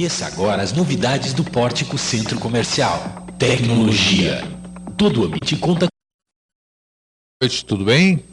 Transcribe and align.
Conheça 0.00 0.26
agora 0.26 0.62
as 0.62 0.72
novidades 0.72 1.34
do 1.34 1.44
Pórtico 1.44 1.98
Centro 1.98 2.40
Comercial. 2.40 3.26
Tecnologia. 3.38 4.42
Todo 4.96 5.24
ambiente 5.24 5.54
conta. 5.58 5.80
Boa 5.80 7.42
noite, 7.42 7.62
tudo 7.66 7.84
bem? 7.84 8.24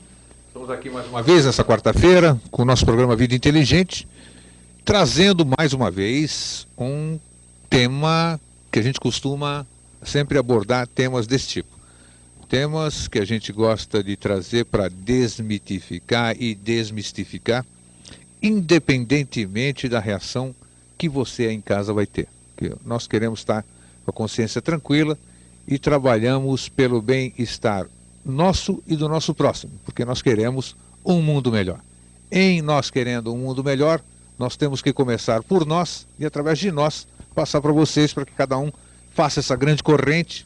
Estamos 0.48 0.70
aqui 0.70 0.90
mais 0.90 1.06
uma 1.08 1.22
vez 1.22 1.46
nessa 1.46 1.66
quarta-feira 1.66 2.40
com 2.52 2.62
o 2.62 2.66
nosso 2.66 2.86
programa 2.86 3.18
Vida 3.18 3.36
Inteligente, 3.36 4.08
trazendo 4.86 5.46
mais 5.46 5.74
uma 5.74 5.92
vez 5.92 6.66
um 6.78 7.20
tema 7.70 8.40
que 8.72 8.80
a 8.80 8.82
gente 8.82 8.98
costuma 8.98 9.68
sempre 10.02 10.38
abordar 10.38 10.88
temas 10.88 11.28
desse 11.28 11.50
tipo. 11.50 11.78
Temas 12.48 13.10
que 13.10 13.20
a 13.20 13.26
gente 13.26 13.52
gosta 13.52 14.02
de 14.02 14.16
trazer 14.16 14.64
para 14.64 14.88
desmitificar 14.88 16.34
e 16.42 16.56
desmistificar, 16.56 17.66
independentemente 18.42 19.90
da 19.90 20.00
reação 20.00 20.56
que 20.98 21.08
você 21.08 21.52
em 21.52 21.62
casa 21.62 21.94
vai 21.94 22.06
ter. 22.06 22.28
Nós 22.86 23.08
queremos 23.08 23.40
estar 23.40 23.64
com 24.04 24.12
a 24.12 24.14
consciência 24.14 24.62
tranquila 24.62 25.18
e 25.68 25.78
trabalhamos 25.78 26.70
pelo 26.70 27.02
bem-estar 27.02 27.88
nosso 28.26 28.84
e 28.88 28.96
do 28.96 29.08
nosso 29.08 29.34
próximo, 29.34 29.74
porque 29.86 30.04
nós 30.04 30.22
queremos 30.22 30.76
um 31.06 31.22
mundo 31.22 31.52
melhor. 31.52 31.80
Em 32.32 32.62
nós 32.62 32.90
querendo 32.90 33.34
um 33.34 33.38
mundo 33.38 33.64
melhor, 33.64 34.02
nós 34.38 34.58
temos 34.58 34.82
que 34.82 34.92
começar 34.92 35.42
por 35.44 35.66
nós 35.66 36.06
e 36.20 36.26
através 36.26 36.60
de 36.60 36.72
nós 36.72 37.08
passar 37.34 37.62
para 37.62 37.72
vocês 37.72 38.14
para 38.14 38.26
que 38.26 38.34
cada 38.34 38.58
um 38.58 38.72
faça 39.14 39.40
essa 39.40 39.56
grande 39.56 39.82
corrente, 39.82 40.46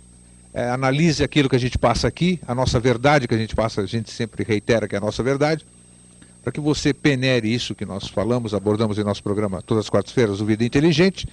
é, 0.54 0.70
analise 0.70 1.24
aquilo 1.24 1.50
que 1.50 1.56
a 1.56 1.60
gente 1.60 1.78
passa 1.78 2.08
aqui, 2.08 2.40
a 2.48 2.54
nossa 2.54 2.80
verdade 2.80 3.28
que 3.28 3.34
a 3.34 3.38
gente 3.38 3.56
passa, 3.56 3.82
a 3.82 3.86
gente 3.86 4.12
sempre 4.12 4.44
reitera 4.44 4.88
que 4.88 4.96
é 4.96 4.98
a 4.98 5.02
nossa 5.02 5.24
verdade, 5.24 5.66
para 6.44 6.52
que 6.52 6.60
você 6.60 6.94
penere 6.94 7.54
isso 7.54 7.76
que 7.76 7.86
nós 7.86 8.08
falamos, 8.08 8.54
abordamos 8.54 8.98
em 8.98 9.04
nosso 9.04 9.22
programa 9.22 9.62
todas 9.62 9.86
as 9.86 9.90
quartas-feiras, 9.90 10.42
o 10.42 10.46
Vida 10.46 10.64
Inteligente, 10.64 11.28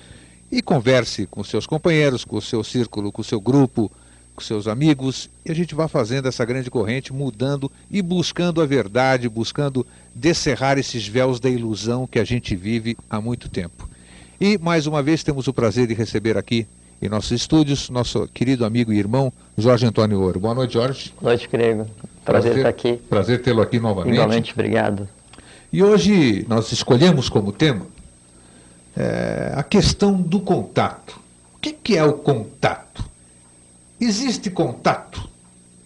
e 0.51 0.63
converse 0.63 1.27
com 1.27 1.43
seus 1.45 1.67
companheiros, 1.67 2.25
com 2.25 2.37
o 2.37 2.43
seu 2.43 2.63
círculo, 2.63 3.13
com 3.13 3.23
o 3.23 3.25
seu 3.25 3.41
grupo, 3.41 3.91
com 4.35 4.43
seus 4.43 4.69
amigos, 4.69 5.29
e 5.45 5.51
a 5.51 5.55
gente 5.55 5.75
vai 5.75 5.89
fazendo 5.89 6.29
essa 6.29 6.45
grande 6.45 6.71
corrente, 6.71 7.13
mudando 7.13 7.71
e 7.91 8.01
buscando 8.01 8.63
a 8.63 8.67
verdade, 8.67 9.29
buscando 9.29 9.87
descerrar 10.15 10.79
esses 10.79 11.07
véus 11.09 11.41
da 11.41 11.51
ilusão 11.51 12.07
que 12.07 12.19
a 12.19 12.25
gente 12.25 12.55
vive 12.55 12.97
há 13.11 13.21
muito 13.21 13.49
tempo. 13.49 13.89
E 14.41 14.57
mais 14.57 14.87
uma 14.87 15.03
vez 15.03 15.25
temos 15.25 15.49
o 15.49 15.53
prazer 15.53 15.87
de 15.89 15.95
receber 15.95 16.39
aqui 16.39 16.67
em 17.01 17.09
nossos 17.09 17.31
estúdios 17.31 17.89
nosso 17.91 18.27
querido 18.29 18.65
amigo 18.65 18.93
e 18.93 18.99
irmão 18.99 19.33
Jorge 19.57 19.87
Antônio 19.87 20.21
Ouro. 20.21 20.41
Boa 20.41 20.55
noite, 20.55 20.75
Jorge. 20.75 21.13
Boa 21.21 21.33
noite, 21.33 21.49
Grego. 21.49 21.87
Prazer, 22.25 22.53
prazer 22.53 22.57
estar 22.57 22.69
aqui. 22.69 22.97
Prazer 23.09 23.43
tê-lo 23.43 23.63
aqui 23.63 23.79
novamente. 23.79 24.15
Igualmente, 24.15 24.53
obrigado. 24.53 25.09
E 25.73 25.83
hoje 25.83 26.45
nós 26.49 26.73
escolhemos 26.73 27.29
como 27.29 27.53
tema 27.53 27.87
é, 28.97 29.53
a 29.57 29.63
questão 29.63 30.21
do 30.21 30.41
contato. 30.41 31.21
O 31.55 31.59
que, 31.61 31.73
que 31.73 31.97
é 31.97 32.05
o 32.05 32.15
contato? 32.15 33.05
Existe 34.01 34.51
contato? 34.51 35.29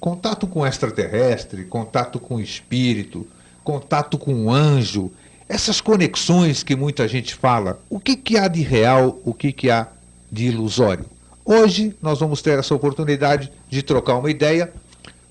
Contato 0.00 0.46
com 0.46 0.66
extraterrestre, 0.66 1.64
contato 1.64 2.18
com 2.18 2.40
espírito, 2.40 3.26
contato 3.62 4.18
com 4.18 4.52
anjo, 4.52 5.10
essas 5.48 5.80
conexões 5.80 6.62
que 6.62 6.74
muita 6.74 7.06
gente 7.06 7.34
fala, 7.34 7.78
o 7.88 8.00
que, 8.00 8.16
que 8.16 8.36
há 8.36 8.48
de 8.48 8.62
real, 8.62 9.20
o 9.24 9.32
que, 9.32 9.52
que 9.52 9.70
há 9.70 9.86
de 10.32 10.46
ilusório? 10.46 11.04
Hoje 11.44 11.94
nós 12.00 12.20
vamos 12.20 12.40
ter 12.40 12.58
essa 12.58 12.74
oportunidade 12.74 13.52
de 13.68 13.82
trocar 13.82 14.16
uma 14.16 14.30
ideia, 14.30 14.72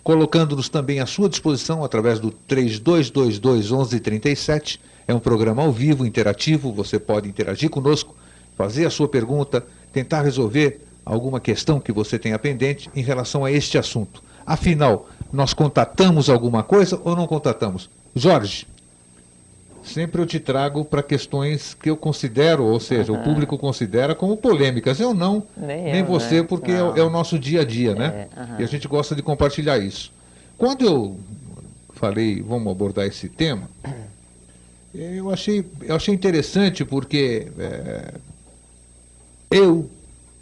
colocando-nos 0.03 0.69
também 0.69 1.00
à 1.00 1.06
sua 1.07 1.28
disposição 1.28 1.84
através 1.84 2.19
do 2.19 2.29
3222 2.29 3.72
1137. 3.72 4.79
É 5.07 5.13
um 5.13 5.19
programa 5.19 5.63
ao 5.63 5.72
vivo, 5.72 6.06
interativo, 6.06 6.72
você 6.72 7.00
pode 7.00 7.28
interagir 7.28 7.69
conosco, 7.69 8.16
fazer 8.56 8.85
a 8.85 8.89
sua 8.91 9.07
pergunta, 9.07 9.66
tentar 9.91 10.22
resolver 10.22 10.81
alguma 11.03 11.39
questão 11.39 11.79
que 11.79 11.91
você 11.91 12.19
tenha 12.19 12.38
pendente 12.38 12.89
em 12.95 13.01
relação 13.01 13.44
a 13.44 13.51
este 13.51 13.78
assunto. 13.78 14.22
Afinal, 14.45 15.09
nós 15.31 15.53
contatamos 15.53 16.29
alguma 16.29 16.62
coisa 16.62 17.00
ou 17.03 17.16
não 17.16 17.25
contatamos? 17.25 17.89
Jorge, 18.16 18.68
sempre 19.84 20.22
eu 20.22 20.25
te 20.25 20.40
trago 20.40 20.86
para 20.86 21.02
questões 21.03 21.74
que 21.74 21.90
eu 21.90 21.97
considero, 21.97 22.64
ou 22.64 22.80
seja, 22.80 23.12
uhum. 23.12 23.19
o 23.19 23.24
público 23.24 23.58
considera 23.58 24.16
como 24.16 24.38
polêmicas. 24.38 25.00
Eu 25.00 25.14
não, 25.14 25.44
nem, 25.56 25.84
nem 25.84 26.00
eu, 26.00 26.06
você, 26.06 26.42
né? 26.42 26.47
porque 26.47 26.72
é, 26.72 26.78
é, 26.78 27.03
o 27.03 27.09
nosso 27.09 27.38
dia 27.38 27.62
a 27.62 27.66
dia, 27.66 27.96
né? 27.96 28.28
uhum. 28.36 28.59
E 28.59 28.64
a 28.64 28.68
gente 28.68 28.88
gosta 28.88 29.16
de 29.16 29.22
compartilhar 29.22 29.78
isso. 29.78 30.12
Quando 30.58 30.86
eu 30.86 31.19
falei, 31.94 32.42
vamos 32.42 32.72
abordar 32.72 33.06
esse 33.06 33.30
tema, 33.30 33.69
eu 34.94 35.30
achei, 35.31 35.66
eu 35.81 35.96
achei 35.96 36.13
interessante 36.13 36.84
porque 36.84 37.48
é, 37.58 38.13
eu, 39.50 39.90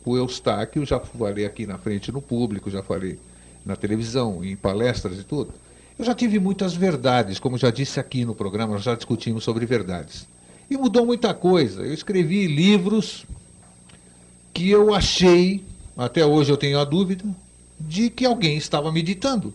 o 0.05 0.17
Eustáquio, 0.17 0.85
já 0.85 0.99
falei 0.99 1.45
aqui 1.45 1.65
na 1.65 1.77
frente 1.77 2.11
no 2.11 2.21
público, 2.21 2.69
já 2.69 2.81
falei 2.81 3.19
na 3.65 3.75
televisão, 3.75 4.43
em 4.43 4.55
palestras 4.55 5.19
e 5.19 5.23
tudo. 5.23 5.53
Eu 5.99 6.05
já 6.05 6.15
tive 6.15 6.39
muitas 6.39 6.73
verdades, 6.73 7.39
como 7.39 7.57
já 7.57 7.69
disse 7.69 7.99
aqui 7.99 8.23
no 8.23 8.33
programa, 8.33 8.75
nós 8.75 8.83
já 8.83 8.95
discutimos 8.95 9.43
sobre 9.43 9.65
verdades. 9.65 10.25
E 10.69 10.77
mudou 10.77 11.05
muita 11.05 11.33
coisa. 11.33 11.81
Eu 11.81 11.93
escrevi 11.93 12.47
livros 12.47 13.25
que 14.53 14.69
eu 14.69 14.93
achei, 14.93 15.61
até 15.97 16.25
hoje 16.25 16.53
eu 16.53 16.57
tenho 16.57 16.79
a 16.79 16.85
dúvida, 16.85 17.25
de 17.77 18.09
que 18.09 18.25
alguém 18.25 18.55
estava 18.55 18.89
meditando. 18.93 19.53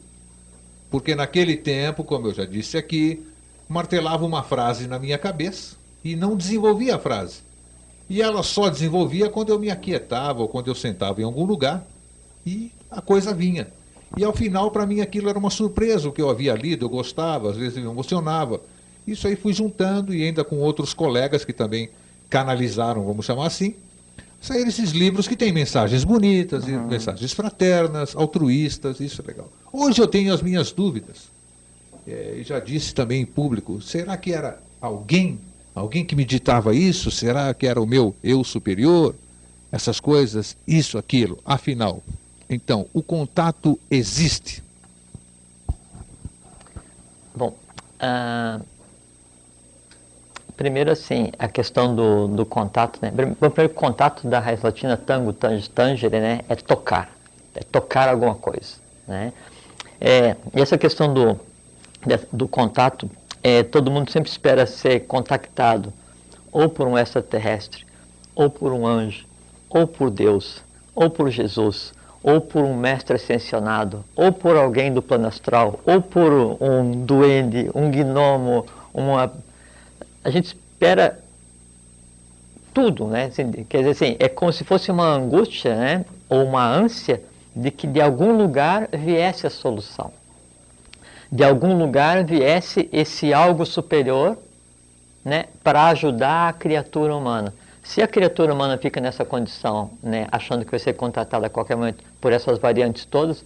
Porque 0.91 1.15
naquele 1.15 1.57
tempo, 1.57 2.05
como 2.05 2.27
eu 2.27 2.35
já 2.35 2.45
disse 2.45 2.77
aqui, 2.77 3.25
martelava 3.67 4.27
uma 4.27 4.43
frase 4.43 4.87
na 4.87 4.99
minha 4.99 5.17
cabeça 5.17 5.77
e 6.05 6.15
não 6.15 6.37
desenvolvia 6.37 6.97
a 6.97 6.99
frase. 6.99 7.39
E 8.07 8.21
ela 8.21 8.43
só 8.43 8.69
desenvolvia 8.69 9.31
quando 9.31 9.49
eu 9.49 9.59
me 9.59 9.71
aquietava 9.71 10.43
ou 10.43 10.49
quando 10.49 10.69
eu 10.69 10.75
sentava 10.75 11.23
em 11.23 11.25
algum 11.25 11.47
lugar 11.47 11.87
e 12.45 12.71
a 12.91 13.01
coisa 13.01 13.33
vinha. 13.33 13.69
E 14.17 14.25
ao 14.25 14.33
final, 14.33 14.71
para 14.71 14.87
mim, 14.87 15.01
aquilo 15.01 15.29
era 15.29 15.39
uma 15.39 15.51
surpresa, 15.51 16.09
o 16.09 16.13
que 16.13 16.23
eu 16.23 16.31
havia 16.31 16.55
lido, 16.55 16.85
eu 16.85 16.89
gostava, 16.89 17.51
às 17.51 17.57
vezes 17.57 17.79
me 17.79 17.89
emocionava. 17.89 18.61
Isso 19.07 19.27
aí 19.27 19.37
fui 19.37 19.53
juntando 19.53 20.15
e 20.15 20.23
ainda 20.23 20.45
com 20.45 20.57
outros 20.57 20.95
colegas 20.95 21.45
que 21.45 21.53
também 21.53 21.91
canalizaram, 22.31 23.05
vamos 23.05 23.27
chamar 23.27 23.47
assim, 23.47 23.75
saíram 24.41 24.69
esses 24.69 24.91
livros 24.91 25.27
que 25.27 25.37
têm 25.37 25.53
mensagens 25.53 26.05
bonitas, 26.05 26.65
uhum. 26.65 26.87
mensagens 26.87 27.33
fraternas, 27.33 28.15
altruístas, 28.15 29.01
isso 29.01 29.23
é 29.23 29.27
legal. 29.27 29.51
Hoje 29.73 30.01
eu 30.01 30.07
tenho 30.07 30.33
as 30.33 30.43
minhas 30.43 30.71
dúvidas. 30.71 31.33
É, 32.07 32.41
já 32.45 32.61
disse 32.61 32.95
também 32.95 33.23
em 33.23 33.27
público, 33.27 33.81
será 33.81 34.17
que 34.17 34.33
era 34.33 34.63
alguém, 34.81 35.41
alguém 35.75 36.05
que 36.05 36.15
me 36.15 36.25
ditava 36.25 36.75
isso? 36.75 37.11
Será 37.11 37.53
que 37.55 37.67
era 37.67 37.81
o 37.81 37.87
meu 37.87 38.15
eu 38.23 38.45
superior? 38.45 39.15
Essas 39.73 39.99
coisas, 39.99 40.57
isso, 40.69 40.99
aquilo. 40.99 41.39
Afinal, 41.45 42.03
então, 42.49 42.87
o 42.93 43.03
contato 43.03 43.79
existe? 43.91 44.63
Bom, 47.35 47.55
uh, 48.01 48.65
primeiro 50.57 50.91
assim, 50.91 51.33
a 51.39 51.49
questão 51.49 51.95
do, 51.95 52.29
do 52.29 52.47
contato, 52.47 52.99
né? 53.03 53.13
O 53.41 53.51
primeiro 53.51 53.75
contato 53.75 54.27
da 54.29 54.39
raiz 54.39 54.63
latina 54.63 54.97
tango, 54.97 55.33
tange, 55.33 55.69
tangere, 55.69 56.21
né? 56.21 56.41
É 56.49 56.55
tocar, 56.55 57.11
é 57.55 57.61
tocar 57.61 58.09
alguma 58.09 58.35
coisa, 58.35 58.77
né? 59.07 59.33
É, 60.01 60.37
e 60.55 60.61
essa 60.61 60.77
questão 60.77 61.13
do, 61.13 61.41
do 62.33 62.47
contato, 62.47 63.11
é, 63.43 63.63
todo 63.63 63.91
mundo 63.91 64.11
sempre 64.11 64.31
espera 64.31 64.67
ser 64.67 65.01
contactado 65.07 65.93
ou 66.53 66.69
por 66.69 66.87
um 66.87 66.97
extraterrestre, 66.97 67.85
ou 68.35 68.49
por 68.49 68.73
um 68.73 68.87
anjo, 68.87 69.27
ou 69.69 69.89
por 69.89 70.11
Deus, 70.11 70.63
ou 70.95 71.11
por 71.11 71.31
Jesus, 71.31 71.93
ou 72.25 72.41
por 72.41 72.65
um 72.65 72.75
mestre 72.75 73.17
ascensionado, 73.17 74.03
ou 74.17 74.33
por 74.33 74.57
alguém 74.57 74.91
do 74.91 75.03
plano 75.03 75.29
astral, 75.29 75.79
ou 75.85 76.01
por 76.01 76.33
um 76.59 77.05
duende, 77.05 77.71
um 77.75 77.91
gnomo, 77.91 78.65
uma... 78.95 79.31
A 80.25 80.31
gente 80.31 80.47
espera 80.47 81.21
tudo, 82.73 83.07
né? 83.07 83.27
Assim, 83.27 83.53
quer 83.69 83.79
dizer 83.85 83.91
assim, 83.91 84.17
é 84.19 84.27
como 84.27 84.51
se 84.51 84.65
fosse 84.65 84.91
uma 84.91 85.07
angústia, 85.07 85.77
né? 85.77 86.07
Ou 86.27 86.45
uma 86.45 86.67
ânsia 86.67 87.23
de 87.55 87.71
que 87.71 87.87
de 87.87 88.01
algum 88.01 88.35
lugar 88.35 88.89
viesse 88.91 89.47
a 89.47 89.51
solução. 89.51 90.11
De 91.31 91.45
algum 91.45 91.77
lugar 91.77 92.25
viesse 92.25 92.89
esse 92.91 93.35
algo 93.35 93.67
superior 93.67 94.39
né, 95.23 95.45
para 95.63 95.89
ajudar 95.89 96.49
a 96.49 96.53
criatura 96.55 97.15
humana. 97.15 97.53
Se 97.85 98.01
a 98.01 98.09
criatura 98.09 98.55
humana 98.55 98.79
fica 98.79 98.99
nessa 98.99 99.27
condição, 99.27 99.91
né, 100.03 100.27
achando 100.33 100.65
que 100.65 100.71
vai 100.71 100.81
ser 100.81 100.95
contratada 100.95 101.47
a 101.47 101.51
qualquer 101.51 101.77
momento 101.77 102.03
por 102.19 102.33
essas 102.33 102.59
variantes 102.59 103.05
todas, 103.05 103.45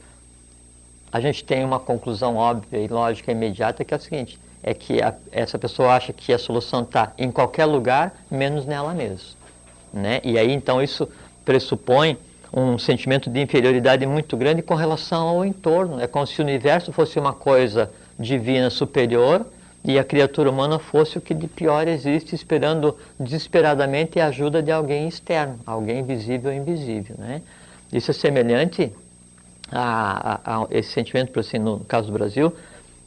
a 1.12 1.20
gente 1.20 1.42
tem 1.42 1.64
uma 1.64 1.80
conclusão 1.80 2.36
óbvia 2.36 2.78
e 2.78 2.86
lógica 2.86 3.32
imediata 3.32 3.84
que 3.84 3.92
é 3.92 3.96
o 3.96 4.00
seguinte: 4.00 4.38
é 4.62 4.72
que 4.72 5.02
a, 5.02 5.12
essa 5.32 5.58
pessoa 5.58 5.92
acha 5.92 6.12
que 6.12 6.32
a 6.32 6.38
solução 6.38 6.82
está 6.82 7.12
em 7.18 7.32
qualquer 7.32 7.64
lugar, 7.64 8.14
menos 8.30 8.64
nela 8.64 8.94
mesma. 8.94 9.36
Né? 9.92 10.20
E 10.22 10.38
aí 10.38 10.52
então 10.52 10.80
isso 10.80 11.08
pressupõe 11.44 12.16
um 12.52 12.78
sentimento 12.78 13.28
de 13.28 13.40
inferioridade 13.40 14.06
muito 14.06 14.36
grande 14.36 14.62
com 14.62 14.76
relação 14.76 15.26
ao 15.26 15.44
entorno. 15.44 16.00
É 16.00 16.06
como 16.06 16.24
se 16.24 16.40
o 16.40 16.44
universo 16.44 16.92
fosse 16.92 17.18
uma 17.18 17.32
coisa 17.32 17.90
divina 18.16 18.70
superior 18.70 19.44
e 19.84 19.98
a 19.98 20.04
criatura 20.04 20.50
humana 20.50 20.78
fosse 20.78 21.18
o 21.18 21.20
que 21.20 21.32
de 21.32 21.46
pior 21.46 21.86
existe, 21.86 22.34
esperando 22.34 22.96
desesperadamente 23.18 24.18
a 24.18 24.26
ajuda 24.26 24.62
de 24.62 24.70
alguém 24.70 25.08
externo, 25.08 25.58
alguém 25.66 26.02
visível 26.02 26.50
ou 26.50 26.56
invisível. 26.56 27.16
Né? 27.18 27.42
Isso 27.92 28.10
é 28.10 28.14
semelhante 28.14 28.92
a, 29.70 30.40
a, 30.44 30.62
a 30.62 30.66
esse 30.70 30.90
sentimento, 30.90 31.38
assim, 31.38 31.58
no 31.58 31.80
caso 31.80 32.08
do 32.08 32.12
Brasil, 32.12 32.52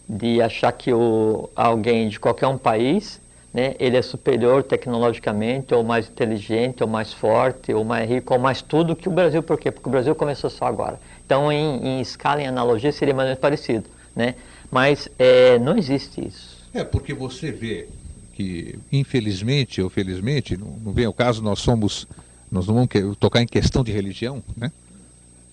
de 0.07 0.41
achar 0.41 0.71
que 0.71 0.93
o, 0.93 1.49
alguém 1.55 2.09
de 2.09 2.19
qualquer 2.19 2.47
um 2.47 2.57
país 2.57 3.21
né, 3.53 3.75
ele 3.79 3.97
é 3.97 4.01
superior 4.01 4.63
tecnologicamente, 4.63 5.73
ou 5.73 5.83
mais 5.83 6.07
inteligente, 6.07 6.81
ou 6.81 6.89
mais 6.89 7.11
forte, 7.13 7.73
ou 7.73 7.83
mais 7.83 8.09
rico, 8.09 8.33
ou 8.33 8.39
mais 8.39 8.61
tudo 8.61 8.95
que 8.95 9.09
o 9.09 9.11
Brasil. 9.11 9.43
Por 9.43 9.59
quê? 9.59 9.71
Porque 9.71 9.87
o 9.87 9.91
Brasil 9.91 10.15
começou 10.15 10.49
só 10.49 10.65
agora. 10.65 10.99
Então, 11.25 11.51
em, 11.51 11.85
em 11.85 12.01
escala, 12.01 12.41
em 12.41 12.47
analogia, 12.47 12.91
seria 12.91 13.13
mais 13.13 13.25
ou 13.25 13.29
menos 13.29 13.41
parecido. 13.41 13.89
Né? 14.15 14.35
Mas 14.69 15.09
é, 15.19 15.59
não 15.59 15.77
existe 15.77 16.25
isso. 16.25 16.50
É, 16.73 16.83
porque 16.83 17.13
você 17.13 17.51
vê 17.51 17.87
que, 18.33 18.79
infelizmente 18.91 19.81
ou 19.81 19.89
felizmente, 19.89 20.55
não, 20.55 20.77
não 20.83 20.93
vem 20.93 21.05
ao 21.05 21.13
caso, 21.13 21.41
nós 21.41 21.59
somos, 21.59 22.07
nós 22.51 22.67
não 22.67 22.75
vamos 22.75 23.17
tocar 23.17 23.41
em 23.41 23.47
questão 23.47 23.83
de 23.83 23.91
religião, 23.91 24.41
né? 24.55 24.71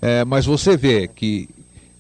É, 0.01 0.25
mas 0.25 0.47
você 0.47 0.77
vê 0.77 1.09
que 1.09 1.49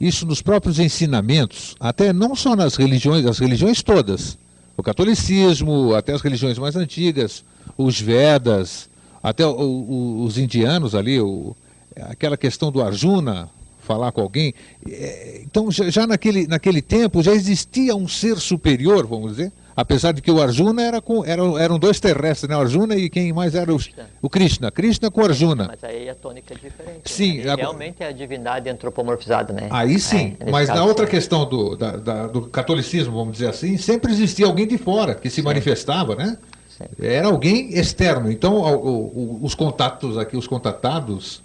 isso 0.00 0.24
nos 0.24 0.40
próprios 0.40 0.78
ensinamentos, 0.78 1.74
até 1.80 2.12
não 2.12 2.36
só 2.36 2.54
nas 2.54 2.76
religiões, 2.76 3.26
as 3.26 3.38
religiões 3.38 3.82
todas, 3.82 4.38
o 4.76 4.82
catolicismo, 4.82 5.94
até 5.94 6.12
as 6.12 6.22
religiões 6.22 6.56
mais 6.56 6.76
antigas, 6.76 7.44
os 7.76 8.00
Vedas, 8.00 8.88
até 9.20 9.44
o, 9.44 9.50
o, 9.50 10.24
os 10.24 10.38
indianos 10.38 10.94
ali, 10.94 11.20
o, 11.20 11.56
aquela 11.96 12.36
questão 12.36 12.70
do 12.70 12.80
Arjuna, 12.80 13.50
falar 13.88 14.12
com 14.12 14.20
alguém. 14.20 14.54
É, 14.86 15.40
então, 15.42 15.70
já, 15.70 16.06
naquele, 16.06 16.46
naquele 16.46 16.82
tempo, 16.82 17.22
já 17.22 17.32
existia 17.32 17.96
um 17.96 18.06
ser 18.06 18.36
superior, 18.36 19.06
vamos 19.06 19.32
dizer, 19.32 19.50
apesar 19.74 20.12
de 20.12 20.20
que 20.20 20.30
o 20.30 20.42
Arjuna 20.42 20.82
era 20.82 21.00
com, 21.00 21.24
era, 21.24 21.42
eram 21.58 21.78
dois 21.78 21.98
terrestres, 21.98 22.50
né? 22.50 22.54
o 22.54 22.60
Arjuna 22.60 22.94
e 22.96 23.08
quem 23.08 23.32
mais 23.32 23.54
era 23.54 23.74
o, 23.74 23.78
o 24.20 24.28
Krishna. 24.28 24.70
Krishna 24.70 25.10
com 25.10 25.22
Arjuna. 25.22 25.68
Mas 25.68 25.82
aí 25.82 26.06
a 26.10 26.14
tônica 26.14 26.52
é 26.52 26.56
diferente. 26.56 27.10
Sim. 27.10 27.38
Né? 27.38 27.54
Realmente 27.54 28.02
é 28.02 28.08
a 28.08 28.12
divindade 28.12 28.68
antropomorfizada, 28.68 29.54
né? 29.54 29.68
Aí 29.70 29.98
sim, 29.98 30.36
é, 30.38 30.50
mas 30.50 30.66
caso, 30.66 30.78
na 30.78 30.84
outra 30.84 31.06
sim. 31.06 31.10
questão 31.12 31.48
do, 31.48 31.74
da, 31.74 31.96
da, 31.96 32.26
do 32.26 32.42
catolicismo, 32.42 33.14
vamos 33.16 33.32
dizer 33.32 33.48
assim, 33.48 33.78
sempre 33.78 34.12
existia 34.12 34.44
alguém 34.44 34.66
de 34.66 34.76
fora 34.76 35.14
que 35.14 35.30
se 35.30 35.36
sim. 35.36 35.42
manifestava, 35.42 36.14
né? 36.14 36.36
Sim. 36.76 36.84
Era 37.00 37.28
alguém 37.28 37.70
externo. 37.72 38.30
Então, 38.30 38.56
o, 38.56 39.40
o, 39.40 39.40
os 39.42 39.54
contatos 39.54 40.18
aqui, 40.18 40.36
os 40.36 40.46
contatados, 40.46 41.42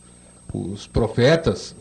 os 0.54 0.86
profetas, 0.86 1.76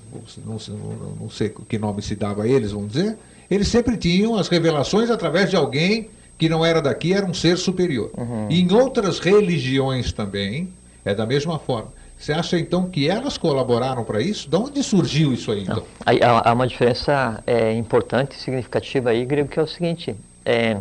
não, 0.44 0.58
não, 0.68 1.16
não 1.22 1.30
sei 1.30 1.52
que 1.68 1.78
nome 1.78 2.02
se 2.02 2.14
dava 2.14 2.42
a 2.44 2.48
eles, 2.48 2.72
vamos 2.72 2.92
dizer, 2.92 3.16
eles 3.50 3.68
sempre 3.68 3.96
tinham 3.96 4.36
as 4.36 4.48
revelações 4.48 5.10
através 5.10 5.50
de 5.50 5.56
alguém 5.56 6.08
que 6.38 6.48
não 6.48 6.64
era 6.64 6.82
daqui, 6.82 7.12
era 7.12 7.24
um 7.24 7.34
ser 7.34 7.56
superior. 7.56 8.10
Uhum. 8.16 8.48
E 8.50 8.60
em 8.60 8.72
outras 8.72 9.18
religiões 9.18 10.12
também, 10.12 10.68
é 11.04 11.14
da 11.14 11.26
mesma 11.26 11.58
forma. 11.58 11.92
Você 12.18 12.32
acha 12.32 12.58
então 12.58 12.88
que 12.88 13.08
elas 13.08 13.36
colaboraram 13.36 14.04
para 14.04 14.20
isso? 14.20 14.48
De 14.48 14.56
onde 14.56 14.82
surgiu 14.82 15.32
isso 15.32 15.50
aí? 15.50 15.62
Então? 15.62 15.82
Há, 16.06 16.50
há 16.50 16.52
uma 16.52 16.66
diferença 16.66 17.42
é, 17.46 17.72
importante 17.72 18.38
significativa 18.40 19.10
aí, 19.10 19.24
grego, 19.24 19.48
que 19.48 19.58
é 19.58 19.62
o 19.62 19.66
seguinte: 19.66 20.14
é, 20.44 20.78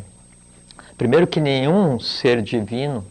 primeiro, 0.97 1.25
que 1.25 1.39
nenhum 1.39 1.99
ser 1.99 2.43
divino, 2.43 3.03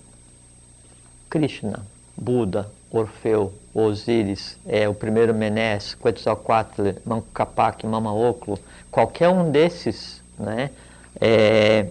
Krishna, 1.28 1.84
Buda, 2.17 2.70
Orfeu, 2.91 3.53
Osíris, 3.73 4.59
é, 4.67 4.89
o 4.89 4.95
primeiro 4.95 5.33
Menés, 5.33 5.95
Quetzalcoatl, 5.95 6.91
Manco 7.05 7.29
Capac, 7.33 7.87
Mama 7.87 8.13
Oclo, 8.13 8.59
qualquer 8.91 9.29
um 9.29 9.51
desses, 9.51 10.21
né, 10.39 10.71
é, 11.21 11.87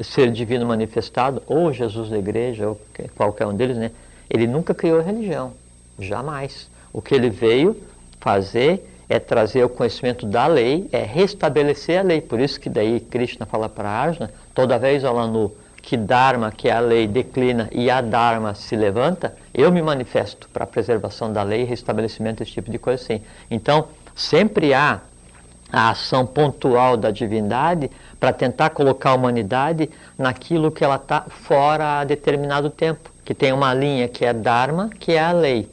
ser 0.00 0.30
divino 0.30 0.66
manifestado, 0.66 1.42
ou 1.46 1.72
Jesus 1.72 2.08
da 2.08 2.18
igreja, 2.18 2.68
ou 2.68 2.80
qualquer 3.16 3.46
um 3.46 3.54
deles, 3.54 3.76
né, 3.76 3.90
ele 4.30 4.46
nunca 4.46 4.72
criou 4.72 5.02
religião, 5.02 5.52
jamais. 5.98 6.70
O 6.92 7.02
que 7.02 7.14
ele 7.14 7.28
veio 7.28 7.76
fazer 8.20 8.88
é 9.08 9.18
trazer 9.18 9.64
o 9.64 9.68
conhecimento 9.68 10.24
da 10.24 10.46
lei, 10.46 10.88
é 10.92 11.02
restabelecer 11.02 11.98
a 11.98 12.02
lei. 12.02 12.20
Por 12.20 12.40
isso 12.40 12.58
que 12.58 12.70
daí 12.70 12.98
Krishna 12.98 13.44
fala 13.44 13.68
para 13.68 13.88
Arjuna, 13.88 14.30
toda 14.54 14.78
vez 14.78 15.02
lá 15.02 15.26
no 15.26 15.52
que 15.82 15.96
Dharma, 15.96 16.52
que 16.52 16.68
é 16.68 16.72
a 16.72 16.80
lei, 16.80 17.08
declina 17.08 17.68
e 17.72 17.90
a 17.90 18.00
Dharma 18.00 18.54
se 18.54 18.76
levanta, 18.76 19.34
eu 19.52 19.70
me 19.72 19.82
manifesto 19.82 20.48
para 20.48 20.62
a 20.62 20.66
preservação 20.66 21.32
da 21.32 21.42
lei 21.42 21.62
e 21.62 21.64
restabelecimento 21.64 22.38
desse 22.38 22.52
tipo 22.52 22.70
de 22.70 22.78
coisa 22.78 23.02
assim. 23.02 23.20
Então, 23.50 23.88
sempre 24.14 24.72
há 24.72 25.00
a 25.72 25.90
ação 25.90 26.24
pontual 26.24 26.96
da 26.96 27.10
divindade 27.10 27.90
para 28.20 28.32
tentar 28.32 28.70
colocar 28.70 29.10
a 29.10 29.14
humanidade 29.14 29.90
naquilo 30.16 30.70
que 30.70 30.84
ela 30.84 30.96
está 30.96 31.22
fora 31.22 32.00
a 32.00 32.04
determinado 32.04 32.70
tempo, 32.70 33.10
que 33.24 33.34
tem 33.34 33.52
uma 33.52 33.74
linha 33.74 34.06
que 34.06 34.24
é 34.24 34.32
Dharma, 34.32 34.90
que 35.00 35.12
é 35.12 35.20
a 35.20 35.32
lei. 35.32 35.68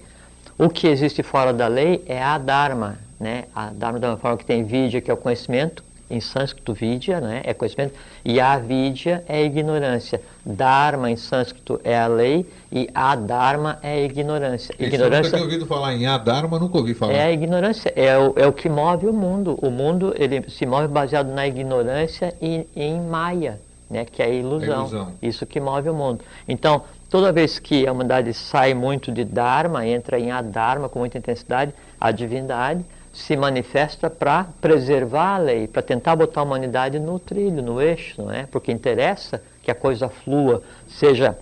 O 0.57 0.69
que 0.69 0.87
existe 0.87 1.21
fora 1.21 1.53
da 1.53 1.67
lei 1.67 2.03
é 2.07 2.21
a 2.21 2.37
Dharma, 2.37 2.97
né? 3.19 3.45
A 3.55 3.67
Dharma 3.67 3.99
da 3.99 4.17
forma 4.17 4.37
que 4.37 4.45
tem 4.45 4.63
Vidya, 4.63 5.01
que 5.01 5.11
é 5.11 5.13
o 5.13 5.17
conhecimento, 5.17 5.83
em 6.09 6.19
sânscrito 6.19 6.73
vidya, 6.73 7.21
né, 7.21 7.41
é 7.43 7.53
conhecimento, 7.53 7.93
e 8.25 8.39
avidya 8.39 9.23
é 9.27 9.43
ignorância. 9.43 10.21
Dharma 10.43 11.11
em 11.11 11.15
sânscrito 11.15 11.79
é 11.83 11.97
a 11.97 12.07
lei 12.07 12.45
e 12.71 12.89
adharma 12.93 13.77
é 13.83 14.03
ignorância. 14.03 14.73
Ignorância. 14.79 15.17
Eu 15.17 15.23
nunca 15.23 15.29
tinha 15.29 15.43
ouvido 15.43 15.65
falar 15.65 15.93
em 15.93 16.07
adharma, 16.07 16.57
nunca 16.57 16.77
ouvi 16.77 16.93
falar. 16.93 17.13
É 17.13 17.25
a 17.25 17.31
ignorância, 17.31 17.93
é 17.95 18.17
o, 18.17 18.33
é 18.35 18.47
o 18.47 18.53
que 18.53 18.67
move 18.67 19.05
o 19.07 19.13
mundo. 19.13 19.57
O 19.61 19.69
mundo 19.69 20.13
ele 20.17 20.49
se 20.49 20.65
move 20.65 20.87
baseado 20.87 21.27
na 21.27 21.47
ignorância 21.47 22.33
e 22.41 22.65
em 22.75 22.99
Maya, 23.01 23.59
né, 23.89 24.05
que 24.05 24.21
é 24.23 24.25
a 24.25 24.29
ilusão. 24.29 24.75
a 24.75 24.79
ilusão. 24.79 25.13
Isso 25.21 25.45
que 25.45 25.59
move 25.59 25.89
o 25.89 25.93
mundo. 25.93 26.23
Então, 26.47 26.83
toda 27.09 27.31
vez 27.31 27.59
que 27.59 27.85
a 27.85 27.91
humanidade 27.91 28.33
sai 28.33 28.73
muito 28.73 29.11
de 29.11 29.23
Dharma, 29.23 29.85
entra 29.85 30.19
em 30.19 30.31
adharma 30.31 30.89
com 30.89 30.99
muita 30.99 31.17
intensidade, 31.17 31.73
a 32.01 32.11
divindade 32.11 32.83
se 33.19 33.35
manifesta 33.35 34.09
para 34.09 34.45
preservar 34.61 35.35
a 35.35 35.37
lei, 35.37 35.67
para 35.67 35.81
tentar 35.81 36.15
botar 36.15 36.39
a 36.39 36.43
humanidade 36.43 36.97
no 36.99 37.19
trilho, 37.19 37.61
no 37.61 37.81
eixo, 37.81 38.21
não 38.21 38.31
é? 38.31 38.45
Porque 38.45 38.71
interessa 38.71 39.43
que 39.61 39.69
a 39.69 39.75
coisa 39.75 40.07
flua, 40.07 40.63
seja 40.87 41.37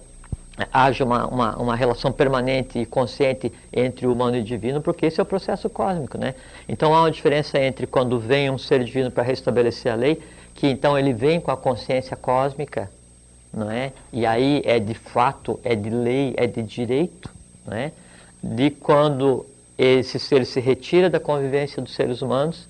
haja 0.74 1.06
uma, 1.06 1.28
uma, 1.28 1.56
uma, 1.56 1.76
relação 1.76 2.12
permanente 2.12 2.80
e 2.80 2.86
consciente 2.86 3.54
entre 3.72 4.08
o 4.08 4.12
humano 4.12 4.38
e 4.38 4.40
o 4.40 4.44
divino, 4.44 4.82
porque 4.82 5.06
esse 5.06 5.20
é 5.20 5.24
o 5.24 5.26
processo 5.26 5.70
cósmico, 5.70 6.18
né? 6.18 6.34
Então 6.68 6.96
há 6.96 7.02
uma 7.02 7.12
diferença 7.12 7.60
entre 7.60 7.86
quando 7.86 8.20
vem 8.20 8.50
um 8.50 8.58
ser 8.58 8.84
divino 8.84 9.12
para 9.12 9.22
restabelecer 9.22 9.92
a 9.92 9.96
lei, 9.96 10.20
que 10.56 10.66
então 10.66 10.98
ele 10.98 11.14
vem 11.14 11.40
com 11.40 11.52
a 11.52 11.58
consciência 11.58 12.18
cósmica, 12.18 12.90
não 13.54 13.70
é? 13.70 13.94
E 14.12 14.26
aí 14.26 14.64
é 14.66 14.80
de 14.80 14.96
fato, 14.96 15.60
é 15.64 15.76
de 15.76 15.92
lei, 15.92 16.34
é 16.36 16.48
de 16.48 16.64
direito, 16.64 17.30
não 17.64 17.78
é? 17.78 17.92
De 18.42 18.72
quando 18.72 19.46
esse 19.78 20.20
ser 20.20 20.46
se 20.46 20.60
retira 20.60 21.10
da 21.10 21.20
convivência 21.20 21.82
dos 21.82 21.94
seres 21.94 22.22
humanos 22.22 22.68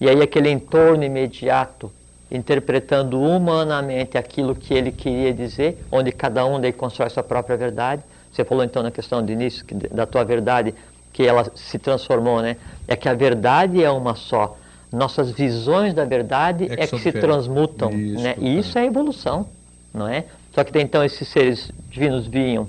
e 0.00 0.08
aí 0.08 0.20
aquele 0.22 0.50
entorno 0.50 1.04
imediato 1.04 1.90
interpretando 2.30 3.20
humanamente 3.20 4.16
aquilo 4.16 4.54
que 4.54 4.72
ele 4.72 4.92
queria 4.92 5.34
dizer, 5.34 5.84
onde 5.90 6.12
cada 6.12 6.46
um 6.46 6.60
daí 6.60 6.72
constrói 6.72 7.10
sua 7.10 7.22
própria 7.22 7.56
verdade. 7.56 8.02
Você 8.32 8.44
falou 8.44 8.62
então 8.62 8.82
na 8.82 8.90
questão 8.90 9.24
de 9.24 9.32
início 9.32 9.64
que, 9.64 9.74
da 9.74 10.06
tua 10.06 10.24
verdade 10.24 10.72
que 11.12 11.26
ela 11.26 11.50
se 11.56 11.78
transformou, 11.78 12.40
né? 12.40 12.56
É 12.86 12.94
que 12.94 13.08
a 13.08 13.14
verdade 13.14 13.82
é 13.82 13.90
uma 13.90 14.14
só. 14.14 14.56
Nossas 14.92 15.32
visões 15.32 15.92
da 15.92 16.04
verdade 16.04 16.64
é 16.64 16.76
que, 16.76 16.82
é 16.82 16.86
que 16.86 16.98
se 16.98 17.12
transmutam, 17.12 17.90
isso, 17.90 18.22
né? 18.22 18.34
E 18.38 18.58
isso 18.58 18.78
é 18.78 18.86
evolução, 18.86 19.46
não 19.92 20.06
é? 20.06 20.24
Só 20.54 20.62
que 20.62 20.76
então 20.78 21.04
esses 21.04 21.26
seres 21.28 21.70
divinos 21.88 22.26
vinham, 22.26 22.68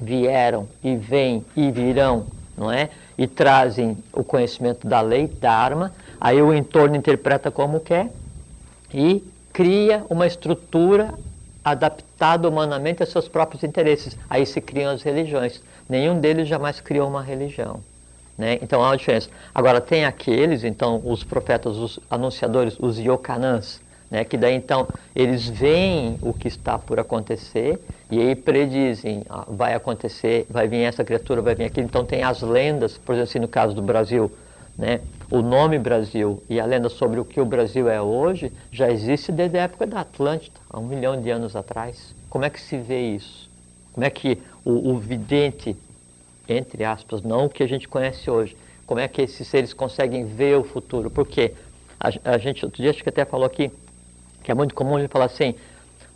vieram 0.00 0.68
e 0.82 0.96
vêm 0.96 1.44
e 1.56 1.70
virão, 1.70 2.26
não 2.56 2.70
é? 2.70 2.88
E 3.20 3.26
trazem 3.26 3.98
o 4.14 4.24
conhecimento 4.24 4.88
da 4.88 5.02
lei, 5.02 5.26
da 5.26 5.52
arma, 5.52 5.92
aí 6.18 6.40
o 6.40 6.54
entorno 6.54 6.96
interpreta 6.96 7.50
como 7.50 7.78
quer 7.78 8.08
e 8.94 9.22
cria 9.52 10.02
uma 10.08 10.26
estrutura 10.26 11.12
adaptada 11.62 12.48
humanamente 12.48 13.02
aos 13.02 13.12
seus 13.12 13.28
próprios 13.28 13.62
interesses. 13.62 14.16
Aí 14.30 14.46
se 14.46 14.58
criam 14.58 14.90
as 14.90 15.02
religiões. 15.02 15.60
Nenhum 15.86 16.18
deles 16.18 16.48
jamais 16.48 16.80
criou 16.80 17.06
uma 17.06 17.20
religião. 17.22 17.80
Né? 18.38 18.58
Então 18.62 18.82
há 18.82 18.86
uma 18.86 18.96
diferença. 18.96 19.28
Agora, 19.54 19.82
tem 19.82 20.06
aqueles, 20.06 20.64
então, 20.64 21.02
os 21.04 21.22
profetas, 21.22 21.76
os 21.76 22.00
anunciadores, 22.10 22.74
os 22.80 22.98
yokanãs, 22.98 23.82
né? 24.10 24.24
Que 24.24 24.36
daí 24.36 24.54
então 24.54 24.88
eles 25.14 25.48
veem 25.48 26.18
o 26.20 26.34
que 26.34 26.48
está 26.48 26.78
por 26.78 26.98
acontecer 26.98 27.78
e 28.10 28.18
aí 28.18 28.34
predizem, 28.34 29.22
ah, 29.28 29.44
vai 29.48 29.72
acontecer, 29.74 30.44
vai 30.50 30.66
vir 30.66 30.82
essa 30.82 31.04
criatura, 31.04 31.40
vai 31.40 31.54
vir 31.54 31.64
aquilo. 31.64 31.86
Então 31.86 32.04
tem 32.04 32.24
as 32.24 32.42
lendas, 32.42 32.98
por 32.98 33.12
exemplo, 33.12 33.30
assim, 33.30 33.38
no 33.38 33.48
caso 33.48 33.74
do 33.74 33.82
Brasil, 33.82 34.30
né? 34.76 35.00
O 35.30 35.42
nome 35.42 35.78
Brasil 35.78 36.42
e 36.50 36.58
a 36.58 36.64
lenda 36.66 36.88
sobre 36.88 37.20
o 37.20 37.24
que 37.24 37.40
o 37.40 37.44
Brasil 37.44 37.88
é 37.88 38.02
hoje 38.02 38.52
já 38.72 38.90
existe 38.90 39.30
desde 39.30 39.58
a 39.58 39.62
época 39.62 39.86
da 39.86 40.00
Atlântida, 40.00 40.58
há 40.68 40.80
um 40.80 40.86
milhão 40.86 41.20
de 41.20 41.30
anos 41.30 41.54
atrás. 41.54 42.16
Como 42.28 42.44
é 42.44 42.50
que 42.50 42.60
se 42.60 42.76
vê 42.76 43.14
isso? 43.14 43.48
Como 43.92 44.04
é 44.04 44.10
que 44.10 44.42
o, 44.64 44.90
o 44.90 44.98
vidente, 44.98 45.76
entre 46.48 46.84
aspas, 46.84 47.22
não 47.22 47.44
o 47.44 47.48
que 47.48 47.62
a 47.62 47.68
gente 47.68 47.86
conhece 47.86 48.28
hoje, 48.28 48.56
como 48.84 48.98
é 48.98 49.06
que 49.06 49.22
esses 49.22 49.46
seres 49.46 49.72
conseguem 49.72 50.24
ver 50.24 50.58
o 50.58 50.64
futuro? 50.64 51.08
Porque 51.10 51.54
a, 51.98 52.32
a 52.32 52.38
gente, 52.38 52.64
outro 52.64 52.82
dia, 52.82 52.90
acho 52.90 53.02
que 53.02 53.08
até 53.08 53.24
falou 53.24 53.46
aqui, 53.46 53.70
que 54.42 54.50
é 54.50 54.54
muito 54.54 54.74
comum 54.74 54.96
a 54.96 55.00
gente 55.00 55.10
falar 55.10 55.26
assim, 55.26 55.54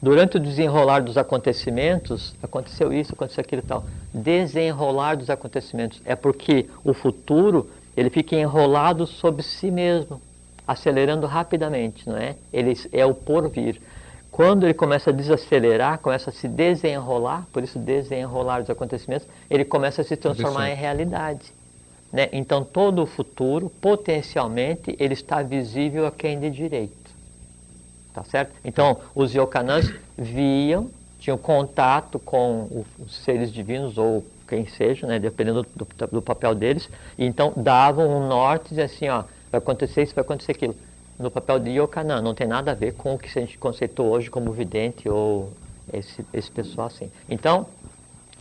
durante 0.00 0.36
o 0.36 0.40
desenrolar 0.40 1.00
dos 1.00 1.16
acontecimentos, 1.16 2.34
aconteceu 2.42 2.92
isso, 2.92 3.14
aconteceu 3.14 3.42
aquilo 3.42 3.62
e 3.62 3.66
tal. 3.66 3.84
Desenrolar 4.12 5.16
dos 5.16 5.30
acontecimentos 5.30 6.00
é 6.04 6.14
porque 6.14 6.68
o 6.84 6.92
futuro 6.92 7.70
ele 7.96 8.10
fica 8.10 8.36
enrolado 8.36 9.06
sobre 9.06 9.42
si 9.42 9.70
mesmo, 9.70 10.20
acelerando 10.66 11.26
rapidamente, 11.26 12.08
não 12.08 12.16
é? 12.16 12.34
Ele 12.52 12.76
é 12.92 13.06
o 13.06 13.14
porvir. 13.14 13.80
Quando 14.30 14.64
ele 14.64 14.74
começa 14.74 15.10
a 15.10 15.12
desacelerar, 15.12 16.00
começa 16.00 16.30
a 16.30 16.32
se 16.32 16.48
desenrolar, 16.48 17.46
por 17.52 17.62
isso 17.62 17.78
desenrolar 17.78 18.60
dos 18.60 18.70
acontecimentos, 18.70 19.28
ele 19.48 19.64
começa 19.64 20.02
a 20.02 20.04
se 20.04 20.16
transformar 20.16 20.70
em 20.70 20.74
realidade. 20.74 21.52
Né? 22.12 22.28
Então 22.32 22.64
todo 22.64 23.02
o 23.02 23.06
futuro, 23.06 23.70
potencialmente, 23.80 24.96
ele 24.98 25.14
está 25.14 25.40
visível 25.40 26.04
a 26.04 26.10
quem 26.10 26.40
de 26.40 26.50
direito. 26.50 27.03
Tá 28.14 28.22
certo? 28.22 28.52
Então 28.64 28.98
os 29.12 29.34
yokanãs 29.34 29.92
viam, 30.16 30.88
tinham 31.18 31.36
contato 31.36 32.20
com 32.20 32.84
os 32.96 33.12
seres 33.12 33.52
divinos 33.52 33.98
ou 33.98 34.24
quem 34.46 34.66
seja, 34.68 35.04
né, 35.04 35.18
dependendo 35.18 35.66
do, 35.74 35.88
do, 36.12 36.22
papel 36.22 36.54
deles, 36.54 36.88
e 37.18 37.24
então 37.24 37.52
davam 37.56 38.06
um 38.06 38.28
norte 38.28 38.72
e 38.72 38.80
assim, 38.80 39.08
ó, 39.08 39.24
vai 39.50 39.58
acontecer 39.58 40.04
isso, 40.04 40.14
vai 40.14 40.22
acontecer 40.22 40.52
aquilo. 40.52 40.76
No 41.18 41.28
papel 41.28 41.58
de 41.58 41.70
Yokanan, 41.70 42.20
não 42.22 42.34
tem 42.34 42.46
nada 42.46 42.70
a 42.70 42.74
ver 42.74 42.92
com 42.92 43.14
o 43.14 43.18
que 43.18 43.26
a 43.36 43.40
gente 43.42 43.58
conceitou 43.58 44.06
hoje 44.10 44.30
como 44.30 44.52
vidente 44.52 45.08
ou 45.08 45.52
esse, 45.92 46.24
esse 46.32 46.50
pessoal 46.50 46.86
assim. 46.86 47.10
Então, 47.28 47.66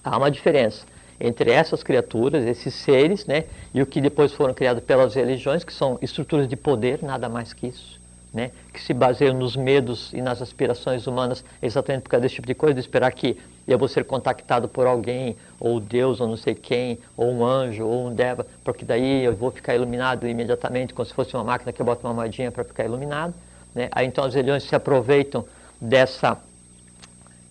há 0.03 0.15
uma 0.17 0.29
diferença 0.29 0.85
entre 1.19 1.49
essas 1.49 1.81
criaturas, 1.81 2.45
esses 2.45 2.75
seres, 2.75 3.25
né, 3.25 3.45
e 3.73 3.81
o 3.81 3.87
que 3.87 3.99
depois 4.01 4.33
foram 4.33 4.53
criados 4.53 4.83
pelas 4.83 5.15
religiões, 5.15 5.63
que 5.63 5.73
são 5.73 5.97
estruturas 5.99 6.47
de 6.47 6.55
poder, 6.55 7.01
nada 7.01 7.27
mais 7.27 7.53
que 7.53 7.67
isso 7.67 8.02
né, 8.33 8.51
que 8.73 8.81
se 8.81 8.93
baseiam 8.93 9.37
nos 9.37 9.55
medos 9.55 10.11
e 10.11 10.21
nas 10.21 10.41
aspirações 10.41 11.05
humanas, 11.05 11.45
exatamente 11.61 12.03
por 12.03 12.09
causa 12.09 12.23
desse 12.23 12.35
tipo 12.35 12.47
de 12.47 12.55
coisa, 12.55 12.73
de 12.73 12.79
esperar 12.79 13.11
que 13.11 13.39
eu 13.67 13.77
vou 13.77 13.87
ser 13.87 14.03
contactado 14.05 14.67
por 14.67 14.87
alguém, 14.87 15.37
ou 15.59 15.79
Deus, 15.79 16.19
ou 16.19 16.27
não 16.27 16.35
sei 16.35 16.55
quem, 16.55 16.97
ou 17.15 17.31
um 17.31 17.45
anjo, 17.45 17.85
ou 17.85 18.07
um 18.07 18.13
Deva, 18.13 18.45
porque 18.63 18.83
daí 18.83 19.23
eu 19.23 19.35
vou 19.35 19.51
ficar 19.51 19.75
iluminado 19.75 20.27
imediatamente, 20.27 20.93
como 20.93 21.05
se 21.05 21.13
fosse 21.13 21.35
uma 21.35 21.43
máquina 21.43 21.71
que 21.71 21.81
eu 21.81 21.85
boto 21.85 22.05
uma 22.05 22.13
moedinha 22.13 22.51
para 22.51 22.63
ficar 22.63 22.85
iluminado. 22.85 23.33
Né? 23.73 23.87
Aí 23.91 24.07
então 24.07 24.23
as 24.25 24.33
religiões 24.33 24.63
se 24.63 24.75
aproveitam 24.75 25.45
dessa 25.79 26.37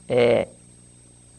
é, 0.09 0.49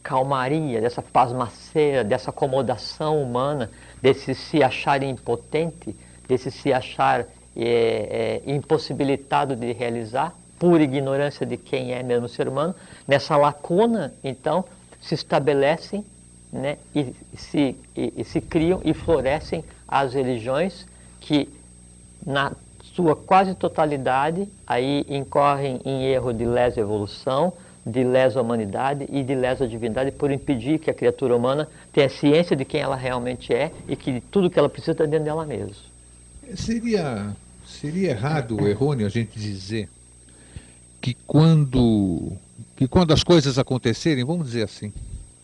calmaria, 0.02 0.80
dessa 0.80 1.02
pasmaceira, 1.02 2.02
dessa 2.02 2.30
acomodação 2.30 3.22
humana, 3.22 3.70
desse 4.00 4.34
se 4.34 4.62
achar 4.62 5.02
impotente, 5.02 5.94
desse 6.26 6.50
se 6.50 6.72
achar 6.72 7.26
é, 7.56 8.40
é, 8.46 8.52
impossibilitado 8.52 9.54
de 9.54 9.72
realizar, 9.72 10.34
por 10.58 10.80
ignorância 10.80 11.44
de 11.44 11.56
quem 11.56 11.92
é 11.92 12.02
mesmo 12.02 12.28
ser 12.28 12.48
humano, 12.48 12.74
nessa 13.06 13.36
lacuna, 13.36 14.14
então, 14.22 14.64
se 15.00 15.14
estabelecem 15.14 16.04
né, 16.52 16.78
e, 16.94 17.12
se, 17.36 17.76
e, 17.96 18.14
e 18.16 18.24
se 18.24 18.40
criam 18.40 18.80
e 18.84 18.94
florescem 18.94 19.64
as 19.86 20.14
religiões 20.14 20.86
que, 21.20 21.48
na 22.24 22.52
sua 22.94 23.16
quase 23.16 23.54
totalidade, 23.54 24.48
aí 24.66 25.04
incorrem 25.08 25.80
em 25.84 26.04
erro 26.04 26.32
de 26.32 26.44
lesa 26.44 26.80
evolução, 26.80 27.52
de 27.84 28.02
lesa 28.02 28.40
humanidade 28.40 29.06
e 29.10 29.22
de 29.22 29.34
lesa 29.34 29.68
divindade 29.68 30.10
por 30.12 30.30
impedir 30.30 30.78
que 30.78 30.90
a 30.90 30.94
criatura 30.94 31.36
humana 31.36 31.68
tenha 31.92 32.08
ciência 32.08 32.56
de 32.56 32.64
quem 32.64 32.80
ela 32.80 32.96
realmente 32.96 33.52
é 33.52 33.70
e 33.86 33.94
que 33.94 34.20
tudo 34.30 34.48
que 34.48 34.58
ela 34.58 34.68
precisa 34.68 34.92
está 34.92 35.04
dentro 35.04 35.24
dela 35.24 35.44
mesma. 35.44 35.74
Seria 36.54 37.34
Seria 37.84 38.12
errado, 38.12 38.66
errôneo 38.66 39.06
a 39.06 39.10
gente 39.10 39.38
dizer 39.38 39.90
que 41.02 41.12
quando, 41.26 42.32
que 42.74 42.88
quando 42.88 43.12
as 43.12 43.22
coisas 43.22 43.58
acontecerem, 43.58 44.24
vamos 44.24 44.46
dizer 44.46 44.62
assim, 44.62 44.90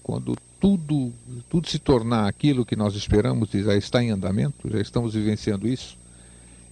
quando 0.03 0.35
tudo, 0.59 1.13
tudo 1.51 1.69
se 1.69 1.79
tornar 1.79 2.27
aquilo 2.27 2.65
que 2.65 2.75
nós 2.75 2.95
esperamos 2.95 3.53
e 3.53 3.63
já 3.63 3.77
está 3.77 4.03
em 4.03 4.09
andamento, 4.09 4.71
já 4.71 4.81
estamos 4.81 5.13
vivenciando 5.13 5.69
isso, 5.69 5.99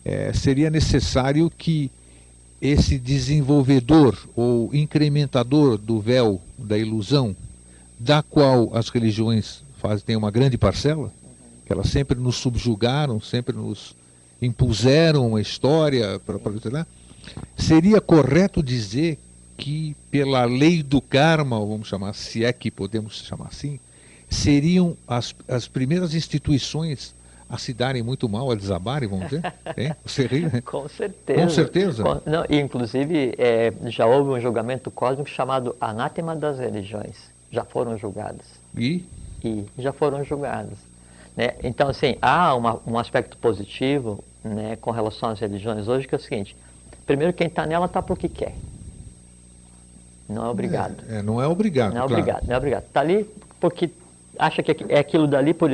é, 0.07 0.33
seria 0.33 0.71
necessário 0.71 1.51
que 1.51 1.91
esse 2.63 2.99
desenvolvedor 2.99 4.19
ou 4.35 4.75
incrementador 4.75 5.77
do 5.77 6.01
véu 6.01 6.41
da 6.57 6.79
ilusão, 6.79 7.37
da 7.99 8.23
qual 8.23 8.75
as 8.75 8.89
religiões 8.89 9.63
fazem, 9.77 10.17
uma 10.17 10.31
grande 10.31 10.57
parcela, 10.57 11.13
que 11.67 11.73
elas 11.75 11.91
sempre 11.91 12.19
nos 12.19 12.37
subjugaram, 12.37 13.21
sempre 13.21 13.55
nos 13.55 13.98
impuseram 14.41 15.29
uma 15.29 15.41
história 15.41 16.21
para 16.21 16.39
né? 16.71 16.87
seria 17.57 18.01
correto 18.01 18.63
dizer 18.63 19.19
que 19.57 19.97
pela 20.11 20.45
lei 20.45 20.83
do 20.83 21.01
karma, 21.01 21.59
vamos 21.59 21.89
chamar, 21.89 22.15
se 22.15 22.45
é 22.45 22.53
que 22.53 22.71
podemos 22.71 23.17
chamar 23.25 23.49
assim, 23.49 23.81
seriam 24.31 24.97
as, 25.07 25.35
as 25.49 25.67
primeiras 25.67 26.15
instituições 26.15 27.15
a 27.51 27.57
se 27.57 27.73
darem 27.73 28.03
muito 28.03 28.29
mal, 28.29 28.51
a 28.51 28.55
desabarem, 28.55 29.09
vamos 29.09 29.31
dizer? 29.31 29.53
É? 29.77 29.97
Você 30.05 30.27
ri, 30.27 30.43
né? 30.43 30.61
Com 30.61 30.89
certeza. 30.89 31.41
Com 31.41 31.49
certeza. 31.49 32.03
Com, 32.03 32.21
não, 32.31 32.45
inclusive, 32.51 33.35
é, 33.39 33.73
já 33.87 34.07
houve 34.07 34.31
um 34.31 34.41
julgamento 34.41 34.91
cósmico 34.91 35.31
chamado 35.31 35.75
Anátema 35.81 36.37
das 36.37 36.59
Religiões. 36.59 37.17
Já 37.51 37.65
foram 37.65 37.97
julgadas. 37.97 38.45
E? 38.77 39.05
E 39.43 39.65
já 39.79 39.93
foram 39.93 40.23
julgadas. 40.25 40.77
Né? 41.39 41.53
Então, 41.63 41.89
assim, 41.89 42.17
há 42.21 42.53
uma, 42.57 42.81
um 42.85 42.99
aspecto 42.99 43.37
positivo 43.37 44.25
né, 44.43 44.75
com 44.81 44.91
relação 44.91 45.29
às 45.29 45.39
religiões 45.39 45.87
hoje, 45.87 46.09
que 46.09 46.13
é 46.13 46.19
o 46.19 46.21
seguinte: 46.21 46.57
primeiro, 47.07 47.33
quem 47.33 47.47
está 47.47 47.65
nela 47.65 47.87
está 47.87 48.03
porque 48.03 48.29
quer. 48.29 48.57
Não 50.29 50.45
é 50.45 50.49
obrigado. 50.49 50.97
É, 51.09 51.19
é, 51.19 51.23
não 51.23 51.41
é 51.41 51.47
obrigado. 51.47 51.95
Não 51.95 52.03
é 52.03 52.07
claro. 52.09 52.13
obrigado, 52.13 52.47
não 52.49 52.55
é 52.55 52.59
obrigado. 52.59 52.83
Está 52.83 53.01
ali 53.03 53.25
porque 53.61 53.89
acha 54.37 54.65
que 54.65 54.85
é 54.89 54.99
aquilo 54.99 55.29
dali 55.29 55.55
por 55.55 55.71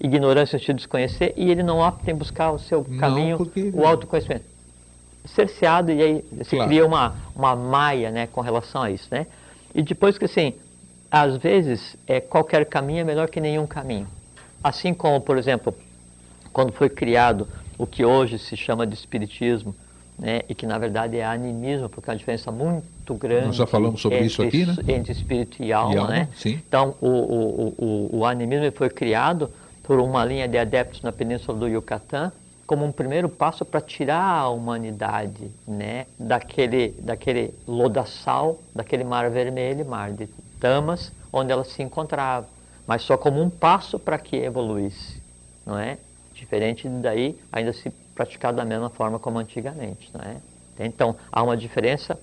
ignorância, 0.00 0.58
de 0.58 0.74
desconhecer, 0.74 1.32
e 1.36 1.52
ele 1.52 1.62
não 1.62 1.78
opta 1.78 2.10
em 2.10 2.14
buscar 2.14 2.50
o 2.50 2.58
seu 2.58 2.84
caminho, 2.98 3.36
porque... 3.38 3.70
o 3.72 3.86
autoconhecimento. 3.86 4.44
Cerceado, 5.24 5.92
e 5.92 6.02
aí 6.02 6.24
se 6.42 6.56
claro. 6.56 6.68
cria 6.68 6.84
uma, 6.84 7.14
uma 7.34 7.54
maia 7.54 8.10
né, 8.10 8.26
com 8.26 8.40
relação 8.40 8.82
a 8.82 8.90
isso. 8.90 9.06
Né? 9.10 9.26
E 9.72 9.82
depois 9.82 10.18
que 10.18 10.24
assim, 10.24 10.52
às 11.10 11.36
vezes, 11.36 11.96
é, 12.08 12.20
qualquer 12.20 12.66
caminho 12.66 13.00
é 13.00 13.04
melhor 13.04 13.28
que 13.28 13.40
nenhum 13.40 13.68
caminho. 13.68 14.08
Assim 14.62 14.92
como, 14.94 15.20
por 15.20 15.38
exemplo, 15.38 15.74
quando 16.52 16.72
foi 16.72 16.88
criado 16.88 17.48
o 17.78 17.86
que 17.86 18.04
hoje 18.04 18.38
se 18.38 18.56
chama 18.56 18.86
de 18.86 18.94
espiritismo, 18.94 19.74
né, 20.18 20.40
e 20.48 20.54
que 20.54 20.66
na 20.66 20.78
verdade 20.78 21.18
é 21.18 21.24
animismo, 21.24 21.88
porque 21.88 22.08
é 22.08 22.12
uma 22.12 22.18
diferença 22.18 22.50
muito 22.50 23.14
grande. 23.14 23.48
Nós 23.48 23.56
já 23.56 23.66
falamos 23.66 24.00
sobre 24.00 24.18
entre, 24.18 24.26
isso 24.28 24.42
aqui, 24.42 24.64
né? 24.64 24.76
Entre 24.88 25.12
espírito 25.12 25.62
e 25.62 25.72
alma, 25.72 25.94
e 25.94 25.98
alma 25.98 26.10
né? 26.10 26.28
Sim. 26.34 26.60
Então, 26.66 26.94
o, 27.00 27.08
o, 27.08 27.74
o, 27.76 28.18
o 28.18 28.24
animismo 28.24 28.72
foi 28.72 28.88
criado 28.88 29.50
por 29.82 30.00
uma 30.00 30.24
linha 30.24 30.48
de 30.48 30.56
adeptos 30.58 31.02
na 31.02 31.12
península 31.12 31.58
do 31.58 31.68
Yucatán 31.68 32.32
como 32.66 32.84
um 32.84 32.90
primeiro 32.90 33.28
passo 33.28 33.64
para 33.64 33.80
tirar 33.80 34.24
a 34.24 34.48
humanidade 34.48 35.50
né, 35.66 36.06
daquele, 36.18 36.94
daquele 36.98 37.54
lodaçal, 37.66 38.60
daquele 38.74 39.04
mar 39.04 39.30
vermelho, 39.30 39.86
mar 39.86 40.12
de 40.12 40.28
tamas, 40.58 41.12
onde 41.32 41.52
ela 41.52 41.62
se 41.64 41.80
encontrava 41.82 42.48
mas 42.86 43.02
só 43.02 43.16
como 43.16 43.42
um 43.42 43.50
passo 43.50 43.98
para 43.98 44.18
que 44.18 44.36
evoluísse, 44.36 45.20
não 45.64 45.78
é? 45.78 45.98
Diferente 46.34 46.88
daí 46.88 47.38
ainda 47.50 47.72
se 47.72 47.90
praticar 48.14 48.52
da 48.52 48.64
mesma 48.64 48.90
forma 48.90 49.18
como 49.18 49.38
antigamente, 49.38 50.10
não 50.12 50.20
é? 50.20 50.36
Então 50.78 51.16
há 51.32 51.42
uma 51.42 51.56
diferença 51.56 52.18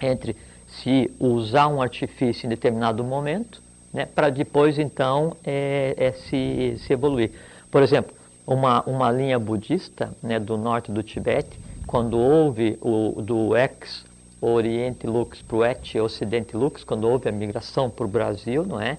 entre 0.00 0.36
se 0.68 1.10
usar 1.20 1.68
um 1.68 1.82
artifício 1.82 2.46
em 2.46 2.48
determinado 2.48 3.04
momento, 3.04 3.62
né, 3.92 4.06
para 4.06 4.30
depois 4.30 4.78
então 4.78 5.36
é, 5.44 5.94
é 5.96 6.12
se, 6.12 6.76
se 6.78 6.92
evoluir. 6.92 7.30
Por 7.70 7.82
exemplo, 7.82 8.14
uma, 8.46 8.82
uma 8.82 9.10
linha 9.10 9.38
budista 9.38 10.10
né, 10.22 10.40
do 10.40 10.56
norte 10.56 10.90
do 10.90 11.02
Tibete, 11.02 11.58
quando 11.86 12.18
houve 12.18 12.78
o 12.80 13.20
do 13.20 13.56
ex 13.56 14.04
Oriente 14.40 15.06
Lux 15.06 15.40
para 15.42 15.56
o 15.56 16.04
Ocidente 16.04 16.56
Lux, 16.56 16.82
quando 16.82 17.08
houve 17.08 17.28
a 17.28 17.32
migração 17.32 17.88
para 17.88 18.04
o 18.04 18.08
Brasil, 18.08 18.64
não 18.66 18.80
é? 18.80 18.98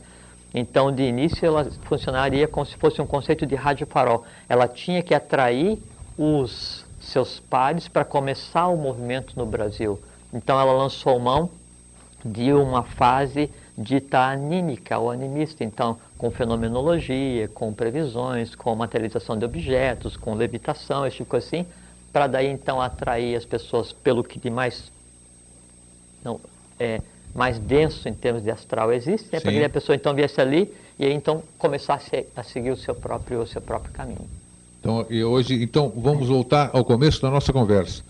Então, 0.54 0.92
de 0.92 1.04
início, 1.04 1.46
ela 1.46 1.66
funcionaria 1.84 2.48
como 2.48 2.66
se 2.66 2.76
fosse 2.76 3.02
um 3.02 3.08
conceito 3.08 3.46
de 3.46 3.56
rádio 3.56 3.88
farol. 3.88 4.24
Ela 4.48 4.68
tinha 4.68 5.02
que 5.02 5.14
atrair 5.14 5.80
os 6.18 6.86
seus 7.00 7.40
pares 7.40 7.88
para 7.88 8.06
começar 8.06 8.68
o 8.68 8.78
movimento 8.78 9.34
no 9.38 9.46
Brasil. 9.46 10.00
Então 10.34 10.60
ela 10.60 10.72
lançou 10.74 11.20
mão 11.20 11.50
de 12.24 12.54
uma 12.54 12.84
fase 12.84 13.52
dita 13.78 14.20
anímica 14.20 14.98
ou 14.98 15.12
animista, 15.12 15.64
então 15.64 15.98
com 16.18 16.32
fenomenologia, 16.32 17.48
com 17.50 17.74
previsões, 17.74 18.56
com 18.56 18.74
materialização 18.76 19.38
de 19.38 19.44
objetos, 19.44 20.16
com 20.16 20.34
levitação, 20.34 21.06
esse 21.06 21.18
tipo 21.18 21.36
assim, 21.36 21.66
para 22.12 22.28
daí 22.28 22.48
então 22.48 22.82
atrair 22.82 23.36
as 23.36 23.46
pessoas 23.46 23.92
pelo 23.92 24.24
que 24.24 24.40
de 24.40 24.50
mais 24.50 24.92
não, 26.24 26.40
é, 26.80 27.02
mais 27.34 27.58
denso 27.58 28.08
em 28.08 28.14
termos 28.14 28.44
de 28.44 28.52
astral 28.52 28.92
existe, 28.92 29.28
né, 29.32 29.40
para 29.40 29.52
que 29.52 29.64
a 29.64 29.70
pessoa 29.70 29.96
então 29.96 30.14
viesse 30.14 30.40
ali 30.40 30.72
e 31.00 31.06
aí 31.06 31.14
então 31.14 31.42
começasse 31.58 32.26
a 32.36 32.44
seguir 32.44 32.72
o 32.72 32.78
seu 32.78 32.94
próprio, 32.94 33.42
o 33.42 33.48
seu 33.48 33.62
próprio 33.62 33.92
caminho. 33.92 34.28
Então, 34.80 35.06
e 35.10 35.24
hoje, 35.24 35.64
então 35.64 35.92
vamos 35.96 36.28
voltar 36.28 36.70
ao 36.74 36.84
começo 36.84 37.22
da 37.22 37.32
nossa 37.32 37.54
conversa. 37.54 38.04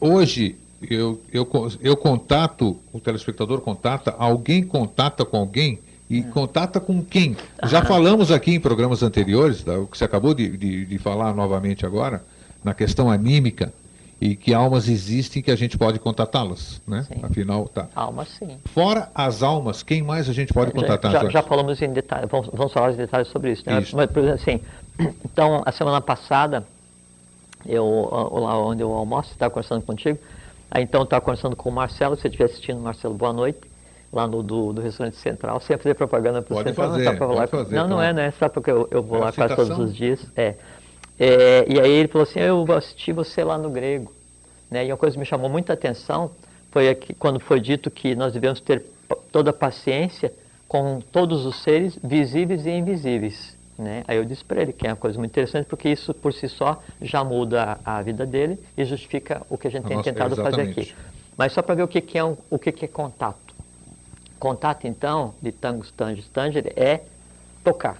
Hoje 0.00 0.56
eu, 0.82 1.20
eu, 1.32 1.46
eu 1.80 1.96
contato, 1.96 2.76
o 2.92 2.98
telespectador 2.98 3.60
contata, 3.60 4.14
alguém 4.18 4.62
contata 4.62 5.24
com 5.24 5.36
alguém 5.36 5.78
e 6.08 6.20
hum. 6.20 6.30
contata 6.30 6.80
com 6.80 7.04
quem? 7.04 7.36
Já 7.64 7.84
falamos 7.86 8.30
aqui 8.32 8.52
em 8.54 8.60
programas 8.60 9.02
anteriores, 9.02 9.62
tá, 9.62 9.78
o 9.78 9.86
que 9.86 9.98
você 9.98 10.04
acabou 10.04 10.34
de, 10.34 10.56
de, 10.56 10.86
de 10.86 10.98
falar 10.98 11.34
novamente 11.34 11.84
agora, 11.84 12.24
na 12.64 12.74
questão 12.74 13.10
anímica, 13.10 13.72
e 14.20 14.34
que 14.34 14.52
almas 14.52 14.88
existem 14.88 15.40
que 15.40 15.50
a 15.50 15.56
gente 15.56 15.78
pode 15.78 15.98
contatá-las, 15.98 16.82
né? 16.86 17.06
Sim. 17.06 17.20
Afinal, 17.22 17.68
tá. 17.68 17.86
Almas, 17.94 18.28
sim. 18.28 18.58
Fora 18.64 19.10
as 19.14 19.42
almas, 19.42 19.82
quem 19.82 20.02
mais 20.02 20.28
a 20.28 20.32
gente 20.32 20.52
pode 20.52 20.72
contatar? 20.72 21.12
Já, 21.12 21.22
já, 21.24 21.30
já 21.30 21.42
falamos 21.42 21.80
em 21.80 21.92
detalhes, 21.92 22.28
vamos, 22.28 22.48
vamos, 22.52 22.72
falar 22.72 22.92
em 22.92 22.96
detalhes 22.96 23.28
sobre 23.28 23.52
isso. 23.52 23.62
Né? 23.64 23.80
isso. 23.80 23.96
Mas, 23.96 24.10
por 24.10 24.24
exemplo, 24.24 24.40
assim, 24.42 24.60
então, 25.24 25.62
a 25.64 25.70
semana 25.70 26.00
passada, 26.00 26.66
eu, 27.64 28.08
lá 28.10 28.58
onde 28.60 28.82
eu 28.82 28.92
almoço, 28.92 29.30
estava 29.30 29.50
conversando 29.50 29.82
contigo, 29.82 30.18
aí 30.68 30.82
então 30.82 31.04
estava 31.04 31.20
conversando 31.20 31.54
com 31.54 31.68
o 31.68 31.72
Marcelo, 31.72 32.16
se 32.16 32.22
você 32.22 32.28
estiver 32.28 32.46
assistindo, 32.46 32.80
Marcelo, 32.80 33.14
boa 33.14 33.32
noite, 33.32 33.60
lá 34.12 34.26
no 34.26 34.42
do, 34.42 34.72
do 34.72 34.80
restaurante 34.80 35.16
central, 35.16 35.60
sem 35.60 35.76
fazer 35.76 35.94
propaganda 35.94 36.42
para 36.42 36.54
o 36.54 36.64
central, 36.64 36.90
fazer, 36.90 37.04
não 37.04 37.16
pode 37.16 37.34
lá, 37.34 37.46
fazer, 37.46 37.76
Não, 37.76 37.86
não 37.86 38.02
é, 38.02 38.12
né? 38.12 38.32
Sabe 38.32 38.54
porque 38.54 38.70
eu, 38.70 38.88
eu 38.90 39.02
vou 39.02 39.18
é 39.18 39.26
lá 39.26 39.32
quase 39.32 39.54
todos 39.54 39.78
os 39.78 39.94
dias. 39.94 40.18
É. 40.34 40.54
é. 41.18 41.64
E 41.68 41.80
aí 41.80 41.90
ele 41.90 42.08
falou 42.08 42.26
assim, 42.26 42.40
eu 42.40 42.64
vou 42.64 42.76
assistir 42.76 43.12
você 43.12 43.42
lá 43.42 43.58
no 43.58 43.70
grego. 43.70 44.12
Né? 44.70 44.86
E 44.86 44.92
uma 44.92 44.96
coisa 44.96 45.14
que 45.14 45.20
me 45.20 45.26
chamou 45.26 45.48
muita 45.48 45.72
atenção 45.72 46.30
foi 46.70 46.88
aqui, 46.88 47.14
quando 47.14 47.40
foi 47.40 47.60
dito 47.60 47.90
que 47.90 48.14
nós 48.14 48.32
devemos 48.32 48.60
ter 48.60 48.84
toda 49.32 49.50
a 49.50 49.52
paciência 49.52 50.32
com 50.66 51.00
todos 51.00 51.46
os 51.46 51.62
seres 51.62 51.98
visíveis 52.02 52.66
e 52.66 52.70
invisíveis. 52.70 53.56
Né? 53.78 54.04
Aí 54.06 54.16
eu 54.16 54.24
disse 54.24 54.44
para 54.44 54.60
ele 54.60 54.72
que 54.72 54.86
é 54.86 54.90
uma 54.90 54.96
coisa 54.96 55.18
muito 55.18 55.30
interessante, 55.30 55.66
porque 55.66 55.88
isso 55.88 56.12
por 56.12 56.32
si 56.32 56.48
só 56.48 56.82
já 57.00 57.24
muda 57.24 57.78
a, 57.84 57.98
a 57.98 58.02
vida 58.02 58.26
dele 58.26 58.58
e 58.76 58.84
justifica 58.84 59.42
o 59.48 59.56
que 59.56 59.68
a 59.68 59.70
gente 59.70 59.86
tem 59.86 59.96
Nossa, 59.96 60.12
tentado 60.12 60.36
fazer 60.36 60.62
aqui. 60.62 60.94
Mas 61.36 61.52
só 61.52 61.62
para 61.62 61.76
ver 61.76 61.84
o 61.84 61.88
que, 61.88 62.00
que 62.00 62.18
é 62.18 62.24
um, 62.24 62.36
o 62.50 62.58
que, 62.58 62.72
que 62.72 62.84
é 62.84 62.88
contato. 62.88 63.54
Contato, 64.38 64.86
então, 64.86 65.34
de 65.40 65.52
tangos, 65.52 65.90
tangos, 65.92 66.28
tanger, 66.28 66.72
é 66.76 67.02
tocar. 67.64 67.96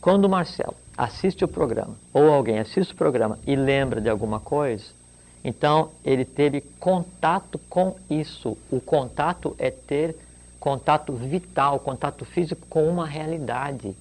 Quando 0.00 0.26
o 0.26 0.28
Marcelo 0.28 0.76
assiste 0.98 1.44
o 1.44 1.48
programa, 1.48 1.94
ou 2.12 2.30
alguém 2.30 2.58
assiste 2.58 2.92
o 2.92 2.96
programa 2.96 3.38
e 3.46 3.56
lembra 3.56 4.00
de 4.00 4.10
alguma 4.10 4.40
coisa, 4.40 4.98
então, 5.44 5.90
ele 6.04 6.24
teve 6.24 6.60
contato 6.80 7.58
com 7.70 7.96
isso. 8.10 8.56
O 8.70 8.80
contato 8.80 9.54
é 9.58 9.70
ter 9.70 10.16
contato 10.58 11.12
vital, 11.12 11.78
contato 11.78 12.24
físico 12.24 12.66
com 12.68 12.86
uma 12.88 13.06
realidade. 13.06 13.94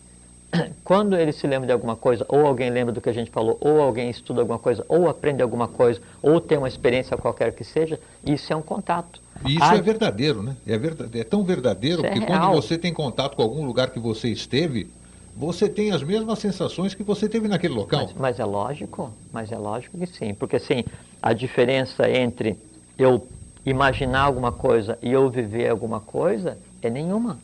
Quando 0.83 1.15
ele 1.15 1.31
se 1.31 1.45
lembra 1.45 1.67
de 1.67 1.71
alguma 1.71 1.95
coisa, 1.95 2.25
ou 2.27 2.45
alguém 2.45 2.69
lembra 2.69 2.93
do 2.93 2.99
que 2.99 3.09
a 3.09 3.13
gente 3.13 3.29
falou, 3.29 3.57
ou 3.61 3.79
alguém 3.79 4.09
estuda 4.09 4.41
alguma 4.41 4.57
coisa, 4.57 4.83
ou 4.89 5.07
aprende 5.07 5.41
alguma 5.41 5.67
coisa, 5.67 6.01
ou 6.21 6.41
tem 6.41 6.57
uma 6.57 6.67
experiência 6.67 7.15
qualquer 7.15 7.53
que 7.53 7.63
seja, 7.63 7.99
isso 8.25 8.51
é 8.51 8.55
um 8.55 8.61
contato. 8.61 9.21
E 9.45 9.55
isso 9.55 9.63
a... 9.63 9.75
é 9.75 9.81
verdadeiro, 9.81 10.41
né? 10.41 10.55
É, 10.65 10.77
verdade, 10.77 11.19
é 11.19 11.23
tão 11.23 11.43
verdadeiro 11.43 11.99
isso 12.01 12.07
é 12.07 12.11
que 12.11 12.23
é 12.23 12.25
quando 12.25 12.51
você 12.51 12.77
tem 12.77 12.91
contato 12.91 13.35
com 13.35 13.43
algum 13.43 13.65
lugar 13.65 13.91
que 13.91 13.99
você 13.99 14.29
esteve, 14.29 14.89
você 15.37 15.69
tem 15.69 15.91
as 15.91 16.01
mesmas 16.01 16.39
sensações 16.39 16.95
que 16.95 17.03
você 17.03 17.29
teve 17.29 17.47
naquele 17.47 17.75
local. 17.75 18.05
Mas, 18.05 18.13
mas, 18.17 18.39
é 18.39 18.45
lógico, 18.45 19.13
mas 19.31 19.51
é 19.51 19.57
lógico 19.57 19.95
que 19.97 20.07
sim, 20.07 20.33
porque 20.33 20.55
assim, 20.55 20.83
a 21.21 21.31
diferença 21.31 22.09
entre 22.09 22.57
eu 22.97 23.27
imaginar 23.63 24.21
alguma 24.21 24.51
coisa 24.51 24.97
e 24.99 25.11
eu 25.11 25.29
viver 25.29 25.69
alguma 25.69 25.99
coisa 25.99 26.57
é 26.81 26.89
nenhuma. 26.89 27.37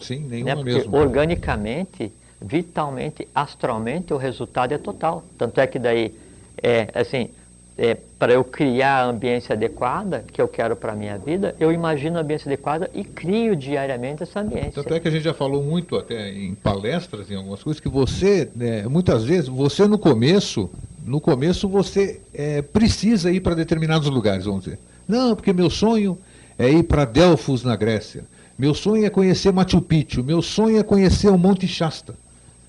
Sim, 0.00 0.20
nenhuma 0.20 0.54
né? 0.54 0.54
Porque 0.54 0.74
mesmo. 0.74 0.96
organicamente, 0.96 2.12
vitalmente, 2.40 3.26
astralmente, 3.34 4.14
o 4.14 4.16
resultado 4.16 4.72
é 4.72 4.78
total. 4.78 5.24
Tanto 5.36 5.60
é 5.60 5.66
que 5.66 5.78
daí, 5.78 6.14
é, 6.62 6.88
assim, 6.94 7.30
é, 7.76 7.96
para 8.18 8.32
eu 8.32 8.44
criar 8.44 9.00
a 9.00 9.04
ambiência 9.06 9.54
adequada 9.54 10.24
que 10.32 10.40
eu 10.40 10.46
quero 10.46 10.76
para 10.76 10.92
a 10.92 10.96
minha 10.96 11.18
vida, 11.18 11.54
eu 11.58 11.72
imagino 11.72 12.18
a 12.18 12.20
ambiência 12.20 12.48
adequada 12.48 12.88
e 12.94 13.02
crio 13.02 13.56
diariamente 13.56 14.22
essa 14.22 14.40
ambiência. 14.40 14.82
Tanto 14.82 14.94
é 14.94 15.00
que 15.00 15.08
a 15.08 15.10
gente 15.10 15.24
já 15.24 15.34
falou 15.34 15.62
muito 15.62 15.96
até 15.96 16.30
em 16.30 16.54
palestras, 16.54 17.30
em 17.30 17.36
algumas 17.36 17.62
coisas, 17.62 17.80
que 17.80 17.88
você, 17.88 18.48
né, 18.54 18.86
muitas 18.86 19.24
vezes, 19.24 19.48
você 19.48 19.86
no 19.88 19.98
começo, 19.98 20.70
no 21.04 21.20
começo 21.20 21.68
você 21.68 22.20
é, 22.32 22.62
precisa 22.62 23.32
ir 23.32 23.40
para 23.40 23.54
determinados 23.54 24.08
lugares, 24.08 24.44
vamos 24.44 24.64
dizer. 24.64 24.78
Não, 25.08 25.34
porque 25.34 25.52
meu 25.52 25.68
sonho 25.68 26.16
é 26.58 26.70
ir 26.70 26.84
para 26.84 27.04
Delfos, 27.04 27.64
na 27.64 27.74
Grécia. 27.74 28.24
Meu 28.56 28.72
sonho 28.72 29.04
é 29.04 29.10
conhecer 29.10 29.52
Machu 29.52 29.80
Picchu. 29.80 30.22
Meu 30.22 30.40
sonho 30.40 30.78
é 30.78 30.82
conhecer 30.82 31.28
o 31.28 31.36
Monte 31.36 31.66
Shasta. 31.66 32.14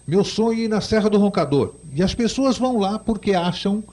Meu 0.07 0.23
sonho 0.23 0.59
é 0.59 0.63
ir 0.63 0.67
na 0.67 0.81
Serra 0.81 1.09
do 1.09 1.19
Roncador. 1.19 1.75
E 1.93 2.01
as 2.01 2.13
pessoas 2.13 2.57
vão 2.57 2.79
lá 2.79 2.97
porque 2.97 3.33
acham 3.33 3.83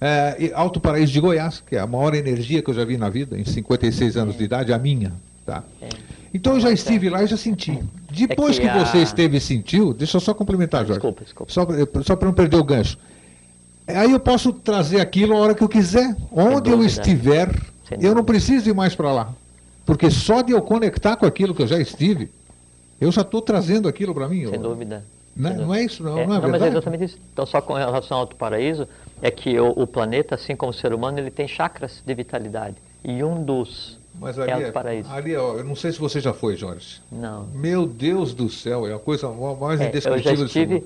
é, 0.00 0.52
Alto 0.54 0.80
Paraíso 0.80 1.12
de 1.12 1.20
Goiás, 1.20 1.62
que 1.66 1.76
é 1.76 1.80
a 1.80 1.86
maior 1.86 2.14
energia 2.14 2.62
que 2.62 2.70
eu 2.70 2.74
já 2.74 2.84
vi 2.84 2.96
na 2.96 3.08
vida, 3.08 3.38
em 3.38 3.44
56 3.44 4.16
anos 4.16 4.34
é. 4.34 4.38
de 4.38 4.44
idade, 4.44 4.72
a 4.72 4.78
minha. 4.78 5.12
Tá? 5.44 5.62
É. 5.80 5.88
Então 6.34 6.54
eu 6.54 6.60
já 6.60 6.70
estive 6.70 7.08
lá 7.08 7.22
e 7.22 7.26
já 7.26 7.36
senti. 7.36 7.78
Depois 8.10 8.58
é 8.58 8.62
que, 8.62 8.68
que 8.68 8.78
a... 8.78 8.84
você 8.84 8.98
esteve 8.98 9.38
e 9.38 9.40
sentiu, 9.40 9.94
deixa 9.94 10.16
eu 10.16 10.20
só 10.20 10.34
complementar, 10.34 10.80
Jorge. 10.84 11.00
Desculpa, 11.00 11.24
desculpa. 11.24 11.52
Só, 11.52 11.66
só 12.02 12.16
para 12.16 12.26
não 12.26 12.34
perder 12.34 12.56
o 12.56 12.64
gancho. 12.64 12.98
Aí 13.86 14.10
eu 14.10 14.20
posso 14.20 14.52
trazer 14.52 15.00
aquilo 15.00 15.34
a 15.34 15.38
hora 15.38 15.54
que 15.54 15.62
eu 15.62 15.68
quiser, 15.68 16.14
onde 16.32 16.70
eu 16.70 16.84
estiver, 16.84 17.48
eu 18.00 18.14
não 18.14 18.24
preciso 18.24 18.68
ir 18.68 18.74
mais 18.74 18.94
para 18.94 19.12
lá. 19.12 19.32
Porque 19.86 20.10
só 20.10 20.42
de 20.42 20.52
eu 20.52 20.60
conectar 20.60 21.16
com 21.16 21.24
aquilo 21.24 21.54
que 21.54 21.62
eu 21.62 21.66
já 21.68 21.78
estive, 21.78 22.28
eu 23.00 23.12
já 23.12 23.22
estou 23.22 23.40
trazendo 23.40 23.88
aquilo 23.88 24.12
para 24.12 24.28
mim. 24.28 24.44
Sem 24.46 24.56
eu... 24.56 24.60
dúvida. 24.60 25.04
Não, 25.36 25.54
não 25.54 25.74
é 25.74 25.84
isso, 25.84 26.02
não, 26.02 26.18
é, 26.18 26.26
não 26.26 26.34
é 26.34 26.40
não, 26.40 26.40
verdade? 26.40 26.52
Mas 26.52 26.62
é 26.62 26.68
exatamente 26.68 27.04
isso. 27.04 27.18
Então, 27.32 27.46
só 27.46 27.60
com 27.60 27.74
relação 27.74 28.16
ao 28.16 28.22
Alto 28.22 28.34
Paraíso, 28.36 28.88
é 29.22 29.30
que 29.30 29.58
o, 29.58 29.70
o, 29.70 29.86
planeta, 29.86 30.34
assim 30.34 30.54
como 30.54 30.70
o 30.70 30.74
ser 30.74 30.92
humano, 30.92 31.18
ele 31.18 31.30
tem 31.30 31.48
chakras 31.48 32.02
de 32.04 32.14
vitalidade. 32.14 32.76
E 33.04 33.22
um 33.22 33.42
dos 33.42 33.98
mas 34.18 34.38
ali, 34.38 34.50
é 34.50 34.54
Alto 34.54 34.72
Paraíso. 34.72 35.10
Ali, 35.10 35.36
ó, 35.36 35.54
eu 35.56 35.64
não 35.64 35.76
sei 35.76 35.92
se 35.92 35.98
você 35.98 36.20
já 36.20 36.32
foi, 36.32 36.56
Jorge. 36.56 37.00
Não. 37.10 37.46
Meu 37.54 37.86
Deus 37.86 38.34
do 38.34 38.48
céu, 38.48 38.86
é 38.86 38.94
a 38.94 38.98
coisa 38.98 39.28
mais 39.30 39.80
é, 39.80 39.88
indescritível. 39.88 40.32
Eu 40.32 40.38
já 40.38 40.44
estive 40.44 40.84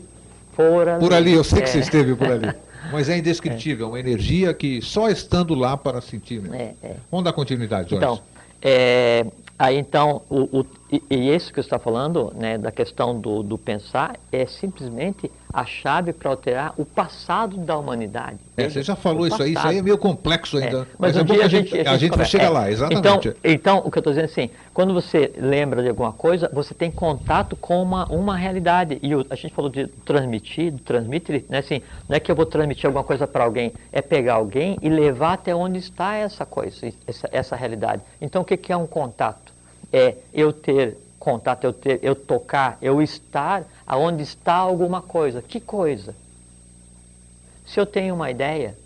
por 0.54 0.88
ali. 0.88 1.00
Por 1.00 1.14
ali, 1.14 1.32
eu 1.32 1.44
sei 1.44 1.60
é. 1.60 1.62
que 1.62 1.70
você 1.70 1.78
esteve 1.78 2.14
por 2.14 2.30
ali. 2.30 2.52
Mas 2.92 3.08
é 3.08 3.18
indescritível, 3.18 3.86
é 3.86 3.88
uma 3.90 4.00
energia 4.00 4.54
que 4.54 4.80
só 4.80 5.08
estando 5.08 5.54
lá 5.54 5.76
para 5.76 6.00
sentir 6.00 6.40
mesmo. 6.40 6.56
É, 6.56 6.74
é. 6.82 6.96
Vamos 7.10 7.24
dar 7.24 7.32
continuidade, 7.32 7.90
Jorge. 7.90 8.04
Então, 8.04 8.20
é, 8.62 9.26
Aí 9.60 9.76
então, 9.76 10.22
o, 10.30 10.60
o, 10.60 10.66
e, 10.90 11.02
e 11.10 11.34
isso 11.34 11.50
que 11.50 11.56
você 11.56 11.66
está 11.66 11.78
falando, 11.78 12.32
né, 12.34 12.58
da 12.58 12.72
questão 12.72 13.18
do, 13.18 13.42
do 13.42 13.56
pensar, 13.56 14.16
é 14.32 14.44
simplesmente 14.46 15.30
a 15.52 15.64
chave 15.64 16.12
para 16.12 16.30
alterar 16.30 16.74
o 16.76 16.84
passado 16.84 17.56
da 17.56 17.76
humanidade. 17.76 18.38
É, 18.56 18.68
você 18.68 18.82
já 18.82 18.94
falou 18.94 19.26
isso 19.26 19.42
aí, 19.42 19.52
isso 19.52 19.66
aí 19.66 19.78
é 19.78 19.82
meio 19.82 19.98
complexo 19.98 20.58
ainda. 20.58 20.82
É, 20.82 20.86
mas, 20.98 21.14
mas 21.14 21.16
um 21.16 21.20
é 21.20 21.24
dia 21.24 21.44
a 21.44 21.48
gente, 21.48 21.74
a 21.74 21.76
gente, 21.76 21.88
a 21.88 21.96
gente 21.96 22.16
vai 22.16 22.26
chegar 22.26 22.46
é, 22.46 22.48
lá, 22.50 22.70
exatamente. 22.70 23.28
Então, 23.28 23.34
então, 23.42 23.78
o 23.78 23.90
que 23.90 23.98
eu 23.98 24.00
estou 24.00 24.12
dizendo 24.12 24.28
é 24.28 24.30
assim, 24.30 24.50
quando 24.72 24.94
você 24.94 25.32
lembra 25.36 25.82
de 25.82 25.88
alguma 25.88 26.12
coisa, 26.12 26.50
você 26.52 26.74
tem 26.74 26.90
contato 26.90 27.56
com 27.56 27.82
uma, 27.82 28.06
uma 28.06 28.36
realidade. 28.36 28.98
E 29.02 29.14
o, 29.14 29.26
a 29.30 29.34
gente 29.34 29.52
falou 29.52 29.70
de 29.70 29.86
transmitir, 30.04 30.72
transmitir, 30.84 31.44
né, 31.48 31.58
assim, 31.58 31.82
não 32.08 32.16
é 32.16 32.20
que 32.20 32.30
eu 32.30 32.36
vou 32.36 32.46
transmitir 32.46 32.86
alguma 32.86 33.04
coisa 33.04 33.26
para 33.26 33.44
alguém, 33.44 33.72
é 33.92 34.00
pegar 34.00 34.34
alguém 34.34 34.78
e 34.82 34.88
levar 34.88 35.34
até 35.34 35.54
onde 35.54 35.78
está 35.78 36.14
essa 36.14 36.46
coisa, 36.46 36.92
essa, 37.06 37.28
essa 37.32 37.56
realidade. 37.56 38.02
Então, 38.20 38.42
o 38.42 38.44
que, 38.44 38.56
que 38.56 38.72
é 38.72 38.76
um 38.76 38.86
contato? 38.86 39.49
É 39.92 40.16
eu 40.32 40.52
ter 40.52 40.96
contato, 41.18 41.64
eu, 41.64 41.72
ter, 41.72 42.00
eu 42.02 42.14
tocar, 42.14 42.78
eu 42.80 43.02
estar 43.02 43.64
aonde 43.86 44.22
está 44.22 44.54
alguma 44.54 45.02
coisa. 45.02 45.42
Que 45.42 45.60
coisa? 45.60 46.14
Se 47.66 47.78
eu 47.78 47.86
tenho 47.86 48.14
uma 48.14 48.30
ideia, 48.30 48.76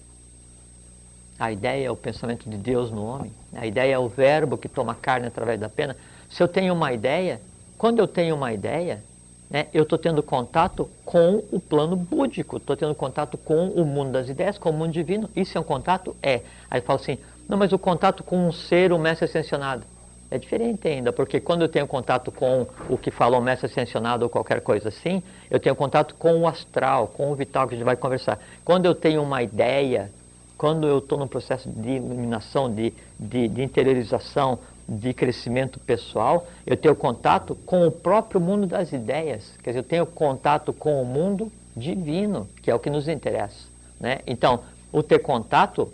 a 1.38 1.51
ideia 1.53 1.87
é 1.87 1.90
o 1.90 1.97
pensamento 1.97 2.49
de 2.49 2.57
Deus 2.57 2.90
no 2.90 3.05
homem, 3.05 3.33
a 3.55 3.67
ideia 3.67 3.95
é 3.95 3.99
o 3.99 4.09
verbo 4.09 4.59
que 4.59 4.69
toma 4.69 4.95
carne 4.95 5.27
através 5.27 5.59
da 5.59 5.69
pena. 5.69 5.97
Se 6.29 6.43
eu 6.43 6.49
tenho 6.49 6.75
uma 6.75 6.93
ideia, 6.93 7.40
quando 7.79 7.99
eu 7.99 8.09
tenho 8.09 8.35
uma 8.35 8.53
ideia, 8.53 9.03
né, 9.49 9.67
eu 9.73 9.85
estou 9.85 9.99
tendo 9.99 10.23
contato 10.23 10.90
com 11.05 11.43
o 11.53 11.61
plano 11.61 11.97
búdico, 11.97 12.57
estou 12.57 12.77
tendo 12.77 12.95
contato 12.95 13.38
com 13.38 13.69
o 13.69 13.85
mundo 13.85 14.12
das 14.12 14.29
ideias, 14.29 14.59
com 14.59 14.71
o 14.71 14.73
mundo 14.73 14.93
divino. 14.93 15.31
Isso 15.37 15.57
é 15.57 15.61
um 15.61 15.64
contato? 15.64 16.17
É. 16.23 16.40
Aí 16.71 16.81
eu 16.81 16.83
falo 16.83 16.99
assim, 17.01 17.19
não, 17.49 17.57
mas 17.57 17.73
o 17.73 17.79
contato 17.79 18.23
com 18.23 18.49
um 18.49 18.53
ser, 18.53 18.93
um 18.93 18.99
mestre 18.99 19.27
ascensionado. 19.27 19.85
É 20.31 20.39
diferente 20.39 20.89
ainda, 20.89 21.13
porque 21.13 21.39
quando 21.39 21.63
eu 21.63 21.69
tenho 21.69 21.87
contato 21.87 22.33
com 22.33 22.67
o 22.89 22.99
que 22.99 23.11
falou 23.11 23.41
mestre 23.41 23.67
ascensionado 23.67 24.25
ou 24.25 24.31
qualquer 24.31 24.61
coisa 24.61 24.89
assim, 24.89 25.23
eu 25.51 25.61
tenho 25.61 25.77
contato 25.77 26.15
com 26.17 26.41
o 26.41 26.49
astral, 26.49 27.09
com 27.09 27.31
o 27.31 27.35
vital 27.35 27.69
que 27.69 27.75
a 27.75 27.77
gente 27.77 27.85
vai 27.85 27.97
conversar. 27.97 28.39
Quando 28.65 28.87
eu 28.87 28.95
tenho 28.95 29.23
uma 29.23 29.43
ideia, 29.43 30.11
quando 30.57 30.89
eu 30.89 30.99
estou 30.99 31.19
num 31.19 31.29
processo 31.29 31.69
de 31.69 31.91
iluminação, 31.91 32.73
de, 32.73 32.93
de, 33.19 33.49
de 33.49 33.63
interiorização, 33.63 34.59
de 34.89 35.15
crescimento 35.15 35.79
pessoal, 35.81 36.47
eu 36.67 36.77
tenho 36.77 36.95
contato 36.95 37.55
com 37.67 37.87
o 37.87 37.91
próprio 37.91 38.41
mundo 38.41 38.67
das 38.67 38.93
ideias. 38.93 39.53
Quer 39.63 39.71
dizer, 39.71 39.81
eu 39.81 39.85
tenho 39.85 40.07
contato 40.07 40.73
com 40.73 41.01
o 41.01 41.05
mundo 41.05 41.51
divino, 41.77 42.49
que 42.63 42.71
é 42.71 42.75
o 42.75 42.79
que 42.79 42.91
nos 42.91 43.09
interessa. 43.09 43.67
Né? 43.99 44.21
Então, 44.27 44.61
o 44.93 45.03
ter 45.03 45.21
contato 45.21 45.91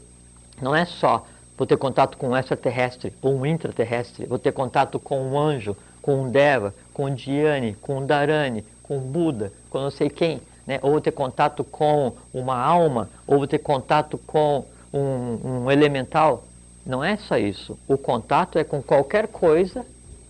não 0.60 0.74
é 0.74 0.84
só 0.84 1.26
vou 1.60 1.66
ter 1.66 1.76
contato 1.76 2.16
com 2.16 2.30
um 2.30 2.36
extraterrestre 2.38 3.12
ou 3.20 3.36
um 3.36 3.44
intraterrestre, 3.44 4.24
vou 4.24 4.38
ter 4.38 4.50
contato 4.50 4.98
com 4.98 5.20
um 5.20 5.38
anjo, 5.38 5.76
com 6.00 6.22
um 6.22 6.30
Deva, 6.30 6.74
com 6.94 7.04
um 7.04 7.14
Dhyani, 7.14 7.76
com 7.82 7.98
um 7.98 8.06
Dharani, 8.06 8.64
com 8.82 8.96
um 8.96 9.00
Buda, 9.00 9.52
com 9.68 9.78
não 9.78 9.90
sei 9.90 10.08
quem, 10.08 10.40
né? 10.66 10.78
ou 10.80 10.92
vou 10.92 11.02
ter 11.02 11.10
contato 11.10 11.62
com 11.62 12.14
uma 12.32 12.56
alma, 12.56 13.10
ou 13.26 13.36
vou 13.36 13.46
ter 13.46 13.58
contato 13.58 14.16
com 14.26 14.64
um, 14.90 15.64
um 15.66 15.70
elemental. 15.70 16.44
Não 16.86 17.04
é 17.04 17.18
só 17.18 17.36
isso. 17.36 17.78
O 17.86 17.98
contato 17.98 18.58
é 18.58 18.64
com 18.64 18.82
qualquer 18.82 19.28
coisa, 19.28 19.84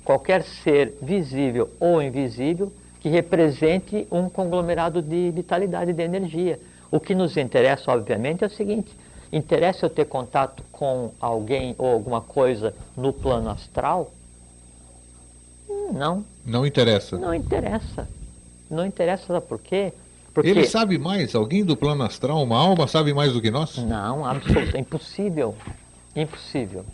qualquer 0.04 0.42
ser 0.42 0.98
visível 1.00 1.70
ou 1.78 2.02
invisível 2.02 2.72
que 2.98 3.08
represente 3.08 4.04
um 4.10 4.28
conglomerado 4.28 5.00
de 5.00 5.30
vitalidade, 5.30 5.92
de 5.92 6.02
energia. 6.02 6.58
O 6.90 6.98
que 6.98 7.14
nos 7.14 7.36
interessa, 7.36 7.92
obviamente, 7.92 8.42
é 8.42 8.48
o 8.48 8.50
seguinte: 8.50 8.90
interessa 9.32 9.86
eu 9.86 9.90
ter 9.90 10.06
contato 10.06 10.62
com 10.72 11.12
alguém 11.20 11.74
ou 11.78 11.88
alguma 11.88 12.20
coisa 12.20 12.74
no 12.96 13.12
plano 13.12 13.50
astral? 13.50 14.12
Não. 15.92 16.24
Não 16.44 16.66
interessa. 16.66 17.16
Não 17.16 17.34
interessa. 17.34 18.08
Não 18.70 18.86
interessa, 18.86 19.26
sabe 19.26 19.46
por 19.46 19.60
quê? 19.60 19.92
Porque... 20.32 20.48
Ele 20.50 20.64
sabe 20.66 20.96
mais? 20.96 21.34
Alguém 21.34 21.64
do 21.64 21.76
plano 21.76 22.04
astral, 22.04 22.42
uma 22.42 22.56
alma, 22.56 22.86
sabe 22.86 23.12
mais 23.12 23.32
do 23.32 23.40
que 23.40 23.50
nós? 23.50 23.76
Não, 23.78 24.24
absolutamente. 24.24 24.76
É 24.76 24.80
impossível. 24.80 25.56
Impossível. 26.14 26.84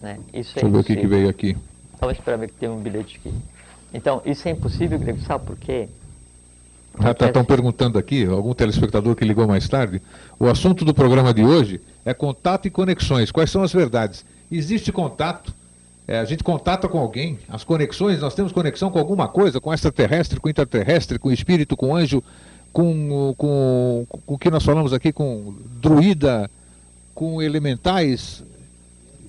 Né? 0.00 0.20
Isso 0.32 0.52
é 0.58 0.62
Deixa 0.62 0.66
eu 0.66 0.70
ver 0.70 0.78
o 0.78 0.84
que, 0.84 0.96
que 0.96 1.06
veio 1.06 1.28
aqui. 1.28 1.56
Estava 1.94 2.12
esperando 2.12 2.46
que 2.46 2.54
tem 2.54 2.68
um 2.68 2.80
bilhete 2.80 3.16
aqui. 3.16 3.34
Então, 3.92 4.22
isso 4.24 4.46
é 4.46 4.50
impossível, 4.52 4.98
Grego. 4.98 5.20
Sabe 5.20 5.46
por 5.46 5.56
quê? 5.56 5.88
Estão 6.94 7.32
tá, 7.32 7.44
perguntando 7.44 7.98
aqui, 7.98 8.24
algum 8.24 8.54
telespectador 8.54 9.16
que 9.16 9.24
ligou 9.24 9.48
mais 9.48 9.68
tarde, 9.68 10.00
o 10.38 10.46
assunto 10.46 10.84
do 10.84 10.94
programa 10.94 11.34
de 11.34 11.42
hoje 11.42 11.80
é 12.04 12.14
contato 12.14 12.66
e 12.66 12.70
conexões. 12.70 13.32
Quais 13.32 13.50
são 13.50 13.62
as 13.62 13.72
verdades? 13.72 14.24
Existe 14.50 14.92
contato? 14.92 15.52
É, 16.06 16.18
a 16.18 16.24
gente 16.24 16.44
contata 16.44 16.86
com 16.86 16.98
alguém, 16.98 17.38
as 17.48 17.64
conexões, 17.64 18.20
nós 18.20 18.34
temos 18.34 18.52
conexão 18.52 18.90
com 18.90 18.98
alguma 18.98 19.26
coisa, 19.26 19.60
com 19.60 19.72
extraterrestre, 19.72 20.38
com 20.38 20.48
intraterrestre, 20.48 21.18
com 21.18 21.32
espírito, 21.32 21.76
com 21.76 21.96
anjo, 21.96 22.22
com, 22.72 23.34
com, 23.38 24.06
com 24.08 24.34
o 24.34 24.38
que 24.38 24.50
nós 24.50 24.62
falamos 24.62 24.92
aqui, 24.92 25.12
com 25.12 25.54
druida, 25.80 26.50
com 27.14 27.40
elementais. 27.40 28.44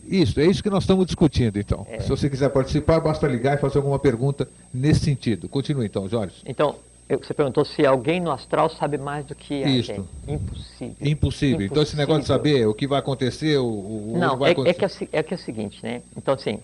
Isso, 0.07 0.39
é 0.39 0.45
isso 0.45 0.61
que 0.61 0.69
nós 0.69 0.83
estamos 0.83 1.05
discutindo, 1.05 1.57
então. 1.57 1.87
É. 1.89 1.99
Se 2.01 2.09
você 2.09 2.29
quiser 2.29 2.49
participar, 2.49 2.99
basta 2.99 3.25
ligar 3.25 3.55
e 3.55 3.61
fazer 3.61 3.77
alguma 3.77 3.97
pergunta 3.97 4.47
nesse 4.73 4.99
sentido. 4.99 5.47
Continue, 5.47 5.85
então, 5.85 6.07
Jorge. 6.09 6.35
Então, 6.45 6.75
você 7.07 7.33
perguntou 7.33 7.63
se 7.63 7.85
alguém 7.85 8.19
no 8.19 8.31
astral 8.31 8.67
sabe 8.69 8.97
mais 8.97 9.25
do 9.25 9.35
que 9.35 9.63
a 9.63 9.67
gente. 9.67 9.91
Impossível. 9.91 10.07
Impossível. 10.27 10.95
Impossível. 11.01 11.65
Então 11.67 11.83
esse 11.83 11.95
negócio 11.95 12.21
de 12.21 12.27
saber 12.27 12.67
o 12.67 12.73
que 12.73 12.87
vai 12.87 12.99
acontecer, 12.99 13.57
o, 13.57 13.65
o 13.65 14.15
Não, 14.17 14.35
vai 14.37 14.49
é, 14.49 14.53
acontecer. 14.53 14.69
É, 14.71 14.73
que 14.73 15.15
é, 15.15 15.19
é, 15.19 15.23
que 15.23 15.33
é 15.33 15.37
o 15.37 15.39
seguinte, 15.39 15.79
né? 15.83 16.01
Então 16.17 16.33
assim, 16.33 16.59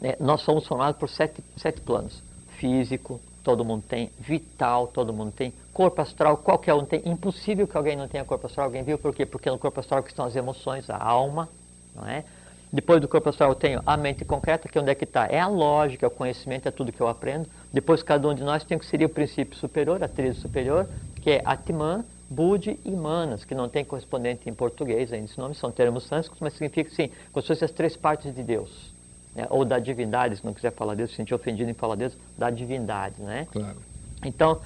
né, 0.00 0.14
nós 0.20 0.42
somos 0.42 0.66
formados 0.66 0.98
por 0.98 1.08
sete, 1.08 1.42
sete 1.56 1.80
planos. 1.80 2.22
Físico, 2.58 3.20
todo 3.42 3.64
mundo 3.64 3.82
tem. 3.88 4.10
Vital, 4.18 4.86
todo 4.86 5.12
mundo 5.12 5.32
tem. 5.32 5.52
Corpo 5.72 6.00
astral, 6.00 6.36
qualquer 6.36 6.74
um 6.74 6.84
tem. 6.84 7.02
Impossível 7.04 7.66
que 7.66 7.76
alguém 7.76 7.96
não 7.96 8.06
tenha 8.06 8.24
corpo 8.24 8.46
astral. 8.46 8.66
Alguém 8.66 8.84
viu 8.84 8.96
por 8.96 9.12
quê? 9.14 9.26
Porque 9.26 9.50
no 9.50 9.58
corpo 9.58 9.80
astral 9.80 10.02
que 10.04 10.10
estão 10.10 10.24
as 10.24 10.36
emoções, 10.36 10.88
a 10.88 10.96
alma, 10.96 11.48
não 11.94 12.06
é? 12.06 12.24
Depois 12.72 13.00
do 13.00 13.08
corpo 13.08 13.30
astral 13.30 13.50
eu 13.50 13.54
tenho 13.54 13.82
a 13.86 13.96
mente 13.96 14.24
concreta, 14.24 14.68
que 14.68 14.76
é 14.76 14.80
onde 14.80 14.90
é 14.90 14.94
que 14.94 15.04
está? 15.04 15.26
É 15.26 15.40
a 15.40 15.46
lógica, 15.46 16.04
é 16.04 16.08
o 16.08 16.10
conhecimento, 16.10 16.68
é 16.68 16.70
tudo 16.70 16.92
que 16.92 17.00
eu 17.00 17.08
aprendo. 17.08 17.48
Depois 17.72 18.02
cada 18.02 18.28
um 18.28 18.34
de 18.34 18.42
nós 18.42 18.62
tem 18.64 18.76
o 18.76 18.80
que 18.80 18.86
seria 18.86 19.06
o 19.06 19.10
princípio 19.10 19.56
superior, 19.56 20.02
a 20.02 20.08
tríade 20.08 20.38
superior, 20.38 20.86
que 21.22 21.30
é 21.30 21.42
Atman, 21.44 22.04
Budi 22.28 22.78
e 22.84 22.90
Manas, 22.90 23.44
que 23.44 23.54
não 23.54 23.68
tem 23.68 23.84
correspondente 23.84 24.48
em 24.50 24.54
português 24.54 25.12
ainda. 25.12 25.24
Esses 25.24 25.36
nomes 25.38 25.56
são 25.56 25.70
termos 25.70 26.04
sânscritos, 26.04 26.40
mas 26.40 26.52
significa 26.52 26.90
sim, 26.94 27.10
como 27.32 27.42
se 27.42 27.48
fossem 27.48 27.64
as 27.64 27.72
três 27.72 27.96
partes 27.96 28.34
de 28.34 28.42
Deus. 28.42 28.92
Né? 29.34 29.46
Ou 29.48 29.64
da 29.64 29.78
divindade, 29.78 30.36
se 30.36 30.44
não 30.44 30.52
quiser 30.52 30.72
falar 30.72 30.94
Deus, 30.94 31.10
se 31.10 31.16
sentir 31.16 31.34
ofendido 31.34 31.70
em 31.70 31.74
falar 31.74 31.94
Deus, 31.94 32.12
da 32.36 32.50
divindade. 32.50 33.20
Né? 33.22 33.48
Claro. 33.50 33.78
Então, 34.22 34.60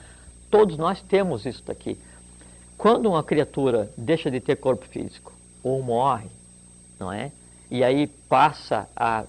todos 0.50 0.76
nós 0.76 1.00
temos 1.02 1.46
isso 1.46 1.62
daqui. 1.64 1.96
Quando 2.76 3.06
uma 3.06 3.22
criatura 3.22 3.88
deixa 3.96 4.28
de 4.28 4.40
ter 4.40 4.56
corpo 4.56 4.84
físico 4.86 5.32
ou 5.62 5.80
morre, 5.82 6.26
não 6.98 7.12
é? 7.12 7.30
E 7.72 7.82
aí 7.82 8.06
passa 8.28 8.86
a 8.94 9.24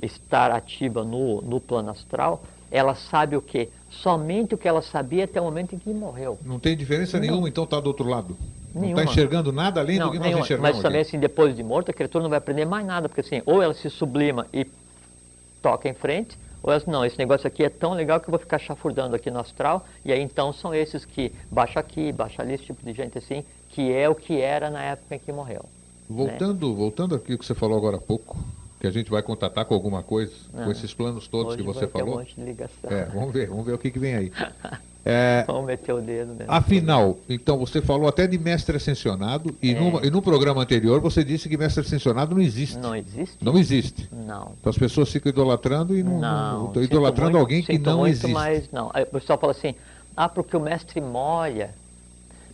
estar 0.00 0.52
ativa 0.52 1.02
no, 1.02 1.42
no 1.42 1.60
plano 1.60 1.90
astral, 1.90 2.44
ela 2.70 2.94
sabe 2.94 3.36
o 3.36 3.42
quê? 3.42 3.70
Somente 3.90 4.54
o 4.54 4.58
que 4.58 4.68
ela 4.68 4.80
sabia 4.80 5.24
até 5.24 5.40
o 5.40 5.44
momento 5.44 5.74
em 5.74 5.78
que 5.80 5.92
morreu. 5.92 6.38
Não 6.44 6.60
tem 6.60 6.76
diferença 6.76 7.18
não. 7.18 7.26
nenhuma, 7.26 7.48
então 7.48 7.64
está 7.64 7.80
do 7.80 7.88
outro 7.88 8.08
lado. 8.08 8.36
Não 8.72 8.88
está 8.88 9.02
enxergando 9.02 9.52
nada 9.52 9.80
além 9.80 9.98
não, 9.98 10.06
do 10.06 10.12
que 10.12 10.18
nós 10.18 10.26
nenhuma. 10.26 10.44
enxergamos. 10.44 10.74
Mas 10.76 10.80
também, 10.80 11.00
assim, 11.00 11.18
depois 11.18 11.56
de 11.56 11.62
morto, 11.64 11.90
a 11.90 11.92
criatura 11.92 12.22
não 12.22 12.30
vai 12.30 12.38
aprender 12.38 12.64
mais 12.64 12.86
nada, 12.86 13.08
porque 13.08 13.20
assim, 13.20 13.42
ou 13.44 13.60
ela 13.60 13.74
se 13.74 13.90
sublima 13.90 14.46
e 14.52 14.64
toca 15.60 15.88
em 15.88 15.94
frente, 15.94 16.38
ou 16.62 16.72
ela 16.72 16.80
não, 16.86 17.04
esse 17.04 17.18
negócio 17.18 17.48
aqui 17.48 17.64
é 17.64 17.68
tão 17.68 17.94
legal 17.94 18.20
que 18.20 18.28
eu 18.28 18.30
vou 18.30 18.38
ficar 18.38 18.60
chafurdando 18.60 19.16
aqui 19.16 19.28
no 19.28 19.40
astral, 19.40 19.84
e 20.04 20.12
aí 20.12 20.22
então 20.22 20.52
são 20.52 20.72
esses 20.72 21.04
que 21.04 21.32
baixa 21.50 21.80
aqui, 21.80 22.12
baixa 22.12 22.42
ali, 22.42 22.54
esse 22.54 22.64
tipo 22.64 22.84
de 22.84 22.92
gente 22.92 23.18
assim, 23.18 23.44
que 23.70 23.92
é 23.92 24.08
o 24.08 24.14
que 24.14 24.40
era 24.40 24.70
na 24.70 24.84
época 24.84 25.16
em 25.16 25.18
que 25.18 25.32
morreu. 25.32 25.64
Voltando, 26.08 26.68
né? 26.68 26.74
voltando 26.74 27.14
aqui 27.14 27.36
que 27.38 27.44
você 27.44 27.54
falou 27.54 27.76
agora 27.76 27.96
há 27.96 28.00
pouco, 28.00 28.38
que 28.80 28.86
a 28.86 28.90
gente 28.90 29.10
vai 29.10 29.22
contatar 29.22 29.64
com 29.64 29.74
alguma 29.74 30.02
coisa, 30.02 30.32
com 30.52 30.62
ah, 30.62 30.70
esses 30.70 30.92
planos 30.92 31.28
todos 31.28 31.56
que 31.56 31.62
você 31.62 31.86
falou. 31.86 32.16
Um 32.16 32.18
monte 32.18 32.34
de 32.34 32.42
ligação. 32.42 32.90
É, 32.90 33.04
vamos 33.06 33.32
ver, 33.32 33.48
vamos 33.48 33.64
ver 33.64 33.72
o 33.74 33.78
que, 33.78 33.90
que 33.90 33.98
vem 33.98 34.14
aí. 34.14 34.32
É, 35.04 35.42
vamos 35.46 35.66
meter 35.66 35.92
o 35.92 36.00
dedo. 36.00 36.32
Né? 36.34 36.44
Afinal, 36.46 37.18
então 37.28 37.58
você 37.58 37.82
falou 37.82 38.08
até 38.08 38.26
de 38.26 38.38
mestre 38.38 38.76
ascensionado 38.76 39.54
e, 39.60 39.72
é. 39.72 39.74
numa, 39.74 40.06
e 40.06 40.10
no 40.10 40.22
programa 40.22 40.62
anterior 40.62 41.00
você 41.00 41.24
disse 41.24 41.48
que 41.48 41.56
mestre 41.56 41.80
ascensionado 41.80 42.34
não 42.34 42.42
existe. 42.42 42.78
Não 42.78 42.94
existe? 42.94 43.36
Não 43.40 43.58
existe. 43.58 44.08
Não. 44.12 44.52
Então 44.60 44.70
as 44.70 44.78
pessoas 44.78 45.10
ficam 45.10 45.30
idolatrando 45.30 45.96
e 45.96 46.04
não, 46.04 46.20
não, 46.20 46.72
não 46.72 46.82
idolatrando 46.82 47.32
muito, 47.32 47.40
alguém 47.40 47.62
que 47.64 47.78
não 47.78 47.98
muito, 47.98 48.12
existe. 48.12 48.32
Mas 48.32 48.70
não. 48.70 48.90
Aí 48.94 49.02
o 49.02 49.06
pessoal 49.06 49.38
fala 49.38 49.52
assim, 49.52 49.74
ah, 50.16 50.28
porque 50.28 50.56
o 50.56 50.60
mestre 50.60 51.00
Moia, 51.00 51.74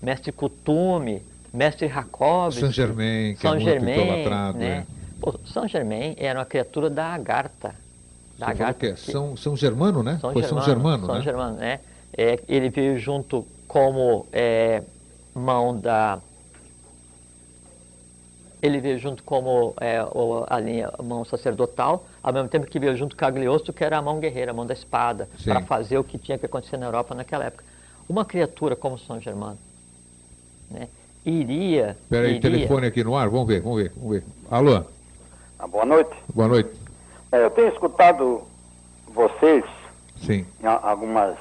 mestre 0.02 0.32
Kutume, 0.32 1.22
Mestre 1.52 1.88
Jacob. 1.88 2.52
Saint 2.52 2.72
Germain, 2.72 3.34
que 3.34 3.46
é 3.46 3.50
São 3.50 3.56
é 3.56 3.60
Germain, 3.60 3.94
muito 3.94 4.00
idolatrado. 4.00 4.58
Né? 4.58 4.66
É. 4.66 4.86
Pô, 5.20 5.34
São 5.46 5.66
Germain 5.66 6.14
era 6.18 6.38
uma 6.38 6.44
criatura 6.44 6.88
da 6.90 7.06
Agartha. 7.06 7.74
Da 8.38 8.46
Você 8.46 8.52
Agartha 8.52 8.80
que 8.80 8.86
é 8.86 8.96
São, 8.96 9.36
São 9.36 9.56
Germano, 9.56 10.02
né? 10.02 10.18
São 10.20 10.32
Foi 10.32 10.42
Germano, 10.42 10.62
São 10.62 10.74
Germano, 10.74 11.06
São 11.06 11.14
né? 11.16 11.22
Germano, 11.22 11.56
né? 11.56 11.80
É, 12.16 12.40
ele 12.48 12.68
veio 12.68 12.98
junto 12.98 13.46
como 13.66 14.26
é, 14.32 14.82
mão 15.34 15.78
da... 15.78 16.18
Ele 18.60 18.80
veio 18.80 18.98
junto 18.98 19.22
como 19.22 19.72
é, 19.80 19.98
a 20.48 20.58
linha 20.58 20.90
a 20.98 21.02
mão 21.02 21.24
sacerdotal, 21.24 22.06
ao 22.20 22.32
mesmo 22.32 22.48
tempo 22.48 22.66
que 22.66 22.78
veio 22.80 22.96
junto 22.96 23.14
com 23.14 23.20
Cagliostro, 23.20 23.72
que 23.72 23.84
era 23.84 23.98
a 23.98 24.02
mão 24.02 24.18
guerreira, 24.18 24.50
a 24.50 24.54
mão 24.54 24.66
da 24.66 24.74
espada, 24.74 25.28
para 25.44 25.60
fazer 25.62 25.96
o 25.96 26.02
que 26.02 26.18
tinha 26.18 26.36
que 26.36 26.46
acontecer 26.46 26.76
na 26.76 26.86
Europa 26.86 27.14
naquela 27.14 27.44
época. 27.44 27.64
Uma 28.08 28.24
criatura 28.24 28.74
como 28.74 28.98
São 28.98 29.20
Germano, 29.20 29.58
né? 30.68 30.88
Iria. 31.28 31.96
Espera 32.02 32.26
aí, 32.26 32.36
iria... 32.36 32.40
telefone 32.40 32.86
aqui 32.86 33.04
no 33.04 33.16
ar, 33.16 33.28
vamos 33.28 33.46
ver, 33.46 33.60
vamos 33.60 33.82
ver, 33.82 33.92
vamos 33.96 34.10
ver. 34.16 34.24
Alô? 34.50 34.84
Ah, 35.58 35.66
boa 35.66 35.84
noite. 35.84 36.10
Boa 36.34 36.48
noite. 36.48 36.70
É, 37.32 37.44
eu 37.44 37.50
tenho 37.50 37.68
escutado 37.68 38.42
vocês 39.12 39.64
Sim. 40.24 40.46
algumas, 40.62 41.36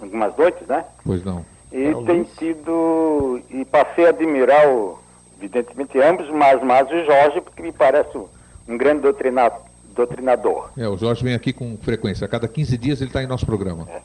algumas 0.00 0.36
noites, 0.36 0.66
né? 0.66 0.84
Pois 1.04 1.24
não. 1.24 1.44
E 1.72 1.84
é 1.84 1.94
tem 2.04 2.24
tido, 2.24 3.40
e 3.50 3.64
passei 3.64 4.06
a 4.06 4.10
admirar, 4.10 4.68
o, 4.68 4.98
evidentemente 5.38 5.98
ambos, 6.00 6.28
mas 6.30 6.62
mais 6.62 6.86
o 6.90 7.04
Jorge, 7.04 7.40
porque 7.40 7.62
me 7.62 7.72
parece 7.72 8.18
um 8.68 8.76
grande 8.76 9.02
doutrinador. 9.02 9.60
doutrinador. 9.94 10.70
É, 10.76 10.86
o 10.86 10.96
Jorge 10.98 11.24
vem 11.24 11.34
aqui 11.34 11.52
com 11.52 11.76
frequência, 11.78 12.24
a 12.24 12.28
cada 12.28 12.46
15 12.46 12.76
dias 12.76 13.00
ele 13.00 13.08
está 13.08 13.22
em 13.22 13.26
nosso 13.26 13.46
programa. 13.46 13.88
É. 13.88 14.00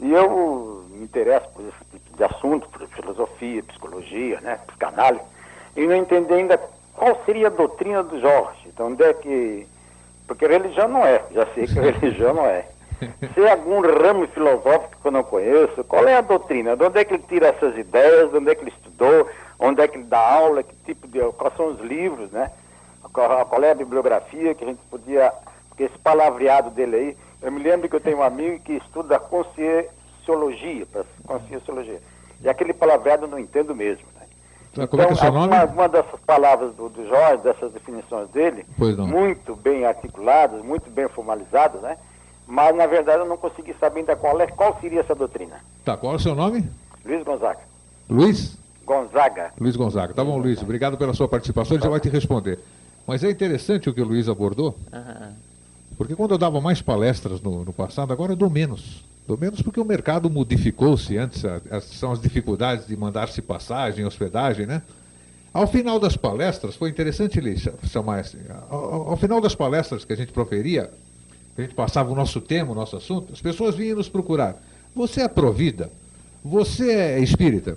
E 0.00 0.12
eu 0.12 0.84
me 0.90 1.02
interesso 1.02 1.48
por 1.54 1.62
esse 1.62 1.84
de 2.18 2.24
assunto, 2.24 2.68
por 2.68 2.86
filosofia, 2.88 3.62
psicologia, 3.62 4.40
né, 4.40 4.58
psicanálise, 4.66 5.24
e 5.76 5.86
não 5.86 5.94
entender 5.94 6.34
ainda 6.34 6.60
qual 6.92 7.22
seria 7.24 7.46
a 7.46 7.50
doutrina 7.50 8.02
do 8.02 8.20
Jorge. 8.20 8.60
Então, 8.66 8.88
onde 8.88 9.02
é 9.02 9.14
que. 9.14 9.66
Porque 10.26 10.46
religião 10.46 10.88
não 10.88 11.06
é, 11.06 11.22
já 11.32 11.46
sei 11.54 11.66
que 11.66 11.78
religião 11.80 12.34
não 12.34 12.44
é. 12.44 12.66
Se 13.32 13.40
é 13.40 13.52
algum 13.52 13.80
ramo 13.80 14.26
filosófico 14.26 15.00
que 15.00 15.06
eu 15.06 15.12
não 15.12 15.22
conheço, 15.22 15.84
qual 15.84 16.06
é 16.08 16.16
a 16.16 16.20
doutrina? 16.20 16.76
De 16.76 16.84
onde 16.84 16.98
é 16.98 17.04
que 17.04 17.14
ele 17.14 17.22
tira 17.28 17.46
essas 17.46 17.78
ideias? 17.78 18.30
De 18.30 18.36
onde 18.36 18.50
é 18.50 18.54
que 18.56 18.62
ele 18.62 18.72
estudou? 18.76 19.28
Onde 19.56 19.80
é 19.80 19.86
que 19.86 19.96
ele 19.96 20.04
dá 20.04 20.18
aula? 20.18 20.64
Que 20.64 20.74
tipo 20.84 21.06
de. 21.06 21.20
Quais 21.32 21.56
são 21.56 21.68
os 21.68 21.80
livros, 21.80 22.30
né? 22.32 22.50
Qual, 23.12 23.46
qual 23.46 23.62
é 23.62 23.70
a 23.70 23.76
bibliografia 23.76 24.54
que 24.54 24.64
a 24.64 24.66
gente 24.66 24.80
podia. 24.90 25.32
Porque 25.68 25.84
esse 25.84 25.98
palavreado 25.98 26.70
dele 26.70 26.96
aí. 26.96 27.16
Eu 27.40 27.52
me 27.52 27.62
lembro 27.62 27.88
que 27.88 27.94
eu 27.94 28.00
tenho 28.00 28.18
um 28.18 28.22
amigo 28.22 28.58
que 28.64 28.72
estuda 28.72 29.20
conscienciologia, 30.28 30.86
conscienciologia. 31.26 32.00
E 32.42 32.48
aquele 32.48 32.72
palavreado 32.72 33.24
eu 33.24 33.28
não 33.28 33.38
entendo 33.38 33.74
mesmo. 33.74 34.04
Né? 34.14 34.26
Tá, 34.74 34.86
como 34.86 35.02
é 35.02 35.06
que 35.06 35.12
é 35.12 35.14
o 35.14 35.16
seu 35.16 35.28
então, 35.28 35.40
nome? 35.40 35.54
Uma, 35.54 35.64
uma 35.64 35.88
dessas 35.88 36.20
palavras 36.26 36.74
do, 36.74 36.88
do 36.88 37.08
Jorge, 37.08 37.42
dessas 37.42 37.72
definições 37.72 38.28
dele, 38.30 38.66
muito 38.78 39.56
bem 39.56 39.84
articuladas, 39.84 40.62
muito 40.62 40.90
bem 40.90 41.08
formalizadas, 41.08 41.80
né? 41.80 41.96
Mas, 42.46 42.74
na 42.74 42.86
verdade, 42.86 43.20
eu 43.20 43.26
não 43.26 43.36
consegui 43.36 43.74
saber 43.78 44.00
ainda 44.00 44.16
qual, 44.16 44.40
é, 44.40 44.46
qual 44.46 44.78
seria 44.80 45.00
essa 45.00 45.14
doutrina. 45.14 45.56
Tá, 45.84 45.96
qual 45.96 46.14
é 46.14 46.16
o 46.16 46.20
seu 46.20 46.34
nome? 46.34 46.66
Luiz 47.04 47.22
Gonzaga. 47.22 47.60
Luiz? 48.08 48.56
Gonzaga. 48.86 49.52
Luiz 49.60 49.76
Gonzaga. 49.76 50.14
Tá 50.14 50.24
bom, 50.24 50.38
Luiz. 50.38 50.62
Obrigado 50.62 50.96
pela 50.96 51.12
sua 51.12 51.28
participação. 51.28 51.76
Ele 51.76 51.84
já 51.84 51.90
vai 51.90 52.00
te 52.00 52.08
responder. 52.08 52.58
Mas 53.06 53.22
é 53.22 53.30
interessante 53.30 53.88
o 53.88 53.94
que 53.94 54.00
o 54.00 54.04
Luiz 54.04 54.28
abordou, 54.28 54.74
porque 55.96 56.14
quando 56.14 56.32
eu 56.32 56.38
dava 56.38 56.60
mais 56.60 56.82
palestras 56.82 57.40
no, 57.40 57.64
no 57.64 57.72
passado, 57.72 58.12
agora 58.12 58.32
eu 58.32 58.36
dou 58.36 58.50
menos. 58.50 59.02
Dou 59.28 59.36
menos 59.36 59.60
porque 59.60 59.78
o 59.78 59.84
mercado 59.84 60.30
modificou-se. 60.30 61.18
Antes 61.18 61.42
são 61.82 62.12
as 62.12 62.18
dificuldades 62.18 62.86
de 62.86 62.96
mandar-se 62.96 63.42
passagem, 63.42 64.06
hospedagem, 64.06 64.64
né? 64.64 64.80
Ao 65.52 65.66
final 65.66 66.00
das 66.00 66.16
palestras, 66.16 66.74
foi 66.76 66.88
interessante 66.88 67.38
ele 67.38 67.54
chamar 67.84 68.20
assim, 68.20 68.38
ao, 68.70 69.10
ao- 69.10 69.16
final 69.18 69.38
das 69.38 69.54
palestras 69.54 70.02
que 70.02 70.14
a 70.14 70.16
gente 70.16 70.32
proferia, 70.32 70.90
que 71.54 71.60
a 71.60 71.64
gente 71.64 71.74
passava 71.74 72.10
o 72.10 72.14
nosso 72.14 72.40
tema, 72.40 72.72
o 72.72 72.74
nosso 72.74 72.96
assunto, 72.96 73.30
as 73.30 73.40
pessoas 73.42 73.74
vinham 73.74 73.98
nos 73.98 74.08
procurar. 74.08 74.56
Você 74.96 75.20
é 75.20 75.28
provida? 75.28 75.90
Você 76.42 76.90
é 76.90 77.20
espírita? 77.20 77.76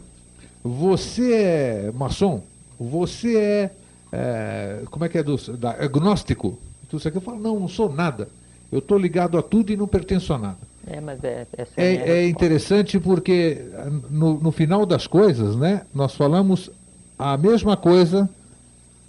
Você 0.64 1.34
é 1.34 1.92
maçom? 1.94 2.44
Você 2.80 3.38
é, 3.38 3.72
é, 4.14 4.84
como 4.90 5.04
é 5.04 5.10
que 5.10 5.18
é, 5.18 5.24
do, 5.24 5.36
da, 5.58 5.72
agnóstico? 5.72 6.58
Tudo 6.88 7.00
isso 7.00 7.08
aqui 7.10 7.18
eu 7.18 7.22
falo, 7.22 7.42
não, 7.42 7.60
não 7.60 7.68
sou 7.68 7.92
nada. 7.92 8.30
Eu 8.72 8.80
estou 8.80 8.98
ligado 8.98 9.38
a 9.38 9.42
tudo 9.42 9.74
e 9.74 9.76
não 9.76 9.88
pertenço 9.88 10.34
a 10.34 10.38
nada. 10.38 10.71
É, 10.88 11.00
mas 11.00 11.24
é, 11.24 11.46
é, 11.58 11.66
É, 11.78 12.10
é 12.12 12.28
interessante 12.28 13.00
porque 13.00 13.62
no, 14.10 14.36
no 14.36 14.52
final 14.52 14.86
das 14.86 15.08
coisas, 15.08 15.56
né, 15.56 15.82
nós 15.94 16.16
falamos 16.16 16.70
a 17.18 17.38
mesma 17.38 17.78
coisa 17.78 18.30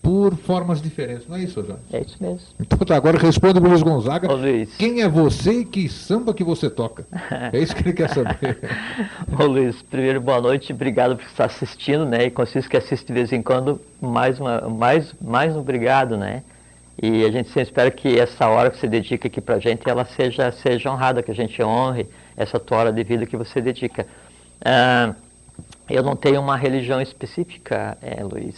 por 0.03 0.37
formas 0.37 0.83
diferentes, 0.83 1.29
não 1.29 1.37
é 1.37 1.45
isso, 1.45 1.65
Jorge? 1.65 1.83
É 1.93 2.01
isso 2.01 2.17
mesmo. 2.21 2.41
Então 2.59 2.77
tá, 2.79 2.97
agora 2.97 3.17
responda 3.17 3.61
para 3.61 3.69
o 3.69 3.71
Luiz 3.71 3.83
Gonzaga. 3.83 4.31
Ô, 4.31 4.35
Luiz. 4.35 4.75
Quem 4.77 5.01
é 5.01 5.09
você 5.09 5.61
e 5.61 5.65
que 5.65 5.89
samba 5.89 6.35
que 6.35 6.43
você 6.43 6.69
toca? 6.69 7.07
É 7.53 7.59
isso 7.61 7.75
que 7.75 7.83
ele 7.83 7.93
quer 7.93 8.09
saber. 8.11 8.59
Ô 9.39 9.45
Luiz, 9.45 9.81
primeiro 9.83 10.21
boa 10.21 10.41
noite, 10.41 10.73
obrigado 10.73 11.17
por 11.17 11.25
estar 11.25 11.45
assistindo, 11.45 12.05
né? 12.05 12.27
E 12.27 12.31
consigo 12.31 12.69
que 12.69 12.77
assiste 12.77 13.07
de 13.07 13.13
vez 13.13 13.33
em 13.33 13.43
quando, 13.43 13.81
mais, 14.01 14.41
uma, 14.41 14.63
mais, 14.63 15.15
mais 15.21 15.55
um 15.55 15.61
obrigado, 15.61 16.17
né? 16.17 16.43
E 17.01 17.25
a 17.25 17.31
gente 17.31 17.49
sempre 17.49 17.63
espera 17.63 17.91
que 17.91 18.19
essa 18.19 18.49
hora 18.49 18.71
que 18.71 18.79
você 18.79 18.87
dedica 18.87 19.29
aqui 19.29 19.41
pra 19.41 19.59
gente, 19.59 19.89
ela 19.89 20.05
seja, 20.05 20.51
seja 20.53 20.91
honrada, 20.91 21.23
que 21.23 21.31
a 21.31 21.35
gente 21.35 21.63
honre 21.63 22.07
essa 22.37 22.59
tua 22.59 22.79
hora 22.79 22.93
de 22.93 23.03
vida 23.03 23.27
que 23.27 23.37
você 23.37 23.61
dedica. 23.61 24.07
Ah, 24.65 25.15
eu 25.89 26.03
não 26.03 26.17
tenho 26.17 26.41
uma 26.41 26.57
religião 26.57 27.01
específica, 27.01 27.97
é, 28.03 28.23
Luiz. 28.23 28.57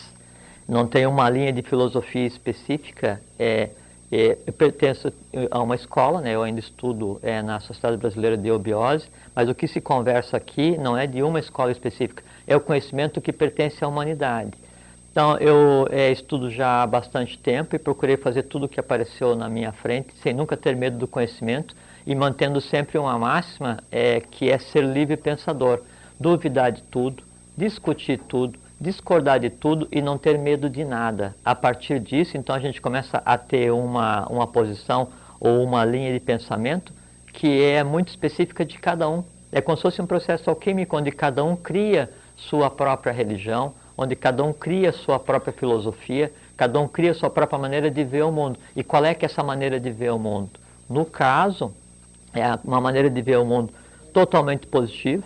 Não 0.69 0.87
tenho 0.87 1.11
uma 1.11 1.29
linha 1.29 1.53
de 1.53 1.63
filosofia 1.63 2.27
específica. 2.27 3.21
É, 3.39 3.71
é, 4.11 4.39
eu 4.47 4.53
pertenço 4.53 5.13
a 5.51 5.63
uma 5.63 5.75
escola, 5.75 6.21
né? 6.21 6.35
eu 6.35 6.43
ainda 6.43 6.61
estudo 6.61 7.19
é, 7.23 7.43
na 7.43 7.61
Sociedade 7.61 7.97
Brasileira 7.97 8.37
de 8.37 8.51
Obiose, 8.51 9.09
mas 9.35 9.49
o 9.49 9.55
que 9.55 9.67
se 9.67 9.81
conversa 9.81 10.37
aqui 10.37 10.77
não 10.79 10.97
é 10.97 11.07
de 11.07 11.23
uma 11.23 11.41
escola 11.41 11.73
específica, 11.73 12.23
é 12.47 12.55
o 12.55 12.61
conhecimento 12.61 13.21
que 13.21 13.33
pertence 13.33 13.83
à 13.83 13.89
humanidade. 13.89 14.53
Então, 15.15 15.39
eu 15.39 15.87
é, 15.93 16.11
estudo 16.11 16.51
já 16.51 16.83
há 16.83 16.87
bastante 16.89 17.39
tempo 17.39 17.77
e 17.77 17.79
procurei 17.79 18.17
fazer 18.17 18.43
tudo 18.43 18.67
o 18.67 18.69
que 18.69 18.81
apareceu 18.81 19.37
na 19.37 19.49
minha 19.49 19.71
frente, 19.71 20.13
sem 20.21 20.35
nunca 20.35 20.57
ter 20.57 20.75
medo 20.75 20.99
do 20.99 21.07
conhecimento 21.07 21.73
e 22.05 22.17
mantendo 22.17 22.61
sempre 22.61 22.99
uma 22.99 23.17
máxima 23.17 23.79
é, 23.93 24.19
que 24.19 24.51
é 24.51 24.59
ser 24.59 24.83
livre 24.83 25.17
pensador, 25.17 25.83
duvidar 26.19 26.73
de 26.73 26.83
tudo, 26.83 27.23
discutir 27.57 28.19
tudo, 28.27 28.59
discordar 28.81 29.39
de 29.39 29.51
tudo 29.51 29.87
e 29.93 30.03
não 30.03 30.19
ter 30.19 30.37
medo 30.37 30.69
de 30.69 30.85
nada. 30.85 31.33
A 31.45 31.55
partir 31.55 32.01
disso, 32.01 32.37
então, 32.37 32.53
a 32.53 32.59
gente 32.59 32.81
começa 32.81 33.23
a 33.25 33.39
ter 33.39 33.71
uma, 33.71 34.27
uma 34.27 34.49
posição 34.49 35.11
ou 35.39 35.63
uma 35.63 35.85
linha 35.85 36.13
de 36.13 36.19
pensamento 36.19 36.93
que 37.33 37.63
é 37.63 37.85
muito 37.85 38.09
específica 38.09 38.65
de 38.65 38.81
cada 38.81 39.09
um. 39.09 39.23
É 39.53 39.61
como 39.61 39.77
se 39.77 39.83
fosse 39.83 40.03
um 40.03 40.07
processo 40.09 40.51
alquímico 40.51 40.97
onde 40.97 41.13
cada 41.13 41.45
um 41.45 41.55
cria 41.55 42.11
sua 42.37 42.69
própria 42.69 43.13
religião, 43.13 43.75
onde 43.97 44.17
cada 44.17 44.43
um 44.43 44.53
cria 44.53 44.93
sua 44.93 45.19
própria 45.19 45.53
filosofia, 45.53 46.33
cada 46.57 46.81
um 46.81 46.89
cria 46.89 47.15
sua 47.15 47.31
própria 47.31 47.59
maneira 47.59 47.91
de 47.91 48.05
ver 48.05 48.25
o 48.25 48.33
mundo. 48.33 48.59
E 48.75 48.83
qual 48.83 49.05
é 49.05 49.15
que 49.15 49.25
é 49.25 49.27
essa 49.27 49.43
maneira 49.43 49.79
de 49.79 49.91
ver 49.91 50.11
o 50.11 50.19
mundo? 50.19 50.51
No 50.89 51.05
caso, 51.05 51.73
é 52.33 52.59
uma 52.65 52.81
maneira 52.81 53.09
de 53.09 53.23
ver 53.23 53.39
o 53.39 53.45
mundo 53.45 53.73
totalmente 54.13 54.67
positiva, 54.67 55.25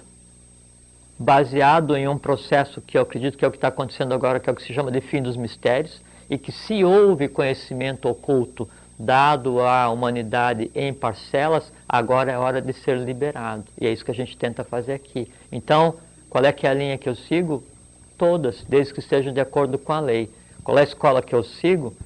baseado 1.19 1.97
em 1.97 2.07
um 2.07 2.17
processo 2.17 2.81
que 2.81 2.97
eu 2.97 3.03
acredito 3.03 3.37
que 3.37 3.45
é 3.45 3.49
o 3.49 3.51
que 3.51 3.57
está 3.57 3.69
acontecendo 3.69 4.15
agora, 4.15 4.39
que 4.39 4.49
é 4.49 4.53
o 4.53 4.57
que 4.57 4.63
se 4.63 4.73
chama 4.73 4.91
de 4.91 5.01
fim 5.01 5.21
dos 5.21 5.37
mistérios, 5.37 6.01
e 6.31 6.39
que 6.39 6.53
se 6.53 6.85
houve 6.85 7.29
conhecimento 7.29 8.09
oculto 8.09 8.69
dado 8.99 9.61
à 9.61 9.89
humanidade 9.89 10.71
em 10.75 10.93
parcelas, 10.93 11.73
agora 11.89 12.33
é 12.33 12.39
hora 12.39 12.61
de 12.61 12.73
ser 12.73 12.99
liberado. 12.99 13.65
E 13.81 13.87
é 13.87 13.93
isso 13.93 14.05
que 14.05 14.11
a 14.11 14.15
gente 14.15 14.37
tenta 14.37 14.65
fazer 14.65 14.93
aqui. 14.93 15.31
Então, 15.53 15.95
qual 16.29 16.45
é 16.45 16.53
que 16.53 16.67
é 16.67 16.71
a 16.71 16.75
linha 16.75 16.99
que 16.99 17.09
eu 17.09 17.15
sigo? 17.15 17.63
Todas, 18.19 18.65
desde 18.69 18.93
que 18.93 19.01
estejam 19.01 19.33
de 19.33 19.41
acordo 19.41 19.79
com 19.79 19.93
a 19.93 20.01
lei. 20.01 20.29
Qual 20.65 20.77
é 20.77 20.81
a 20.83 20.85
escola 20.85 21.23
que 21.23 21.35
eu 21.35 21.43
sigo? 21.43 21.97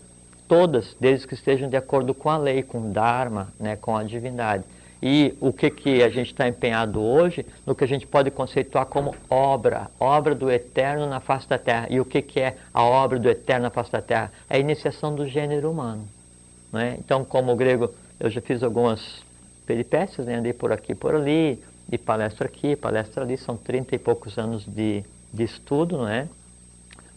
Todas, 0.46 0.94
desde 1.01 1.27
que 1.27 1.35
estejam 1.35 1.68
de 1.68 1.77
acordo 1.77 2.12
com 2.12 2.29
a 2.29 2.37
lei, 2.37 2.62
com 2.62 2.79
o 2.79 2.92
Dharma, 2.92 3.53
né, 3.59 3.75
com 3.75 3.96
a 3.96 4.05
divindade. 4.05 4.64
E 5.03 5.35
o 5.40 5.53
que, 5.53 5.68
que 5.68 6.03
a 6.03 6.09
gente 6.09 6.29
está 6.29 6.46
empenhado 6.46 7.03
hoje 7.03 7.44
no 7.66 7.75
que 7.75 7.83
a 7.83 7.88
gente 7.88 8.07
pode 8.07 8.31
conceituar 8.31 8.87
como 8.87 9.16
obra, 9.29 9.90
obra 9.98 10.33
do 10.33 10.48
eterno 10.48 11.09
na 11.09 11.18
face 11.18 11.48
da 11.48 11.59
terra. 11.59 11.88
E 11.90 11.98
o 11.98 12.05
que, 12.05 12.22
que 12.22 12.38
é 12.38 12.57
a 12.72 12.85
obra 12.85 13.18
do 13.18 13.29
eterno 13.29 13.64
na 13.64 13.70
face 13.70 13.90
da 13.90 14.01
terra? 14.01 14.31
É 14.48 14.57
a 14.57 14.61
iniciação 14.61 15.12
do 15.12 15.27
gênero 15.27 15.72
humano. 15.72 16.07
Né? 16.72 16.96
Então, 17.01 17.25
como 17.25 17.57
grego, 17.57 17.90
eu 18.20 18.31
já 18.31 18.40
fiz 18.40 18.62
algumas 18.62 19.25
peripécias, 19.66 20.27
né? 20.27 20.37
andei 20.37 20.53
por 20.53 20.70
aqui 20.70 20.94
por 20.94 21.14
ali, 21.14 21.61
de 21.88 21.98
palestra 21.98 22.46
aqui, 22.46 22.77
palestra 22.77 23.25
ali, 23.25 23.37
são 23.37 23.57
30 23.57 23.96
e 23.96 23.98
poucos 23.98 24.38
anos 24.38 24.64
de, 24.64 25.05
de 25.32 25.44
estudo, 25.44 25.98
não 25.98 26.08
é? 26.08 26.30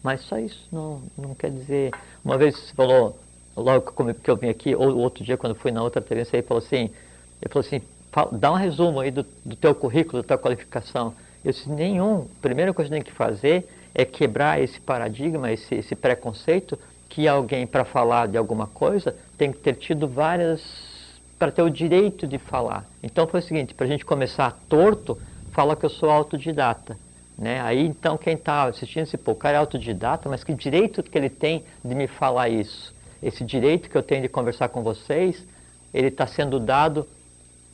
Mas 0.04 0.22
só 0.22 0.38
isso, 0.38 0.68
não, 0.72 1.04
não 1.18 1.36
quer 1.36 1.52
dizer. 1.52 1.96
Uma 2.24 2.38
vez 2.38 2.56
você 2.58 2.74
falou, 2.76 3.20
logo 3.56 3.92
que 4.16 4.30
eu 4.30 4.38
vim 4.38 4.50
aqui, 4.50 4.76
ou 4.76 4.98
outro 4.98 5.24
dia, 5.24 5.38
quando 5.38 5.56
fui 5.56 5.72
na 5.72 5.82
outra 5.84 6.02
TV, 6.02 6.26
você 6.26 6.44
falou 6.44 6.64
assim: 6.64 6.94
ele 7.42 7.52
falou 7.52 7.66
assim, 7.66 7.82
"Fala- 8.12 8.38
dá 8.38 8.52
um 8.52 8.56
resumo 8.56 9.00
aí 9.00 9.12
do, 9.12 9.26
do 9.44 9.56
teu 9.56 9.74
currículo, 9.76 10.22
da 10.22 10.28
tua 10.28 10.38
qualificação. 10.38 11.16
Eu 11.44 11.52
disse, 11.52 11.70
nenhum. 11.70 12.24
A 12.24 12.42
primeira 12.42 12.74
coisa 12.74 12.90
que 12.90 12.96
tem 12.96 13.04
que 13.04 13.12
fazer 13.12 13.68
é 13.94 14.06
quebrar 14.06 14.62
esse 14.62 14.80
paradigma, 14.82 15.52
esse, 15.52 15.76
esse 15.76 15.96
preconceito, 15.96 16.80
que 17.10 17.28
alguém, 17.28 17.66
para 17.68 17.86
falar 17.86 18.28
de 18.28 18.38
alguma 18.38 18.68
coisa, 18.68 19.16
tem 19.38 19.52
que 19.52 19.60
ter 19.60 19.76
tido 19.76 20.08
várias. 20.08 20.62
para 21.38 21.52
ter 21.52 21.62
o 21.62 21.70
direito 21.70 22.28
de 22.28 22.38
falar. 22.40 22.90
Então 23.04 23.28
foi 23.28 23.40
o 23.40 23.44
seguinte, 23.44 23.74
para 23.74 23.86
a 23.86 23.90
gente 23.90 24.06
começar 24.06 24.52
torto, 24.70 25.20
fala 25.52 25.76
que 25.76 25.86
eu 25.86 25.90
sou 25.90 26.10
autodidata. 26.10 26.98
Né? 27.38 27.62
Aí 27.62 27.86
então 27.86 28.18
quem 28.18 28.36
está 28.36 28.64
assistindo, 28.64 29.04
esse 29.04 29.18
pô, 29.18 29.32
o 29.32 29.36
cara 29.36 29.58
é 29.58 29.60
autodidata, 29.60 30.30
mas 30.30 30.44
que 30.44 30.54
direito 30.54 31.04
que 31.04 31.18
ele 31.18 31.30
tem 31.30 31.64
de 31.84 31.94
me 31.94 32.08
falar 32.08 32.50
isso? 32.50 32.94
Esse 33.22 33.44
direito 33.44 33.90
que 33.90 33.96
eu 33.96 34.04
tenho 34.04 34.22
de 34.22 34.30
conversar 34.30 34.70
com 34.70 34.82
vocês, 34.82 35.44
ele 35.94 36.08
está 36.08 36.26
sendo 36.28 36.60
dado 36.60 37.08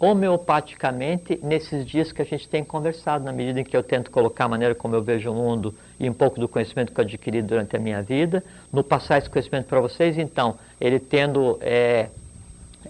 homeopaticamente 0.01 1.39
nesses 1.43 1.85
dias 1.85 2.11
que 2.11 2.23
a 2.23 2.25
gente 2.25 2.49
tem 2.49 2.63
conversado, 2.63 3.23
na 3.23 3.31
medida 3.31 3.59
em 3.59 3.63
que 3.63 3.77
eu 3.77 3.83
tento 3.83 4.09
colocar 4.09 4.45
a 4.45 4.47
maneira 4.47 4.73
como 4.73 4.95
eu 4.95 5.03
vejo 5.03 5.31
o 5.31 5.35
mundo 5.35 5.75
e 5.99 6.09
um 6.09 6.13
pouco 6.13 6.39
do 6.39 6.47
conhecimento 6.47 6.91
que 6.91 6.99
eu 6.99 7.05
adquiri 7.05 7.39
durante 7.43 7.75
a 7.75 7.79
minha 7.79 8.01
vida, 8.01 8.43
no 8.73 8.83
passar 8.83 9.19
esse 9.19 9.29
conhecimento 9.29 9.67
para 9.67 9.79
vocês, 9.79 10.17
então, 10.17 10.57
ele 10.79 10.99
tendo 10.99 11.59
é, 11.61 12.09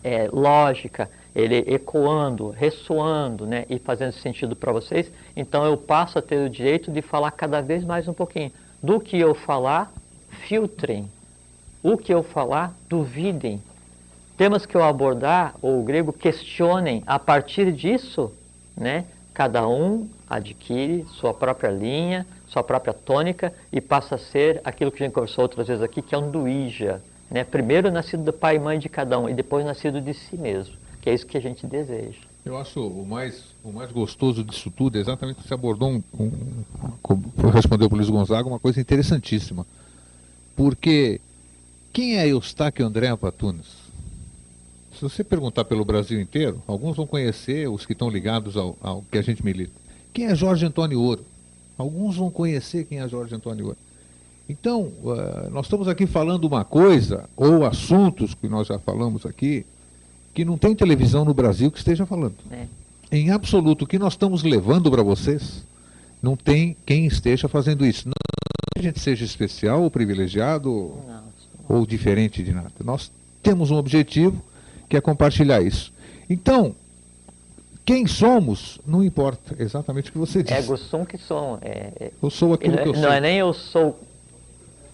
é, 0.02 0.30
lógica, 0.32 1.10
ele 1.36 1.64
ecoando, 1.68 2.50
ressoando 2.50 3.46
né, 3.46 3.66
e 3.70 3.80
fazendo 3.80 4.12
sentido 4.12 4.56
para 4.56 4.72
vocês, 4.72 5.12
então 5.36 5.66
eu 5.66 5.78
passo 5.78 6.20
a 6.20 6.22
ter 6.22 6.46
o 6.46 6.50
direito 6.50 6.92
de 6.92 7.02
falar 7.02 7.32
cada 7.32 7.62
vez 7.62 7.84
mais 7.84 8.08
um 8.08 8.14
pouquinho. 8.14 8.52
Do 8.82 9.00
que 9.00 9.18
eu 9.18 9.34
falar, 9.34 9.92
filtrem. 10.48 11.10
O 11.82 11.98
que 11.98 12.14
eu 12.14 12.24
falar, 12.24 12.76
duvidem. 12.90 13.62
Temas 14.38 14.66
que 14.66 14.76
eu 14.76 14.84
abordar, 14.84 15.56
ou 15.62 15.80
o 15.80 15.84
grego, 15.84 16.12
questionem. 16.12 17.04
A 17.06 17.18
partir 17.18 17.72
disso, 17.72 18.32
né, 18.76 19.06
cada 19.34 19.68
um 19.68 20.10
adquire 20.30 21.06
sua 21.20 21.34
própria 21.34 21.70
linha, 21.70 22.26
sua 22.48 22.64
própria 22.64 22.94
tônica 22.94 23.54
e 23.72 23.80
passa 23.80 24.16
a 24.16 24.18
ser 24.18 24.62
aquilo 24.64 24.92
que 24.92 25.02
a 25.02 25.06
gente 25.06 25.14
conversou 25.14 25.44
outras 25.44 25.68
vezes 25.68 25.82
aqui, 25.82 26.02
que 26.02 26.14
é 26.14 26.18
um 26.18 26.30
duíja. 26.30 27.02
Né? 27.30 27.44
Primeiro 27.44 27.90
nascido 27.90 28.24
do 28.24 28.34
pai 28.34 28.58
e 28.58 28.60
mãe 28.60 28.78
de 28.78 28.90
cada 28.90 29.18
um 29.18 29.30
e 29.30 29.34
depois 29.34 29.66
nascido 29.66 30.02
de 30.02 30.14
si 30.14 30.36
mesmo, 30.36 30.76
que 31.02 31.10
é 31.10 31.14
isso 31.14 31.26
que 31.26 31.38
a 31.38 31.42
gente 31.42 31.66
deseja. 31.66 32.20
Eu 32.46 32.58
acho 32.58 32.80
o 32.80 33.06
mais, 33.06 33.44
o 33.64 33.72
mais 33.72 33.92
gostoso 33.92 34.44
disso 34.44 34.72
tudo 34.72 34.98
é 34.98 35.02
exatamente 35.02 35.42
que 35.42 35.48
você 35.48 35.54
abordou, 35.54 35.92
um, 35.92 36.04
um, 36.20 37.50
respondeu 37.50 37.88
para 37.88 37.96
o 37.96 37.98
Luiz 37.98 38.10
Gonzaga, 38.10 38.48
uma 38.48 38.60
coisa 38.60 38.80
interessantíssima. 38.80 39.66
Porque 40.56 41.22
quem 41.94 42.18
é 42.18 42.28
Eustáquio 42.28 42.86
André 42.86 43.16
Patunas? 43.16 43.82
Se 44.94 45.02
você 45.02 45.24
perguntar 45.24 45.66
pelo 45.66 45.86
Brasil 45.86 46.20
inteiro, 46.22 46.62
alguns 46.68 46.96
vão 46.96 47.08
conhecer 47.08 47.68
os 47.68 47.86
que 47.86 47.94
estão 47.94 48.10
ligados 48.10 48.56
ao, 48.56 48.78
ao 48.82 49.02
que 49.04 49.18
a 49.18 49.22
gente 49.22 49.44
milita. 49.44 49.74
Quem 50.14 50.26
é 50.26 50.36
Jorge 50.36 50.66
Antônio 50.66 51.00
Ouro? 51.00 51.26
Alguns 51.78 52.18
vão 52.18 52.30
conhecer 52.30 52.86
quem 52.86 53.00
é 53.00 53.08
Jorge 53.08 53.34
Antônio 53.34 53.68
Ouro. 53.68 53.78
Então, 54.48 54.82
uh, 54.82 55.50
nós 55.52 55.66
estamos 55.66 55.88
aqui 55.88 56.06
falando 56.06 56.46
uma 56.46 56.66
coisa, 56.66 57.30
ou 57.36 57.66
assuntos 57.66 58.34
que 58.34 58.48
nós 58.48 58.68
já 58.68 58.78
falamos 58.78 59.26
aqui, 59.26 59.66
que 60.34 60.46
não 60.46 60.58
tem 60.58 60.76
televisão 60.76 61.26
no 61.26 61.34
Brasil 61.34 61.72
que 61.72 61.78
esteja 61.78 62.06
falando. 62.06 62.36
É. 62.52 62.66
Em 63.12 63.32
absoluto, 63.32 63.84
o 63.84 63.88
que 63.88 64.00
nós 64.00 64.14
estamos 64.14 64.44
levando 64.44 64.90
para 64.90 65.04
vocês, 65.04 65.64
não 66.22 66.36
tem 66.36 66.76
quem 66.86 67.06
esteja 67.06 67.48
fazendo 67.48 67.86
isso. 67.86 68.08
Não 68.08 68.14
que 68.74 68.80
a 68.80 68.84
gente 68.84 69.00
seja 69.00 69.26
especial 69.26 69.84
ou 69.84 69.92
privilegiado 69.92 70.70
não, 70.70 71.24
não. 71.70 71.78
ou 71.78 71.86
diferente 71.86 72.42
de 72.42 72.54
nada. 72.54 72.72
Nós 72.84 73.12
temos 73.44 73.70
um 73.70 73.76
objetivo 73.76 74.42
que 74.88 74.96
é 74.96 75.02
compartilhar 75.02 75.62
isso. 75.62 75.92
Então, 76.30 76.74
quem 77.86 78.08
somos, 78.08 78.80
não 78.86 79.04
importa 79.04 79.56
exatamente 79.62 80.10
o 80.10 80.14
que 80.14 80.18
você 80.18 80.44
diz. 80.44 80.52
Ego 80.52 80.78
sum 80.78 81.04
que 81.04 81.18
sou. 81.18 81.60
É, 81.62 81.92
é, 82.00 82.12
eu 82.22 82.30
sou 82.30 82.54
aquilo 82.54 82.78
que 82.78 82.88
eu 82.88 82.94
sou. 82.94 83.04
Não 83.04 83.12
é 83.12 83.20
nem 83.20 83.38
eu 83.38 83.54
sou 83.54 84.00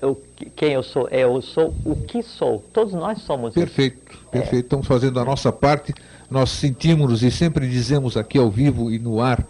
eu, 0.02 0.22
quem 0.56 0.74
eu 0.74 0.84
sou, 0.84 1.08
é 1.10 1.24
eu 1.24 1.42
sou 1.42 1.74
o 1.84 1.96
que 1.96 2.22
sou. 2.22 2.64
Todos 2.72 2.94
nós 2.94 3.22
somos 3.22 3.54
Perfeito, 3.54 3.98
isso. 4.10 4.26
perfeito. 4.26 4.56
É. 4.56 4.60
Estamos 4.60 4.88
fazendo 4.88 5.20
a 5.20 5.26
nossa 5.26 5.52
parte. 5.52 5.94
Nós 6.30 6.50
sentimos 6.50 7.24
e 7.24 7.32
sempre 7.32 7.68
dizemos 7.68 8.18
aqui 8.18 8.38
ao 8.38 8.50
vivo 8.50 8.92
e 8.92 9.00
no 9.00 9.22
ar 9.22 9.46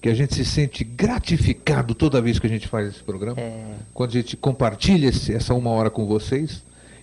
que 0.00 0.08
a 0.08 0.14
gente 0.14 0.34
se 0.34 0.44
sente 0.44 0.82
gratificado 0.82 1.94
toda 1.94 2.22
vez 2.22 2.38
que 2.38 2.46
a 2.46 2.50
gente 2.50 2.66
faz 2.66 2.88
esse 2.88 3.02
programa, 3.02 3.38
é. 3.38 3.74
quando 3.92 4.10
a 4.10 4.12
gente 4.14 4.36
compartilha 4.36 5.08
esse, 5.08 5.34
essa 5.34 5.52
uma 5.52 5.70
hora 5.70 5.90
com 5.90 6.06
vocês, 6.06 6.62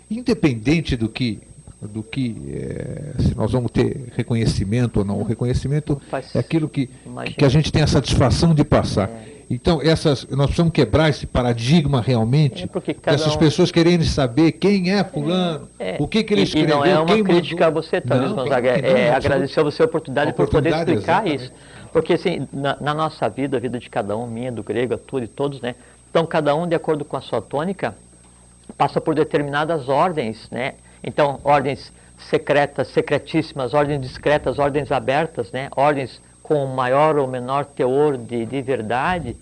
independente 0.09 0.95
do 0.95 1.07
que 1.07 1.39
do 1.79 2.01
que 2.01 2.35
é, 2.49 3.21
se 3.21 3.35
nós 3.35 3.51
vamos 3.51 3.69
ter 3.69 4.11
reconhecimento 4.15 4.97
ou 4.97 5.05
não. 5.05 5.19
O 5.19 5.23
reconhecimento 5.23 6.01
é 6.33 6.39
aquilo 6.39 6.67
que, 6.67 6.89
que 7.37 7.45
a 7.45 7.49
gente 7.49 7.71
tem 7.71 7.83
a 7.83 7.87
satisfação 7.87 8.55
de 8.55 8.63
passar. 8.63 9.09
É. 9.09 9.36
Então, 9.49 9.81
essas, 9.81 10.25
nós 10.27 10.47
precisamos 10.47 10.73
quebrar 10.73 11.09
esse 11.09 11.25
paradigma 11.25 12.01
realmente, 12.01 12.63
é 12.65 13.13
essas 13.13 13.35
um... 13.35 13.39
pessoas 13.39 13.71
querendo 13.71 14.03
saber 14.03 14.51
quem 14.53 14.91
é 14.93 15.03
fulano, 15.05 15.69
é, 15.79 15.91
é. 15.91 15.97
o 15.99 16.07
que, 16.07 16.21
que 16.23 16.33
ele 16.33 16.41
escreveu, 16.41 16.75
e 16.75 16.79
não 16.79 16.85
é 16.85 16.99
uma 16.99 17.05
quem 17.05 17.23
crítica 17.23 17.65
mandou... 17.65 17.79
a 17.79 17.81
você, 17.81 18.01
Thales 18.01 18.31
Gonzaga, 18.33 18.69
é, 18.71 19.01
é 19.03 19.13
agradecer 19.13 19.59
a 19.61 19.63
você 19.63 19.81
a 19.81 19.85
oportunidade, 19.85 20.31
a 20.31 20.33
oportunidade 20.33 20.75
por 20.75 20.83
poder 20.85 20.93
explicar 20.93 21.25
exatamente. 21.25 21.43
isso. 21.43 21.53
Porque, 21.93 22.13
assim, 22.13 22.47
na, 22.51 22.77
na, 22.81 22.93
nossa 22.93 23.29
vida, 23.29 23.55
a 23.55 23.59
vida 23.59 23.79
de 23.79 23.89
cada 23.89 24.17
um, 24.17 24.27
minha, 24.27 24.51
do 24.51 24.61
grego, 24.61 24.95
a 24.95 24.97
tua, 24.97 25.21
de 25.21 25.27
todos, 25.27 25.61
né? 25.61 25.75
Então, 26.09 26.25
cada 26.25 26.53
um, 26.53 26.67
de 26.67 26.75
acordo 26.75 27.05
com 27.05 27.15
a 27.15 27.21
sua 27.21 27.41
tônica, 27.41 27.95
passa 28.77 28.99
por 28.99 29.15
determinadas 29.15 29.87
ordens, 29.87 30.49
né? 30.51 30.73
Então, 31.01 31.39
ordens 31.43 31.91
secretas, 32.17 32.87
secretíssimas, 32.89 33.73
ordens 33.73 34.01
discretas, 34.01 34.59
ordens 34.59 34.91
abertas, 34.91 35.51
né? 35.51 35.69
ordens 35.75 36.21
com 36.47 36.65
maior 36.65 37.17
ou 37.17 37.27
menor 37.27 37.65
teor 37.65 38.17
de, 38.17 38.45
de 38.45 38.61
verdade, 38.61 39.35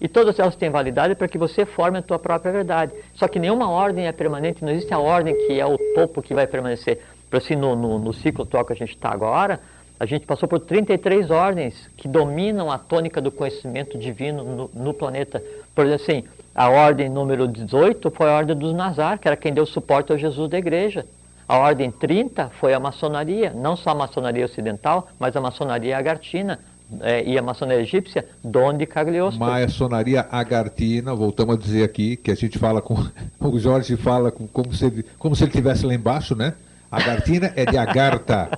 e 0.00 0.08
todas 0.08 0.38
elas 0.38 0.56
têm 0.56 0.68
validade 0.68 1.14
para 1.14 1.28
que 1.28 1.38
você 1.38 1.64
forme 1.64 1.98
a 1.98 2.02
tua 2.02 2.18
própria 2.18 2.52
verdade. 2.52 2.92
Só 3.14 3.26
que 3.28 3.38
nenhuma 3.38 3.70
ordem 3.70 4.06
é 4.06 4.12
permanente, 4.12 4.64
não 4.64 4.72
existe 4.72 4.92
a 4.92 4.98
ordem 4.98 5.34
que 5.46 5.58
é 5.58 5.64
o 5.64 5.78
topo 5.94 6.20
que 6.20 6.34
vai 6.34 6.46
permanecer. 6.46 7.00
Por 7.30 7.38
assim, 7.38 7.56
no, 7.56 7.74
no, 7.74 7.98
no 7.98 8.12
ciclo 8.12 8.44
atual 8.44 8.64
que 8.64 8.72
a 8.72 8.76
gente 8.76 8.94
está 8.94 9.10
agora, 9.10 9.60
a 9.98 10.04
gente 10.04 10.26
passou 10.26 10.48
por 10.48 10.58
33 10.58 11.30
ordens 11.30 11.88
que 11.96 12.08
dominam 12.08 12.70
a 12.70 12.76
tônica 12.76 13.20
do 13.20 13.30
conhecimento 13.30 13.96
divino 13.96 14.42
no, 14.42 14.70
no 14.74 14.92
planeta. 14.92 15.42
Por 15.74 15.86
exemplo, 15.86 16.02
assim, 16.02 16.24
a 16.54 16.68
ordem 16.68 17.08
número 17.08 17.46
18 17.46 18.10
foi 18.10 18.28
a 18.28 18.32
ordem 18.32 18.56
dos 18.56 18.74
Nazar, 18.74 19.18
que 19.18 19.28
era 19.28 19.36
quem 19.36 19.54
deu 19.54 19.64
suporte 19.64 20.10
ao 20.10 20.18
Jesus 20.18 20.50
da 20.50 20.58
igreja. 20.58 21.06
A 21.52 21.58
ordem 21.58 21.90
30 21.90 22.50
foi 22.58 22.72
a 22.72 22.80
maçonaria, 22.80 23.52
não 23.54 23.76
só 23.76 23.90
a 23.90 23.94
maçonaria 23.94 24.46
ocidental, 24.46 25.08
mas 25.18 25.36
a 25.36 25.40
maçonaria 25.42 25.98
agartina 25.98 26.58
é, 27.02 27.22
e 27.28 27.36
a 27.36 27.42
maçonaria 27.42 27.82
egípcia, 27.82 28.26
Donde 28.42 28.86
Cagliostro. 28.86 29.38
Maçonaria 29.38 30.26
agartina, 30.30 31.14
voltamos 31.14 31.56
a 31.56 31.58
dizer 31.58 31.84
aqui, 31.84 32.16
que 32.16 32.30
a 32.30 32.34
gente 32.34 32.58
fala 32.58 32.80
com, 32.80 32.96
o 33.38 33.58
Jorge 33.58 33.98
fala 33.98 34.32
com, 34.32 34.46
como, 34.46 34.72
se, 34.72 35.04
como 35.18 35.36
se 35.36 35.44
ele 35.44 35.50
estivesse 35.50 35.84
lá 35.84 35.92
embaixo, 35.92 36.34
né? 36.34 36.54
Agartina 36.92 37.50
é 37.56 37.64
de 37.64 37.78
agarta. 37.78 38.50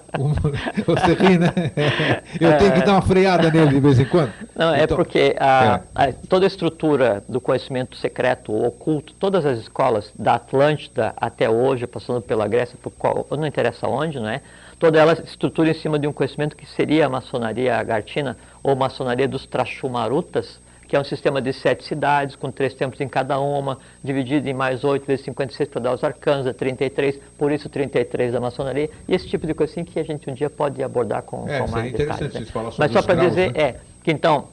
Você 0.84 1.14
ri, 1.14 1.38
né? 1.38 1.52
Eu 2.40 2.58
tenho 2.58 2.72
que 2.72 2.82
dar 2.82 2.94
uma 2.94 3.02
freada 3.02 3.48
nele 3.48 3.74
de 3.74 3.80
vez 3.80 4.00
em 4.00 4.04
quando. 4.04 4.32
Não, 4.56 4.74
é 4.74 4.82
então, 4.82 4.94
é 4.94 4.96
porque 4.96 5.36
a, 5.38 5.80
é. 5.94 6.08
A, 6.08 6.12
toda 6.28 6.44
a 6.44 6.48
estrutura 6.48 7.22
do 7.28 7.40
conhecimento 7.40 7.96
secreto 7.96 8.52
ou 8.52 8.66
oculto, 8.66 9.14
todas 9.14 9.46
as 9.46 9.60
escolas, 9.60 10.10
da 10.18 10.34
Atlântida 10.34 11.14
até 11.16 11.48
hoje, 11.48 11.86
passando 11.86 12.20
pela 12.20 12.48
Grécia, 12.48 12.76
por 12.82 12.90
qual, 12.90 13.24
não 13.30 13.46
interessa 13.46 13.86
onde, 13.86 14.18
não 14.18 14.28
é? 14.28 14.40
Toda 14.80 14.98
ela 14.98 15.12
estrutura 15.12 15.70
em 15.70 15.74
cima 15.74 15.96
de 15.96 16.08
um 16.08 16.12
conhecimento 16.12 16.56
que 16.56 16.66
seria 16.66 17.06
a 17.06 17.08
maçonaria 17.08 17.76
agartina 17.76 18.36
ou 18.64 18.74
maçonaria 18.74 19.28
dos 19.28 19.46
Trashumarutas, 19.46 20.58
que 20.86 20.96
é 20.96 21.00
um 21.00 21.04
sistema 21.04 21.40
de 21.40 21.52
sete 21.52 21.84
cidades, 21.84 22.36
com 22.36 22.50
três 22.50 22.74
tempos 22.74 23.00
em 23.00 23.08
cada 23.08 23.40
uma, 23.40 23.78
dividido 24.02 24.48
em 24.48 24.54
mais 24.54 24.84
oito 24.84 25.06
vezes 25.06 25.24
56 25.24 25.68
para 25.68 25.80
dar 25.80 25.94
os 25.94 26.04
arcanos, 26.04 26.46
é 26.46 26.52
33, 26.52 27.18
por 27.38 27.50
isso 27.52 27.68
33 27.68 28.32
da 28.32 28.40
maçonaria, 28.40 28.90
e 29.08 29.14
esse 29.14 29.26
tipo 29.26 29.46
de 29.46 29.54
coisa 29.54 29.72
assim 29.72 29.84
que 29.84 29.98
a 29.98 30.04
gente 30.04 30.28
um 30.28 30.34
dia 30.34 30.50
pode 30.50 30.82
abordar 30.82 31.22
com, 31.22 31.48
é, 31.48 31.60
com 31.60 31.70
mais 31.70 31.92
detalhes. 31.92 32.34
Né? 32.34 32.70
Mas 32.78 32.92
só 32.92 33.02
para 33.02 33.14
dizer, 33.14 33.52
né? 33.52 33.60
é, 33.60 33.74
que 34.02 34.10
então, 34.10 34.48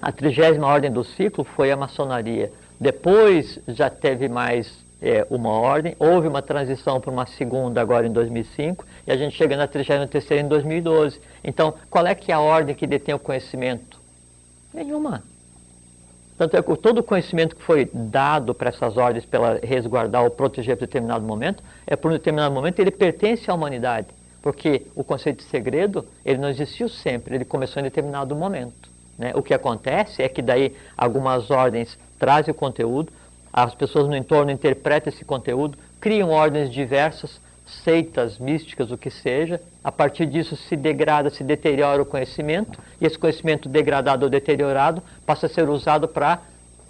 a 0.00 0.10
trigésima 0.10 0.66
ordem 0.66 0.90
do 0.90 1.04
ciclo 1.04 1.44
foi 1.44 1.70
a 1.70 1.76
maçonaria. 1.76 2.52
Depois 2.80 3.60
já 3.68 3.88
teve 3.88 4.28
mais 4.28 4.82
é, 5.00 5.26
uma 5.30 5.50
ordem, 5.50 5.96
houve 5.98 6.28
uma 6.28 6.40
transição 6.40 7.00
para 7.00 7.10
uma 7.10 7.26
segunda 7.26 7.80
agora 7.80 8.06
em 8.06 8.12
2005, 8.12 8.84
e 9.06 9.12
a 9.12 9.16
gente 9.16 9.36
chega 9.36 9.56
na 9.56 9.66
33 9.66 10.44
em 10.44 10.48
2012. 10.48 11.20
Então, 11.42 11.74
qual 11.90 12.06
é 12.06 12.14
que 12.14 12.30
é 12.30 12.34
a 12.34 12.40
ordem 12.40 12.74
que 12.74 12.86
detém 12.86 13.14
o 13.14 13.18
conhecimento? 13.18 14.00
Nenhuma. 14.72 15.22
Tanto 16.42 16.56
é 16.56 16.62
que 16.62 16.76
todo 16.76 16.98
o 16.98 17.02
conhecimento 17.04 17.54
que 17.54 17.62
foi 17.62 17.88
dado 17.94 18.52
para 18.52 18.70
essas 18.70 18.96
ordens 18.96 19.24
para 19.24 19.60
resguardar 19.62 20.24
ou 20.24 20.28
proteger 20.28 20.76
para 20.76 20.88
determinado 20.88 21.24
momento, 21.24 21.62
é 21.86 21.94
por 21.94 22.10
um 22.10 22.14
determinado 22.14 22.52
momento 22.52 22.80
ele 22.80 22.90
pertence 22.90 23.48
à 23.48 23.54
humanidade. 23.54 24.08
Porque 24.42 24.84
o 24.96 25.04
conceito 25.04 25.36
de 25.36 25.44
segredo, 25.44 26.04
ele 26.24 26.38
não 26.38 26.48
existiu 26.48 26.88
sempre, 26.88 27.36
ele 27.36 27.44
começou 27.44 27.78
em 27.78 27.84
determinado 27.84 28.34
momento. 28.34 28.90
Né? 29.16 29.30
O 29.36 29.40
que 29.40 29.54
acontece 29.54 30.20
é 30.20 30.28
que 30.28 30.42
daí 30.42 30.74
algumas 30.96 31.48
ordens 31.48 31.96
trazem 32.18 32.50
o 32.50 32.54
conteúdo, 32.56 33.12
as 33.52 33.72
pessoas 33.76 34.08
no 34.08 34.16
entorno 34.16 34.50
interpretam 34.50 35.12
esse 35.12 35.24
conteúdo, 35.24 35.78
criam 36.00 36.30
ordens 36.30 36.72
diversas, 36.72 37.40
seitas 37.84 38.38
místicas, 38.38 38.90
o 38.90 38.98
que 38.98 39.10
seja, 39.10 39.60
a 39.82 39.90
partir 39.90 40.26
disso 40.26 40.56
se 40.56 40.76
degrada, 40.76 41.30
se 41.30 41.42
deteriora 41.42 42.02
o 42.02 42.06
conhecimento, 42.06 42.78
e 43.00 43.06
esse 43.06 43.18
conhecimento 43.18 43.68
degradado 43.68 44.24
ou 44.24 44.30
deteriorado 44.30 45.02
passa 45.26 45.46
a 45.46 45.48
ser 45.48 45.68
usado 45.68 46.06
para 46.06 46.40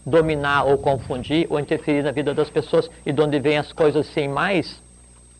dominar 0.04 0.64
ou 0.64 0.76
confundir 0.76 1.46
ou 1.48 1.60
interferir 1.60 2.02
na 2.02 2.10
vida 2.10 2.34
das 2.34 2.50
pessoas, 2.50 2.90
e 3.06 3.12
de 3.12 3.20
onde 3.20 3.38
vem 3.38 3.56
as 3.56 3.72
coisas 3.72 4.06
sem 4.08 4.28
mais 4.28 4.82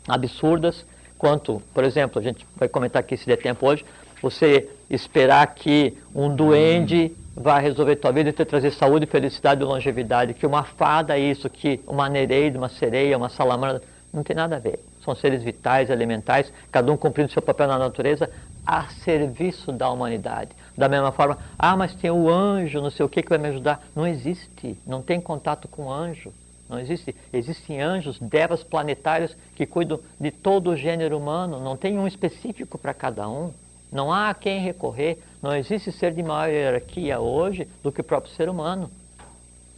absurdas, 0.08 0.84
quanto, 1.18 1.62
por 1.74 1.84
exemplo, 1.84 2.18
a 2.18 2.22
gente 2.22 2.46
vai 2.56 2.68
comentar 2.68 3.00
aqui 3.00 3.16
se 3.16 3.26
der 3.26 3.36
tempo 3.36 3.66
hoje, 3.66 3.84
você 4.20 4.68
esperar 4.88 5.46
que 5.54 5.96
um 6.14 6.34
duende 6.34 7.12
vá 7.34 7.58
resolver 7.58 7.96
tua 7.96 8.12
vida 8.12 8.30
e 8.30 8.32
te 8.32 8.44
trazer 8.44 8.70
saúde, 8.72 9.06
felicidade 9.06 9.62
e 9.62 9.64
longevidade, 9.64 10.34
que 10.34 10.46
uma 10.46 10.64
fada 10.64 11.16
é 11.16 11.20
isso, 11.20 11.48
que 11.48 11.80
uma 11.86 12.08
nereida, 12.08 12.58
uma 12.58 12.68
sereia, 12.68 13.16
uma 13.16 13.28
salamandra, 13.28 13.82
não 14.12 14.22
tem 14.22 14.36
nada 14.36 14.56
a 14.56 14.58
ver 14.58 14.78
são 15.04 15.14
seres 15.14 15.42
vitais, 15.42 15.90
elementais, 15.90 16.52
cada 16.70 16.92
um 16.92 16.96
cumprindo 16.96 17.32
seu 17.32 17.42
papel 17.42 17.68
na 17.68 17.78
natureza 17.78 18.30
a 18.66 18.86
serviço 18.88 19.72
da 19.72 19.90
humanidade. 19.90 20.50
Da 20.76 20.88
mesma 20.88 21.12
forma, 21.12 21.38
ah, 21.58 21.76
mas 21.76 21.94
tem 21.94 22.10
o 22.10 22.30
anjo, 22.30 22.80
não 22.80 22.90
sei 22.90 23.04
o 23.04 23.08
que 23.08 23.22
que 23.22 23.28
vai 23.28 23.38
me 23.38 23.48
ajudar. 23.48 23.82
Não 23.94 24.06
existe, 24.06 24.78
não 24.86 25.02
tem 25.02 25.20
contato 25.20 25.68
com 25.68 25.92
anjo. 25.92 26.32
Não 26.68 26.78
existe. 26.80 27.14
Existem 27.32 27.82
anjos, 27.82 28.18
devas 28.18 28.64
planetários 28.64 29.36
que 29.54 29.66
cuidam 29.66 30.00
de 30.18 30.30
todo 30.30 30.70
o 30.70 30.76
gênero 30.76 31.18
humano. 31.18 31.60
Não 31.60 31.76
tem 31.76 31.98
um 31.98 32.06
específico 32.06 32.78
para 32.78 32.94
cada 32.94 33.28
um. 33.28 33.52
Não 33.92 34.10
há 34.10 34.30
a 34.30 34.34
quem 34.34 34.58
recorrer. 34.60 35.18
Não 35.42 35.54
existe 35.54 35.92
ser 35.92 36.14
de 36.14 36.22
maior 36.22 36.50
hierarquia 36.50 37.20
hoje 37.20 37.68
do 37.82 37.92
que 37.92 38.00
o 38.00 38.04
próprio 38.04 38.32
ser 38.34 38.48
humano. 38.48 38.90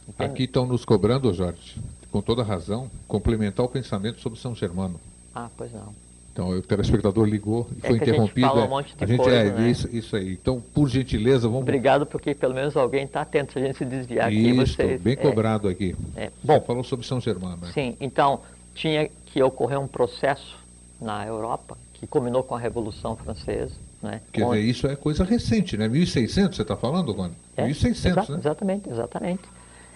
Entende? 0.07 0.31
Aqui 0.31 0.43
estão 0.43 0.65
nos 0.65 0.85
cobrando, 0.85 1.33
Jorge, 1.33 1.75
com 2.09 2.21
toda 2.21 2.43
razão, 2.43 2.89
complementar 3.09 3.65
o 3.65 3.69
pensamento 3.69 4.21
sobre 4.21 4.39
São 4.39 4.55
Germano. 4.55 4.97
Ah, 5.35 5.49
pois 5.57 5.71
não. 5.73 5.93
Então, 6.35 6.49
o 6.49 6.61
telespectador 6.61 7.25
ligou 7.25 7.65
e 7.71 7.85
é 7.85 7.87
foi 7.87 7.97
interrompido. 7.97 8.45
A 8.45 8.49
gente 8.49 8.55
fala 8.55 8.65
um 8.65 8.69
monte 8.69 8.93
de 8.93 9.03
a 9.03 9.07
gente, 9.07 9.17
coisa, 9.17 9.37
é, 9.37 9.51
né? 9.51 9.69
isso, 9.69 9.89
isso 9.95 10.15
aí. 10.17 10.33
Então, 10.33 10.61
por 10.73 10.89
gentileza, 10.89 11.47
vamos. 11.47 11.61
Obrigado, 11.61 12.05
porque 12.05 12.35
pelo 12.35 12.53
menos 12.53 12.75
alguém 12.75 13.05
está 13.05 13.21
atento 13.21 13.53
se 13.53 13.59
a 13.59 13.61
gente 13.61 13.77
se 13.77 13.85
desviar 13.85 14.27
aqui. 14.27 14.49
Isso, 14.49 14.75
vocês, 14.75 15.01
bem 15.01 15.13
é, 15.13 15.15
cobrado 15.15 15.69
aqui. 15.69 15.95
É, 16.13 16.29
bom, 16.43 16.59
Você 16.59 16.65
falou 16.65 16.83
sobre 16.83 17.05
São 17.05 17.21
Germano. 17.21 17.57
Né? 17.61 17.71
Sim, 17.73 17.95
então, 18.01 18.41
tinha 18.73 19.09
que 19.27 19.41
ocorrer 19.41 19.79
um 19.79 19.87
processo 19.87 20.57
na 20.99 21.25
Europa 21.25 21.77
que 21.93 22.05
culminou 22.05 22.43
com 22.43 22.53
a 22.53 22.59
Revolução 22.59 23.15
Francesa. 23.15 23.73
Né, 24.01 24.19
Quer 24.33 24.43
onde... 24.43 24.59
dizer, 24.59 24.71
isso 24.71 24.87
é 24.87 24.95
coisa 24.97 25.23
recente, 25.23 25.77
né? 25.77 25.87
1600 25.87 26.57
você 26.57 26.61
está 26.63 26.75
falando, 26.75 27.13
Rony? 27.13 27.33
É, 27.55 27.63
1600, 27.63 28.23
exa 28.23 28.33
né? 28.33 28.39
Exatamente, 28.39 28.89
exatamente. 28.89 29.43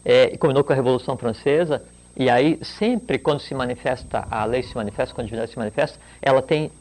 É, 0.05 0.37
culminou 0.37 0.63
com 0.63 0.71
a 0.71 0.75
Revolução 0.75 1.17
Francesa 1.17 1.83
e 2.15 2.29
aí, 2.29 2.59
sempre 2.63 3.17
quando 3.17 3.39
se 3.39 3.53
manifesta, 3.53 4.27
a 4.29 4.43
lei 4.45 4.63
se 4.63 4.75
manifesta, 4.75 5.13
quando 5.13 5.25
a 5.25 5.27
divindade 5.27 5.51
se 5.51 5.57
manifesta, 5.57 5.99
ela 6.21 6.41
tem 6.41 6.71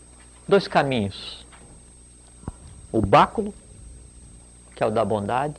dois 0.46 0.66
caminhos. 0.66 1.46
O 2.90 3.00
báculo, 3.00 3.54
que 4.74 4.82
é 4.82 4.86
o 4.86 4.90
da 4.90 5.04
bondade, 5.04 5.54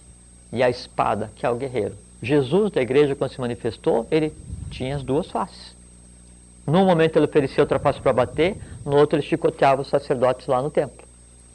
e 0.52 0.64
a 0.64 0.70
espada, 0.70 1.32
que 1.36 1.46
é 1.46 1.50
o 1.50 1.56
guerreiro. 1.56 1.96
Jesus 2.22 2.72
da 2.72 2.82
igreja, 2.82 3.16
quando 3.16 3.32
se 3.32 3.40
manifestou, 3.40 4.08
ele 4.12 4.34
tinha 4.70 4.96
as 4.96 5.04
duas 5.04 5.30
faces. 5.30 5.76
Num 6.66 6.86
momento 6.86 7.16
ele 7.16 7.26
oferecia 7.26 7.64
outra 7.64 7.80
face 7.80 8.02
para 8.02 8.12
bater, 8.12 8.58
no 8.86 8.98
outro 8.98 9.18
ele 9.18 9.26
chicoteava 9.26 9.82
os 9.82 9.88
sacerdotes 9.88 10.48
lá 10.48 10.62
no 10.62 10.70
templo. 10.70 11.08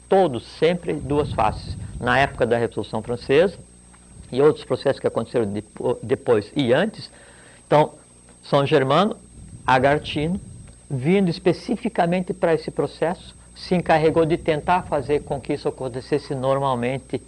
Todos, 0.09 0.45
sempre 0.57 0.93
duas 0.93 1.31
faces. 1.33 1.77
Na 1.99 2.17
época 2.17 2.45
da 2.45 2.57
Revolução 2.57 3.01
Francesa 3.01 3.57
e 4.31 4.41
outros 4.41 4.65
processos 4.65 4.99
que 4.99 5.07
aconteceram 5.07 5.51
depois 6.01 6.51
e 6.55 6.73
antes, 6.73 7.11
então, 7.65 7.93
São 8.49 8.65
Germano, 8.65 9.17
Agartino, 9.65 10.39
vindo 10.89 11.29
especificamente 11.29 12.33
para 12.33 12.53
esse 12.53 12.69
processo, 12.69 13.35
se 13.55 13.73
encarregou 13.73 14.25
de 14.25 14.37
tentar 14.37 14.83
fazer 14.83 15.23
com 15.23 15.41
que 15.41 15.53
isso 15.53 15.67
acontecesse 15.67 16.35
normalmente, 16.35 17.21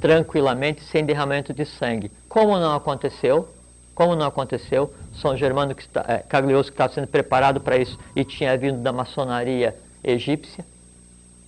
tranquilamente, 0.00 0.82
sem 0.84 1.04
derramamento 1.04 1.54
de 1.54 1.64
sangue. 1.64 2.10
Como 2.28 2.58
não 2.58 2.74
aconteceu, 2.74 3.48
como 3.94 4.14
não 4.14 4.26
aconteceu, 4.26 4.92
São 5.14 5.36
Germano 5.36 5.74
que 5.74 5.82
está, 5.82 6.04
é, 6.06 6.18
Cagliostro 6.18 6.72
que 6.72 6.74
estava 6.74 6.92
sendo 6.92 7.06
preparado 7.06 7.60
para 7.60 7.78
isso 7.78 7.98
e 8.14 8.22
tinha 8.24 8.56
vindo 8.58 8.78
da 8.78 8.92
maçonaria 8.92 9.74
egípcia, 10.04 10.64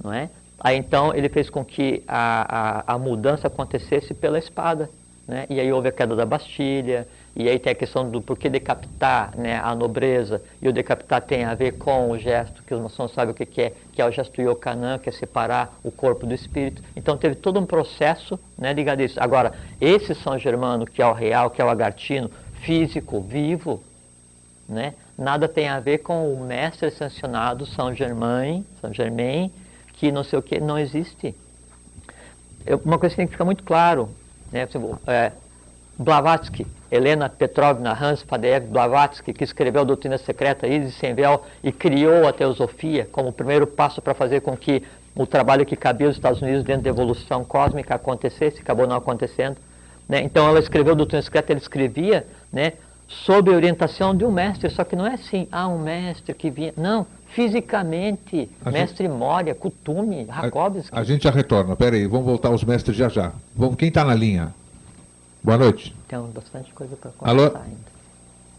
não 0.02 0.12
é? 0.12 0.30
Aí 0.58 0.76
então 0.76 1.14
ele 1.14 1.28
fez 1.28 1.50
com 1.50 1.64
que 1.64 2.02
a, 2.08 2.84
a, 2.88 2.94
a 2.94 2.98
mudança 2.98 3.46
acontecesse 3.46 4.14
pela 4.14 4.38
espada, 4.38 4.90
né? 5.28 5.46
E 5.48 5.60
aí 5.60 5.72
houve 5.72 5.88
a 5.88 5.92
queda 5.92 6.16
da 6.16 6.26
Bastilha, 6.26 7.06
e 7.34 7.48
aí 7.48 7.58
tem 7.58 7.72
a 7.72 7.74
questão 7.74 8.10
do 8.10 8.20
porquê 8.20 8.48
decapitar 8.48 9.32
né, 9.36 9.60
a 9.62 9.74
nobreza, 9.74 10.42
e 10.60 10.68
o 10.68 10.72
decapitar 10.72 11.22
tem 11.22 11.44
a 11.44 11.54
ver 11.54 11.72
com 11.72 12.10
o 12.10 12.18
gesto, 12.18 12.62
que 12.64 12.74
os 12.74 12.80
maçons 12.80 13.12
sabem 13.12 13.32
o 13.32 13.34
que, 13.34 13.60
é, 13.60 13.72
que 13.92 14.02
é 14.02 14.04
o 14.04 14.10
gesto 14.10 14.40
Yokanan, 14.40 14.98
que 14.98 15.08
é 15.08 15.12
separar 15.12 15.78
o 15.82 15.90
corpo 15.90 16.26
do 16.26 16.34
espírito. 16.34 16.82
Então 16.96 17.16
teve 17.16 17.36
todo 17.36 17.60
um 17.60 17.66
processo 17.66 18.38
né, 18.58 18.72
ligado 18.72 19.00
a 19.00 19.04
isso. 19.04 19.20
Agora, 19.22 19.52
esse 19.80 20.14
São 20.14 20.38
Germano, 20.38 20.84
que 20.84 21.00
é 21.00 21.06
o 21.06 21.12
real, 21.12 21.50
que 21.50 21.62
é 21.62 21.64
o 21.64 21.68
agartino, 21.68 22.30
físico, 22.62 23.20
vivo, 23.20 23.82
né, 24.68 24.94
nada 25.16 25.48
tem 25.48 25.68
a 25.68 25.78
ver 25.78 25.98
com 25.98 26.32
o 26.32 26.44
mestre 26.44 26.90
sancionado 26.90 27.64
São 27.64 27.94
Germain, 27.94 28.66
São 28.80 28.92
Germain, 28.92 29.52
que 29.94 30.10
não 30.10 30.24
sei 30.24 30.38
o 30.38 30.42
que, 30.42 30.58
não 30.58 30.78
existe. 30.78 31.34
Uma 32.84 32.98
coisa 32.98 33.14
que 33.14 33.16
tem 33.16 33.26
que 33.26 33.32
ficar 33.32 33.44
muito 33.44 33.62
claro, 33.62 34.10
né, 34.52 34.68
é, 35.06 35.32
Blavatsky, 36.00 36.66
Helena 36.90 37.28
Petrovna 37.28 37.92
Hans 37.92 38.22
Fadeev 38.22 38.66
Blavatsky, 38.68 39.34
que 39.34 39.44
escreveu 39.44 39.82
a 39.82 39.84
Doutrina 39.84 40.16
Secreta 40.16 40.66
Isis 40.66 40.94
Sem 40.94 41.12
Véu 41.12 41.44
e 41.62 41.70
criou 41.70 42.26
a 42.26 42.32
Teosofia 42.32 43.06
como 43.12 43.30
primeiro 43.30 43.66
passo 43.66 44.00
para 44.00 44.14
fazer 44.14 44.40
com 44.40 44.56
que 44.56 44.82
o 45.14 45.26
trabalho 45.26 45.66
que 45.66 45.76
cabia 45.76 46.06
aos 46.06 46.16
Estados 46.16 46.40
Unidos 46.40 46.64
dentro 46.64 46.84
da 46.84 46.88
evolução 46.88 47.44
cósmica 47.44 47.96
acontecesse, 47.96 48.62
acabou 48.62 48.86
não 48.86 48.96
acontecendo. 48.96 49.58
Né? 50.08 50.22
Então 50.22 50.48
ela 50.48 50.58
escreveu 50.58 50.94
a 50.94 50.96
Doutrina 50.96 51.20
Secreta, 51.20 51.52
ele 51.52 51.60
escrevia 51.60 52.26
né, 52.50 52.72
sob 53.06 53.52
a 53.52 53.54
orientação 53.54 54.16
de 54.16 54.24
um 54.24 54.32
mestre, 54.32 54.70
só 54.70 54.84
que 54.84 54.96
não 54.96 55.06
é 55.06 55.16
assim, 55.16 55.46
ah, 55.52 55.68
um 55.68 55.80
mestre 55.80 56.32
que 56.32 56.48
vinha. 56.48 56.72
Não, 56.78 57.06
fisicamente, 57.28 58.48
a 58.64 58.70
mestre 58.70 59.06
gente... 59.06 59.14
Moria, 59.14 59.54
Kutume, 59.54 60.24
Rakovsky. 60.24 60.96
A, 60.96 61.00
a, 61.00 61.04
gente 61.04 61.24
já 61.24 61.30
retorna, 61.30 61.76
peraí, 61.76 62.06
vamos 62.06 62.24
voltar 62.24 62.48
aos 62.48 62.64
mestres 62.64 62.96
já 62.96 63.10
já. 63.10 63.32
Vamos, 63.54 63.76
quem 63.76 63.88
está 63.88 64.02
na 64.02 64.14
linha? 64.14 64.54
Boa 65.42 65.56
noite. 65.56 65.96
Tem 66.06 66.20
bastante 66.20 66.72
coisa 66.72 66.96
para 66.96 67.10
conversar 67.12 67.42
Alô? 67.46 67.56
ainda. 67.64 67.90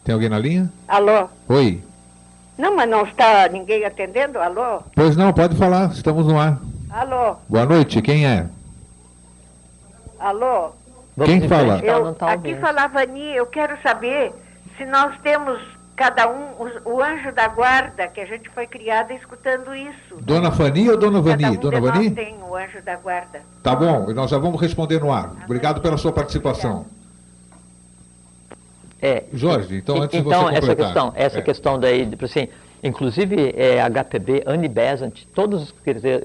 Tem 0.03 0.13
alguém 0.13 0.29
na 0.29 0.39
linha? 0.39 0.71
Alô? 0.87 1.29
Oi. 1.47 1.81
Não, 2.57 2.75
mas 2.75 2.89
não 2.89 3.03
está 3.05 3.47
ninguém 3.49 3.85
atendendo? 3.85 4.39
Alô? 4.39 4.81
Pois 4.95 5.15
não, 5.15 5.31
pode 5.31 5.55
falar, 5.55 5.91
estamos 5.91 6.25
no 6.25 6.39
ar. 6.39 6.59
Alô? 6.89 7.35
Boa 7.47 7.65
noite, 7.65 8.01
quem 8.01 8.25
é? 8.25 8.47
Alô? 10.19 10.71
Quem 11.25 11.47
fala? 11.47 11.79
Eu, 11.79 12.15
aqui 12.21 12.55
fala 12.55 12.87
Vani, 12.87 13.35
eu 13.35 13.45
quero 13.45 13.79
saber 13.81 14.33
se 14.77 14.85
nós 14.85 15.15
temos 15.21 15.59
cada 16.01 16.27
um, 16.27 16.45
o, 16.57 16.95
o, 16.95 17.03
anjo 17.03 17.31
da 17.31 17.47
guarda, 17.47 18.07
que 18.07 18.19
a 18.19 18.25
gente 18.25 18.49
foi 18.49 18.65
criada 18.65 19.13
escutando 19.13 19.75
isso. 19.75 20.15
Dona 20.19 20.51
Fani 20.51 20.89
ou 20.89 20.97
Dona 20.97 21.21
Vani? 21.21 21.43
Cada 21.43 21.55
um 21.55 21.59
Dona 21.59 21.79
Vani? 21.79 22.09
tem 22.09 22.35
o 22.41 22.55
anjo 22.55 22.81
da 22.81 22.95
guarda. 22.95 23.41
Tá 23.61 23.75
bom, 23.75 24.09
e 24.09 24.13
nós 24.15 24.31
já 24.31 24.39
vamos 24.39 24.59
responder 24.59 24.99
no 24.99 25.13
ar. 25.13 25.31
Obrigado 25.45 25.79
pela 25.79 25.97
sua 25.97 26.11
participação. 26.11 26.87
É, 28.99 29.25
Jorge, 29.31 29.77
então 29.77 30.01
antes 30.01 30.19
então, 30.19 30.45
de 30.45 30.51
você 30.51 30.57
essa 30.57 30.75
questão, 30.75 31.13
essa 31.15 31.37
é. 31.37 31.41
questão 31.43 31.79
daí, 31.79 32.09
assim, 32.23 32.47
inclusive 32.81 33.53
é, 33.55 33.79
HPB, 33.87 34.41
Anne 34.47 34.67
Besant, 34.67 35.23
todos 35.35 35.71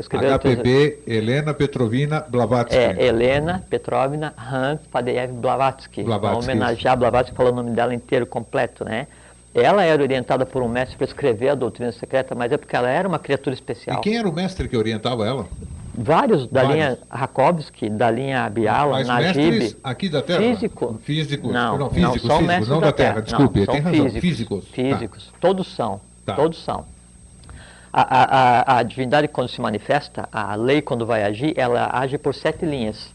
escreveram... 0.00 0.38
HPB, 0.38 1.02
Helena 1.06 1.52
Petrovina 1.52 2.24
Blavatsky. 2.26 2.78
É, 2.78 3.04
Helena 3.04 3.62
Petrovina 3.68 4.32
Hans 4.38 4.80
Fadeev 4.90 5.32
Blavatsky. 5.34 6.02
Blavatsky. 6.02 6.44
Para 6.46 6.52
homenagear 6.54 6.96
Blavatsky, 6.96 7.36
falando 7.36 7.58
o 7.58 7.62
nome 7.62 7.76
dela 7.76 7.94
inteiro, 7.94 8.24
completo, 8.24 8.82
né? 8.82 9.06
Ela 9.58 9.84
era 9.84 10.02
orientada 10.02 10.44
por 10.44 10.62
um 10.62 10.68
mestre 10.68 10.98
para 10.98 11.06
escrever 11.06 11.48
a 11.48 11.54
doutrina 11.54 11.90
secreta, 11.90 12.34
mas 12.34 12.52
é 12.52 12.58
porque 12.58 12.76
ela 12.76 12.90
era 12.90 13.08
uma 13.08 13.18
criatura 13.18 13.54
especial. 13.54 13.98
E 13.98 14.00
quem 14.02 14.18
era 14.18 14.28
o 14.28 14.32
mestre 14.32 14.68
que 14.68 14.76
orientava 14.76 15.26
ela? 15.26 15.46
Vários 15.94 16.46
da 16.46 16.60
Vários. 16.62 16.74
linha 16.74 16.98
Rakovsky, 17.08 17.88
da 17.88 18.10
linha 18.10 18.44
Abiala, 18.44 18.98
Mas 18.98 19.06
Najib. 19.08 19.74
aqui 19.82 20.10
da 20.10 20.20
Terra? 20.20 20.40
Físico. 20.40 21.00
Físicos. 21.02 21.50
Não, 21.50 21.78
não 21.78 21.88
físicos, 21.88 22.22
não, 22.24 22.28
são 22.28 22.46
físicos, 22.46 22.68
não 22.68 22.80
da, 22.80 22.92
Terra. 22.92 23.14
terra. 23.14 23.22
Desculpe, 23.22 23.60
não, 23.60 23.66
tem 23.66 23.80
razão. 23.80 24.10
Físicos. 24.10 24.20
Físicos. 24.20 24.64
Tá. 24.66 24.72
Físicos. 24.74 25.26
Tá. 25.26 25.38
Todos 25.40 25.74
são. 25.74 26.00
Tá. 26.26 26.34
Todos 26.34 26.62
são. 26.62 26.84
A, 27.90 28.02
a, 28.02 28.24
a, 28.24 28.78
a, 28.78 28.82
divindade, 28.82 29.26
quando 29.26 29.48
se 29.48 29.58
manifesta, 29.58 30.28
a 30.30 30.54
lei, 30.54 30.82
quando 30.82 31.06
vai 31.06 31.24
agir, 31.24 31.54
ela 31.56 31.88
age 31.98 32.18
por 32.18 32.34
sete 32.34 32.66
linhas: 32.66 33.10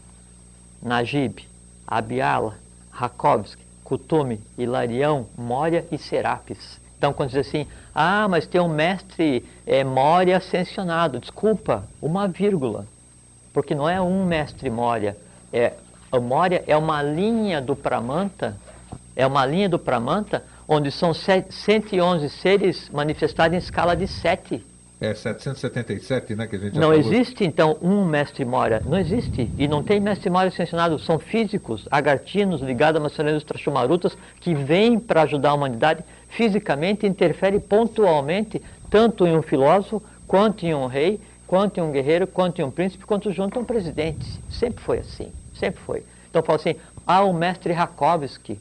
Najib, 0.82 1.38
Abiala, 1.86 2.56
Rakovsky, 2.90 3.61
Kutume, 3.92 4.40
Hilarião, 4.56 5.26
Mória 5.36 5.84
e 5.92 5.98
Serapis. 5.98 6.80
Então, 6.96 7.12
quando 7.12 7.28
diz 7.28 7.46
assim, 7.46 7.66
ah, 7.94 8.26
mas 8.26 8.46
tem 8.46 8.58
um 8.58 8.66
mestre 8.66 9.44
é, 9.66 9.84
Mória 9.84 10.38
ascensionado, 10.38 11.18
desculpa, 11.18 11.86
uma 12.00 12.26
vírgula, 12.26 12.86
porque 13.52 13.74
não 13.74 13.86
é 13.86 14.00
um 14.00 14.24
mestre 14.24 14.70
Mória, 14.70 15.14
é, 15.52 15.74
a 16.10 16.18
Mória 16.18 16.64
é 16.66 16.74
uma 16.74 17.02
linha 17.02 17.60
do 17.60 17.76
Pramanta, 17.76 18.56
é 19.14 19.26
uma 19.26 19.44
linha 19.44 19.68
do 19.68 19.78
Pramanta, 19.78 20.42
onde 20.66 20.90
são 20.90 21.12
111 21.12 22.30
seres 22.30 22.88
manifestados 22.88 23.54
em 23.54 23.58
escala 23.58 23.94
de 23.94 24.08
7. 24.08 24.64
É 25.02 25.14
777, 25.14 26.36
né, 26.36 26.46
que 26.46 26.54
a 26.54 26.58
gente 26.60 26.78
Não 26.78 26.94
existe, 26.94 27.42
então, 27.42 27.76
um 27.82 28.04
mestre 28.04 28.44
Mória. 28.44 28.80
Não 28.86 28.96
existe. 28.96 29.50
E 29.58 29.66
não 29.66 29.82
tem 29.82 29.98
mestre 29.98 30.30
Mória 30.30 30.48
ascensionado. 30.48 30.96
São 31.00 31.18
físicos, 31.18 31.88
agartinos, 31.90 32.60
ligados 32.60 33.00
a 33.00 33.02
maçonaria 33.02 33.34
dos 33.34 33.42
Trachumarutas, 33.42 34.16
que 34.38 34.54
vêm 34.54 35.00
para 35.00 35.22
ajudar 35.22 35.50
a 35.50 35.54
humanidade 35.54 36.04
fisicamente, 36.28 37.04
interfere 37.04 37.58
pontualmente, 37.58 38.62
tanto 38.88 39.26
em 39.26 39.36
um 39.36 39.42
filósofo, 39.42 40.00
quanto 40.24 40.64
em 40.64 40.72
um 40.72 40.86
rei, 40.86 41.18
quanto 41.48 41.78
em 41.78 41.82
um 41.82 41.90
guerreiro, 41.90 42.28
quanto 42.28 42.60
em 42.60 42.64
um 42.64 42.70
príncipe, 42.70 43.04
quanto 43.04 43.32
junto 43.32 43.58
a 43.58 43.62
um 43.62 43.64
presidente. 43.64 44.40
Sempre 44.48 44.84
foi 44.84 44.98
assim. 44.98 45.32
Sempre 45.58 45.80
foi. 45.82 46.04
Então, 46.30 46.40
eu 46.42 46.46
falo 46.46 46.60
assim, 46.60 46.76
ah, 47.04 47.24
o 47.24 47.32
mestre 47.32 47.72
Rakovsky. 47.72 48.56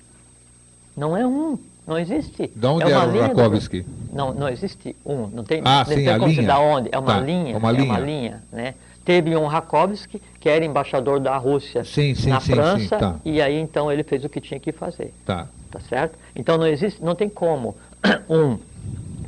Não 0.98 1.16
é 1.16 1.26
um, 1.26 1.60
não 1.92 2.00
existe. 2.00 2.52
De 2.56 2.66
onde 2.66 2.90
é, 2.90 2.98
uma 2.98 3.18
é 3.18 3.20
o 3.20 3.22
Rakovsky? 3.22 3.86
Não, 4.14 4.34
não 4.34 4.48
existe 4.48 4.96
um. 5.06 5.28
Não 5.28 5.44
tem, 5.44 5.62
ah, 5.64 5.80
não 5.80 5.86
sim, 5.86 6.06
tem 6.06 6.20
como 6.20 6.32
linha. 6.32 6.60
onde. 6.60 6.90
É 6.92 6.98
uma 6.98 7.14
tá, 7.14 7.20
linha. 7.20 7.58
Uma 7.58 7.72
linha. 7.72 7.84
É 7.84 7.90
uma 7.90 8.00
linha, 8.00 8.44
né? 8.52 8.76
Teve 9.04 9.36
um 9.36 9.46
Rakovsky, 9.46 10.22
que 10.40 10.48
era 10.48 10.64
embaixador 10.64 11.20
da 11.20 11.36
Rússia 11.36 11.84
sim, 11.84 12.14
sim, 12.14 12.30
na 12.30 12.40
sim, 12.40 12.54
França, 12.54 12.98
tá. 12.98 13.16
e 13.26 13.42
aí 13.42 13.60
então 13.60 13.92
ele 13.92 14.04
fez 14.04 14.24
o 14.24 14.30
que 14.30 14.40
tinha 14.40 14.60
que 14.60 14.72
fazer. 14.72 15.14
Tá. 15.26 15.48
Tá 15.72 15.80
certo? 15.80 16.18
Então 16.36 16.58
não 16.58 16.68
existe, 16.68 17.04
não 17.04 17.16
tem 17.16 17.28
como 17.28 17.76
um 18.30 18.58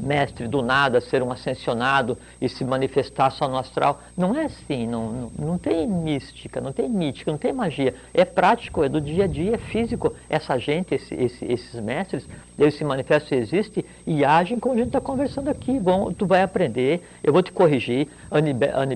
mestre 0.03 0.47
do 0.47 0.61
nada 0.61 1.01
ser 1.01 1.23
um 1.23 1.31
ascensionado 1.31 2.17
e 2.41 2.49
se 2.49 2.63
manifestar 2.63 3.31
só 3.31 3.47
no 3.47 3.57
astral. 3.57 4.01
Não 4.17 4.35
é 4.35 4.45
assim, 4.45 4.87
não, 4.87 5.11
não, 5.11 5.31
não 5.39 5.57
tem 5.57 5.87
mística, 5.87 6.59
não 6.61 6.71
tem 6.71 6.89
mítica, 6.89 7.31
não 7.31 7.37
tem 7.37 7.53
magia. 7.53 7.95
É 8.13 8.25
prático, 8.25 8.83
é 8.83 8.89
do 8.89 9.01
dia 9.01 9.23
a 9.23 9.27
dia, 9.27 9.55
é 9.55 9.57
físico. 9.57 10.13
Essa 10.29 10.57
gente, 10.57 10.93
esse, 10.93 11.13
esse, 11.15 11.45
esses 11.45 11.79
mestres, 11.79 12.27
eles 12.57 12.75
se 12.75 12.83
manifestam, 12.83 13.37
existem 13.37 13.83
e 14.05 14.23
agem 14.23 14.59
como 14.59 14.75
a 14.75 14.77
gente 14.77 14.87
está 14.87 15.01
conversando 15.01 15.49
aqui. 15.49 15.79
Bom, 15.79 16.11
tu 16.11 16.25
vai 16.25 16.41
aprender, 16.43 17.03
eu 17.23 17.33
vou 17.33 17.41
te 17.41 17.51
corrigir. 17.51 18.07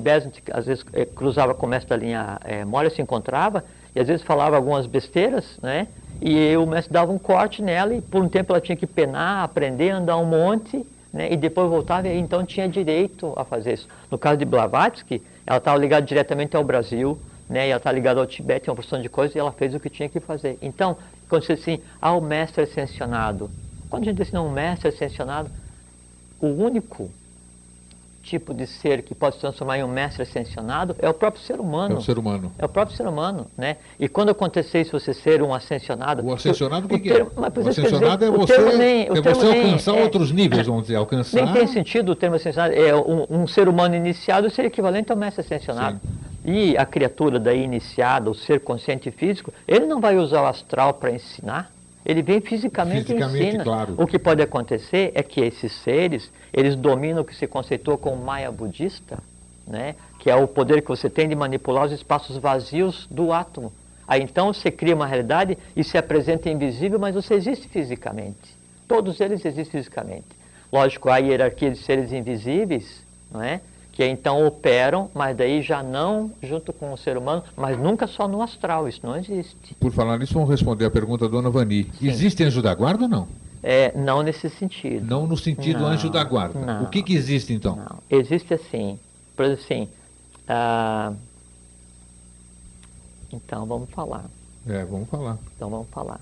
Besant, 0.02 0.38
às 0.52 0.66
vezes, 0.66 0.86
é, 0.94 1.06
cruzava 1.06 1.54
com 1.54 1.66
o 1.66 1.70
mestre 1.70 1.90
da 1.90 1.98
linha 1.98 2.40
é, 2.44 2.66
Moria, 2.66 2.90
se 2.90 3.02
encontrava, 3.02 3.64
e 3.96 4.00
às 4.00 4.08
vezes 4.08 4.24
falava 4.24 4.56
algumas 4.56 4.86
besteiras, 4.86 5.58
né? 5.62 5.88
E 6.22 6.56
o 6.58 6.66
mestre 6.66 6.92
dava 6.92 7.12
um 7.12 7.18
corte 7.18 7.62
nela 7.62 7.94
e 7.94 8.02
por 8.02 8.24
um 8.24 8.30
tempo 8.30 8.52
ela 8.52 8.62
tinha 8.62 8.76
que 8.76 8.88
penar, 8.88 9.44
aprender, 9.44 9.92
andar 9.92 10.18
um 10.18 10.26
monte 10.26 10.86
né, 11.12 11.32
e 11.32 11.38
depois 11.38 11.70
voltava 11.70 12.08
e 12.08 12.18
então 12.18 12.46
tinha 12.46 12.68
direito 12.68 13.34
a 13.36 13.44
fazer 13.44 13.74
isso. 13.74 13.88
No 14.12 14.18
caso 14.18 14.38
de 14.38 14.46
Blavatsky, 14.46 15.22
ela 15.46 15.58
estava 15.58 15.78
ligada 15.78 16.06
diretamente 16.06 16.56
ao 16.56 16.64
Brasil, 16.64 17.20
né, 17.50 17.68
e 17.68 17.70
ela 17.70 17.78
está 17.78 17.92
ligada 17.92 18.20
ao 18.20 18.26
Tibete, 18.26 18.70
uma 18.70 18.76
porção 18.76 19.02
de 19.02 19.10
coisas, 19.10 19.36
e 19.36 19.40
ela 19.40 19.52
fez 19.52 19.74
o 19.74 19.80
que 19.80 19.90
tinha 19.90 20.10
que 20.10 20.20
fazer. 20.20 20.58
Então, 20.62 20.98
quando 21.30 21.44
você 21.44 21.56
diz 21.56 21.64
assim, 21.64 21.80
ah, 22.02 22.14
o 22.14 22.22
mestre 22.22 22.64
ascensionado. 22.64 23.50
Quando 23.90 24.04
a 24.04 24.06
gente 24.06 24.18
diz 24.18 24.28
assim, 24.28 24.38
o 24.38 24.52
mestre 24.52 24.90
ascensionado, 24.90 25.50
o 26.40 26.48
único 26.48 27.12
tipo 28.28 28.54
de 28.54 28.68
ser 28.68 29.02
que 29.02 29.16
pode 29.16 29.36
se 29.36 29.42
transformar 29.42 29.78
em 29.80 29.84
um 29.84 29.88
mestre 29.88 30.24
ascensionado 30.24 30.96
é 31.00 31.10
o 31.10 31.14
próprio 31.14 31.42
ser 31.44 31.60
humano. 31.60 31.96
É 31.96 31.98
o 31.98 32.02
ser 32.02 32.18
humano. 32.20 32.52
É 32.60 32.66
o 32.66 32.70
próprio 32.70 32.96
ser 32.96 33.08
humano, 33.08 33.48
né? 33.58 33.78
E 34.00 34.08
quando 34.08 34.30
acontecer 34.30 34.82
isso, 34.82 35.00
você 35.00 35.14
ser 35.14 35.42
um 35.42 35.54
ascensionado... 35.54 36.26
O 36.26 36.34
ascensionado 36.34 36.86
o 36.86 36.90
que, 36.90 37.00
que 37.00 37.10
termo, 37.10 37.32
é? 37.38 37.40
mas, 37.40 37.66
O 37.66 37.70
ascensionado 37.70 38.26
dizer, 38.26 38.32
é 38.32 38.36
o 38.36 38.40
você, 38.40 38.78
nem- 38.78 39.10
o 39.10 39.18
é 39.18 39.22
você 39.22 39.46
nem- 39.50 39.64
alcançar 39.66 39.96
é- 39.96 40.04
outros 40.04 40.32
níveis, 40.32 40.68
vamos 40.68 40.84
dizer, 40.84 40.96
alcançar... 40.96 41.44
Nem 41.46 41.54
tem 41.54 41.68
sentido 41.68 42.12
o 42.12 42.16
termo 42.16 42.36
ascensionado. 42.36 42.74
É 42.74 42.96
um, 42.96 43.26
um 43.30 43.48
ser 43.48 43.68
humano 43.70 43.96
iniciado 43.96 44.50
ser 44.50 44.66
equivalente 44.66 45.12
ao 45.12 45.18
mestre 45.18 45.42
ascensionado. 45.42 46.00
E 46.46 46.78
a 46.78 46.86
criatura 46.86 47.40
daí 47.40 47.64
iniciada, 47.64 48.30
o 48.30 48.36
ser 48.36 48.60
consciente 48.62 49.12
físico, 49.12 49.54
ele 49.68 49.86
não 49.86 50.00
vai 50.00 50.18
usar 50.18 50.42
o 50.44 50.46
astral 50.46 50.94
para 50.94 51.12
ensinar. 51.12 51.72
Ele 52.08 52.22
vem 52.22 52.40
fisicamente, 52.40 53.08
Fisicamente, 53.08 53.44
e 53.44 53.48
ensina. 53.50 53.64
claro. 53.66 53.96
O 53.98 54.08
que 54.08 54.18
pode 54.18 54.42
acontecer 54.42 55.12
é 55.14 55.22
que 55.22 55.42
esses 55.42 55.74
seres, 55.74 56.32
eles 56.54 56.74
dominam 56.74 57.22
o 57.22 57.26
que 57.26 57.36
se 57.36 57.46
conceitua 57.46 57.98
como 57.98 58.16
Maya 58.24 58.50
budista, 58.50 59.20
né? 59.68 59.94
que 60.18 60.30
é 60.30 60.36
o 60.36 60.48
poder 60.48 60.82
que 60.82 60.88
você 60.88 61.10
tem 61.10 61.28
de 61.28 61.36
manipular 61.36 61.86
os 61.86 61.92
espaços 61.92 62.38
vazios 62.38 63.06
do 63.12 63.34
átomo. 63.34 63.74
Aí 64.08 64.22
então 64.22 64.54
você 64.54 64.72
cria 64.72 64.96
uma 64.96 65.06
realidade 65.06 65.58
e 65.76 65.84
se 65.84 65.98
apresenta 65.98 66.50
invisível, 66.50 66.98
mas 66.98 67.14
você 67.14 67.34
existe 67.34 67.68
fisicamente. 67.68 68.56
Todos 68.88 69.20
eles 69.20 69.46
existem 69.46 69.82
fisicamente. 69.82 70.28
Lógico, 70.72 71.10
há 71.10 71.18
hierarquia 71.18 71.72
de 71.72 71.78
seres 71.78 72.14
invisíveis, 72.14 73.04
não 73.30 73.44
é? 73.44 73.60
Que 73.98 74.06
então 74.06 74.46
operam, 74.46 75.10
mas 75.12 75.36
daí 75.36 75.60
já 75.64 75.82
não 75.82 76.32
junto 76.44 76.72
com 76.72 76.94
o 76.94 76.98
ser 77.00 77.18
humano, 77.18 77.44
mas 77.56 77.76
nunca 77.80 78.06
só 78.06 78.28
no 78.28 78.44
astral, 78.44 78.88
isso 78.88 79.00
não 79.02 79.18
existe. 79.18 79.74
Por 79.80 79.92
falar 79.92 80.20
nisso, 80.20 80.36
vamos 80.36 80.52
responder 80.52 80.86
a 80.86 80.92
pergunta 80.92 81.26
da 81.26 81.32
dona 81.32 81.50
Vani. 81.50 81.90
Existe 82.00 82.44
anjo 82.44 82.62
da 82.62 82.76
guarda 82.76 83.06
ou 83.06 83.10
não? 83.10 83.28
É, 83.64 83.92
não 83.98 84.22
nesse 84.22 84.52
sentido. 84.52 85.04
Não 85.04 85.26
no 85.26 85.36
sentido 85.36 85.80
Não, 85.80 85.88
anjo 85.88 86.12
da 86.12 86.24
guarda. 86.24 86.60
não. 86.64 86.84
O 86.84 86.90
que, 86.92 87.02
que 87.02 87.16
existe 87.16 87.52
então? 87.54 87.76
Não, 87.76 87.98
existe 88.20 88.54
assim, 88.54 89.00
por 89.36 89.46
exemplo 89.46 89.64
assim, 89.66 89.90
ah, 90.48 91.12
então 93.34 93.66
vamos 93.66 93.90
falar, 93.90 94.26
É, 94.70 94.86
vamos 94.86 95.10
falar. 95.10 95.40
então 95.56 95.72
vamos 95.72 95.88
falar. 95.90 96.20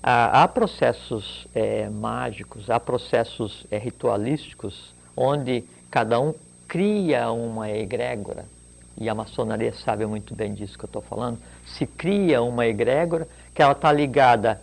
Ah, 0.00 0.44
há 0.44 0.46
processos 0.46 1.48
eh, 1.52 1.90
mágicos, 1.90 2.70
há 2.70 2.78
processos 2.78 3.66
eh, 3.72 3.78
ritualísticos, 3.78 4.94
onde 5.16 5.64
cada 5.90 6.20
um 6.20 6.32
cria 6.68 7.30
uma 7.30 7.70
egrégora, 7.70 8.44
e 8.98 9.08
a 9.08 9.14
maçonaria 9.14 9.72
sabe 9.84 10.06
muito 10.06 10.34
bem 10.34 10.54
disso 10.54 10.78
que 10.78 10.84
eu 10.84 10.88
estou 10.88 11.02
falando, 11.02 11.38
se 11.66 11.86
cria 11.86 12.42
uma 12.42 12.66
egrégora 12.66 13.26
que 13.54 13.62
ela 13.62 13.72
está 13.72 13.92
ligada 13.92 14.60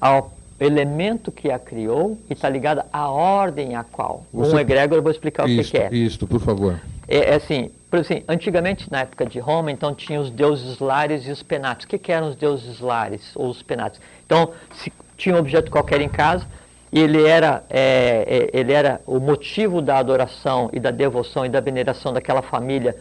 ao 0.00 0.32
elemento 0.60 1.32
que 1.32 1.50
a 1.50 1.58
criou 1.58 2.18
e 2.30 2.32
está 2.34 2.48
ligada 2.48 2.86
à 2.92 3.08
ordem 3.10 3.74
a 3.76 3.82
qual. 3.84 4.24
Você- 4.32 4.54
Um 4.54 4.58
egrégora, 4.58 4.98
eu 4.98 5.02
vou 5.02 5.10
explicar 5.12 5.44
o 5.44 5.46
que, 5.46 5.60
Isto, 5.60 5.70
que 5.72 5.78
é. 5.78 5.94
isto, 5.94 6.26
por 6.26 6.40
favor. 6.40 6.80
É, 7.08 7.30
é 7.30 7.34
assim, 7.34 7.70
por 7.90 8.00
assim, 8.00 8.22
antigamente 8.28 8.90
na 8.90 9.00
época 9.00 9.26
de 9.26 9.38
Roma, 9.40 9.70
então 9.72 9.94
tinha 9.94 10.20
os 10.20 10.30
deuses 10.30 10.78
lares 10.78 11.26
e 11.26 11.30
os 11.30 11.42
penates. 11.42 11.84
O 11.84 11.88
que, 11.88 11.98
que 11.98 12.12
eram 12.12 12.28
os 12.28 12.36
deuses 12.36 12.80
lares 12.80 13.32
ou 13.34 13.48
os 13.50 13.62
penates? 13.62 14.00
Então, 14.24 14.50
se 14.76 14.92
tinha 15.16 15.34
um 15.34 15.38
objeto 15.38 15.70
qualquer 15.70 16.00
em 16.00 16.08
casa, 16.08 16.46
e 16.92 17.00
ele 17.00 17.26
era, 17.26 17.64
é, 17.70 18.50
é, 18.52 18.58
ele 18.58 18.72
era 18.72 19.00
o 19.06 19.18
motivo 19.18 19.80
da 19.80 19.96
adoração 19.96 20.68
e 20.74 20.78
da 20.78 20.90
devoção 20.90 21.46
e 21.46 21.48
da 21.48 21.58
veneração 21.58 22.12
daquela 22.12 22.42
família 22.42 22.94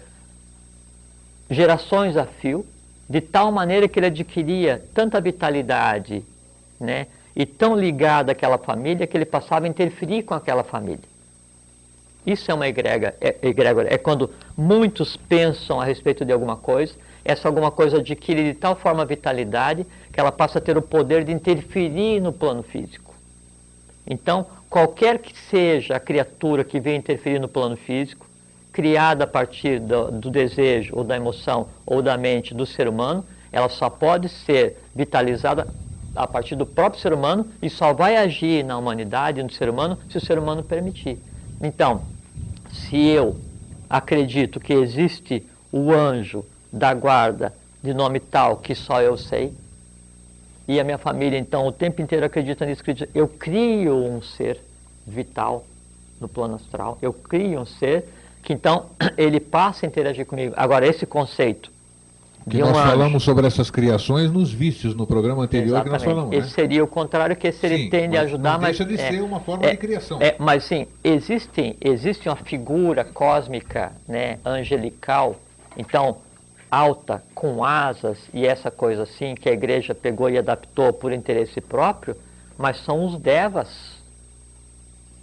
gerações 1.50 2.16
a 2.16 2.26
fio, 2.26 2.66
de 3.10 3.20
tal 3.20 3.52
maneira 3.52 3.90
que 3.90 4.00
ele 4.00 4.06
adquiria 4.06 4.82
tanta 4.94 5.20
vitalidade, 5.20 6.24
né, 6.80 7.08
e 7.36 7.46
tão 7.46 7.76
ligado 7.76 8.30
àquela 8.30 8.58
família 8.58 9.06
que 9.06 9.18
ele 9.18 9.26
passava 9.26 9.66
a 9.66 9.70
interferir 9.70 10.24
com 10.24 10.34
aquela 10.34 10.64
família. 10.64 11.12
Isso 12.26 12.50
é 12.50 12.54
uma 12.54 12.68
egrega, 12.68 13.14
é, 13.20 13.36
egrégora. 13.42 13.94
É 13.94 13.98
quando 13.98 14.30
muitos 14.56 15.18
pensam 15.18 15.82
a 15.82 15.86
respeito 15.86 16.24
de 16.24 16.32
alguma 16.32 16.56
coisa, 16.56 16.94
essa 17.26 17.50
alguma 17.50 17.72
coisa 17.72 17.98
adquire 17.98 18.44
de 18.44 18.54
tal 18.54 18.76
forma 18.76 19.04
vitalidade 19.06 19.86
que 20.14 20.20
ela 20.20 20.32
passa 20.32 20.60
a 20.60 20.62
ter 20.62 20.78
o 20.78 20.82
poder 20.82 21.26
de 21.26 21.34
interferir 21.34 22.22
no 22.22 22.32
plano 22.32 22.64
físico. 22.64 23.11
Então, 24.06 24.46
qualquer 24.70 25.20
que 25.20 25.38
seja 25.38 25.96
a 25.96 26.00
criatura 26.00 26.64
que 26.64 26.80
venha 26.80 26.98
interferir 26.98 27.40
no 27.40 27.48
plano 27.48 27.78
físico, 27.78 28.28
criada 28.72 29.26
a 29.26 29.28
partir 29.28 29.80
do, 29.80 30.12
do 30.12 30.30
desejo 30.30 30.94
ou 30.96 31.04
da 31.04 31.16
emoção 31.16 31.68
ou 31.86 32.02
da 32.02 32.18
mente 32.18 32.54
do 32.54 32.66
ser 32.66 32.88
humano, 32.88 33.26
ela 33.52 33.70
só 33.70 33.90
pode 33.90 34.30
ser 34.30 34.78
vitalizada 34.96 35.68
a 36.16 36.28
partir 36.28 36.56
do 36.56 36.66
próprio 36.66 37.02
ser 37.02 37.14
humano 37.14 37.48
e 37.62 37.70
só 37.70 37.94
vai 37.94 38.16
agir 38.16 38.64
na 38.64 38.78
humanidade, 38.78 39.44
no 39.44 39.52
ser 39.52 39.70
humano, 39.70 39.98
se 40.10 40.18
o 40.18 40.22
ser 40.22 40.40
humano 40.40 40.64
permitir. 40.64 41.20
Então, 41.62 42.02
se 42.72 42.98
eu 42.98 43.38
acredito 43.90 44.60
que 44.60 44.74
existe 44.74 45.46
o 45.72 45.92
anjo 45.92 46.46
da 46.72 46.94
guarda 46.94 47.54
de 47.84 47.94
nome 47.94 48.20
tal 48.20 48.58
que 48.58 48.74
só 48.76 49.02
eu 49.02 49.18
sei, 49.18 49.54
e 50.72 50.80
a 50.80 50.84
minha 50.86 50.98
família 50.98 51.38
então 51.38 51.68
o 51.68 51.72
tempo 51.72 52.02
inteiro 52.02 52.26
acredita 52.26 52.66
nisso, 52.66 52.82
acredita, 52.82 53.10
eu 53.14 53.28
crio 53.28 53.94
um 53.94 54.22
ser 54.22 54.58
vital 55.06 55.66
no 56.20 56.30
plano 56.30 56.56
astral, 56.56 56.98
eu 57.02 57.12
crio 57.12 57.60
um 57.60 57.66
ser 57.66 58.06
que 58.42 58.54
então 58.54 58.86
ele 59.18 59.42
passa 59.42 59.86
a 59.86 59.88
interagir 59.88 60.26
comigo. 60.26 60.54
Agora, 60.56 60.88
esse 60.88 61.06
conceito 61.06 61.70
Que 62.46 62.52
de 62.56 62.60
nós 62.60 62.70
anjo, 62.70 62.88
falamos 62.88 63.24
sobre 63.24 63.46
essas 63.46 63.70
criações 63.70 64.32
nos 64.32 64.54
vícios, 64.54 64.96
no 64.96 65.06
programa 65.06 65.44
anterior 65.44 65.84
que 65.84 65.90
nós 65.90 66.02
falamos. 66.02 66.32
Esse 66.32 66.48
né? 66.48 66.54
seria 66.54 66.84
o 66.84 66.88
contrário, 66.88 67.36
que 67.36 67.48
esse 67.48 67.66
ele 67.66 67.90
tende 67.90 68.16
a 68.16 68.22
ajudar, 68.22 68.54
não 68.54 68.62
mas 68.62 68.78
deixa 68.78 68.86
de 68.86 69.02
é, 69.02 69.12
ser 69.12 69.22
uma 69.22 69.42
forma 69.42 69.66
é, 69.66 69.72
de 69.72 69.78
criação. 69.78 70.22
é, 70.22 70.36
mas 70.40 70.64
sim, 70.64 70.88
existem, 71.04 71.76
existe 71.82 72.30
uma 72.30 72.38
figura 72.38 73.04
cósmica, 73.04 73.92
né, 74.08 74.40
angelical, 74.46 75.36
então 75.76 76.18
alta, 76.72 77.22
com 77.36 77.66
asas 77.66 78.18
e 78.34 78.48
essa 78.48 78.72
coisa 78.72 79.04
assim 79.04 79.36
que 79.36 79.50
a 79.50 79.52
igreja 79.52 79.94
pegou 79.94 80.30
e 80.30 80.38
adaptou 80.38 80.94
por 80.94 81.12
interesse 81.12 81.60
próprio, 81.60 82.16
mas 82.58 82.78
são 82.86 83.06
os 83.06 83.20
devas. 83.20 83.68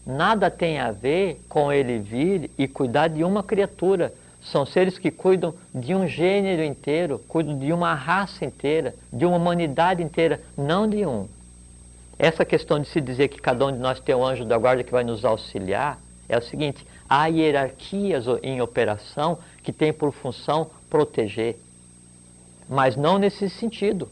Nada 0.07 0.51
tem 0.51 0.79
a 0.79 0.93
ver 0.93 1.41
com 1.49 1.73
ele 1.73 1.99
vir 1.99 2.51
e 2.59 2.69
cuidar 2.69 3.09
de 3.09 3.25
uma 3.25 3.43
criatura. 3.43 4.13
São 4.43 4.65
seres 4.65 4.99
que 4.99 5.11
cuidam 5.11 5.55
de 5.75 5.95
um 5.95 6.07
gênero 6.07 6.63
inteiro, 6.63 7.19
cuidam 7.27 7.59
de 7.59 7.73
uma 7.73 7.95
raça 7.95 8.45
inteira, 8.45 8.95
de 9.13 9.25
uma 9.25 9.37
humanidade 9.37 10.03
inteira, 10.03 10.41
não 10.57 10.89
de 10.89 11.05
um. 11.05 11.27
Essa 12.19 12.45
questão 12.45 12.79
de 12.81 12.89
se 12.89 13.01
dizer 13.01 13.29
que 13.29 13.41
cada 13.41 13.67
um 13.67 13.73
de 13.73 13.79
nós 13.79 14.01
tem 14.01 14.15
um 14.15 14.25
anjo 14.25 14.45
da 14.45 14.59
guarda 14.59 14.85
que 14.85 14.93
vai 14.93 15.05
nos 15.05 15.25
auxiliar 15.25 15.99
é 16.29 16.37
o 16.37 16.43
seguinte: 16.43 16.87
há 17.09 17.27
hierarquias 17.27 18.27
em 18.43 18.61
operação 18.61 19.39
que 19.63 19.73
têm 19.73 19.93
por 19.93 20.13
função 20.13 20.71
proteger, 20.89 21.57
mas 22.68 22.97
não 22.97 23.18
nesse 23.18 23.49
sentido. 23.49 24.09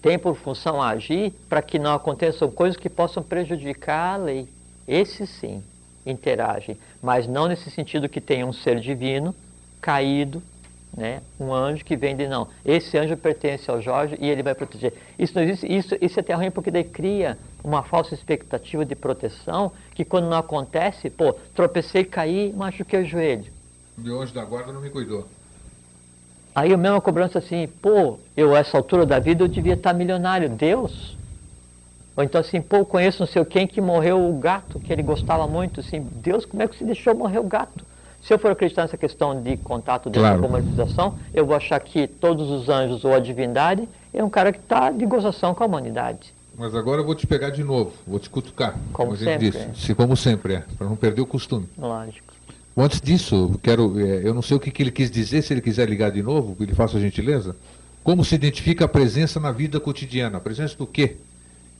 Tem 0.00 0.18
por 0.18 0.34
função 0.36 0.80
agir 0.80 1.32
para 1.48 1.60
que 1.60 1.78
não 1.78 1.94
aconteçam 1.94 2.50
coisas 2.50 2.76
que 2.76 2.88
possam 2.88 3.22
prejudicar 3.22 4.14
a 4.14 4.16
lei. 4.16 4.48
Esses 4.88 5.28
sim 5.28 5.62
interagem, 6.06 6.78
mas 7.02 7.26
não 7.26 7.46
nesse 7.46 7.70
sentido 7.70 8.08
que 8.08 8.20
tem 8.20 8.42
um 8.42 8.52
ser 8.52 8.80
divino 8.80 9.34
caído, 9.80 10.42
né? 10.96 11.20
um 11.38 11.52
anjo 11.52 11.84
que 11.84 11.96
vem 11.96 12.16
de 12.16 12.26
não. 12.26 12.48
Esse 12.64 12.96
anjo 12.96 13.16
pertence 13.16 13.70
ao 13.70 13.80
Jorge 13.80 14.16
e 14.18 14.28
ele 14.28 14.42
vai 14.42 14.54
proteger. 14.54 14.94
Isso 15.18 15.34
não 15.34 15.42
existe, 15.42 15.66
isso, 15.70 15.96
isso 16.00 16.18
é 16.18 16.22
até 16.22 16.34
ruim 16.34 16.50
porque 16.50 16.70
daí 16.70 16.84
cria 16.84 17.38
uma 17.62 17.82
falsa 17.82 18.14
expectativa 18.14 18.84
de 18.84 18.94
proteção 18.94 19.70
que 19.94 20.04
quando 20.04 20.28
não 20.28 20.38
acontece, 20.38 21.10
pô, 21.10 21.34
tropecei, 21.54 22.04
caí, 22.04 22.52
machuquei 22.56 23.02
o 23.02 23.06
joelho. 23.06 23.59
O 24.08 24.20
anjo 24.20 24.32
da 24.32 24.44
guarda 24.44 24.72
não 24.72 24.80
me 24.80 24.90
cuidou. 24.90 25.26
Aí 26.54 26.72
a 26.72 26.76
mesma 26.76 27.00
cobrança 27.00 27.38
assim, 27.38 27.68
pô, 27.80 28.18
eu 28.36 28.54
a 28.54 28.58
essa 28.58 28.76
altura 28.76 29.06
da 29.06 29.18
vida 29.18 29.44
eu 29.44 29.48
devia 29.48 29.74
estar 29.74 29.92
milionário, 29.92 30.48
Deus? 30.48 31.16
Ou 32.16 32.24
então 32.24 32.40
assim, 32.40 32.60
pô, 32.60 32.76
eu 32.76 32.84
conheço 32.84 33.20
não 33.20 33.26
sei 33.26 33.44
quem 33.44 33.66
que 33.66 33.80
morreu 33.80 34.28
o 34.28 34.38
gato, 34.38 34.80
que 34.80 34.92
ele 34.92 35.02
gostava 35.02 35.46
muito, 35.46 35.80
assim, 35.80 36.06
Deus, 36.16 36.44
como 36.44 36.62
é 36.62 36.68
que 36.68 36.76
se 36.76 36.84
deixou 36.84 37.14
morrer 37.14 37.38
o 37.38 37.44
gato? 37.44 37.84
Se 38.22 38.34
eu 38.34 38.38
for 38.38 38.50
acreditar 38.50 38.82
nessa 38.82 38.96
questão 38.96 39.40
de 39.40 39.56
contato 39.56 40.10
dessa 40.10 40.26
Claro. 40.26 40.40
comunicação, 40.42 41.14
eu 41.32 41.46
vou 41.46 41.56
achar 41.56 41.80
que 41.80 42.06
todos 42.06 42.50
os 42.50 42.68
anjos 42.68 43.04
ou 43.04 43.14
a 43.14 43.20
divindade 43.20 43.88
é 44.12 44.22
um 44.22 44.28
cara 44.28 44.52
que 44.52 44.58
está 44.58 44.90
de 44.90 45.06
gozação 45.06 45.54
com 45.54 45.62
a 45.62 45.66
humanidade. 45.66 46.34
Mas 46.58 46.74
agora 46.74 47.00
eu 47.00 47.06
vou 47.06 47.14
te 47.14 47.26
pegar 47.26 47.48
de 47.50 47.64
novo, 47.64 47.92
vou 48.06 48.18
te 48.18 48.28
cutucar. 48.28 48.76
Como 48.92 49.12
a 49.12 49.16
gente 49.16 49.24
sempre, 49.24 49.50
disse. 49.50 49.58
é. 49.58 49.72
Se, 49.74 49.94
como 49.94 50.14
sempre, 50.16 50.54
é, 50.56 50.64
para 50.76 50.86
não 50.86 50.96
perder 50.96 51.22
o 51.22 51.26
costume. 51.26 51.66
Lógico. 51.78 52.29
Antes 52.80 53.00
disso, 53.00 53.60
quero, 53.62 54.00
é, 54.00 54.26
eu 54.26 54.32
não 54.32 54.40
sei 54.40 54.56
o 54.56 54.60
que, 54.60 54.70
que 54.70 54.82
ele 54.82 54.90
quis 54.90 55.10
dizer, 55.10 55.42
se 55.42 55.52
ele 55.52 55.60
quiser 55.60 55.86
ligar 55.86 56.10
de 56.10 56.22
novo, 56.22 56.56
ele 56.60 56.74
faça 56.74 56.96
a 56.96 57.00
gentileza. 57.00 57.54
Como 58.02 58.24
se 58.24 58.34
identifica 58.34 58.86
a 58.86 58.88
presença 58.88 59.38
na 59.38 59.52
vida 59.52 59.78
cotidiana? 59.78 60.38
A 60.38 60.40
presença 60.40 60.76
do 60.76 60.86
quê? 60.86 61.16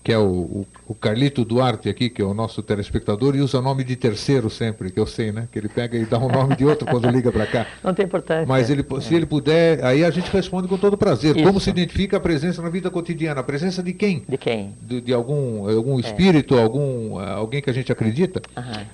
Que 0.02 0.12
é 0.12 0.18
o, 0.18 0.24
o, 0.24 0.66
o, 0.88 0.94
Carlito 0.94 1.44
Duarte 1.44 1.88
aqui, 1.88 2.08
que 2.08 2.22
é 2.22 2.24
o 2.24 2.32
nosso 2.32 2.62
telespectador, 2.62 3.36
e 3.36 3.40
usa 3.40 3.60
nome 3.60 3.84
de 3.84 3.96
terceiro 3.96 4.48
sempre, 4.48 4.90
que 4.90 4.98
eu 4.98 5.06
sei, 5.06 5.30
né? 5.30 5.46
Que 5.52 5.58
ele 5.58 5.68
pega 5.68 5.96
e 5.96 6.06
dá 6.06 6.18
um 6.18 6.28
nome 6.28 6.56
de 6.56 6.64
outro 6.64 6.86
quando 6.86 7.08
liga 7.10 7.30
para 7.30 7.46
cá. 7.46 7.66
Não 7.84 7.92
tem 7.92 8.06
importância. 8.06 8.46
Mas 8.46 8.70
ele, 8.70 8.84
se 9.02 9.12
é. 9.12 9.16
ele 9.18 9.26
puder, 9.26 9.84
aí 9.84 10.02
a 10.02 10.10
gente 10.10 10.30
responde 10.30 10.68
com 10.68 10.78
todo 10.78 10.96
prazer. 10.96 11.36
Isso. 11.36 11.44
Como 11.44 11.60
se 11.60 11.68
identifica 11.68 12.16
a 12.16 12.20
presença 12.20 12.62
na 12.62 12.70
vida 12.70 12.90
cotidiana? 12.90 13.40
A 13.40 13.44
presença 13.44 13.82
de 13.82 13.92
quem? 13.92 14.22
De 14.26 14.38
quem? 14.38 14.74
De, 14.80 15.02
de 15.02 15.12
algum, 15.12 15.68
algum 15.68 15.98
é. 15.98 16.00
espírito, 16.00 16.54
é. 16.54 16.62
algum, 16.62 17.18
alguém 17.18 17.60
que 17.60 17.68
a 17.68 17.74
gente 17.74 17.92
acredita? 17.92 18.40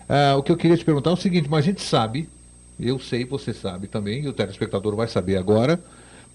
Ah, 0.09 0.35
o 0.37 0.43
que 0.43 0.51
eu 0.51 0.57
queria 0.57 0.77
te 0.77 0.85
perguntar 0.85 1.11
é 1.11 1.15
o 1.15 1.17
seguinte, 1.17 1.49
mas 1.49 1.61
a 1.61 1.69
gente 1.69 1.83
sabe, 1.83 2.29
eu 2.81 2.99
sei, 2.99 3.25
você 3.25 3.55
sabe 3.55 3.87
também, 3.87 4.25
e 4.25 4.29
o 4.29 4.33
telespectador 4.33 4.97
vai 4.97 5.07
saber 5.07 5.37
agora, 5.37 5.79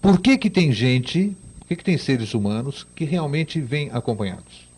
por 0.00 0.18
que 0.18 0.38
que 0.38 0.48
tem 0.48 0.72
gente 0.72 1.36
que, 1.72 1.76
que 1.76 1.84
tem 1.84 1.98
seres 1.98 2.34
humanos 2.34 2.86
que 2.94 3.04
realmente 3.04 3.60
vêm 3.60 3.90
acompanhados? 3.92 4.68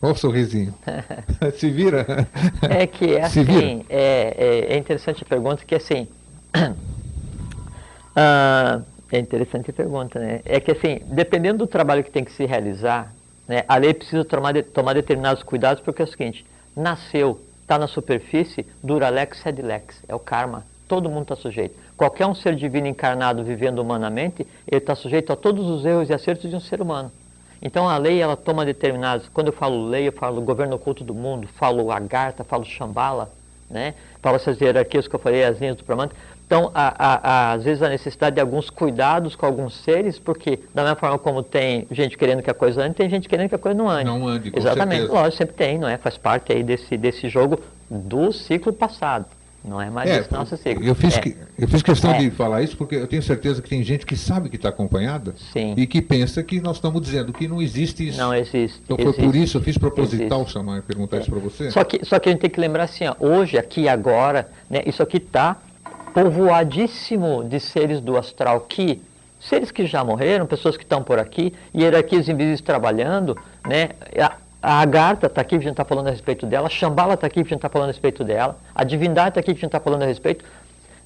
Olha 0.00 0.12
o 0.12 0.16
sorrisinho. 0.16 0.74
Se 1.58 1.70
vira. 1.70 2.28
É 2.62 2.86
que 2.86 3.16
é 3.16 3.22
assim, 3.22 3.84
é, 3.88 4.34
é, 4.68 4.74
é, 4.74 4.76
interessante 4.76 5.24
a 5.24 5.26
pergunta, 5.26 5.64
que 5.64 5.74
assim. 5.74 6.06
ah, 8.14 8.80
é 9.10 9.18
interessante 9.18 9.70
a 9.70 9.72
pergunta, 9.72 10.20
né? 10.20 10.40
É 10.44 10.60
que 10.60 10.70
assim, 10.70 11.00
dependendo 11.06 11.58
do 11.58 11.66
trabalho 11.66 12.04
que 12.04 12.10
tem 12.10 12.24
que 12.24 12.32
se 12.32 12.46
realizar, 12.46 13.12
né, 13.48 13.64
a 13.66 13.76
lei 13.76 13.92
precisa 13.92 14.24
tomar, 14.24 14.52
de, 14.52 14.62
tomar 14.62 14.92
determinados 14.92 15.42
cuidados, 15.42 15.82
porque 15.82 16.02
é 16.02 16.04
o 16.04 16.08
seguinte, 16.08 16.46
nasceu, 16.76 17.40
está 17.62 17.78
na 17.78 17.88
superfície, 17.88 18.64
dura 18.82 19.08
lex 19.08 19.38
sed 19.38 19.60
lex, 19.62 20.00
é 20.06 20.14
o 20.14 20.18
karma. 20.18 20.64
Todo 20.88 21.08
mundo 21.10 21.22
está 21.22 21.36
sujeito. 21.36 21.78
Qualquer 21.96 22.26
um 22.26 22.34
ser 22.34 22.56
divino 22.56 22.86
encarnado 22.86 23.44
vivendo 23.44 23.78
humanamente, 23.78 24.46
ele 24.66 24.78
está 24.78 24.94
sujeito 24.94 25.32
a 25.32 25.36
todos 25.36 25.68
os 25.68 25.84
erros 25.84 26.08
e 26.08 26.14
acertos 26.14 26.48
de 26.48 26.56
um 26.56 26.60
ser 26.60 26.80
humano. 26.80 27.12
Então 27.60 27.88
a 27.88 27.98
lei 27.98 28.20
ela 28.20 28.36
toma 28.36 28.64
determinados. 28.64 29.28
Quando 29.28 29.48
eu 29.48 29.52
falo 29.52 29.88
lei, 29.88 30.08
eu 30.08 30.12
falo 30.12 30.40
governo 30.40 30.76
oculto 30.76 31.04
do 31.04 31.14
mundo, 31.14 31.46
falo 31.46 31.90
Agartha, 31.90 32.42
falo 32.42 32.64
Shambhala, 32.64 33.30
né? 33.70 33.94
falo 34.22 34.36
essas 34.36 34.60
hierarquias 34.60 35.06
que 35.06 35.14
eu 35.14 35.20
falei, 35.20 35.44
as 35.44 35.60
linhas 35.60 35.76
do 35.76 35.84
Pramanta. 35.84 36.14
Então, 36.46 36.70
há, 36.74 36.94
há, 36.98 37.52
às 37.52 37.62
vezes, 37.62 37.82
a 37.82 37.90
necessidade 37.90 38.36
de 38.36 38.40
alguns 38.40 38.70
cuidados 38.70 39.36
com 39.36 39.44
alguns 39.44 39.76
seres, 39.82 40.18
porque, 40.18 40.58
da 40.74 40.82
mesma 40.82 40.96
forma 40.96 41.18
como 41.18 41.42
tem 41.42 41.86
gente 41.90 42.16
querendo 42.16 42.42
que 42.42 42.48
a 42.48 42.54
coisa 42.54 42.82
ande, 42.82 42.94
tem 42.94 43.10
gente 43.10 43.28
querendo 43.28 43.50
que 43.50 43.54
a 43.54 43.58
coisa 43.58 43.76
não 43.76 43.86
ande. 43.86 44.06
Não 44.06 44.26
ande, 44.26 44.50
com 44.50 44.58
Exatamente. 44.58 45.00
Certeza. 45.00 45.12
Lógico, 45.12 45.36
sempre 45.36 45.54
tem, 45.54 45.78
não 45.78 45.86
é? 45.86 45.98
Faz 45.98 46.16
parte 46.16 46.50
aí 46.50 46.62
desse, 46.62 46.96
desse 46.96 47.28
jogo 47.28 47.60
do 47.90 48.32
ciclo 48.32 48.72
passado. 48.72 49.26
Não 49.64 49.80
é 49.80 49.90
mais 49.90 50.08
é, 50.08 50.20
isso 50.20 50.32
nosso 50.32 50.56
ciclo. 50.56 50.84
Eu 50.84 50.94
fiz, 50.94 51.16
é. 51.16 51.20
que, 51.20 51.36
eu 51.58 51.68
fiz 51.68 51.82
questão 51.82 52.12
é. 52.12 52.18
de 52.18 52.30
falar 52.30 52.62
isso 52.62 52.76
porque 52.76 52.94
eu 52.94 53.06
tenho 53.06 53.22
certeza 53.22 53.60
que 53.60 53.68
tem 53.68 53.82
gente 53.82 54.06
que 54.06 54.16
sabe 54.16 54.48
que 54.48 54.56
está 54.56 54.68
acompanhada 54.68 55.34
Sim. 55.52 55.74
e 55.76 55.86
que 55.86 56.00
pensa 56.00 56.42
que 56.42 56.60
nós 56.60 56.76
estamos 56.76 57.02
dizendo 57.02 57.32
que 57.32 57.48
não 57.48 57.60
existe 57.60 58.08
isso. 58.08 58.18
Não 58.18 58.32
existe. 58.32 58.80
Então 58.84 58.96
existe. 58.96 59.16
foi 59.16 59.24
por 59.24 59.36
isso, 59.36 59.58
eu 59.58 59.62
fiz 59.62 59.76
proposital 59.76 60.40
existe. 60.40 60.52
chamar 60.52 60.82
perguntar 60.82 61.18
é. 61.18 61.20
isso 61.20 61.30
para 61.30 61.40
você. 61.40 61.70
Só 61.70 61.84
que, 61.84 62.04
só 62.04 62.18
que 62.18 62.28
a 62.28 62.32
gente 62.32 62.40
tem 62.40 62.50
que 62.50 62.60
lembrar 62.60 62.84
assim, 62.84 63.04
ó, 63.06 63.14
hoje, 63.18 63.58
aqui 63.58 63.82
e 63.82 63.88
agora, 63.88 64.48
né, 64.70 64.82
isso 64.86 65.02
aqui 65.02 65.16
está 65.16 65.56
povoadíssimo 66.14 67.44
de 67.44 67.60
seres 67.60 68.00
do 68.00 68.16
astral 68.16 68.60
que 68.60 69.02
seres 69.40 69.70
que 69.70 69.86
já 69.86 70.02
morreram, 70.02 70.46
pessoas 70.46 70.76
que 70.76 70.82
estão 70.82 71.02
por 71.02 71.18
aqui, 71.18 71.52
hierarquias 71.74 72.28
invisíveis 72.28 72.60
trabalhando, 72.60 73.38
né? 73.66 73.90
A 74.60 74.80
Agartha 74.80 75.26
está 75.26 75.40
aqui, 75.40 75.54
a 75.54 75.58
gente 75.58 75.70
está 75.70 75.84
falando 75.84 76.08
a 76.08 76.10
respeito 76.10 76.44
dela. 76.44 76.66
A 76.66 76.70
Shambhala 76.70 77.14
está 77.14 77.26
aqui, 77.26 77.40
a 77.40 77.42
gente 77.42 77.54
está 77.54 77.68
falando 77.68 77.90
a 77.90 77.92
respeito 77.92 78.24
dela. 78.24 78.58
A 78.74 78.82
divindade 78.82 79.30
está 79.30 79.40
aqui, 79.40 79.50
a 79.50 79.54
gente 79.54 79.66
está 79.66 79.80
falando 79.80 80.02
a 80.02 80.06
respeito. 80.06 80.44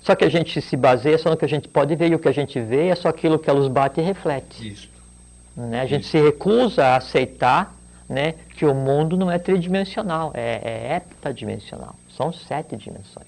Só 0.01 0.15
que 0.15 0.25
a 0.25 0.29
gente 0.29 0.61
se 0.61 0.77
baseia 0.77 1.17
só 1.19 1.31
no 1.31 1.37
que 1.37 1.45
a 1.45 1.49
gente 1.49 1.69
pode 1.69 1.95
ver 1.95 2.11
e 2.11 2.15
o 2.15 2.19
que 2.19 2.29
a 2.29 2.33
gente 2.33 2.59
vê 2.61 2.89
é 2.89 2.95
só 2.95 3.09
aquilo 3.09 3.39
que 3.39 3.49
a 3.49 3.53
luz 3.53 3.69
bate 3.69 4.01
e 4.01 4.03
reflete. 4.03 4.69
Isso. 4.69 4.89
Né? 5.57 5.81
A 5.81 5.87
gente 5.87 6.03
Isso. 6.03 6.11
se 6.11 6.21
recusa 6.21 6.85
a 6.85 6.97
aceitar 6.97 7.75
né, 8.09 8.35
que 8.57 8.65
o 8.65 8.75
mundo 8.75 9.17
não 9.17 9.31
é 9.31 9.39
tridimensional, 9.39 10.33
é, 10.35 10.61
é 10.65 10.97
heptadimensional. 10.97 11.95
São 12.17 12.33
sete 12.33 12.77
dimensões. 12.77 13.27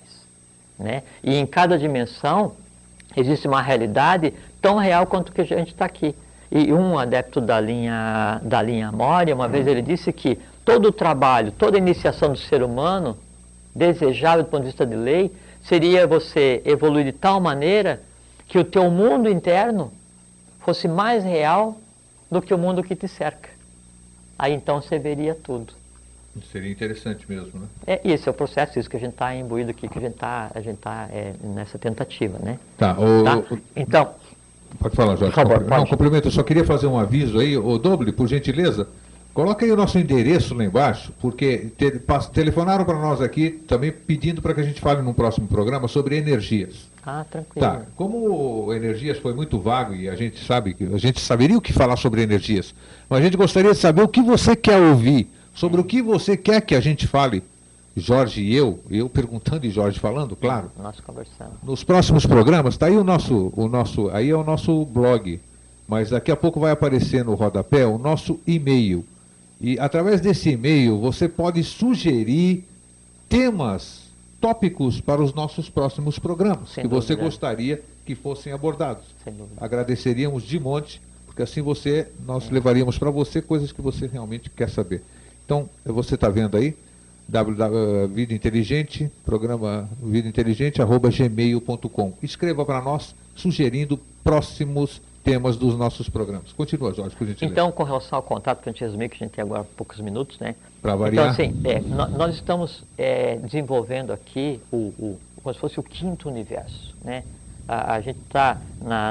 Né? 0.78 1.02
E 1.22 1.36
em 1.36 1.46
cada 1.46 1.78
dimensão 1.78 2.52
existe 3.16 3.46
uma 3.46 3.62
realidade 3.62 4.34
tão 4.60 4.76
real 4.76 5.06
quanto 5.06 5.32
que 5.32 5.40
a 5.40 5.44
gente 5.44 5.68
está 5.68 5.84
aqui. 5.84 6.14
E 6.54 6.72
um 6.72 6.96
adepto 6.96 7.40
da 7.40 7.60
linha, 7.60 8.40
da 8.44 8.62
linha 8.62 8.92
Moria, 8.92 9.34
uma 9.34 9.48
vez 9.48 9.66
ele 9.66 9.82
disse 9.82 10.12
que 10.12 10.38
todo 10.64 10.86
o 10.86 10.92
trabalho, 10.92 11.50
toda 11.50 11.76
a 11.76 11.80
iniciação 11.80 12.30
do 12.30 12.38
ser 12.38 12.62
humano, 12.62 13.18
desejável 13.74 14.44
do 14.44 14.48
ponto 14.48 14.60
de 14.60 14.68
vista 14.68 14.86
de 14.86 14.94
lei, 14.94 15.32
seria 15.64 16.06
você 16.06 16.62
evoluir 16.64 17.06
de 17.06 17.12
tal 17.12 17.40
maneira 17.40 18.00
que 18.46 18.56
o 18.56 18.62
teu 18.62 18.88
mundo 18.88 19.28
interno 19.28 19.92
fosse 20.60 20.86
mais 20.86 21.24
real 21.24 21.76
do 22.30 22.40
que 22.40 22.54
o 22.54 22.58
mundo 22.58 22.84
que 22.84 22.94
te 22.94 23.08
cerca. 23.08 23.50
Aí 24.38 24.52
então 24.52 24.80
você 24.80 24.96
veria 24.96 25.34
tudo. 25.34 25.72
Seria 26.52 26.70
interessante 26.70 27.24
mesmo, 27.28 27.60
né? 27.60 27.66
É 27.86 28.00
isso, 28.04 28.28
é 28.28 28.30
o 28.30 28.34
processo, 28.34 28.78
isso 28.78 28.90
que 28.90 28.96
a 28.96 29.00
gente 29.00 29.12
está 29.12 29.34
imbuído 29.34 29.70
aqui, 29.70 29.88
que 29.88 29.98
a 29.98 30.00
gente 30.00 30.14
está 30.14 30.50
tá, 30.80 31.08
é, 31.12 31.32
nessa 31.42 31.78
tentativa, 31.78 32.38
né? 32.40 32.58
Tá, 32.76 32.96
o, 32.98 33.24
tá? 33.24 33.42
Então, 33.76 34.14
Pode 34.78 34.96
falar, 34.96 35.16
Jorge. 35.16 35.34
Por 35.34 35.42
favor, 35.42 35.64
Não, 35.64 35.86
cumprimento. 35.86 36.28
Eu 36.28 36.32
só 36.32 36.42
queria 36.42 36.64
fazer 36.64 36.86
um 36.86 36.98
aviso 36.98 37.38
aí. 37.38 37.56
O 37.56 37.78
Doble, 37.78 38.12
por 38.12 38.28
gentileza, 38.28 38.88
coloca 39.32 39.64
aí 39.64 39.72
o 39.72 39.76
nosso 39.76 39.98
endereço 39.98 40.54
lá 40.54 40.64
embaixo, 40.64 41.12
porque 41.20 41.70
te, 41.76 41.92
telefonaram 42.32 42.84
para 42.84 42.98
nós 42.98 43.20
aqui 43.20 43.50
também 43.50 43.92
pedindo 43.92 44.42
para 44.42 44.54
que 44.54 44.60
a 44.60 44.64
gente 44.64 44.80
fale 44.80 45.02
num 45.02 45.12
próximo 45.12 45.46
programa 45.46 45.88
sobre 45.88 46.16
energias. 46.16 46.88
Ah, 47.06 47.24
tranquilo. 47.30 47.66
Tá. 47.66 47.82
Como 47.96 48.72
energias 48.72 49.18
foi 49.18 49.34
muito 49.34 49.58
vago 49.58 49.94
e 49.94 50.08
a 50.08 50.16
gente 50.16 50.42
sabe 50.44 50.72
que 50.72 50.84
a 50.84 50.98
gente 50.98 51.20
saberia 51.20 51.58
o 51.58 51.60
que 51.60 51.72
falar 51.72 51.96
sobre 51.96 52.22
energias, 52.22 52.74
mas 53.08 53.20
a 53.20 53.22
gente 53.22 53.36
gostaria 53.36 53.72
de 53.72 53.78
saber 53.78 54.02
o 54.02 54.08
que 54.08 54.22
você 54.22 54.56
quer 54.56 54.80
ouvir, 54.80 55.28
sobre 55.52 55.80
o 55.80 55.84
que 55.84 56.00
você 56.00 56.36
quer 56.36 56.62
que 56.62 56.74
a 56.74 56.80
gente 56.80 57.06
fale 57.06 57.42
Jorge 57.96 58.42
e 58.42 58.54
eu, 58.54 58.80
eu 58.90 59.08
perguntando 59.08 59.66
e 59.66 59.70
Jorge 59.70 60.00
falando, 60.00 60.34
claro. 60.34 60.70
Nós 60.76 60.98
conversando. 61.00 61.52
Nos 61.62 61.84
próximos 61.84 62.26
programas, 62.26 62.74
está 62.74 62.86
aí 62.86 62.96
o 62.96 63.04
nosso, 63.04 63.52
o 63.54 63.68
nosso, 63.68 64.08
aí 64.10 64.30
é 64.30 64.36
o 64.36 64.42
nosso 64.42 64.84
blog, 64.84 65.40
mas 65.86 66.10
daqui 66.10 66.32
a 66.32 66.36
pouco 66.36 66.58
vai 66.58 66.72
aparecer 66.72 67.24
no 67.24 67.34
rodapé 67.34 67.86
o 67.86 67.96
nosso 67.96 68.40
e-mail. 68.46 69.04
E 69.60 69.78
através 69.78 70.20
desse 70.20 70.50
e-mail 70.50 70.98
você 70.98 71.28
pode 71.28 71.62
sugerir 71.62 72.64
temas, 73.28 74.04
tópicos 74.40 75.00
para 75.00 75.22
os 75.22 75.32
nossos 75.32 75.70
próximos 75.70 76.18
programas 76.18 76.70
Sem 76.70 76.82
que 76.82 76.88
dúvida. 76.88 77.06
você 77.06 77.14
gostaria 77.14 77.82
que 78.04 78.14
fossem 78.14 78.52
abordados. 78.52 79.04
Agradeceríamos 79.56 80.42
de 80.42 80.58
monte, 80.58 81.00
porque 81.24 81.42
assim 81.42 81.62
você 81.62 82.08
nós 82.26 82.48
é. 82.50 82.52
levaríamos 82.52 82.98
para 82.98 83.10
você 83.10 83.40
coisas 83.40 83.72
que 83.72 83.80
você 83.80 84.06
realmente 84.06 84.50
quer 84.50 84.68
saber. 84.68 85.02
Então, 85.44 85.68
você 85.84 86.14
está 86.14 86.28
vendo 86.28 86.56
aí? 86.56 86.74
Www, 87.28 88.08
Vida 88.08 88.34
Inteligente, 88.34 89.10
programa 89.24 89.88
Vida 90.02 90.28
Inteligente, 90.28 90.82
arroba 90.82 91.10
gmail.com. 91.10 92.12
Escreva 92.22 92.64
para 92.64 92.80
nós, 92.80 93.14
sugerindo 93.34 93.98
próximos 94.22 95.00
temas 95.24 95.56
dos 95.56 95.76
nossos 95.76 96.08
programas. 96.08 96.52
Continua, 96.52 96.92
Jorge, 96.92 97.16
por 97.16 97.26
gentileza. 97.26 97.52
Então, 97.52 97.72
com 97.72 97.82
relação 97.82 98.16
ao 98.16 98.22
contato 98.22 98.62
que 98.62 98.68
a 98.68 98.72
gente 98.72 98.82
resumir, 98.82 99.08
que 99.08 99.16
a 99.16 99.26
gente 99.26 99.32
tem 99.32 99.42
agora 99.42 99.64
poucos 99.64 99.98
minutos, 100.00 100.38
né? 100.38 100.54
Para 100.82 100.94
variar. 100.94 101.32
Então, 101.32 101.46
assim, 101.46 101.60
é, 101.64 101.80
nós 101.80 102.34
estamos 102.34 102.84
é, 102.98 103.36
desenvolvendo 103.36 104.12
aqui 104.12 104.60
o, 104.70 104.76
o, 104.76 105.18
como 105.42 105.54
se 105.54 105.60
fosse 105.60 105.80
o 105.80 105.82
quinto 105.82 106.28
universo, 106.28 106.94
né? 107.02 107.24
A, 107.66 107.94
a 107.94 108.00
gente 108.02 108.20
está 108.20 108.60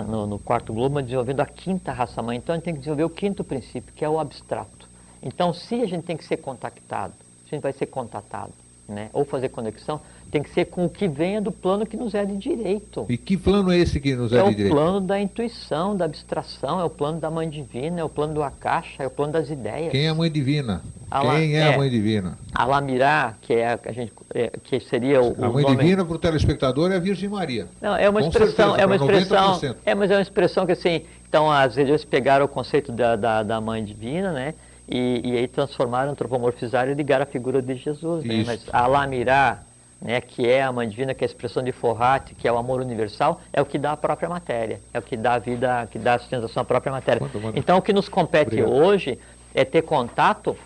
no, 0.07 0.27
no, 0.27 0.37
quarto 0.37 0.71
globo 0.71 1.01
desenvolvendo 1.01 1.39
a 1.39 1.45
quinta 1.47 1.91
raça-mãe, 1.91 2.37
então 2.37 2.53
a 2.53 2.57
gente 2.57 2.65
tem 2.65 2.73
que 2.75 2.79
desenvolver 2.79 3.05
o 3.05 3.09
quinto 3.09 3.43
princípio, 3.43 3.91
que 3.95 4.05
é 4.05 4.09
o 4.09 4.19
abstrato. 4.19 4.87
Então, 5.21 5.51
se 5.51 5.81
a 5.81 5.87
gente 5.87 6.03
tem 6.03 6.15
que 6.15 6.23
ser 6.23 6.37
contactado 6.37 7.13
gente 7.55 7.63
vai 7.63 7.73
ser 7.73 7.87
contatado, 7.87 8.53
né? 8.87 9.09
ou 9.13 9.25
fazer 9.25 9.49
conexão, 9.49 9.99
tem 10.33 10.41
que 10.41 10.49
ser 10.49 10.65
com 10.65 10.85
o 10.85 10.89
que 10.89 11.07
venha 11.07 11.39
do 11.39 11.51
plano 11.51 11.85
que 11.85 11.95
nos 11.95 12.15
é 12.15 12.25
de 12.25 12.35
direito. 12.35 13.05
E 13.07 13.17
que 13.17 13.37
plano 13.37 13.71
é 13.71 13.77
esse 13.77 13.99
que 13.99 14.15
nos 14.15 14.33
é, 14.33 14.39
é 14.39 14.43
de 14.43 14.55
direito? 14.55 14.75
É 14.75 14.79
o 14.79 14.81
plano 14.81 15.01
da 15.01 15.19
intuição, 15.19 15.95
da 15.95 16.05
abstração, 16.05 16.79
é 16.79 16.83
o 16.83 16.89
plano 16.89 17.19
da 17.19 17.29
mãe 17.29 17.47
divina, 17.47 18.01
é 18.01 18.03
o 18.03 18.09
plano 18.09 18.33
do 18.33 18.41
Akasha, 18.41 19.03
é 19.03 19.07
o 19.07 19.11
plano 19.11 19.33
das 19.33 19.51
ideias. 19.51 19.91
Quem 19.91 20.07
é 20.07 20.09
a 20.09 20.15
mãe 20.15 20.31
divina? 20.31 20.81
Quem 21.21 21.55
é, 21.55 21.59
é, 21.59 21.73
a 21.75 21.77
mãe 21.77 21.87
divina? 21.87 22.35
Alamirá, 22.55 23.35
que 23.39 23.53
é 23.53 23.79
a 23.85 23.91
gente, 23.91 24.11
é, 24.33 24.51
que 24.63 24.79
seria 24.79 25.21
o, 25.21 25.35
a 25.37 25.49
mãe 25.49 25.63
nome... 25.63 25.75
divina 25.75 26.03
para 26.03 26.15
o 26.15 26.17
telespectador 26.17 26.91
é 26.91 26.95
a 26.95 26.99
Virgem 26.99 27.29
Maria. 27.29 27.67
Não, 27.79 27.95
é 27.95 28.09
uma 28.09 28.19
Com 28.19 28.27
expressão, 28.29 28.75
certeza, 28.75 28.81
é 28.81 28.85
uma 28.87 28.95
expressão, 28.95 29.59
90%. 29.59 29.75
é, 29.85 29.93
mas 29.93 30.09
é 30.09 30.15
uma 30.15 30.21
expressão 30.23 30.65
que 30.65 30.71
assim, 30.71 31.03
então 31.29 31.51
as 31.51 31.75
religiões 31.75 32.03
pegaram 32.03 32.45
o 32.45 32.47
conceito 32.47 32.91
da, 32.91 33.15
da, 33.15 33.43
da 33.43 33.61
mãe 33.61 33.83
divina, 33.83 34.31
né? 34.31 34.55
E, 34.87 35.21
e 35.23 35.37
aí 35.37 35.47
transformaram, 35.47 36.11
antropomorfizaram 36.11 36.91
e 36.91 36.95
ligaram 36.95 37.23
a 37.23 37.25
figura 37.25 37.61
de 37.61 37.75
Jesus. 37.75 38.23
Né? 38.23 38.43
Mas 38.45 38.65
Alamirá, 38.71 39.59
né, 40.01 40.19
que 40.19 40.47
é 40.47 40.61
a 40.61 40.71
mãe 40.71 40.87
divina, 40.87 41.13
que 41.13 41.23
é 41.23 41.25
a 41.25 41.29
expressão 41.29 41.63
de 41.63 41.71
Forrat, 41.71 42.33
que 42.35 42.47
é 42.47 42.51
o 42.51 42.57
amor 42.57 42.81
universal, 42.81 43.39
é 43.53 43.61
o 43.61 43.65
que 43.65 43.77
dá 43.77 43.93
a 43.93 43.97
própria 43.97 44.27
matéria, 44.27 44.81
é 44.93 44.99
o 44.99 45.01
que 45.01 45.15
dá 45.15 45.35
a 45.35 45.39
vida, 45.39 45.87
que 45.89 45.97
dá 45.97 46.15
a 46.15 46.19
sustentação 46.19 46.61
à 46.61 46.65
própria 46.65 46.91
matéria. 46.91 47.21
Manda, 47.21 47.39
manda. 47.39 47.57
Então 47.57 47.77
o 47.77 47.81
que 47.81 47.93
nos 47.93 48.09
compete 48.09 48.59
Obrigado. 48.59 48.73
hoje 48.73 49.17
é 49.55 49.63
ter 49.63 49.83
contato 49.83 50.57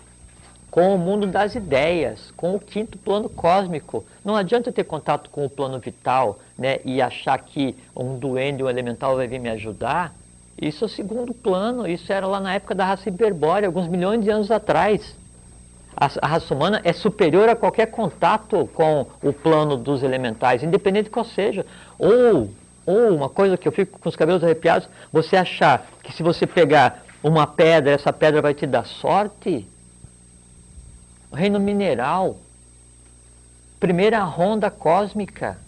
com 0.70 0.94
o 0.94 0.98
mundo 0.98 1.26
das 1.26 1.54
ideias, 1.54 2.30
com 2.36 2.54
o 2.54 2.60
quinto 2.60 2.98
plano 2.98 3.28
cósmico. 3.28 4.04
Não 4.24 4.36
adianta 4.36 4.70
ter 4.70 4.84
contato 4.84 5.30
com 5.30 5.44
o 5.44 5.50
plano 5.50 5.78
vital 5.78 6.38
né, 6.58 6.78
e 6.84 7.00
achar 7.00 7.38
que 7.38 7.76
um 7.96 8.18
duende, 8.18 8.62
um 8.62 8.68
elemental 8.68 9.16
vai 9.16 9.26
vir 9.26 9.38
me 9.38 9.48
ajudar, 9.48 10.14
Isso 10.60 10.84
é 10.84 10.88
segundo 10.88 11.32
plano, 11.32 11.86
isso 11.86 12.12
era 12.12 12.26
lá 12.26 12.40
na 12.40 12.54
época 12.54 12.74
da 12.74 12.84
raça 12.84 13.08
hiperbórea, 13.08 13.68
alguns 13.68 13.86
milhões 13.86 14.24
de 14.24 14.28
anos 14.28 14.50
atrás. 14.50 15.16
A, 15.96 16.26
raça 16.26 16.52
humana 16.52 16.80
é 16.84 16.92
superior 16.92 17.48
a 17.48 17.54
qualquer 17.54 17.86
contato 17.86 18.68
com 18.74 19.06
o 19.22 19.32
plano 19.32 19.76
dos 19.76 20.02
elementais, 20.02 20.62
independente 20.62 21.04
de 21.04 21.10
qual 21.10 21.24
seja. 21.24 21.64
Ou, 21.96 22.50
ou 22.84 23.14
uma 23.14 23.28
coisa 23.28 23.56
que 23.56 23.68
eu 23.68 23.72
fico 23.72 24.00
com 24.00 24.08
os 24.08 24.16
cabelos 24.16 24.42
arrepiados, 24.42 24.88
você 25.12 25.36
achar 25.36 25.86
que 26.02 26.12
se 26.12 26.24
você 26.24 26.46
pegar 26.46 27.04
uma 27.22 27.46
pedra, 27.46 27.92
essa 27.92 28.12
pedra 28.12 28.42
vai 28.42 28.52
te 28.52 28.66
dar 28.66 28.84
sorte. 28.84 29.66
Reino 31.32 31.60
mineral, 31.60 32.36
primeira 33.78 34.22
ronda 34.24 34.70
cósmica 34.70 35.58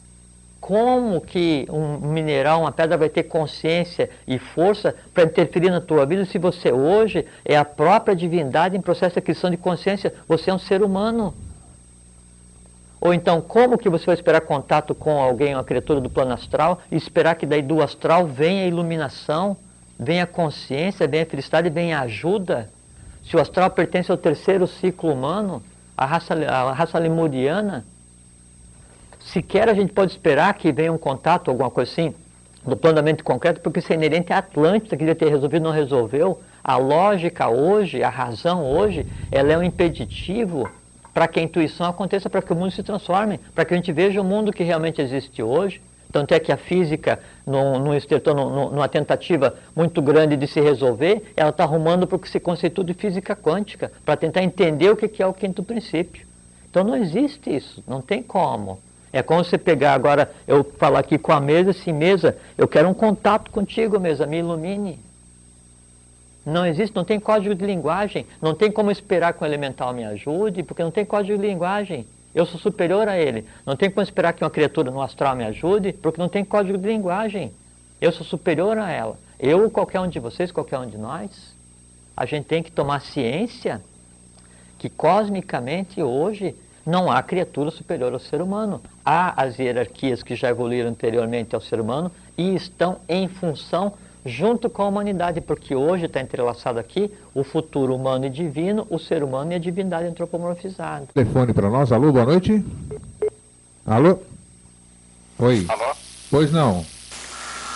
como 0.60 1.20
que 1.20 1.66
um 1.70 1.96
mineral, 1.98 2.60
uma 2.60 2.72
pedra 2.72 2.96
vai 2.96 3.08
ter 3.08 3.24
consciência 3.24 4.10
e 4.26 4.38
força 4.38 4.94
para 5.14 5.24
interferir 5.24 5.70
na 5.70 5.80
tua 5.80 6.04
vida 6.04 6.24
se 6.26 6.38
você 6.38 6.70
hoje 6.70 7.26
é 7.44 7.56
a 7.56 7.64
própria 7.64 8.14
divindade 8.14 8.76
em 8.76 8.80
processo 8.80 9.14
de 9.14 9.20
aquisição 9.20 9.50
de 9.50 9.56
consciência, 9.56 10.12
você 10.28 10.50
é 10.50 10.54
um 10.54 10.58
ser 10.58 10.82
humano. 10.82 11.34
Ou 13.00 13.14
então, 13.14 13.40
como 13.40 13.78
que 13.78 13.88
você 13.88 14.04
vai 14.04 14.14
esperar 14.14 14.42
contato 14.42 14.94
com 14.94 15.18
alguém, 15.18 15.54
uma 15.54 15.64
criatura 15.64 16.00
do 16.00 16.10
plano 16.10 16.34
astral, 16.34 16.80
e 16.92 16.96
esperar 16.96 17.34
que 17.34 17.46
daí 17.46 17.62
do 17.62 17.82
astral 17.82 18.26
venha 18.26 18.64
a 18.64 18.66
iluminação, 18.66 19.56
venha 19.98 20.24
a 20.24 20.26
consciência, 20.26 21.08
venha 21.08 21.22
a 21.22 21.26
felicidade, 21.26 21.70
venha 21.70 21.98
a 21.98 22.02
ajuda? 22.02 22.68
Se 23.24 23.34
o 23.34 23.40
astral 23.40 23.70
pertence 23.70 24.10
ao 24.10 24.18
terceiro 24.18 24.66
ciclo 24.66 25.10
humano, 25.10 25.62
a 25.96 26.04
raça, 26.04 26.34
a 26.34 26.72
raça 26.72 26.98
lemuriana, 26.98 27.86
sequer 29.20 29.68
a 29.68 29.74
gente 29.74 29.92
pode 29.92 30.12
esperar 30.12 30.52
que 30.54 30.72
venha 30.72 30.92
um 30.92 30.98
contato, 30.98 31.50
alguma 31.50 31.70
coisa 31.70 31.90
assim, 31.90 32.14
do 32.64 33.02
mente 33.02 33.22
concreto, 33.22 33.60
porque 33.60 33.78
isso 33.78 33.92
é 33.92 33.96
inerente 33.96 34.32
à 34.32 34.38
Atlântida, 34.38 34.96
que 34.96 35.04
devia 35.04 35.14
ter 35.14 35.28
resolvido, 35.28 35.62
não 35.62 35.70
resolveu. 35.70 36.40
A 36.62 36.76
lógica 36.76 37.48
hoje, 37.48 38.02
a 38.02 38.10
razão 38.10 38.64
hoje, 38.64 39.06
ela 39.32 39.52
é 39.52 39.56
um 39.56 39.62
impeditivo 39.62 40.68
para 41.14 41.26
que 41.26 41.40
a 41.40 41.42
intuição 41.42 41.86
aconteça, 41.86 42.28
para 42.28 42.42
que 42.42 42.52
o 42.52 42.56
mundo 42.56 42.70
se 42.70 42.82
transforme, 42.82 43.38
para 43.54 43.64
que 43.64 43.74
a 43.74 43.76
gente 43.76 43.92
veja 43.92 44.20
o 44.20 44.24
mundo 44.24 44.52
que 44.52 44.62
realmente 44.62 45.00
existe 45.00 45.42
hoje. 45.42 45.80
Tanto 46.12 46.34
é 46.34 46.40
que 46.40 46.50
a 46.50 46.56
física, 46.56 47.20
num, 47.46 47.78
num, 47.78 48.70
numa 48.70 48.88
tentativa 48.88 49.54
muito 49.74 50.02
grande 50.02 50.36
de 50.36 50.46
se 50.46 50.60
resolver, 50.60 51.32
ela 51.36 51.50
está 51.50 51.62
arrumando 51.62 52.06
para 52.06 52.16
o 52.16 52.18
que 52.18 52.28
se 52.28 52.40
conceitua 52.40 52.84
de 52.84 52.94
física 52.94 53.36
quântica, 53.36 53.92
para 54.04 54.16
tentar 54.16 54.42
entender 54.42 54.90
o 54.90 54.96
que 54.96 55.22
é 55.22 55.26
o 55.26 55.32
quinto 55.32 55.62
princípio. 55.62 56.26
Então 56.68 56.84
não 56.84 56.96
existe 56.96 57.54
isso, 57.54 57.82
não 57.86 58.00
tem 58.00 58.22
como. 58.22 58.78
É 59.12 59.22
como 59.22 59.44
você 59.44 59.58
pegar 59.58 59.94
agora, 59.94 60.30
eu 60.46 60.62
falar 60.62 61.00
aqui 61.00 61.18
com 61.18 61.32
a 61.32 61.40
mesa, 61.40 61.70
assim, 61.70 61.92
mesa, 61.92 62.36
eu 62.56 62.68
quero 62.68 62.88
um 62.88 62.94
contato 62.94 63.50
contigo, 63.50 63.98
mesa, 63.98 64.26
me 64.26 64.38
ilumine. 64.38 65.00
Não 66.46 66.64
existe, 66.64 66.94
não 66.94 67.04
tem 67.04 67.18
código 67.18 67.54
de 67.54 67.66
linguagem, 67.66 68.24
não 68.40 68.54
tem 68.54 68.70
como 68.70 68.90
esperar 68.90 69.32
que 69.32 69.42
o 69.42 69.46
elemental 69.46 69.92
me 69.92 70.04
ajude, 70.04 70.62
porque 70.62 70.82
não 70.82 70.90
tem 70.90 71.04
código 71.04 71.36
de 71.36 71.46
linguagem. 71.46 72.06
Eu 72.34 72.46
sou 72.46 72.58
superior 72.58 73.08
a 73.08 73.18
ele. 73.18 73.44
Não 73.66 73.76
tem 73.76 73.90
como 73.90 74.02
esperar 74.02 74.32
que 74.32 74.44
uma 74.44 74.50
criatura 74.50 74.90
no 74.90 75.02
astral 75.02 75.34
me 75.34 75.44
ajude, 75.44 75.92
porque 75.92 76.20
não 76.20 76.28
tem 76.28 76.44
código 76.44 76.78
de 76.78 76.86
linguagem. 76.86 77.52
Eu 78.00 78.12
sou 78.12 78.24
superior 78.24 78.78
a 78.78 78.90
ela. 78.90 79.18
Eu, 79.38 79.68
qualquer 79.70 80.00
um 80.00 80.08
de 80.08 80.20
vocês, 80.20 80.52
qualquer 80.52 80.78
um 80.78 80.86
de 80.86 80.96
nós, 80.96 81.54
a 82.16 82.24
gente 82.24 82.44
tem 82.44 82.62
que 82.62 82.70
tomar 82.70 83.00
ciência 83.00 83.82
que 84.78 84.88
cosmicamente 84.88 86.02
hoje 86.02 86.54
não 86.86 87.10
há 87.10 87.22
criatura 87.22 87.70
superior 87.70 88.12
ao 88.12 88.18
ser 88.18 88.40
humano. 88.40 88.80
Há 89.04 89.42
as 89.42 89.58
hierarquias 89.58 90.22
que 90.22 90.34
já 90.34 90.48
evoluíram 90.48 90.90
anteriormente 90.90 91.54
ao 91.54 91.60
ser 91.60 91.80
humano 91.80 92.10
e 92.36 92.54
estão 92.54 92.98
em 93.08 93.28
função 93.28 93.92
junto 94.24 94.68
com 94.68 94.82
a 94.82 94.88
humanidade, 94.88 95.40
porque 95.40 95.74
hoje 95.74 96.06
está 96.06 96.20
entrelaçado 96.20 96.78
aqui 96.78 97.10
o 97.34 97.42
futuro 97.42 97.94
humano 97.94 98.26
e 98.26 98.30
divino, 98.30 98.86
o 98.90 98.98
ser 98.98 99.22
humano 99.22 99.52
e 99.52 99.54
a 99.54 99.58
divindade 99.58 100.06
antropomorfizada. 100.06 101.06
Telefone 101.14 101.52
para 101.52 101.70
nós. 101.70 101.90
Alô, 101.90 102.12
boa 102.12 102.26
noite. 102.26 102.64
Alô? 103.86 104.18
Oi. 105.38 105.66
Alô? 105.68 105.94
Pois 106.30 106.52
não. 106.52 106.84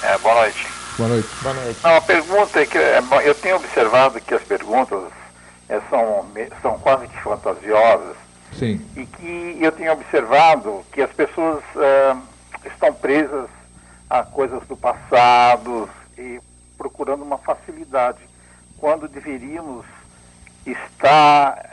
É, 0.03 0.19
boa 0.19 0.35
noite. 0.35 0.67
Boa 0.99 1.09
noite. 1.09 1.29
Boa 1.43 1.55
noite. 1.55 1.81
Não, 1.83 1.97
a 1.97 2.01
pergunta 2.01 2.61
é 2.61 2.67
que 2.67 2.79
é, 2.79 3.03
eu 3.25 3.35
tenho 3.35 3.57
observado 3.57 4.21
que 4.21 4.35
as 4.35 4.43
perguntas 4.43 5.03
é, 5.69 5.81
são, 5.89 6.27
são 6.61 6.79
quase 6.79 7.09
que 7.09 7.21
fantasiosas 7.23 8.24
Sim. 8.59 8.81
e 8.97 9.05
que 9.05 9.59
eu 9.61 9.73
tenho 9.73 9.93
observado 9.93 10.85
que 10.93 11.03
as 11.03 11.13
pessoas 11.13 11.63
ah, 11.77 12.17
estão 12.65 12.93
presas 12.93 13.49
a 14.09 14.23
coisas 14.23 14.63
do 14.67 14.77
passado 14.77 15.89
e 16.17 16.41
procurando 16.79 17.23
uma 17.23 17.39
facilidade, 17.39 18.19
quando 18.79 19.09
deveríamos 19.09 19.85
estar 20.67 21.71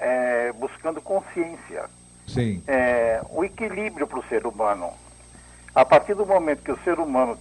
buscando 0.58 1.02
consciência, 1.02 1.86
Sim. 2.28 2.62
eh, 2.68 3.22
o 3.30 3.44
equilíbrio 3.44 4.08
para 4.08 4.20
o 4.20 4.24
ser 4.24 4.46
humano. 4.46 4.92
A 5.74 5.86
partir 5.86 6.14
do 6.14 6.26
momento 6.26 6.64
que 6.64 6.72
o 6.72 6.80
ser 6.84 7.00
humano 7.00 7.38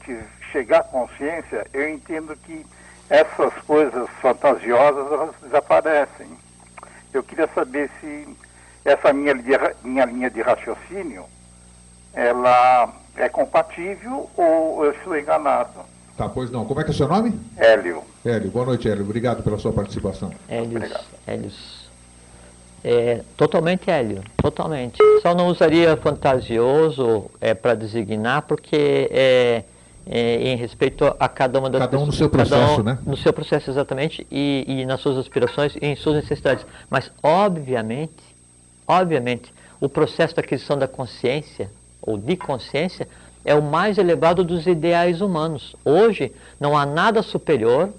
chegar 0.53 0.80
à 0.80 0.84
consciência, 0.84 1.66
eu 1.72 1.88
entendo 1.88 2.36
que 2.36 2.64
essas 3.09 3.53
coisas 3.66 4.09
fantasiosas 4.20 5.12
elas 5.12 5.34
desaparecem. 5.43 6.28
Eu 7.12 7.22
queria 7.22 7.49
saber 7.49 7.91
se 8.01 8.36
essa 8.91 9.12
minha, 9.12 9.34
minha 9.82 10.05
linha 10.05 10.30
de 10.30 10.41
raciocínio 10.43 11.24
ela 12.12 12.93
é 13.16 13.28
compatível 13.28 14.28
ou 14.36 14.84
eu 14.84 14.93
estou 14.93 15.16
enganado. 15.16 15.80
Tá, 16.16 16.28
pois 16.28 16.51
não. 16.51 16.64
Como 16.64 16.80
é 16.80 16.84
que 16.84 16.91
é 16.91 16.93
o 16.93 16.97
seu 16.97 17.09
nome? 17.09 17.38
Hélio. 17.57 18.03
Hélio. 18.24 18.51
Boa 18.51 18.66
noite, 18.66 18.88
Hélio. 18.88 19.05
Obrigado 19.05 19.43
pela 19.43 19.59
sua 19.59 19.72
participação. 19.72 20.32
Hélios, 20.49 20.74
Obrigado. 20.76 21.05
Hélios. 21.26 21.80
É, 22.82 23.22
totalmente 23.36 23.91
hélio, 23.91 24.22
totalmente. 24.38 24.97
Só 25.22 25.34
não 25.34 25.49
usaria 25.49 25.97
fantasioso 25.99 27.30
é, 27.41 27.53
para 27.55 27.74
designar, 27.74 28.43
porque 28.43 29.07
é, 29.12 29.64
é, 30.07 30.34
em 30.49 30.57
respeito 30.57 31.05
a 31.20 31.28
cada 31.28 31.59
uma 31.59 31.68
das 31.68 31.78
Cada 31.82 31.99
um 31.99 32.07
no 32.07 32.12
pessoas- 32.12 32.18
seu 32.18 32.30
cada 32.30 32.49
processo, 32.49 32.80
um 32.80 32.84
né? 32.84 32.99
No 33.07 33.16
seu 33.18 33.32
processo, 33.34 33.70
exatamente, 33.70 34.26
e, 34.30 34.64
e 34.66 34.86
nas 34.86 35.01
suas 35.01 35.18
aspirações 35.18 35.76
e 35.76 35.86
em 35.86 35.95
suas 35.95 36.16
necessidades. 36.16 36.64
Mas, 36.88 37.12
obviamente, 37.22 38.14
obviamente, 38.91 39.55
o 39.80 39.88
processo 39.88 40.34
da 40.34 40.43
aquisição 40.43 40.76
da 40.76 40.88
consciência, 40.88 41.70
ou 42.03 42.18
de 42.18 42.36
consciência, 42.36 43.07
é 43.45 43.55
o 43.55 43.62
mais 43.62 43.99
elevado 43.99 44.43
dos 44.45 44.66
ideais 44.66 45.20
humanos. 45.20 45.76
Hoje, 45.84 46.32
não 46.59 46.76
há 46.76 46.84
nada 46.84 47.22
superior 47.22 47.91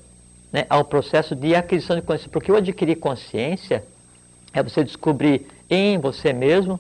né, 0.52 0.66
ao 0.70 0.84
processo 0.84 1.36
de 1.36 1.56
aquisição 1.56 1.96
de 1.96 2.02
consciência, 2.02 2.30
porque 2.30 2.52
o 2.52 2.56
adquirir 2.56 2.98
consciência 2.98 3.84
é 4.54 4.62
você 4.62 4.84
descobrir 4.84 5.48
em 5.70 5.98
você 5.98 6.34
mesmo 6.34 6.80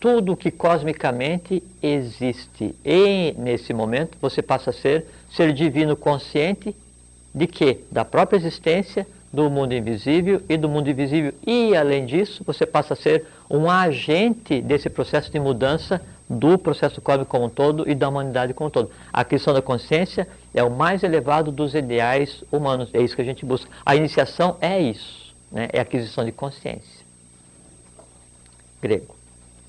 tudo 0.00 0.32
o 0.32 0.36
que 0.36 0.50
cosmicamente 0.50 1.62
existe. 1.80 2.74
E 2.84 3.32
nesse 3.38 3.72
momento 3.72 4.18
você 4.20 4.42
passa 4.42 4.70
a 4.70 4.72
ser 4.72 5.06
ser 5.30 5.52
divino 5.52 5.96
consciente 5.96 6.76
de 7.34 7.46
que? 7.46 7.84
Da 7.90 8.04
própria 8.04 8.36
existência, 8.36 9.06
do 9.32 9.48
mundo 9.48 9.72
invisível 9.72 10.42
e 10.48 10.56
do 10.56 10.68
mundo 10.68 10.90
invisível. 10.90 11.32
E 11.46 11.74
além 11.74 12.04
disso, 12.04 12.42
você 12.44 12.66
passa 12.66 12.92
a 12.94 12.96
ser 12.96 13.24
um 13.48 13.70
agente 13.70 14.60
desse 14.60 14.90
processo 14.90 15.30
de 15.32 15.40
mudança 15.40 16.00
do 16.28 16.56
processo 16.58 17.00
cósmico 17.00 17.30
como 17.30 17.46
um 17.46 17.48
todo 17.50 17.88
e 17.88 17.94
da 17.94 18.08
humanidade 18.08 18.54
como 18.54 18.68
um 18.68 18.70
todo. 18.70 18.90
A 19.12 19.20
aquisição 19.20 19.52
da 19.52 19.60
consciência 19.62 20.26
é 20.54 20.62
o 20.62 20.70
mais 20.70 21.02
elevado 21.02 21.50
dos 21.52 21.74
ideais 21.74 22.42
humanos. 22.50 22.88
É 22.92 23.00
isso 23.02 23.14
que 23.16 23.22
a 23.22 23.24
gente 23.24 23.44
busca. 23.44 23.70
A 23.84 23.94
iniciação 23.96 24.56
é 24.60 24.80
isso, 24.80 25.34
né? 25.50 25.68
é 25.72 25.78
a 25.78 25.82
aquisição 25.82 26.24
de 26.24 26.32
consciência. 26.32 27.02
Grego. 28.80 29.14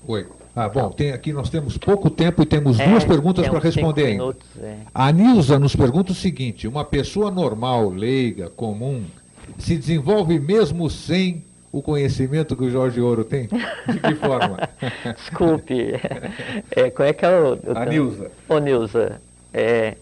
Oi. 0.06 0.26
Ah, 0.56 0.68
bom, 0.68 0.88
tem 0.90 1.10
aqui 1.10 1.32
nós 1.32 1.50
temos 1.50 1.76
pouco 1.76 2.08
tempo 2.08 2.40
e 2.40 2.46
temos 2.46 2.78
É, 2.78 2.86
duas 2.88 3.02
perguntas 3.04 3.48
para 3.48 3.58
responder 3.58 4.02
ainda. 4.06 4.22
minutos, 4.22 4.46
é. 4.62 4.76
A 4.94 5.10
Nilza 5.10 5.58
nos 5.58 5.74
pergunta 5.74 6.12
o 6.12 6.14
seguinte: 6.14 6.68
uma 6.68 6.84
pessoa 6.84 7.28
normal, 7.28 7.90
leiga, 7.90 8.48
comum, 8.50 9.04
se 9.58 9.76
desenvolve 9.76 10.38
mesmo 10.38 10.88
sem 10.90 11.44
o 11.72 11.82
conhecimento 11.82 12.56
que 12.56 12.64
o 12.64 12.70
Jorge 12.70 13.00
Ouro 13.00 13.24
tem? 13.24 13.48
De 13.48 14.00
que 14.00 14.14
forma? 14.14 14.68
Desculpe. 15.16 16.00
É, 16.70 16.90
qual 16.90 17.08
é 17.08 17.12
que 17.12 17.24
é 17.24 17.30
o. 17.30 17.54
o 17.54 17.76
A 17.76 17.84
Nilza. 17.84 18.30
Ô, 18.48 18.58
Nilza, 18.58 19.20
é, 19.52 19.96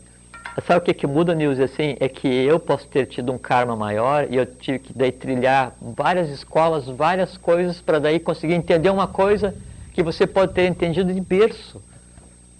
sabe 0.66 0.80
o 0.80 0.82
que, 0.82 0.93
que 0.93 1.07
muda, 1.07 1.34
Nilza, 1.34 1.64
assim? 1.64 1.97
É 1.99 2.09
que 2.09 2.28
eu 2.28 2.61
posso 2.61 2.86
ter 2.88 3.07
tido 3.07 3.32
um 3.32 3.38
karma 3.38 3.74
maior 3.74 4.26
e 4.30 4.36
eu 4.36 4.45
tive 4.45 4.80
que 4.80 4.93
daí 4.93 5.11
trilhar 5.11 5.74
várias 5.80 6.28
escolas, 6.28 6.86
várias 6.86 7.38
coisas, 7.38 7.80
para 7.80 7.99
daí 7.99 8.18
conseguir 8.18 8.55
entender 8.55 8.90
uma 8.90 9.07
coisa 9.07 9.55
que 9.95 10.03
você 10.03 10.26
pode 10.26 10.53
ter 10.53 10.66
entendido 10.66 11.12
de 11.12 11.20
berço. 11.20 11.80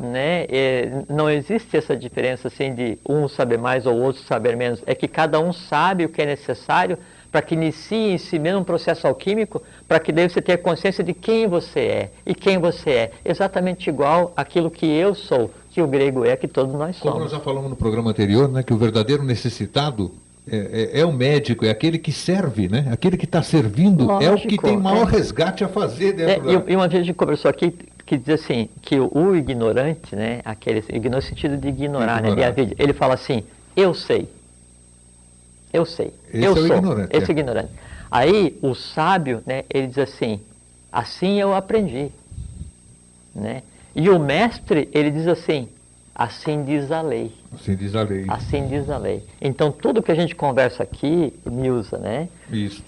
Né? 0.03 0.47
É, 0.49 1.03
não 1.09 1.31
existe 1.31 1.77
essa 1.77 1.97
diferença 1.97 2.49
assim 2.49 2.75
de 2.75 2.99
um 3.09 3.29
saber 3.29 3.57
mais 3.57 3.87
ou 3.87 3.97
outro 3.97 4.21
saber 4.23 4.57
menos. 4.57 4.83
É 4.85 4.97
que 4.97 5.07
cada 5.07 5.39
um 5.39 5.53
sabe 5.53 6.05
o 6.05 6.09
que 6.09 6.21
é 6.21 6.27
necessário 6.27 6.99
para 7.31 7.41
que 7.41 7.55
inicie 7.55 8.13
em 8.13 8.19
si 8.19 8.39
mesmo 8.39 8.61
um 8.61 8.65
processo 8.65 9.07
alquímico, 9.07 9.63
para 9.89 9.99
que 9.99 10.13
daí 10.13 10.29
você 10.29 10.43
tenha 10.43 10.59
consciência 10.59 11.03
de 11.03 11.15
quem 11.15 11.47
você 11.47 11.81
é 11.81 12.11
e 12.27 12.35
quem 12.35 12.59
você 12.59 12.91
é. 12.91 13.11
Exatamente 13.25 13.89
igual 13.89 14.33
àquilo 14.37 14.71
que 14.71 14.85
eu 14.85 15.15
sou, 15.15 15.51
que 15.71 15.81
o 15.81 15.87
grego 15.87 16.27
é, 16.27 16.37
que 16.37 16.47
todos 16.47 16.75
nós 16.75 16.99
Como 16.99 17.15
nós 17.15 17.31
somos. 17.31 17.33
já 17.33 17.41
falamos 17.41 17.71
no 17.71 17.77
programa 17.77 18.11
anterior, 18.11 18.49
né, 18.49 18.63
que 18.63 18.75
o 18.75 18.77
verdadeiro 18.77 19.23
necessitado 19.23 20.13
é, 20.47 20.91
é, 20.97 21.01
é, 21.01 21.05
o 21.07 21.13
médico, 21.13 21.65
é 21.65 21.71
aquele 21.71 21.99
que 21.99 22.11
serve, 22.11 22.69
né? 22.69 22.89
Aquele 22.91 23.17
que 23.17 23.27
está 23.27 23.43
servindo 23.43 24.07
Lógico, 24.07 24.25
é 24.25 24.35
o 24.35 24.41
que 24.41 24.59
tem 24.59 24.77
maior 24.77 25.09
é. 25.09 25.13
resgate 25.13 25.63
a 25.63 25.69
fazer 25.69 26.15
dentro 26.15 26.51
é, 26.51 26.59
da... 26.59 26.71
E 26.71 26.75
uma 26.75 26.89
vez 26.89 27.03
a 27.03 27.07
gente 27.07 27.15
conversou 27.15 27.49
aqui 27.49 27.73
que 28.13 28.19
diz 28.19 28.43
assim, 28.43 28.69
que 28.83 29.01
o, 29.01 29.35
ignorante, 29.35 30.15
né? 30.15 30.43
Aquele, 30.45 30.81
ignorante 30.81 31.09
no 31.09 31.23
sentido 31.23 31.57
de 31.57 31.69
ignorar, 31.69 32.21
né? 32.21 32.29
ignorar. 32.29 32.53
né? 32.55 32.73
ele 32.79 32.93
fala 32.93 33.15
assim, 33.15 33.43
eu 33.75 33.95
sei. 33.95 34.29
Eu 35.73 35.87
sei. 35.87 36.13
Esse 36.29 36.45
eu 36.45 36.53
é 36.53 36.55
sou. 36.57 36.77
Ignorante, 36.77 37.17
esse 37.17 37.31
é. 37.31 37.33
ignorante. 37.33 37.71
Aí 38.11 38.59
o 38.61 38.75
sábio, 38.75 39.43
né? 39.47 39.65
Ele 39.71 39.87
diz 39.87 39.97
assim, 39.97 40.43
assim 40.93 41.41
eu 41.41 41.55
aprendi. 41.55 42.13
Né? 43.35 43.63
E 43.97 44.11
o 44.11 44.19
mestre, 44.19 44.91
ele 44.93 45.11
diz 45.11 45.27
assim, 45.27 45.67
assim 46.15 46.65
diz 46.65 46.93
a 46.93 47.01
lei. 47.01 47.33
Assim 47.55 47.75
diz 47.75 47.97
a 47.97 48.03
lei. 48.03 48.27
Assim 48.29 48.69
diz 48.69 48.91
a 48.91 48.99
lei. 48.99 49.25
Então, 49.41 49.73
tudo 49.73 50.03
que 50.03 50.13
a 50.13 50.15
gente 50.15 50.35
conversa 50.35 50.83
aqui, 50.83 51.33
Nilza, 51.47 51.97
né? 51.97 52.29
Isso. 52.51 52.85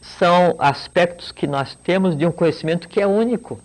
São 0.00 0.56
aspectos 0.58 1.30
que 1.30 1.46
nós 1.46 1.74
temos 1.84 2.16
de 2.16 2.24
um 2.24 2.32
conhecimento 2.32 2.88
que 2.88 3.02
é 3.02 3.06
único. 3.06 3.60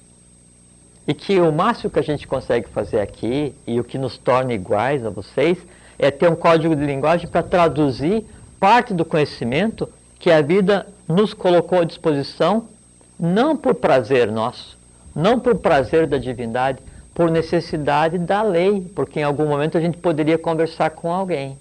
E 1.08 1.14
que 1.14 1.40
o 1.40 1.52
máximo 1.52 1.90
que 1.90 2.00
a 2.00 2.04
gente 2.04 2.28
consegue 2.28 2.68
fazer 2.70 3.00
aqui, 3.00 3.56
e 3.66 3.80
o 3.80 3.84
que 3.84 3.98
nos 3.98 4.18
torna 4.18 4.54
iguais 4.54 5.06
a 5.06 5.10
vocês, 5.10 5.58
é 5.98 6.12
ter 6.12 6.30
um 6.30 6.36
código 6.36 6.76
de 6.76 6.86
linguagem 6.86 7.28
para 7.28 7.42
traduzir 7.42 8.26
parte 8.60 8.94
do 8.94 9.06
conhecimento 9.06 9.90
que 10.20 10.30
a 10.30 10.42
vida 10.42 10.86
nos 11.08 11.34
colocou 11.34 11.80
à 11.80 11.86
disposição, 11.86 12.68
não 13.20 13.56
por 13.56 13.76
prazer 13.76 14.32
nosso, 14.32 14.78
não 15.16 15.40
por 15.40 15.56
prazer 15.56 16.06
da 16.08 16.18
divindade, 16.18 16.80
por 17.14 17.32
necessidade 17.32 18.18
da 18.18 18.44
lei, 18.44 18.86
porque 18.94 19.20
em 19.20 19.24
algum 19.24 19.48
momento 19.48 19.78
a 19.78 19.82
gente 19.82 19.98
poderia 19.98 20.38
conversar 20.38 20.92
com 20.92 21.12
alguém. 21.12 21.58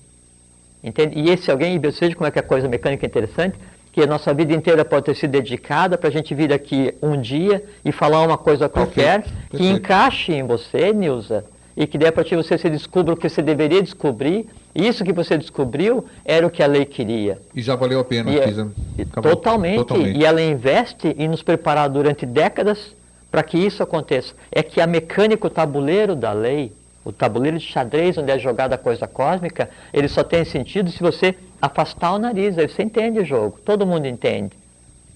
Entende? 0.82 1.18
E 1.18 1.30
esse 1.30 1.50
alguém, 1.50 1.74
e 1.74 1.78
veja 1.78 2.14
como 2.14 2.26
é 2.26 2.30
que 2.30 2.38
a 2.38 2.42
coisa 2.42 2.68
mecânica 2.68 3.06
é 3.06 3.08
interessante, 3.08 3.58
que 3.96 4.02
a 4.02 4.06
nossa 4.06 4.34
vida 4.34 4.52
inteira 4.52 4.84
pode 4.84 5.06
ter 5.06 5.16
sido 5.16 5.30
dedicada 5.30 5.96
para 5.96 6.10
a 6.10 6.12
gente 6.12 6.34
vir 6.34 6.52
aqui 6.52 6.92
um 7.00 7.18
dia 7.18 7.64
e 7.82 7.90
falar 7.90 8.20
uma 8.20 8.36
coisa 8.36 8.68
qualquer 8.68 9.22
Perfeito. 9.22 9.46
que 9.48 9.56
Perfeito. 9.56 9.78
encaixe 9.78 10.32
em 10.34 10.42
você, 10.42 10.92
Nilza, 10.92 11.46
e 11.74 11.86
que 11.86 11.96
dê 11.96 12.12
para 12.12 12.22
ti 12.22 12.36
você 12.36 12.58
se 12.58 12.68
descubra 12.68 13.14
o 13.14 13.16
que 13.16 13.26
você 13.26 13.40
deveria 13.40 13.82
descobrir. 13.82 14.50
Isso 14.74 15.02
que 15.02 15.14
você 15.14 15.38
descobriu 15.38 16.04
era 16.26 16.46
o 16.46 16.50
que 16.50 16.62
a 16.62 16.66
lei 16.66 16.84
queria. 16.84 17.38
E 17.54 17.62
já 17.62 17.74
valeu 17.74 17.98
a 17.98 18.04
pena. 18.04 18.30
E, 18.30 18.38
é, 18.38 19.04
totalmente, 19.22 19.78
totalmente. 19.78 20.18
E 20.18 20.26
ela 20.26 20.42
investe 20.42 21.16
em 21.16 21.26
nos 21.26 21.42
preparar 21.42 21.88
durante 21.88 22.26
décadas 22.26 22.94
para 23.30 23.42
que 23.42 23.56
isso 23.56 23.82
aconteça. 23.82 24.34
É 24.52 24.62
que 24.62 24.78
a 24.78 24.86
mecânica, 24.86 25.46
o 25.46 25.50
tabuleiro 25.50 26.14
da 26.14 26.34
lei, 26.34 26.70
o 27.02 27.12
tabuleiro 27.12 27.56
de 27.56 27.64
xadrez 27.64 28.18
onde 28.18 28.30
é 28.30 28.38
jogada 28.38 28.74
a 28.74 28.78
coisa 28.78 29.06
cósmica, 29.06 29.70
ele 29.90 30.06
só 30.08 30.22
tem 30.22 30.44
sentido 30.44 30.90
se 30.90 31.00
você 31.00 31.34
afastar 31.60 32.12
o 32.12 32.18
nariz, 32.18 32.58
aí 32.58 32.68
você 32.68 32.82
entende 32.82 33.20
o 33.20 33.24
jogo, 33.24 33.58
todo 33.64 33.86
mundo 33.86 34.06
entende. 34.06 34.56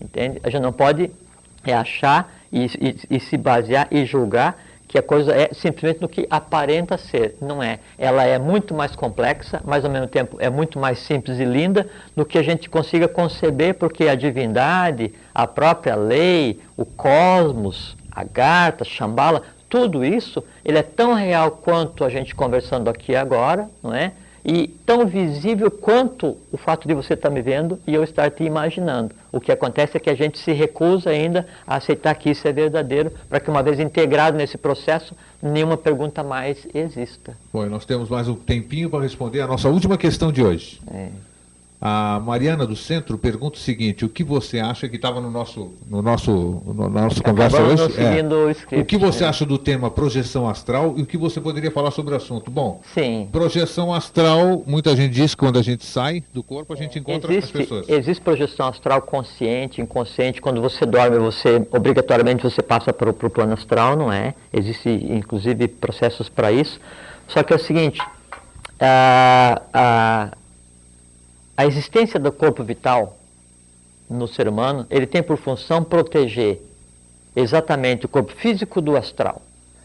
Entende? 0.01 0.41
A 0.43 0.51
gente 0.51 0.63
não 0.63 0.73
pode 0.73 1.11
é, 1.65 1.75
achar 1.75 2.33
e, 2.53 2.65
e, 2.67 3.17
e 3.17 3.21
se 3.21 3.37
basear 3.37 3.87
e 3.91 4.05
julgar 4.05 4.59
que 4.91 4.99
a 4.99 5.03
coisa 5.03 5.33
é 5.33 5.51
simplesmente 5.53 6.01
no 6.01 6.09
que 6.09 6.27
aparenta 6.29 6.99
ser. 6.99 7.37
Não 7.41 7.63
é. 7.63 7.79
Ela 7.97 8.25
é 8.25 8.41
muito 8.41 8.75
mais 8.75 8.97
complexa, 8.97 9.61
mas 9.65 9.85
ao 9.85 9.91
mesmo 9.91 10.09
tempo 10.09 10.37
é 10.41 10.51
muito 10.51 10.81
mais 10.81 10.99
simples 10.99 11.39
e 11.39 11.45
linda 11.45 11.87
do 12.17 12.25
que 12.25 12.37
a 12.37 12.43
gente 12.43 12.69
consiga 12.69 13.07
conceber, 13.07 13.75
porque 13.75 14.09
a 14.09 14.17
divindade, 14.17 15.15
a 15.33 15.47
própria 15.47 15.95
lei, 15.95 16.61
o 16.77 16.85
cosmos, 16.85 17.97
Agartha, 18.11 18.85
Shambhala, 18.85 19.43
tudo 19.69 20.05
isso, 20.05 20.43
ele 20.65 20.79
é 20.79 20.83
tão 20.83 21.15
real 21.15 21.53
quanto 21.53 22.05
a 22.05 22.09
gente 22.09 22.35
conversando 22.35 22.91
aqui 22.91 23.15
agora, 23.15 23.69
não 23.81 23.95
é? 23.95 24.11
E 24.45 24.69
tão 24.87 25.07
visível 25.07 25.71
quanto 25.71 26.37
o 26.51 26.57
fato 26.57 26.89
de 26.89 26.95
você 26.95 27.15
estar 27.15 27.31
me 27.31 27.43
vendo 27.43 27.79
e 27.87 27.95
eu 27.95 28.03
estar 28.03 28.31
te 28.31 28.43
imaginando. 28.43 29.15
O 29.31 29.41
que 29.41 29.53
acontece 29.53 29.97
é 29.97 30.01
que 30.01 30.11
a 30.11 30.15
gente 30.15 30.39
se 30.39 30.53
recusa 30.53 31.11
ainda 31.11 31.47
a 31.67 31.77
aceitar 31.77 32.15
que 32.15 32.31
isso 32.31 32.47
é 32.49 32.53
verdadeiro, 32.53 33.13
para 33.29 33.39
que 33.39 33.51
uma 33.51 33.63
vez 33.63 33.79
integrado 33.79 34.37
nesse 34.37 34.57
processo, 34.57 35.15
nenhuma 35.43 35.77
pergunta 35.77 36.23
mais 36.23 36.67
exista. 36.75 37.37
Bom, 37.53 37.67
nós 37.67 37.85
temos 37.85 38.09
mais 38.09 38.29
um 38.29 38.35
tempinho 38.35 38.89
para 38.89 39.03
responder 39.03 39.41
a 39.41 39.47
nossa 39.47 39.69
última 39.69 39.97
questão 39.97 40.33
de 40.33 40.43
hoje. 40.43 40.81
É. 40.93 41.09
A 41.83 42.21
Mariana 42.21 42.67
do 42.67 42.77
Centro 42.77 43.17
pergunta 43.17 43.57
o 43.57 43.61
seguinte: 43.61 44.05
o 44.05 44.09
que 44.09 44.23
você 44.23 44.61
acha 44.61 44.87
que 44.87 44.97
estava 44.97 45.19
no 45.19 45.31
nosso, 45.31 45.73
no 45.89 46.03
nosso, 46.03 46.31
no 46.67 46.91
nosso 46.91 47.23
conversa 47.23 47.63
hoje? 47.63 47.83
É, 47.99 48.23
o, 48.23 48.51
script, 48.51 48.83
o 48.83 48.85
que 48.85 48.99
você 48.99 49.25
né? 49.25 49.31
acha 49.31 49.47
do 49.47 49.57
tema 49.57 49.91
projeção 49.91 50.47
astral 50.47 50.95
e 50.99 51.03
o 51.03 51.07
que 51.07 51.17
você 51.17 51.41
poderia 51.41 51.71
falar 51.71 51.91
sobre 51.91 52.13
o 52.13 52.17
assunto? 52.19 52.51
Bom, 52.51 52.83
Sim. 52.93 53.31
projeção 53.33 53.95
astral, 53.95 54.63
muita 54.67 54.95
gente 54.95 55.13
diz 55.13 55.35
que 55.35 55.39
quando 55.39 55.59
a 55.59 55.63
gente 55.63 55.87
sai 55.87 56.23
do 56.35 56.43
corpo 56.43 56.75
a 56.75 56.77
gente 56.77 56.99
encontra 56.99 57.33
existe, 57.33 57.57
as 57.57 57.63
pessoas. 57.63 57.89
Existe 57.89 58.21
projeção 58.21 58.69
astral 58.69 59.01
consciente, 59.01 59.81
inconsciente. 59.81 60.39
Quando 60.39 60.61
você 60.61 60.85
dorme, 60.85 61.19
você 61.19 61.67
obrigatoriamente 61.71 62.43
você 62.43 62.61
passa 62.61 62.93
para 62.93 63.09
o 63.09 63.15
plano 63.15 63.55
astral, 63.55 63.97
não 63.97 64.13
é? 64.13 64.35
Existem 64.53 65.17
inclusive 65.17 65.67
processos 65.67 66.29
para 66.29 66.53
isso. 66.53 66.79
Só 67.27 67.43
que 67.43 67.55
é 67.55 67.57
o 67.57 67.59
seguinte. 67.59 68.03
a, 68.79 69.63
a 69.73 70.40
a 71.61 71.67
existência 71.67 72.19
do 72.19 72.33
corpo 72.33 72.65
vital 72.65 73.19
no 74.09 74.27
ser 74.27 74.49
humano, 74.49 74.87
ele 74.89 75.07
tem 75.07 75.23
por 75.23 75.37
função 75.37 75.85
proteger 75.85 76.59
exatamente 77.37 78.07
o 78.07 78.09
corpo 78.09 78.33
físico 78.33 78.81
do 78.81 78.97
astral. 78.97 79.43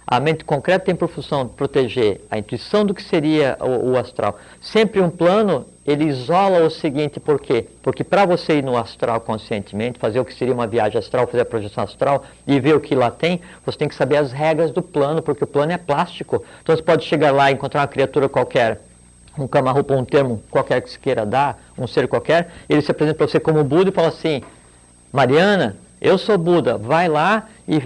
A 0.08 0.18
mente 0.22 0.46
concreta 0.46 0.86
tem 0.86 0.96
por 0.96 1.10
função 1.10 1.46
proteger 1.46 2.22
a 2.32 2.38
intuição 2.38 2.86
do 2.86 2.94
que 2.94 3.04
seria 3.04 3.58
o, 3.60 3.92
o 3.92 3.98
astral. 3.98 4.40
Sempre 4.62 5.02
um 5.02 5.10
plano, 5.10 5.66
ele 5.86 6.06
isola 6.06 6.66
o 6.66 6.70
seguinte, 6.70 7.20
por 7.20 7.42
quê? 7.42 7.68
Porque 7.84 8.06
para 8.06 8.26
você 8.26 8.60
ir 8.60 8.64
no 8.64 8.78
astral 8.78 9.20
conscientemente, 9.20 10.00
fazer 10.00 10.22
o 10.22 10.24
que 10.24 10.34
seria 10.34 10.54
uma 10.54 10.68
viagem 10.68 10.98
astral, 10.98 11.28
fazer 11.28 11.42
a 11.42 11.46
projeção 11.46 11.84
astral 11.84 12.24
e 12.48 12.58
ver 12.58 12.74
o 12.74 12.80
que 12.80 12.96
lá 12.96 13.12
tem, 13.12 13.42
você 13.66 13.78
tem 13.78 13.90
que 13.90 13.96
saber 13.96 14.16
as 14.16 14.32
regras 14.32 14.72
do 14.72 14.82
plano, 14.82 15.22
porque 15.22 15.44
o 15.44 15.48
plano 15.48 15.74
é 15.74 15.78
plástico. 15.78 16.42
Então 16.64 16.74
você 16.74 16.82
pode 16.82 17.04
chegar 17.04 17.34
lá 17.34 17.52
e 17.52 17.54
encontrar 17.54 17.82
uma 17.82 17.88
criatura 17.88 18.30
qualquer 18.30 18.80
um 19.38 19.48
camarrupa, 19.48 19.96
um 19.96 20.06
termo 20.06 20.42
qualquer 20.50 20.82
que 20.82 20.90
se 20.90 21.00
queira 21.00 21.26
dar, 21.26 21.60
um 21.78 21.88
ser 21.88 22.08
qualquer, 22.08 22.50
ele 22.70 22.82
se 22.82 22.92
apresenta 22.92 23.18
para 23.18 23.28
você 23.28 23.40
como 23.40 23.64
Buda 23.64 23.90
e 23.90 23.94
fala 23.94 24.08
assim, 24.08 24.42
Mariana, 25.12 25.76
eu 26.02 26.18
sou 26.18 26.38
Buda, 26.38 26.78
vai 26.78 27.08
lá 27.08 27.48
e, 27.68 27.78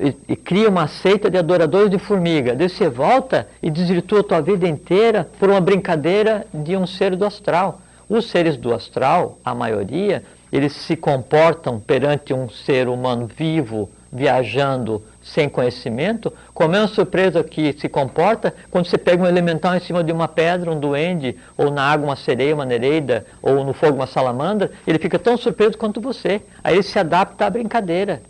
e, 0.00 0.16
e 0.28 0.36
cria 0.36 0.68
uma 0.68 0.88
seita 0.88 1.30
de 1.30 1.36
adoradores 1.38 1.90
de 1.90 1.98
formiga. 1.98 2.54
Daí 2.54 2.68
você 2.68 2.88
volta 2.88 3.48
e 3.62 3.70
desvirtua 3.70 4.20
a 4.20 4.24
tua 4.24 4.40
vida 4.40 4.66
inteira 4.66 5.28
por 5.38 5.50
uma 5.50 5.60
brincadeira 5.60 6.46
de 6.52 6.76
um 6.76 6.86
ser 6.86 7.16
do 7.16 7.24
astral. 7.24 7.80
Os 8.08 8.30
seres 8.30 8.56
do 8.56 8.72
astral, 8.72 9.38
a 9.44 9.54
maioria, 9.54 10.22
eles 10.52 10.72
se 10.72 10.96
comportam 10.96 11.78
perante 11.78 12.32
um 12.32 12.48
ser 12.48 12.88
humano 12.88 13.26
vivo, 13.26 13.90
viajando 14.10 15.02
sem 15.32 15.48
conhecimento, 15.48 16.32
como 16.54 16.74
é 16.74 16.80
uma 16.80 16.88
surpresa 16.88 17.44
que 17.44 17.72
se 17.74 17.88
comporta 17.88 18.54
quando 18.70 18.86
você 18.86 18.96
pega 18.96 19.22
um 19.22 19.26
elemental 19.26 19.74
em 19.74 19.80
cima 19.80 20.02
de 20.02 20.12
uma 20.12 20.26
pedra, 20.26 20.70
um 20.70 20.78
duende, 20.78 21.36
ou 21.56 21.70
na 21.70 21.82
água 21.82 22.06
uma 22.06 22.16
sereia, 22.16 22.54
uma 22.54 22.64
nereida, 22.64 23.26
ou 23.42 23.64
no 23.64 23.72
fogo 23.72 23.96
uma 23.96 24.06
salamandra, 24.06 24.70
ele 24.86 24.98
fica 24.98 25.18
tão 25.18 25.36
surpreso 25.36 25.76
quanto 25.76 26.00
você. 26.00 26.40
Aí 26.64 26.74
ele 26.74 26.82
se 26.82 26.98
adapta 26.98 27.46
à 27.46 27.50
brincadeira. 27.50 28.22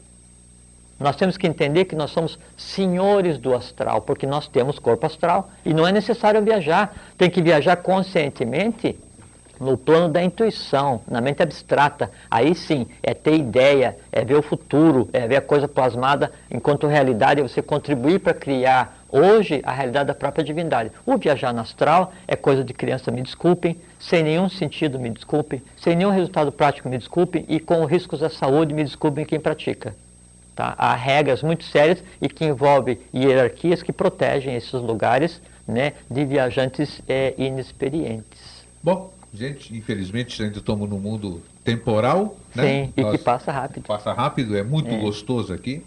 Nós 0.98 1.14
temos 1.14 1.36
que 1.36 1.46
entender 1.46 1.84
que 1.84 1.94
nós 1.94 2.10
somos 2.10 2.38
senhores 2.56 3.38
do 3.38 3.54
astral, 3.54 4.00
porque 4.00 4.26
nós 4.26 4.48
temos 4.48 4.80
corpo 4.80 5.06
astral 5.06 5.50
e 5.64 5.72
não 5.72 5.86
é 5.86 5.92
necessário 5.92 6.42
viajar. 6.42 6.92
Tem 7.16 7.30
que 7.30 7.40
viajar 7.40 7.76
conscientemente 7.76 8.98
no 9.60 9.76
plano 9.76 10.08
da 10.08 10.22
intuição, 10.22 11.00
na 11.08 11.20
mente 11.20 11.42
abstrata, 11.42 12.10
aí 12.30 12.54
sim 12.54 12.86
é 13.02 13.14
ter 13.14 13.34
ideia, 13.34 13.96
é 14.12 14.24
ver 14.24 14.34
o 14.34 14.42
futuro, 14.42 15.08
é 15.12 15.26
ver 15.26 15.36
a 15.36 15.40
coisa 15.40 15.66
plasmada 15.66 16.30
enquanto 16.50 16.86
realidade, 16.86 17.40
é 17.40 17.42
você 17.42 17.60
contribuir 17.60 18.20
para 18.20 18.34
criar 18.34 18.98
hoje 19.10 19.60
a 19.64 19.72
realidade 19.72 20.08
da 20.08 20.14
própria 20.14 20.44
divindade. 20.44 20.92
O 21.04 21.16
viajar 21.16 21.52
no 21.52 21.60
astral 21.60 22.12
é 22.26 22.36
coisa 22.36 22.62
de 22.62 22.72
criança, 22.72 23.10
me 23.10 23.22
desculpem, 23.22 23.76
sem 23.98 24.22
nenhum 24.22 24.48
sentido, 24.48 24.98
me 24.98 25.10
desculpem, 25.10 25.62
sem 25.76 25.96
nenhum 25.96 26.10
resultado 26.10 26.52
prático, 26.52 26.88
me 26.88 26.98
desculpem, 26.98 27.44
e 27.48 27.58
com 27.58 27.84
riscos 27.84 28.22
à 28.22 28.28
saúde, 28.28 28.74
me 28.74 28.84
desculpem 28.84 29.24
quem 29.24 29.40
pratica. 29.40 29.94
Tá? 30.54 30.74
Há 30.76 30.94
regras 30.94 31.42
muito 31.42 31.64
sérias 31.64 32.02
e 32.20 32.28
que 32.28 32.44
envolvem 32.44 32.98
hierarquias 33.14 33.82
que 33.82 33.92
protegem 33.92 34.56
esses 34.56 34.72
lugares 34.72 35.40
né, 35.66 35.92
de 36.10 36.24
viajantes 36.24 37.00
é, 37.08 37.34
inexperientes. 37.38 38.66
Bom, 38.82 39.12
Gente, 39.32 39.76
infelizmente 39.76 40.42
ainda 40.42 40.58
estamos 40.58 40.88
no 40.88 40.98
mundo 40.98 41.42
temporal, 41.62 42.36
né? 42.54 42.86
Sim, 42.86 42.92
e 42.96 43.02
Nós, 43.02 43.16
que 43.16 43.18
passa 43.18 43.52
rápido. 43.52 43.84
Passa 43.84 44.12
rápido, 44.12 44.56
é 44.56 44.62
muito 44.62 44.90
é. 44.90 44.98
gostoso 44.98 45.52
aqui. 45.52 45.82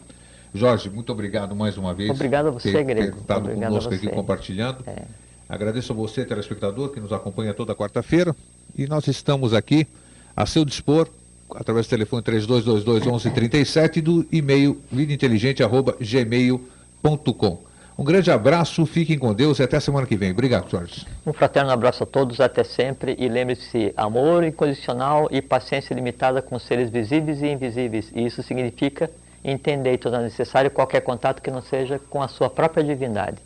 Jorge, 0.53 0.89
muito 0.89 1.11
obrigado 1.11 1.55
mais 1.55 1.77
uma 1.77 1.93
vez. 1.93 2.11
Obrigado 2.11 2.47
a 2.47 2.51
você, 2.51 2.71
ter, 2.71 2.83
Grego. 2.83 3.13
Ter 3.13 3.21
estado 3.21 3.45
obrigado 3.45 3.69
conosco 3.69 3.93
aqui 3.93 4.07
compartilhando. 4.07 4.83
É. 4.85 5.03
Agradeço 5.49 5.91
a 5.91 5.95
você, 5.95 6.23
telespectador, 6.23 6.89
que 6.89 6.99
nos 6.99 7.11
acompanha 7.11 7.53
toda 7.53 7.75
quarta-feira. 7.75 8.35
E 8.77 8.87
nós 8.87 9.07
estamos 9.07 9.53
aqui 9.53 9.87
a 10.35 10.45
seu 10.45 10.63
dispor, 10.63 11.09
através 11.55 11.87
do 11.87 11.89
telefone 11.89 12.21
3222 12.21 13.05
1137 13.05 13.99
e 13.99 14.01
do 14.01 14.25
e-mail 14.31 14.79
vidainteligente.gmail.com. 14.91 17.70
Um 18.01 18.03
grande 18.03 18.31
abraço, 18.31 18.83
fiquem 18.87 19.15
com 19.15 19.31
Deus 19.31 19.59
e 19.59 19.63
até 19.63 19.79
semana 19.79 20.07
que 20.07 20.17
vem. 20.17 20.31
Obrigado, 20.31 20.67
Jorge. 20.67 21.05
Um 21.23 21.31
fraterno 21.31 21.69
abraço 21.69 22.01
a 22.01 22.05
todos, 22.07 22.41
até 22.41 22.63
sempre. 22.63 23.15
E 23.19 23.29
lembre-se: 23.29 23.93
amor 23.95 24.43
incondicional 24.43 25.27
e 25.29 25.39
paciência 25.39 25.93
limitada 25.93 26.41
com 26.41 26.57
seres 26.57 26.89
visíveis 26.89 27.43
e 27.43 27.49
invisíveis. 27.49 28.11
E 28.15 28.25
isso 28.25 28.41
significa 28.41 29.07
entender 29.43 29.93
e 29.93 29.99
tornar 29.99 30.21
necessário 30.21 30.71
qualquer 30.71 31.01
contato 31.01 31.43
que 31.43 31.51
não 31.51 31.61
seja 31.61 32.01
com 32.09 32.23
a 32.23 32.27
sua 32.27 32.49
própria 32.49 32.83
divindade. 32.83 33.37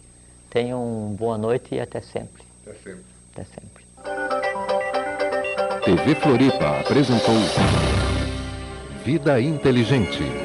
Tenham 0.49 0.82
uma 0.82 1.18
boa 1.18 1.38
noite 1.38 1.76
e 1.76 1.82
até 1.82 1.99
sempre. 1.99 2.41
Até 2.66 2.76
sempre. 2.76 3.03
Até 3.34 3.43
sempre. 3.43 3.84
TV 5.84 6.16
Floripa 6.16 6.80
apresentou 6.80 7.36
Vida 9.03 9.41
Inteligente. 9.41 10.45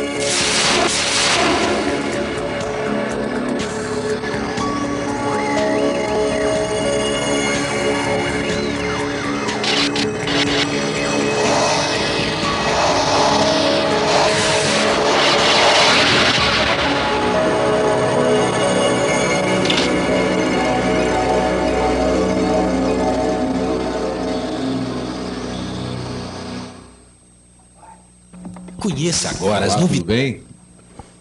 Conheça 29.01 29.31
agora 29.31 29.65
as 29.65 29.73
Olá, 29.73 29.81
tudo 29.81 29.95
novidades. 29.95 30.05
bem? 30.05 30.43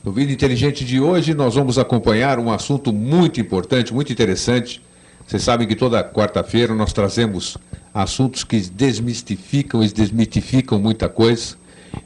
No 0.05 0.13
Vida 0.13 0.31
Inteligente 0.31 0.85
de 0.85 1.01
hoje, 1.01 1.33
nós 1.33 1.55
vamos 1.55 1.79
acompanhar 1.79 2.39
um 2.39 2.53
assunto 2.53 2.93
muito 2.93 3.41
importante, 3.41 3.95
muito 3.95 4.13
interessante. 4.13 4.83
Vocês 5.27 5.43
sabem 5.43 5.67
que 5.67 5.75
toda 5.75 6.05
quarta-feira 6.05 6.75
nós 6.75 6.93
trazemos 6.93 7.57
assuntos 7.95 8.45
que 8.45 8.61
desmistificam 8.61 9.83
e 9.83 9.89
desmitificam 9.89 10.79
muita 10.79 11.09
coisa. 11.09 11.55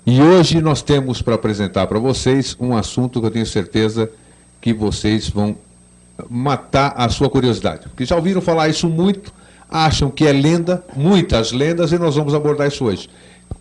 E 0.06 0.20
hoje 0.20 0.60
nós 0.60 0.80
temos 0.80 1.20
para 1.20 1.34
apresentar 1.34 1.88
para 1.88 1.98
vocês 1.98 2.56
um 2.60 2.76
assunto 2.76 3.20
que 3.20 3.26
eu 3.26 3.30
tenho 3.32 3.46
certeza 3.46 4.08
que 4.60 4.72
vocês 4.72 5.28
vão 5.28 5.56
matar 6.30 6.94
a 6.96 7.08
sua 7.08 7.28
curiosidade. 7.28 7.88
Porque 7.88 8.04
já 8.04 8.14
ouviram 8.14 8.40
falar 8.40 8.68
isso 8.68 8.88
muito, 8.88 9.34
acham 9.68 10.08
que 10.08 10.24
é 10.24 10.32
lenda, 10.32 10.84
muitas 10.94 11.50
lendas, 11.50 11.90
e 11.90 11.98
nós 11.98 12.14
vamos 12.14 12.32
abordar 12.32 12.68
isso 12.68 12.84
hoje. 12.84 13.10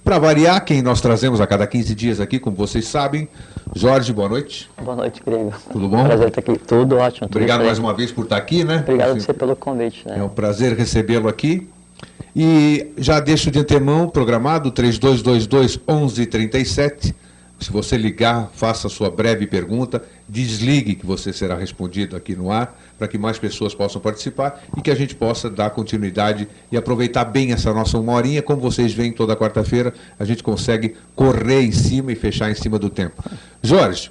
Para 0.04 0.20
variar, 0.20 0.64
quem 0.66 0.82
nós 0.82 1.00
trazemos 1.00 1.40
a 1.40 1.48
cada 1.48 1.66
15 1.66 1.96
dias 1.96 2.20
aqui, 2.20 2.38
como 2.38 2.58
vocês 2.58 2.86
sabem, 2.86 3.28
Jorge, 3.74 4.12
boa 4.12 4.28
noite. 4.28 4.70
Boa 4.82 4.98
noite, 4.98 5.22
Grego. 5.26 5.54
Tudo 5.72 5.88
bom? 5.88 6.04
Prazer 6.04 6.28
estar 6.28 6.42
aqui. 6.42 6.58
Tudo 6.60 6.98
ótimo. 6.98 7.28
tudo 7.28 7.38
Obrigado 7.38 7.60
bem. 7.60 7.68
mais 7.68 7.80
uma 7.80 7.94
vez 7.94 8.12
por 8.12 8.26
estar 8.26 8.36
aqui, 8.36 8.66
né? 8.66 8.80
Obrigado 8.80 9.10
a 9.10 9.12
Assim, 9.12 9.22
você 9.22 9.34
pelo 9.34 9.56
convite, 9.56 10.06
né? 10.06 10.20
É 10.20 10.24
um 10.24 10.28
prazer 10.28 10.76
recebê-lo 10.76 11.30
aqui. 11.30 11.70
E 12.36 12.88
já 12.98 13.22
deixo 13.22 13.50
de 13.50 13.60
antemão 13.60 14.10
programado 14.10 14.72
3222 14.72 15.78
1137. 15.78 17.16
Se 17.60 17.72
você 17.72 17.96
ligar, 17.96 18.52
faça 18.54 18.88
a 18.88 18.90
sua 18.90 19.10
breve 19.10 19.48
pergunta, 19.48 20.04
desligue 20.28 20.96
que 20.96 21.06
você 21.06 21.32
será 21.32 21.56
respondido 21.56 22.18
aqui 22.18 22.36
no 22.36 22.52
ar, 22.52 22.78
para 23.04 23.08
que 23.10 23.18
mais 23.18 23.38
pessoas 23.38 23.76
possam 23.76 24.00
participar 24.02 24.64
e 24.78 24.82
que 24.82 24.90
a 24.90 24.96
gente 24.96 25.14
possa 25.14 25.50
dar 25.50 25.72
continuidade 25.72 26.48
e 26.72 26.78
aproveitar 26.78 27.26
bem 27.26 27.52
essa 27.52 27.74
nossa 27.74 27.98
uma 27.98 28.14
horinha. 28.14 28.42
Como 28.42 28.62
vocês 28.62 28.94
veem 28.94 29.12
toda 29.12 29.36
quarta-feira, 29.36 29.94
a 30.18 30.24
gente 30.24 30.42
consegue 30.42 30.96
correr 31.14 31.64
em 31.64 31.72
cima 31.74 32.14
e 32.14 32.16
fechar 32.16 32.50
em 32.50 32.56
cima 32.56 32.80
do 32.80 32.90
tempo. 32.90 33.22
Jorge, 33.62 34.10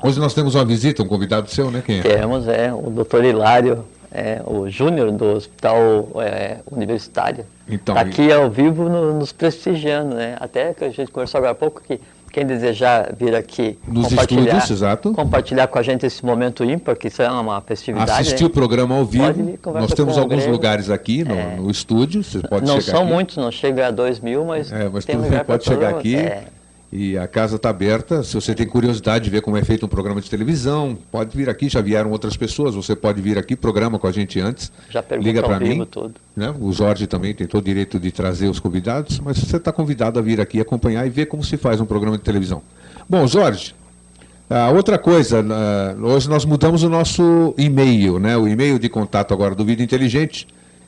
hoje 0.00 0.20
nós 0.20 0.32
temos 0.32 0.54
uma 0.54 0.64
visita, 0.64 1.02
um 1.02 1.08
convidado 1.08 1.50
seu, 1.50 1.72
né? 1.72 1.82
Quem 1.84 1.98
é? 1.98 2.02
Temos 2.02 2.46
é, 2.46 2.72
o 2.72 2.88
doutor 2.88 3.24
Hilário, 3.24 3.84
é, 4.12 4.40
o 4.46 4.70
Júnior 4.70 5.10
do 5.10 5.24
Hospital 5.24 6.08
é, 6.22 6.58
Universitário. 6.70 7.44
Então, 7.68 7.96
Está 7.96 8.08
aqui 8.08 8.32
ao 8.32 8.48
vivo 8.48 8.88
no- 8.88 9.18
nos 9.18 9.32
prestigiando, 9.32 10.14
né? 10.14 10.36
Até 10.38 10.72
que 10.72 10.84
a 10.84 10.90
gente 10.90 11.10
conversou 11.10 11.38
agora 11.38 11.50
há 11.50 11.56
pouco 11.56 11.82
que 11.82 11.98
quem 12.34 12.44
desejar 12.44 13.14
vir 13.16 13.32
aqui 13.34 13.78
Nos 13.86 14.08
compartilhar, 14.08 14.42
estúdios, 14.42 14.70
exato. 14.72 15.12
compartilhar 15.12 15.66
com 15.68 15.78
a 15.78 15.82
gente 15.82 16.04
esse 16.04 16.24
momento 16.26 16.64
ímpar, 16.64 16.96
que 16.96 17.06
isso 17.06 17.22
é 17.22 17.30
uma 17.30 17.60
festividade. 17.60 18.10
Assistir 18.10 18.42
né? 18.42 18.46
o 18.48 18.50
programa 18.50 18.96
ao 18.96 19.04
vivo. 19.04 19.32
Vir, 19.32 19.58
Nós 19.64 19.92
temos 19.94 20.18
alguns 20.18 20.38
Grego. 20.38 20.52
lugares 20.52 20.90
aqui 20.90 21.22
no, 21.22 21.34
É. 21.34 21.56
no 21.56 21.70
estúdio. 21.70 22.24
Você 22.24 22.40
pode 22.40 22.66
Não 22.66 22.80
chegar 22.80 22.96
são 22.96 23.04
aqui. 23.04 23.12
muitos, 23.12 23.36
não 23.36 23.52
chega 23.52 23.86
a 23.86 23.90
dois 23.92 24.18
mil, 24.18 24.44
mas, 24.44 24.72
É, 24.72 24.88
mas 24.92 25.04
tem 25.04 25.14
tudo 25.14 25.26
lugar 25.26 25.44
pode 25.44 25.64
chegar 25.64 25.90
aqui. 25.90 26.16
É. 26.16 26.44
E 26.96 27.18
a 27.18 27.26
casa 27.26 27.56
está 27.56 27.70
aberta. 27.70 28.22
Se 28.22 28.36
você 28.36 28.54
tem 28.54 28.68
curiosidade 28.68 29.24
de 29.24 29.30
ver 29.30 29.42
como 29.42 29.56
é 29.56 29.64
feito 29.64 29.84
um 29.84 29.88
programa 29.88 30.20
de 30.20 30.30
televisão, 30.30 30.96
pode 31.10 31.36
vir 31.36 31.50
aqui. 31.50 31.68
Já 31.68 31.80
vieram 31.80 32.12
outras 32.12 32.36
pessoas. 32.36 32.76
Você 32.76 32.94
pode 32.94 33.20
vir 33.20 33.36
aqui, 33.36 33.56
programa 33.56 33.98
com 33.98 34.06
a 34.06 34.12
gente 34.12 34.38
antes. 34.38 34.70
Já 34.90 35.02
pergunta 35.02 35.28
Liga 35.28 35.42
para 35.42 35.58
mim. 35.58 35.84
tudo. 35.90 36.14
Né? 36.36 36.54
O 36.60 36.72
Jorge 36.72 37.08
também 37.08 37.34
tem 37.34 37.48
todo 37.48 37.62
o 37.62 37.64
direito 37.64 37.98
de 37.98 38.12
trazer 38.12 38.46
os 38.46 38.60
convidados, 38.60 39.18
mas 39.18 39.38
você 39.38 39.56
está 39.56 39.72
convidado 39.72 40.20
a 40.20 40.22
vir 40.22 40.40
aqui 40.40 40.60
acompanhar 40.60 41.04
e 41.04 41.10
ver 41.10 41.26
como 41.26 41.42
se 41.42 41.56
faz 41.56 41.80
um 41.80 41.84
programa 41.84 42.16
de 42.16 42.22
televisão. 42.22 42.62
Bom, 43.10 43.26
Jorge, 43.26 43.74
ah, 44.48 44.70
outra 44.70 44.96
coisa, 44.96 45.44
hoje 46.00 46.28
nós 46.28 46.44
mudamos 46.44 46.84
o 46.84 46.88
nosso 46.88 47.52
e-mail, 47.58 48.20
né? 48.20 48.36
O 48.36 48.46
e-mail 48.46 48.78
de 48.78 48.88
contato 48.88 49.34
agora 49.34 49.56
do 49.56 49.64
Vida 49.64 49.82
Inteligente 49.82 50.46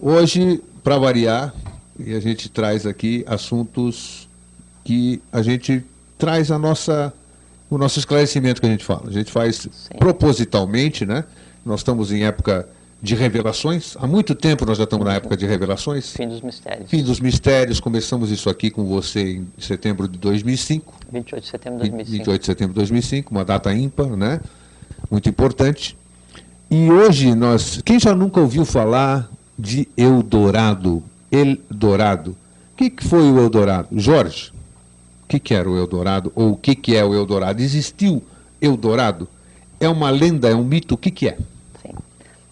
hoje, 0.00 0.62
para 0.84 0.98
variar, 0.98 1.54
e 1.98 2.14
a 2.14 2.20
gente 2.20 2.48
traz 2.48 2.86
aqui 2.86 3.24
assuntos 3.26 4.28
que 4.84 5.20
a 5.32 5.42
gente 5.42 5.84
traz 6.16 6.50
a 6.50 6.58
nossa, 6.58 7.12
o 7.68 7.76
nosso 7.76 7.98
esclarecimento 7.98 8.60
que 8.60 8.66
a 8.66 8.70
gente 8.70 8.84
fala. 8.84 9.08
A 9.08 9.12
gente 9.12 9.32
faz 9.32 9.68
propositalmente, 9.98 11.04
né? 11.04 11.24
Nós 11.68 11.80
estamos 11.80 12.10
em 12.10 12.24
época 12.24 12.66
de 13.00 13.14
revelações. 13.14 13.94
Há 14.00 14.06
muito 14.06 14.34
tempo 14.34 14.64
nós 14.64 14.78
já 14.78 14.84
estamos 14.84 15.04
na 15.06 15.14
época 15.14 15.36
de 15.36 15.46
revelações. 15.46 16.12
Fim 16.12 16.26
dos 16.26 16.40
mistérios. 16.40 16.90
Fim 16.90 17.02
dos 17.02 17.20
mistérios. 17.20 17.78
Começamos 17.78 18.30
isso 18.30 18.48
aqui 18.48 18.70
com 18.70 18.86
você 18.86 19.36
em 19.36 19.46
setembro 19.58 20.08
de 20.08 20.18
2005. 20.18 20.94
28 21.12 21.42
de 21.42 21.50
setembro 21.50 21.84
de 21.84 21.90
2005. 21.90 22.16
28 22.16 22.40
de 22.40 22.46
setembro 22.46 22.72
de 22.72 22.78
2005, 22.78 23.30
uma 23.30 23.44
data 23.44 23.72
ímpar, 23.74 24.16
né? 24.16 24.40
Muito 25.10 25.28
importante. 25.28 25.94
E 26.70 26.90
hoje 26.90 27.34
nós, 27.34 27.82
quem 27.84 28.00
já 28.00 28.14
nunca 28.14 28.40
ouviu 28.40 28.64
falar 28.64 29.30
de 29.58 29.86
Eldorado? 29.94 31.02
Eldorado. 31.30 32.30
O 32.72 32.76
que, 32.78 32.88
que 32.88 33.04
foi 33.04 33.30
o 33.30 33.38
Eldorado? 33.38 33.88
Jorge, 33.92 34.52
o 35.24 35.28
que, 35.28 35.38
que 35.38 35.52
era 35.52 35.68
o 35.68 35.76
Eldorado? 35.76 36.32
Ou 36.34 36.52
o 36.52 36.56
que, 36.56 36.74
que 36.74 36.96
é 36.96 37.04
o 37.04 37.14
Eldorado? 37.14 37.60
Existiu 37.60 38.22
Eldorado? 38.58 39.28
É 39.78 39.88
uma 39.88 40.10
lenda, 40.10 40.48
é 40.48 40.54
um 40.54 40.64
mito? 40.64 40.94
O 40.94 40.98
que, 40.98 41.10
que 41.10 41.28
é? 41.28 41.38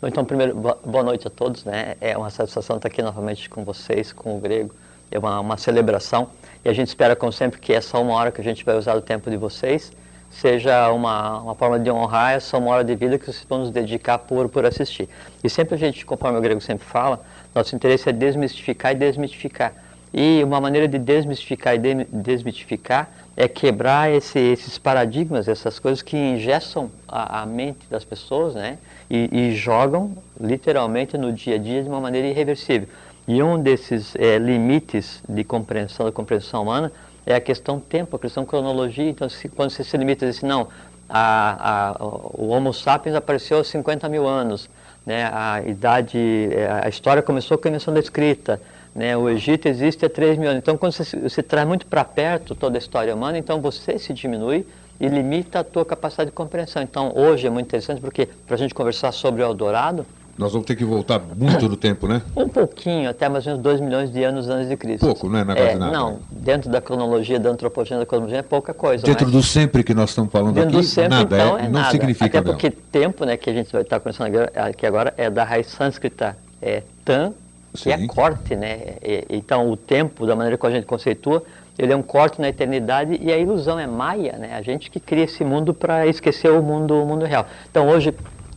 Então, 0.03 0.27
primeiro, 0.27 0.55
boa 0.55 1.03
noite 1.03 1.27
a 1.27 1.31
todos. 1.31 1.65
Né? 1.65 1.97
É 2.01 2.17
uma 2.17 2.29
satisfação 2.29 2.77
estar 2.77 2.89
aqui 2.89 3.03
novamente 3.03 3.49
com 3.49 3.65
vocês, 3.65 4.13
com 4.13 4.37
o 4.37 4.41
Grego. 4.41 4.75
É 5.11 5.19
uma, 5.19 5.41
uma 5.41 5.57
celebração. 5.57 6.29
E 6.65 6.69
a 6.69 6.73
gente 6.73 6.89
espera, 6.89 7.17
como 7.17 7.33
sempre, 7.33 7.59
que 7.59 7.73
essa 7.73 7.99
uma 7.99 8.13
hora 8.15 8.31
que 8.31 8.41
a 8.41 8.45
gente 8.45 8.65
vai 8.65 8.77
usar 8.77 8.95
o 8.95 9.01
tempo 9.01 9.31
de 9.31 9.37
vocês 9.37 9.93
seja 10.29 10.91
uma, 10.91 11.39
uma 11.41 11.55
forma 11.55 11.79
de 11.79 11.91
honrar 11.91 12.33
essa 12.33 12.59
uma 12.59 12.71
hora 12.73 12.85
de 12.85 12.95
vida 12.95 13.17
que 13.19 13.25
vocês 13.25 13.47
vão 13.49 13.61
nos 13.61 13.71
dedicar 13.71 14.19
por, 14.19 14.49
por 14.51 14.67
assistir. 14.67 15.09
E 15.43 15.49
sempre 15.49 15.77
a 15.77 15.79
gente, 15.79 16.05
conforme 16.05 16.39
o 16.39 16.43
Grego 16.43 16.61
sempre 16.61 16.85
fala, 16.85 17.21
nosso 17.55 17.75
interesse 17.75 18.09
é 18.09 18.13
desmistificar 18.13 18.93
e 18.93 18.97
desmitificar. 18.97 19.73
E 20.15 20.43
uma 20.45 20.61
maneira 20.61 20.89
de 20.89 20.99
desmistificar 20.99 21.75
e 21.75 21.79
de- 21.79 22.05
desmitificar 22.11 23.11
é 23.37 23.47
quebrar 23.47 24.11
esse- 24.11 24.39
esses 24.39 24.79
paradigmas, 24.79 25.47
essas 25.47 25.79
coisas 25.79 26.01
que 26.01 26.17
engessam 26.17 26.91
a, 27.07 27.43
a 27.43 27.47
mente 27.47 27.87
das 27.91 28.05
pessoas, 28.05 28.55
né? 28.55 28.79
E, 29.11 29.29
e 29.33 29.55
jogam 29.55 30.17
literalmente 30.41 31.19
no 31.19 31.33
dia 31.33 31.57
a 31.57 31.59
dia 31.59 31.83
de 31.83 31.89
uma 31.89 32.01
maneira 32.01 32.27
irreversível. 32.29 32.89
E 33.29 33.43
um 33.43 33.61
desses 33.61 34.15
é, 34.17 34.39
limites 34.39 35.21
de 35.29 35.45
compreensão 35.45 36.07
da 36.07 36.13
compreensão 36.13 36.63
humana 36.63 36.91
é 37.27 37.35
a 37.35 37.41
questão 37.41 37.79
tempo, 37.81 38.17
a 38.17 38.19
questão 38.19 38.45
cronologia. 38.45 39.09
Então, 39.11 39.29
se, 39.29 39.49
quando 39.49 39.71
você 39.71 39.83
se 39.85 39.97
limita 39.97 40.25
a 40.25 40.31
dizer 40.31 40.47
não, 40.47 40.69
a, 41.09 41.93
a, 41.99 42.05
o 42.05 42.49
Homo 42.49 42.73
sapiens 42.73 43.15
apareceu 43.17 43.59
há 43.59 43.65
50 43.65 44.09
mil 44.09 44.27
anos, 44.27 44.69
né? 45.05 45.29
a 45.33 45.61
idade, 45.67 46.19
é, 46.53 46.81
a 46.85 46.89
história 46.89 47.23
começou 47.23 47.59
com 47.59 47.69
a 47.69 47.71
invenção 47.71 47.93
da 47.93 48.01
escrita, 48.01 48.61
né? 48.97 49.17
o 49.17 49.29
Egito 49.29 49.69
existe 49.69 50.05
há 50.07 50.11
3 50.11 50.39
mil 50.39 50.49
anos. 50.49 50.63
Então, 50.63 50.77
quando 50.77 50.93
você, 50.93 51.21
você 51.21 51.43
traz 51.43 51.69
muito 51.69 51.87
para 51.87 52.03
perto 52.03 52.55
toda 52.55 52.77
a 52.77 52.81
história 52.81 53.15
humana, 53.15 53.39
então 53.39 53.61
você 53.61 53.99
se 53.99 54.13
diminui 54.13 54.67
e 54.99 55.07
limita 55.07 55.61
a 55.61 55.65
tua 55.65 55.85
capacidade 55.85 56.31
de 56.31 56.35
compreensão. 56.35 56.83
Então, 56.83 57.13
hoje 57.15 57.47
é 57.47 57.51
muito 57.51 57.67
interessante 57.67 58.01
porque, 58.01 58.27
para 58.47 58.55
a 58.55 58.59
gente 58.59 58.75
conversar 58.75 59.13
sobre 59.13 59.43
o 59.43 59.45
Eldorado, 59.45 60.07
nós 60.39 60.53
vamos 60.53 60.67
ter 60.67 60.77
que 60.77 60.85
voltar 60.85 61.19
muito 61.19 61.67
no 61.67 61.77
tempo, 61.77 62.07
né? 62.07 62.21
Um 62.37 62.47
pouquinho, 62.47 63.09
até 63.09 63.27
mais 63.27 63.47
ou 63.47 63.53
menos 63.53 63.63
2 63.63 63.81
milhões 63.81 64.13
de 64.13 64.23
anos 64.23 64.49
antes 64.51 64.69
de 64.69 64.77
Cristo. 64.77 65.07
Pouco, 65.07 65.31
não 65.31 65.39
é? 65.39 65.45
Não 65.45 65.55
é 65.55 65.73
é, 65.73 65.75
nada. 65.77 65.93
Não, 65.93 66.19
dentro 66.31 66.71
da 66.71 66.79
cronologia, 66.79 67.41
da 67.41 67.49
antropologia, 67.49 67.99
da 67.99 68.05
cosmologia 68.05 68.41
é 68.41 68.43
pouca 68.43 68.75
coisa. 68.75 69.03
Dentro 69.03 69.25
mas... 69.25 69.33
do 69.33 69.43
sempre 69.43 69.83
que 69.83 69.95
nós 69.95 70.11
estamos 70.11 70.31
falando 70.31 70.55
dentro 70.55 70.71
aqui, 70.71 70.79
do 70.79 70.83
sempre, 70.83 71.09
nada, 71.09 71.37
então, 71.37 71.59
é, 71.59 71.61
é 71.61 71.65
não 71.65 71.81
nada. 71.81 71.91
significa 71.91 72.39
Até 72.39 72.43
porque 72.43 72.69
não. 72.69 72.77
tempo, 72.93 73.25
né, 73.25 73.37
que 73.39 73.49
a 73.49 73.53
gente 73.55 73.73
vai 73.73 73.81
estar 73.81 73.99
conversando 73.99 74.37
aqui 74.55 74.85
agora, 74.85 75.15
é 75.17 75.31
da 75.31 75.43
raiz 75.43 75.69
sânscrita, 75.69 76.37
é 76.61 76.83
tan, 77.03 77.33
que 77.77 77.93
é 77.93 77.99
Sim. 77.99 78.07
corte, 78.07 78.57
né? 78.57 78.97
E- 79.03 79.25
então, 79.31 79.71
o 79.71 79.77
tempo, 79.77 80.27
da 80.27 80.35
maneira 80.35 80.57
que 80.57 80.67
a 80.67 80.71
gente 80.71 80.87
conceitua, 80.87 81.43
ele 81.79 81.93
é 81.93 81.97
um 81.97 82.03
corte 82.03 82.41
na 82.41 82.49
eternidade 82.49 83.19
e 83.21 83.31
a 83.33 83.39
ilusão 83.39 83.79
é 83.79 83.87
maia, 83.87 84.37
né? 84.39 84.55
A 84.55 84.63
gente 84.63 84.91
que 84.91 84.99
cria 84.99 85.25
esse 85.25 85.45
mundo 85.45 85.75
para 85.75 86.07
esquecer 86.07 86.51
o 86.51 86.63
mundo, 86.63 86.95
o 86.95 87.07
mundo 87.07 87.25
real. 87.25 87.47
Então, 87.71 87.89
hoje, 87.89 88.15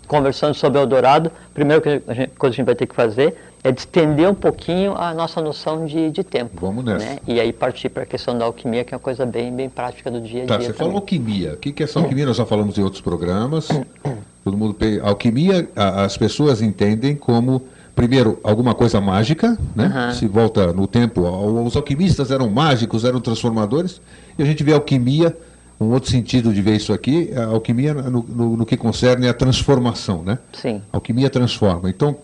conversando 0.07 0.53
sobre 0.53 0.79
Eldorado, 0.79 1.31
primeiro 1.53 1.81
que 1.81 2.01
a 2.07 2.13
gente, 2.13 2.29
coisa 2.31 2.55
que 2.55 2.61
a 2.61 2.63
gente 2.63 2.65
vai 2.65 2.75
ter 2.75 2.87
que 2.87 2.95
fazer 2.95 3.35
é 3.63 3.71
distender 3.71 4.27
um 4.29 4.33
pouquinho 4.33 4.95
a 4.95 5.13
nossa 5.13 5.41
noção 5.41 5.85
de, 5.85 6.09
de 6.11 6.23
tempo. 6.23 6.51
Vamos 6.61 6.83
nessa. 6.85 7.05
Né? 7.05 7.19
E 7.27 7.39
aí 7.39 7.51
partir 7.51 7.89
para 7.89 8.03
a 8.03 8.05
questão 8.05 8.37
da 8.37 8.45
alquimia, 8.45 8.85
que 8.85 8.93
é 8.93 8.97
uma 8.97 9.01
coisa 9.01 9.25
bem, 9.25 9.53
bem 9.53 9.69
prática 9.69 10.09
do 10.09 10.21
dia 10.21 10.43
a 10.43 10.45
dia. 10.45 10.47
Tá, 10.47 10.53
você 10.55 10.67
também. 10.67 10.77
falou 10.77 10.95
alquimia. 10.95 11.53
O 11.53 11.57
que 11.57 11.83
é 11.83 11.85
essa 11.85 11.99
alquimia? 11.99 12.25
Nós 12.25 12.37
já 12.37 12.45
falamos 12.45 12.77
em 12.77 12.83
outros 12.83 13.01
programas. 13.01 13.67
Todo 14.43 14.57
mundo 14.57 14.77
alquimia, 15.03 15.67
as 15.75 16.17
pessoas 16.17 16.61
entendem 16.61 17.15
como 17.15 17.61
primeiro 17.99 18.39
alguma 18.43 18.73
coisa 18.73 19.01
mágica, 19.01 19.57
né? 19.75 19.87
Aham. 19.93 20.13
Se 20.13 20.25
volta 20.25 20.71
no 20.71 20.87
tempo, 20.87 21.19
os 21.65 21.75
alquimistas 21.75 22.31
eram 22.31 22.49
mágicos, 22.49 23.03
eram 23.03 23.19
transformadores, 23.19 23.99
e 24.37 24.41
a 24.41 24.45
gente 24.45 24.63
vê 24.63 24.71
alquimia, 24.71 25.35
um 25.81 25.87
outro 25.91 26.09
sentido 26.09 26.53
de 26.53 26.61
ver 26.61 26.77
isso 26.77 26.93
aqui, 26.93 27.29
a 27.35 27.47
alquimia 27.47 27.93
no, 27.93 28.23
no- 28.23 28.55
no 28.57 28.65
que 28.65 28.77
concerne 28.77 29.27
a 29.27 29.33
transformação, 29.33 30.23
né? 30.23 30.39
Sim. 30.53 30.81
Alquimia 30.93 31.29
transforma. 31.29 31.89
Então, 31.89 32.15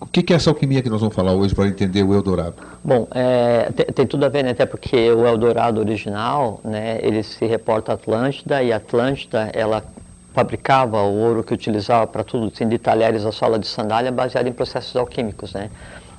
o 0.00 0.06
que 0.06 0.32
é 0.32 0.36
essa 0.36 0.50
alquimia 0.50 0.80
que 0.82 0.88
nós 0.88 1.00
vamos 1.00 1.16
falar 1.16 1.32
hoje 1.32 1.52
para 1.52 1.66
entender 1.66 2.04
o 2.04 2.14
Eldorado? 2.14 2.54
Bom, 2.84 3.08
é, 3.12 3.72
tem, 3.74 3.86
tem 3.86 4.06
tudo 4.06 4.24
a 4.24 4.28
ver, 4.28 4.44
né? 4.44 4.50
Até 4.52 4.66
porque 4.66 5.10
o 5.10 5.26
Eldorado 5.26 5.80
original, 5.80 6.60
né, 6.62 7.00
ele 7.02 7.24
se 7.24 7.44
reporta 7.44 7.90
a 7.90 7.94
Atlântida 7.96 8.62
e 8.62 8.72
a 8.72 8.76
Atlântida, 8.76 9.50
ela 9.52 9.82
fabricava 10.38 11.02
o 11.02 11.18
ouro 11.18 11.42
que 11.42 11.52
utilizava 11.52 12.06
para 12.06 12.22
tudo, 12.22 12.46
assim, 12.54 12.68
de 12.68 12.78
talheres 12.78 13.26
a 13.26 13.32
sola 13.32 13.58
de 13.58 13.66
sandália, 13.66 14.12
baseado 14.12 14.46
em 14.46 14.52
processos 14.52 14.94
alquímicos, 14.94 15.52
né? 15.52 15.68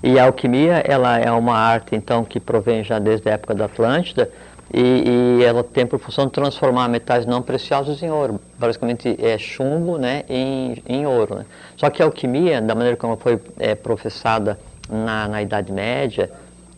E 0.03 0.19
a 0.19 0.25
alquimia, 0.25 0.83
ela 0.85 1.17
é 1.17 1.31
uma 1.31 1.55
arte, 1.55 1.95
então, 1.95 2.25
que 2.25 2.37
provém 2.37 2.83
já 2.83 2.99
desde 2.99 3.29
a 3.29 3.33
época 3.33 3.55
da 3.55 3.65
Atlântida 3.65 4.29
e, 4.73 5.37
e 5.39 5.43
ela 5.45 5.63
tem 5.63 5.85
por 5.85 5.99
função 5.99 6.25
de 6.25 6.33
transformar 6.33 6.89
metais 6.89 7.25
não 7.25 7.41
preciosos 7.41 8.03
em 8.03 8.11
ouro. 8.11 8.41
Basicamente, 8.57 9.15
é 9.23 9.37
chumbo, 9.37 9.97
né, 9.97 10.25
em, 10.27 10.83
em 10.85 11.05
ouro, 11.05 11.35
né? 11.35 11.45
Só 11.77 11.89
que 11.89 12.01
a 12.01 12.05
alquimia, 12.05 12.61
da 12.61 12.75
maneira 12.75 12.97
como 12.97 13.15
foi 13.15 13.39
é, 13.57 13.73
professada 13.73 14.59
na, 14.89 15.29
na 15.29 15.41
Idade 15.41 15.71
Média, 15.71 16.29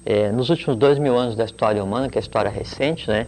é, 0.05 0.31
nos 0.31 0.51
últimos 0.51 0.75
dois 0.75 0.99
mil 0.99 1.17
anos 1.17 1.35
da 1.35 1.45
história 1.45 1.83
humana, 1.83 2.07
que 2.07 2.19
é 2.19 2.19
a 2.19 2.21
história 2.21 2.51
recente, 2.51 3.09
né, 3.09 3.25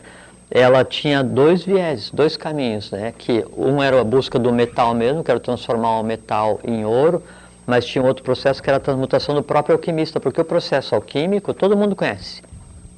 ela 0.56 0.86
tinha 0.86 1.24
dois 1.24 1.64
vieses, 1.64 2.12
dois 2.12 2.38
caminhos, 2.38 2.92
né, 2.92 3.12
que 3.18 3.44
um 3.58 3.82
era 3.82 4.00
a 4.00 4.04
busca 4.04 4.38
do 4.38 4.54
metal 4.54 4.94
mesmo, 4.94 5.24
que 5.24 5.32
era 5.32 5.40
transformar 5.40 6.00
o 6.00 6.04
metal 6.04 6.60
em 6.64 6.86
ouro, 6.86 7.24
mas 7.66 7.84
tinha 7.84 8.04
outro 8.06 8.24
processo 8.24 8.62
que 8.62 8.70
era 8.70 8.78
a 8.78 8.80
transmutação 8.80 9.34
do 9.34 9.42
próprio 9.42 9.74
alquimista, 9.74 10.20
porque 10.20 10.40
o 10.40 10.46
processo 10.46 10.94
alquímico 10.94 11.56
todo 11.56 11.76
mundo 11.76 11.96
conhece. 11.96 12.44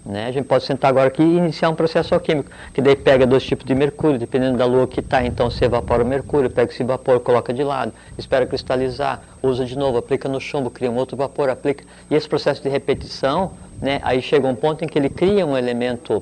Né? 0.05 0.27
A 0.27 0.31
gente 0.33 0.45
pode 0.45 0.65
sentar 0.65 0.89
agora 0.89 1.07
aqui 1.07 1.23
e 1.23 1.37
iniciar 1.37 1.69
um 1.69 1.75
processo 1.75 2.13
alquímico, 2.13 2.51
que 2.73 2.81
daí 2.81 2.95
pega 2.95 3.25
dois 3.25 3.45
tipos 3.45 3.65
de 3.65 3.73
mercúrio, 3.73 4.19
dependendo 4.19 4.57
da 4.57 4.65
lua 4.65 4.85
que 4.85 4.99
está, 4.99 5.25
então 5.25 5.49
você 5.49 5.63
evapora 5.63 6.03
o 6.03 6.05
mercúrio, 6.05 6.49
pega 6.49 6.73
esse 6.73 6.83
vapor, 6.83 7.21
coloca 7.21 7.53
de 7.53 7.63
lado, 7.63 7.93
espera 8.17 8.45
cristalizar, 8.45 9.21
usa 9.41 9.63
de 9.63 9.77
novo, 9.77 9.97
aplica 9.97 10.27
no 10.27 10.41
chumbo, 10.41 10.69
cria 10.69 10.91
um 10.91 10.97
outro 10.97 11.15
vapor, 11.15 11.49
aplica. 11.49 11.85
E 12.11 12.15
esse 12.15 12.27
processo 12.27 12.61
de 12.61 12.67
repetição, 12.67 13.53
né, 13.81 14.01
aí 14.03 14.21
chega 14.21 14.45
um 14.45 14.55
ponto 14.55 14.83
em 14.83 14.89
que 14.89 14.99
ele 14.99 15.09
cria 15.09 15.45
um 15.45 15.57
elemento 15.57 16.21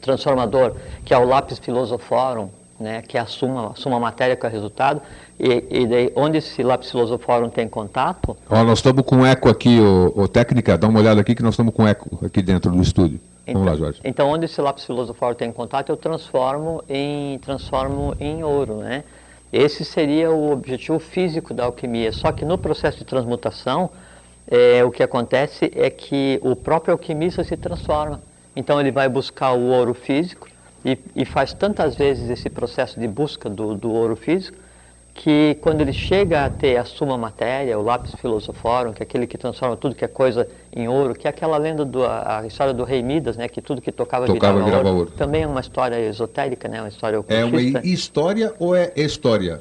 transformador, 0.00 0.74
que 1.04 1.12
é 1.12 1.18
o 1.18 1.24
lápis 1.24 1.58
filosoforum, 1.58 2.48
né, 2.78 3.02
que 3.02 3.18
é 3.18 3.20
a 3.20 3.26
suma, 3.26 3.72
suma 3.74 3.98
matéria 3.98 4.36
com 4.36 4.46
o 4.46 4.50
resultado, 4.50 5.02
e, 5.38 5.64
e 5.68 5.86
daí 5.86 6.12
onde 6.14 6.38
esse 6.38 6.62
lápis 6.62 6.90
filosoforum 6.90 7.48
tem 7.48 7.68
contato, 7.68 8.36
Ó, 8.48 8.62
nós 8.62 8.78
estamos 8.78 9.04
com 9.04 9.26
eco 9.26 9.48
aqui, 9.48 9.80
ô, 9.80 10.12
ô, 10.14 10.28
técnica, 10.28 10.78
dá 10.78 10.86
uma 10.86 11.00
olhada 11.00 11.20
aqui 11.20 11.34
que 11.34 11.42
nós 11.42 11.54
estamos 11.54 11.74
com 11.74 11.86
eco 11.86 12.24
aqui 12.24 12.40
dentro 12.40 12.70
do 12.70 12.80
estúdio. 12.80 13.20
Vamos 13.52 13.66
lá, 13.66 13.76
Jorge. 13.76 14.00
Então, 14.04 14.28
onde 14.28 14.44
esse 14.44 14.60
lápis 14.60 14.84
filosoforum 14.84 15.34
tem 15.34 15.50
contato, 15.50 15.90
eu 15.90 15.96
transformo 15.96 16.82
em, 16.88 17.38
transformo 17.38 18.14
em 18.20 18.44
ouro, 18.44 18.76
né? 18.76 19.04
Esse 19.52 19.84
seria 19.84 20.30
o 20.30 20.52
objetivo 20.52 20.98
físico 20.98 21.54
da 21.54 21.64
alquimia. 21.64 22.12
Só 22.12 22.30
que 22.30 22.44
no 22.44 22.58
processo 22.58 22.98
de 22.98 23.04
transmutação, 23.04 23.90
é, 24.46 24.84
o 24.84 24.90
que 24.90 25.02
acontece 25.02 25.72
é 25.74 25.88
que 25.88 26.38
o 26.42 26.54
próprio 26.54 26.92
alquimista 26.92 27.42
se 27.42 27.56
transforma. 27.56 28.20
Então, 28.58 28.80
ele 28.80 28.90
vai 28.90 29.08
buscar 29.08 29.52
o 29.52 29.66
ouro 29.68 29.94
físico 29.94 30.48
e, 30.84 30.98
e 31.14 31.24
faz 31.24 31.52
tantas 31.54 31.94
vezes 31.94 32.28
esse 32.28 32.50
processo 32.50 32.98
de 32.98 33.06
busca 33.06 33.48
do, 33.48 33.72
do 33.76 33.88
ouro 33.92 34.16
físico 34.16 34.56
que 35.14 35.56
quando 35.60 35.80
ele 35.80 35.92
chega 35.92 36.44
a 36.44 36.50
ter 36.50 36.76
a 36.76 36.84
suma 36.84 37.16
matéria, 37.16 37.78
o 37.78 37.82
lápis 37.82 38.14
filosoforum, 38.14 38.92
que 38.92 39.00
é 39.02 39.04
aquele 39.04 39.26
que 39.28 39.38
transforma 39.38 39.76
tudo 39.76 39.94
que 39.94 40.04
é 40.04 40.08
coisa 40.08 40.48
em 40.72 40.88
ouro, 40.88 41.14
que 41.14 41.28
é 41.28 41.30
aquela 41.30 41.56
lenda, 41.56 41.84
do, 41.84 42.04
a, 42.04 42.40
a 42.40 42.46
história 42.48 42.72
do 42.74 42.82
rei 42.82 43.00
Midas, 43.00 43.36
né, 43.36 43.48
que 43.48 43.60
tudo 43.62 43.80
que 43.80 43.92
tocava, 43.92 44.26
Tocava, 44.26 44.54
virava, 44.54 44.64
virava 44.64 44.88
ouro. 44.88 44.98
ouro. 45.06 45.10
Também 45.16 45.42
é 45.42 45.46
uma 45.46 45.60
história 45.60 45.96
esotérica, 46.00 46.66
né, 46.68 46.80
uma 46.80 46.88
história 46.88 47.16
É 47.28 47.44
uma 47.44 47.48
ocultista. 47.58 47.80
hi- 47.84 47.92
história 47.92 48.54
ou 48.58 48.74
é 48.74 48.92
história? 48.96 49.60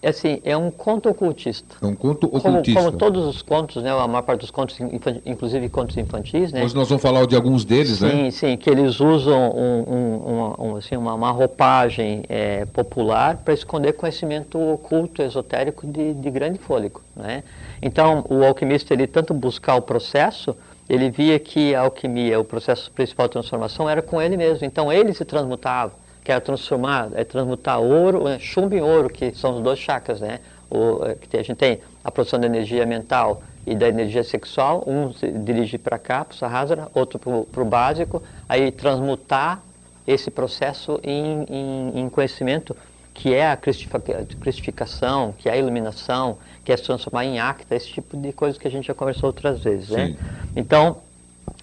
É 0.00 0.10
assim, 0.10 0.40
é 0.44 0.56
um 0.56 0.70
conto 0.70 1.08
ocultista. 1.08 1.74
É 1.82 1.86
um 1.86 1.94
conto 1.96 2.28
Como, 2.28 2.38
ocultista. 2.48 2.80
como 2.80 2.96
todos 2.96 3.24
os 3.26 3.42
contos, 3.42 3.82
né, 3.82 3.90
a 3.90 4.06
maior 4.06 4.22
parte 4.22 4.40
dos 4.42 4.50
contos, 4.50 4.78
inclusive 5.26 5.68
contos 5.68 5.96
infantis, 5.96 6.52
né, 6.52 6.62
Hoje 6.64 6.74
nós 6.74 6.88
vamos 6.88 7.02
falar 7.02 7.26
de 7.26 7.34
alguns 7.34 7.64
deles, 7.64 8.00
né? 8.00 8.10
Sim, 8.10 8.30
sim, 8.30 8.56
que 8.56 8.70
eles 8.70 9.00
usam 9.00 9.50
um- 9.50 9.84
um- 9.92 10.16
uma, 10.18 10.62
um, 10.62 10.76
assim, 10.76 10.96
uma, 10.96 11.14
uma 11.14 11.30
roupagem 11.32 12.22
é, 12.28 12.64
popular 12.66 13.38
para 13.38 13.52
esconder 13.52 13.92
conhecimento 13.94 14.56
oculto, 14.58 15.20
esotérico 15.20 15.84
de, 15.84 16.14
de 16.14 16.30
grande 16.30 16.60
fôlego. 16.60 17.02
Né? 17.16 17.42
Então, 17.82 18.24
o 18.30 18.44
alquimista, 18.44 18.94
ele 18.94 19.06
tanto 19.08 19.34
buscar 19.34 19.74
o 19.74 19.82
processo, 19.82 20.56
ele 20.88 21.10
via 21.10 21.40
que 21.40 21.74
a 21.74 21.80
alquimia, 21.80 22.38
o 22.38 22.44
processo 22.44 22.88
principal 22.92 23.26
de 23.26 23.32
transformação, 23.32 23.90
era 23.90 24.00
com 24.00 24.22
ele 24.22 24.36
mesmo. 24.36 24.64
Então, 24.64 24.92
ele 24.92 25.12
se 25.12 25.24
transmutava, 25.24 25.92
que 26.28 26.32
era 26.32 26.42
transformar, 26.42 27.08
é 27.14 27.24
transmutar 27.24 27.80
ouro, 27.80 28.28
é, 28.28 28.38
chumbo 28.38 28.74
em 28.74 28.82
ouro, 28.82 29.08
que 29.08 29.32
são 29.32 29.56
os 29.56 29.62
dois 29.62 29.78
chakras, 29.78 30.20
né? 30.20 30.40
O, 30.68 31.02
é, 31.02 31.14
que 31.14 31.34
a 31.38 31.42
gente 31.42 31.56
tem 31.56 31.80
a 32.04 32.10
produção 32.10 32.38
da 32.38 32.46
energia 32.46 32.84
mental 32.84 33.40
e 33.66 33.74
da 33.74 33.88
energia 33.88 34.22
sexual, 34.22 34.84
um 34.86 35.10
se 35.10 35.32
dirige 35.32 35.78
para 35.78 35.98
cá, 35.98 36.26
para 36.26 36.34
o 36.34 36.36
Sahasrara, 36.36 36.90
outro 36.92 37.18
para 37.18 37.62
o 37.62 37.64
básico, 37.64 38.22
aí 38.46 38.70
transmutar 38.70 39.62
esse 40.06 40.30
processo 40.30 41.00
em, 41.02 41.44
em- 41.48 42.00
em 42.00 42.08
conhecimento, 42.10 42.76
que 43.14 43.32
é 43.32 43.50
a 43.50 43.56
cristifica- 43.56 44.26
cristificação, 44.38 45.32
que 45.32 45.48
é 45.48 45.52
a 45.52 45.56
iluminação, 45.56 46.36
que 46.62 46.70
é 46.70 46.76
se 46.76 46.82
transformar 46.82 47.24
em 47.24 47.40
acta, 47.40 47.74
esse 47.74 47.88
tipo 47.88 48.18
de 48.18 48.34
coisa 48.34 48.58
que 48.58 48.68
a 48.68 48.70
gente 48.70 48.86
já 48.86 48.92
conversou 48.94 49.28
outras 49.28 49.62
vezes. 49.64 49.88
Né? 49.88 50.08
Sim. 50.08 50.16
Então, 50.54 50.98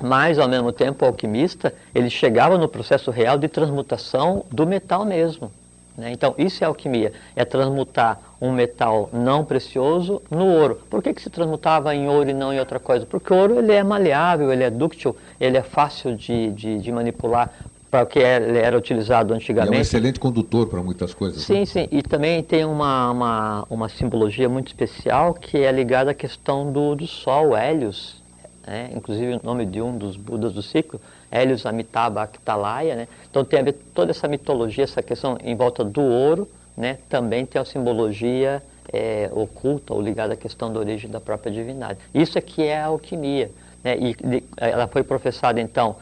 mas 0.01 0.37
ao 0.39 0.47
mesmo 0.47 0.71
tempo 0.71 1.03
o 1.05 1.07
alquimista, 1.07 1.73
ele 1.93 2.09
chegava 2.09 2.57
no 2.57 2.67
processo 2.67 3.11
real 3.11 3.37
de 3.37 3.47
transmutação 3.47 4.45
do 4.51 4.65
metal 4.67 5.05
mesmo. 5.05 5.51
né? 5.97 6.11
Então, 6.11 6.35
isso 6.37 6.63
é 6.63 6.67
alquimia, 6.67 7.13
é 7.35 7.45
transmutar 7.45 8.19
um 8.41 8.51
metal 8.51 9.09
não 9.13 9.45
precioso 9.45 10.21
no 10.29 10.45
ouro. 10.45 10.81
Por 10.89 11.01
que, 11.01 11.13
que 11.13 11.21
se 11.21 11.29
transmutava 11.29 11.95
em 11.95 12.07
ouro 12.09 12.29
e 12.29 12.33
não 12.33 12.53
em 12.53 12.59
outra 12.59 12.79
coisa? 12.79 13.05
Porque 13.05 13.33
o 13.33 13.37
ouro 13.37 13.59
ele 13.59 13.71
é 13.71 13.83
maleável, 13.83 14.51
ele 14.51 14.63
é 14.63 14.69
dúctil, 14.69 15.15
ele 15.39 15.57
é 15.57 15.63
fácil 15.63 16.15
de, 16.15 16.51
de, 16.51 16.79
de 16.79 16.91
manipular 16.91 17.49
para 17.89 18.03
o 18.03 18.07
que 18.07 18.19
ele 18.19 18.57
era 18.57 18.77
utilizado 18.77 19.31
E 19.31 19.31
é 19.31 19.35
um 19.35 19.37
antigamente. 19.37 19.81
excelente 19.81 20.19
condutor 20.19 20.67
para 20.67 20.83
muitas 20.83 21.13
coisas. 21.13 21.43
Sim, 21.43 21.59
né? 21.59 21.65
sim. 21.65 21.87
E 21.91 22.03
também 22.03 22.43
tem 22.43 22.65
uma, 22.65 23.11
uma, 23.11 23.67
uma 23.69 23.89
simbologia 23.89 24.49
muito 24.49 24.67
especial 24.67 25.33
que 25.33 25.57
é 25.59 25.71
ligada 25.71 26.11
à 26.11 26.13
questão 26.13 26.71
do, 26.71 26.95
do 26.95 27.07
Sol, 27.07 27.55
Hélios. 27.55 28.21
Né? 28.65 28.89
Inclusive 28.93 29.35
o 29.35 29.41
nome 29.43 29.65
de 29.65 29.81
um 29.81 29.97
dos 29.97 30.17
Budas 30.17 30.53
do 30.53 30.61
ciclo, 30.61 30.99
Hélios 31.29 31.65
Amitabha 31.65 32.21
Aktalaya. 32.21 32.95
Né? 32.95 33.07
Então 33.29 33.43
tem 33.45 33.59
a 33.59 33.63
ver 33.63 33.73
toda 33.93 34.11
essa 34.11 34.27
mitologia, 34.27 34.83
essa 34.83 35.03
questão 35.03 35.37
em 35.43 35.55
volta 35.55 35.83
do 35.83 36.01
ouro, 36.01 36.49
né? 36.75 36.97
também 37.07 37.45
tem 37.45 37.61
a 37.61 37.65
simbologia 37.65 38.61
é, 38.91 39.29
oculta 39.33 39.93
ou 39.93 40.01
ligada 40.01 40.33
à 40.33 40.37
questão 40.37 40.71
da 40.71 40.79
origem 40.79 41.09
da 41.09 41.19
própria 41.19 41.51
divindade. 41.51 41.99
Isso 42.13 42.37
é 42.37 42.41
que 42.41 42.63
é 42.63 42.79
a 42.79 42.87
alquimia. 42.87 43.51
Né? 43.83 43.97
E 43.97 44.15
de, 44.15 44.43
ela 44.57 44.87
foi 44.87 45.03
professada, 45.03 45.61
então, 45.61 45.95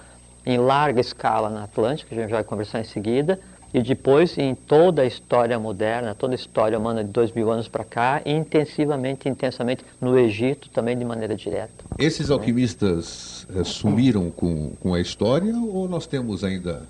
em 0.45 0.57
larga 0.57 0.99
escala 0.99 1.49
na 1.49 1.63
Atlântica, 1.63 2.09
que 2.09 2.19
a 2.19 2.21
gente 2.21 2.31
vai 2.31 2.43
conversar 2.43 2.79
em 2.79 2.85
seguida, 2.85 3.39
e 3.73 3.81
depois 3.81 4.37
em 4.37 4.53
toda 4.53 5.01
a 5.01 5.05
história 5.05 5.57
moderna, 5.57 6.13
toda 6.13 6.33
a 6.33 6.35
história 6.35 6.77
humana 6.77 7.03
de 7.03 7.09
dois 7.09 7.31
mil 7.31 7.51
anos 7.51 7.67
para 7.67 7.83
cá, 7.83 8.21
intensivamente, 8.25 9.27
intensamente, 9.27 9.83
no 9.99 10.17
Egito 10.17 10.69
também 10.69 10.97
de 10.97 11.03
maneira 11.03 11.35
direta. 11.35 11.83
Esses 11.97 12.29
alquimistas 12.29 13.47
é, 13.55 13.63
sumiram 13.63 14.29
com, 14.29 14.71
com 14.79 14.93
a 14.93 14.99
história 14.99 15.55
ou 15.55 15.89
nós 15.89 16.05
temos 16.05 16.43
ainda 16.43 16.83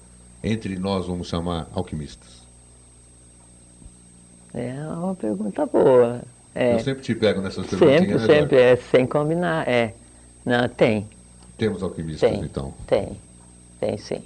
entre 0.44 0.78
nós, 0.78 1.08
vamos 1.08 1.28
chamar, 1.28 1.68
alquimistas? 1.74 2.44
É 4.54 4.74
uma 4.88 5.16
pergunta 5.16 5.66
boa. 5.66 6.22
É. 6.54 6.76
Eu 6.76 6.80
sempre 6.80 7.02
te 7.02 7.16
pego 7.16 7.42
nessas 7.42 7.66
perguntas. 7.66 7.98
Sempre, 7.98 8.16
né, 8.16 8.28
sempre, 8.28 8.58
é, 8.58 8.76
sem 8.76 9.08
combinar. 9.08 9.68
É. 9.68 9.94
Não, 10.46 10.68
tem. 10.68 11.08
Temos 11.58 11.82
alquimistas, 11.82 12.30
tem, 12.30 12.42
então? 12.42 12.74
Tem, 12.86 13.18
tem 13.80 13.98
sim. 13.98 14.22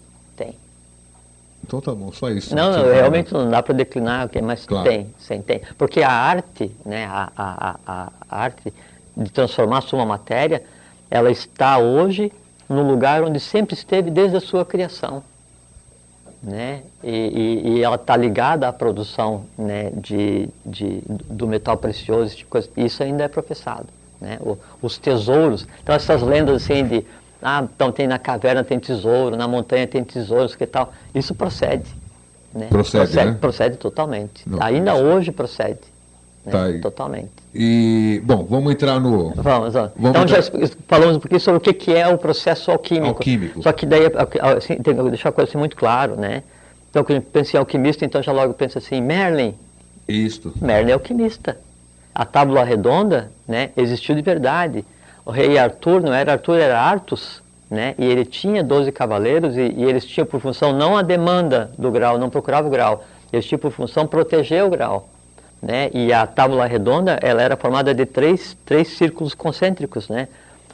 Então 1.68 1.82
tá 1.82 1.94
bom, 1.94 2.12
só 2.12 2.30
isso. 2.30 2.56
Não, 2.56 2.72
não 2.72 2.86
realmente 2.86 3.34
não 3.34 3.50
dá 3.50 3.62
para 3.62 3.74
declinar, 3.74 4.30
mas 4.42 4.66
claro. 4.66 4.90
tem, 4.90 5.14
sim, 5.20 5.42
tem. 5.42 5.62
Porque 5.78 6.02
a 6.02 6.12
arte, 6.12 6.72
né, 6.86 7.06
a, 7.06 7.30
a, 7.36 7.76
a, 7.86 8.12
a 8.30 8.38
arte 8.40 8.74
de 9.16 9.30
transformar 9.30 9.82
sua 9.82 10.06
matéria, 10.06 10.64
ela 11.12 11.30
está 11.30 11.78
hoje 11.78 12.32
no 12.70 12.88
lugar 12.88 13.22
onde 13.24 13.40
sempre 13.40 13.74
esteve 13.76 14.10
desde 14.10 14.38
a 14.38 14.42
sua 14.42 14.66
criação 14.66 15.24
né? 16.42 16.84
E, 17.04 17.10
e, 17.10 17.70
e 17.70 17.84
ela 17.84 17.96
está 17.96 18.16
ligada 18.16 18.68
à 18.68 18.74
produção 18.74 19.46
né, 19.58 19.92
de, 19.96 20.50
de, 20.66 21.02
do 21.06 21.48
metal 21.48 21.78
precioso, 21.78 22.36
tipo 22.36 22.58
isso 22.78 23.04
ainda 23.04 23.24
é 23.24 23.28
professado. 23.28 23.88
Né? 24.20 24.38
O, 24.42 24.58
os 24.82 24.98
tesouros, 24.98 25.68
então 25.82 25.94
essas 25.96 26.22
lendas 26.22 26.64
assim 26.64 26.86
de, 26.86 27.06
ah, 27.42 27.64
então 27.64 27.92
tem 27.92 28.08
na 28.08 28.18
caverna 28.18 28.64
tem 28.64 28.80
tesouro, 28.80 29.36
na 29.36 29.48
montanha 29.48 29.86
tem 29.88 30.04
tesouros, 30.04 30.56
que 30.56 30.66
tal, 30.66 30.94
isso 31.14 31.36
procede. 31.36 31.90
Né? 32.54 32.68
Procede, 32.70 33.06
procede, 33.06 33.32
né? 33.32 33.38
procede 33.40 33.78
totalmente. 33.78 34.50
Não, 34.50 34.62
ainda 34.62 34.96
hoje 34.96 35.32
procede. 35.32 35.80
Né? 36.46 36.52
Tá 36.52 36.80
Totalmente. 36.82 37.32
E, 37.54 38.22
bom, 38.24 38.46
vamos 38.50 38.72
entrar 38.72 39.00
no. 39.00 39.34
Vamos, 39.36 39.74
vamos. 39.74 39.92
então 39.98 40.24
entrar... 40.24 40.42
já 40.42 40.52
falamos 40.88 41.18
um 41.18 41.20
pouquinho 41.20 41.42
sobre 41.42 41.70
o 41.70 41.74
que 41.74 41.94
é 41.94 42.08
o 42.08 42.18
processo 42.18 42.72
alquímico. 42.72 43.08
Alquímico. 43.08 43.62
Só 43.62 43.72
que 43.72 43.86
daí, 43.86 44.04
assim, 44.56 44.76
tem 44.76 44.96
que 44.96 45.04
deixar 45.10 45.30
a 45.30 45.32
coisa 45.32 45.50
assim 45.50 45.58
muito 45.58 45.76
claro, 45.76 46.16
né? 46.16 46.44
Então, 46.90 47.04
quando 47.04 47.22
pensa 47.22 47.58
em 47.58 47.60
alquimista, 47.60 48.06
então 48.06 48.24
já 48.24 48.32
logo 48.32 48.54
pensa 48.54 48.80
assim, 48.80 49.02
Merlin. 49.02 49.54
Isto. 50.08 50.54
Merlin 50.62 50.92
é 50.92 50.94
alquimista. 50.94 51.58
A 52.16 52.26
tábua 52.26 52.64
redonda, 52.64 53.30
né, 53.48 53.72
existiu 53.78 54.16
de 54.16 54.22
verdade. 54.22 54.86
O 55.28 55.32
rei 55.32 55.58
Arthur, 55.58 56.02
não 56.02 56.14
era 56.14 56.32
Arthur, 56.32 56.58
era 56.58 56.80
Artus, 56.80 57.44
né? 57.70 57.94
E 57.98 58.06
ele 58.06 58.24
tinha 58.24 58.64
12 58.64 58.94
cavaleiros 58.94 59.58
e, 59.58 59.74
e 59.76 59.84
eles 59.84 60.06
tinham 60.06 60.26
por 60.26 60.40
função 60.40 60.72
não 60.72 60.96
a 60.96 61.02
demanda 61.02 61.70
do 61.78 61.92
grau, 61.92 62.18
não 62.18 62.30
procurava 62.30 62.70
o 62.70 62.72
grau. 62.72 63.04
Eles 63.34 63.46
tinham 63.46 63.60
por 63.60 63.74
função 63.74 64.08
proteger 64.08 64.64
o 64.64 64.70
grau. 64.70 65.10
Né? 65.62 65.90
E 65.94 66.14
a 66.14 66.26
tábua 66.26 66.66
redonda 66.66 67.20
ela 67.22 67.42
era 67.42 67.58
formada 67.58 67.94
de 67.94 68.06
três, 68.06 68.56
três 68.66 68.88
círculos 68.88 69.34
concêntricos. 69.34 70.08
Né? 70.08 70.30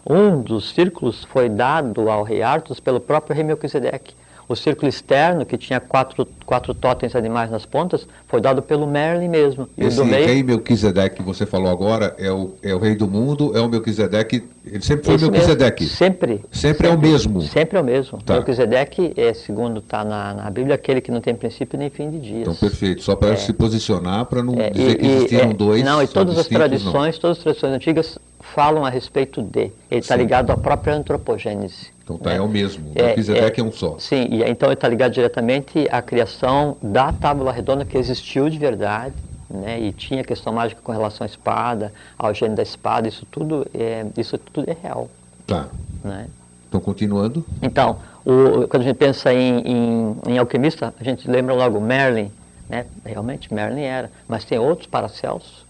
Um 0.08 0.40
dos 0.40 0.70
círculos 0.76 1.24
foi 1.24 1.50
dado 1.50 2.08
ao 2.08 2.22
rei 2.22 2.44
Artus 2.44 2.80
pelo 2.80 3.00
próprio 3.00 3.36
rei 3.36 3.44
Melquisedeque. 3.44 4.14
O 4.48 4.56
círculo 4.56 4.88
externo, 4.88 5.45
que 5.45 5.57
tinha 5.57 5.80
quatro, 5.80 6.28
quatro 6.45 6.74
totens 6.74 7.15
animais 7.15 7.49
nas 7.49 7.65
pontas, 7.65 8.07
foi 8.28 8.41
dado 8.41 8.61
pelo 8.61 8.86
Merlin 8.86 9.30
mesmo. 9.30 9.68
E 9.78 9.86
Esse 9.86 10.03
meio... 10.03 10.26
rei 10.26 10.44
Melquisedeque 10.44 11.18
que 11.18 11.24
você 11.24 11.45
falou 11.45 11.70
agora 11.70 12.15
é 12.18 12.32
o, 12.32 12.53
é 12.61 12.74
o 12.74 12.80
rei 12.80 12.95
do 12.95 13.07
mundo, 13.07 13.56
é 13.56 13.61
o 13.61 13.70
Melquisedeque, 13.70 14.44
ele 14.65 14.82
sempre 14.82 15.06
foi 15.06 15.15
Esse 15.15 15.30
Melquisedeque? 15.30 15.86
Sempre, 15.86 16.41
sempre. 16.52 16.74
Sempre 16.74 16.88
é 16.88 16.91
o 16.91 16.99
mesmo? 16.99 17.41
Sempre 17.41 17.78
é 17.78 17.82
o 17.82 17.84
mesmo. 17.84 18.22
Tá. 18.22 18.36
Melquisedeque, 18.36 19.14
é, 19.15 19.34
segundo 19.34 19.80
está 19.80 20.03
na, 20.03 20.34
na 20.34 20.49
Bíblia, 20.49 20.76
aquele 20.76 21.02
que 21.02 21.11
não 21.11 21.22
tem 21.22 21.34
princípio 21.36 21.78
nem 21.78 21.90
fim 21.90 22.10
de 22.10 22.20
dias. 22.20 22.41
Então, 22.41 22.56
perfeito. 22.56 23.02
Só 23.02 23.15
para 23.15 23.34
é. 23.34 23.36
se 23.36 23.53
posicionar, 23.53 24.26
para 24.26 24.44
não 24.44 24.60
é, 24.60 24.70
dizer 24.70 24.91
e, 24.91 24.95
que 24.95 25.06
existiam 25.06 25.53
dois 25.53 25.84
Não, 25.84 26.02
e 26.02 26.07
todas 26.07 26.38
as 26.38 26.48
tradições, 26.48 27.15
não. 27.15 27.22
todas 27.22 27.38
as 27.38 27.44
tradições 27.44 27.74
antigas 27.74 28.20
falam 28.53 28.86
a 28.86 28.90
respeito 28.90 29.41
de. 29.41 29.72
Ele 29.90 30.02
está 30.02 30.15
ligado 30.15 30.52
à 30.52 30.57
própria 30.57 30.94
antropogênese. 30.94 31.91
Então 32.03 32.18
tá, 32.18 32.34
é, 32.34 32.38
é 32.38 32.41
o 32.41 32.48
mesmo. 32.48 32.91
O 32.91 32.94
Melquisedeque 32.94 33.61
é, 33.61 33.64
é, 33.64 33.65
é 33.65 33.70
um 33.70 33.72
só. 33.72 33.98
Sim, 33.98 34.28
e 34.30 34.44
então 34.44 34.68
ele 34.68 34.74
está 34.74 34.88
ligado 34.88 35.14
diretamente 35.14 35.88
à 35.90 36.02
criação 36.02 36.78
da 36.82 37.14
tábua 37.14 37.52
redonda 37.52 37.86
que 37.86 37.98
existiu 37.98 38.49
de 38.49 38.57
verdade. 38.57 39.15
Né, 39.49 39.80
e 39.80 39.91
tinha 39.91 40.24
questão 40.24 40.52
mágica 40.52 40.82
com 40.84 40.91
relação 40.91 41.26
à 41.26 41.28
espada, 41.28 41.94
ao 42.18 42.34
gênio 42.34 42.56
da 42.56 42.64
espada, 42.64 43.07
isso 43.07 43.24
tudo 43.30 43.68
é, 43.72 44.03
isso 44.18 44.36
tudo 44.36 44.68
é 44.68 44.76
real. 44.82 45.07
Tá. 45.45 45.68
Né? 46.03 46.28
Então, 46.68 46.82
continuando. 46.82 47.45
Então, 47.61 47.99
o, 48.26 48.68
quando 48.68 48.82
a 48.82 48.86
gente 48.86 48.95
pensa 48.95 49.32
em, 49.32 49.60
em, 49.60 50.18
em, 50.28 50.38
alquimista, 50.40 50.91
a 50.99 51.03
gente 51.03 51.30
lembra 51.30 51.53
logo 51.53 51.80
Merlin, 51.80 52.32
né? 52.68 52.88
Realmente 53.06 53.53
Merlin 53.53 53.84
era, 53.84 54.11
mas 54.28 54.44
tem 54.44 54.57
outros 54.57 54.88
Paracelsos, 54.88 55.62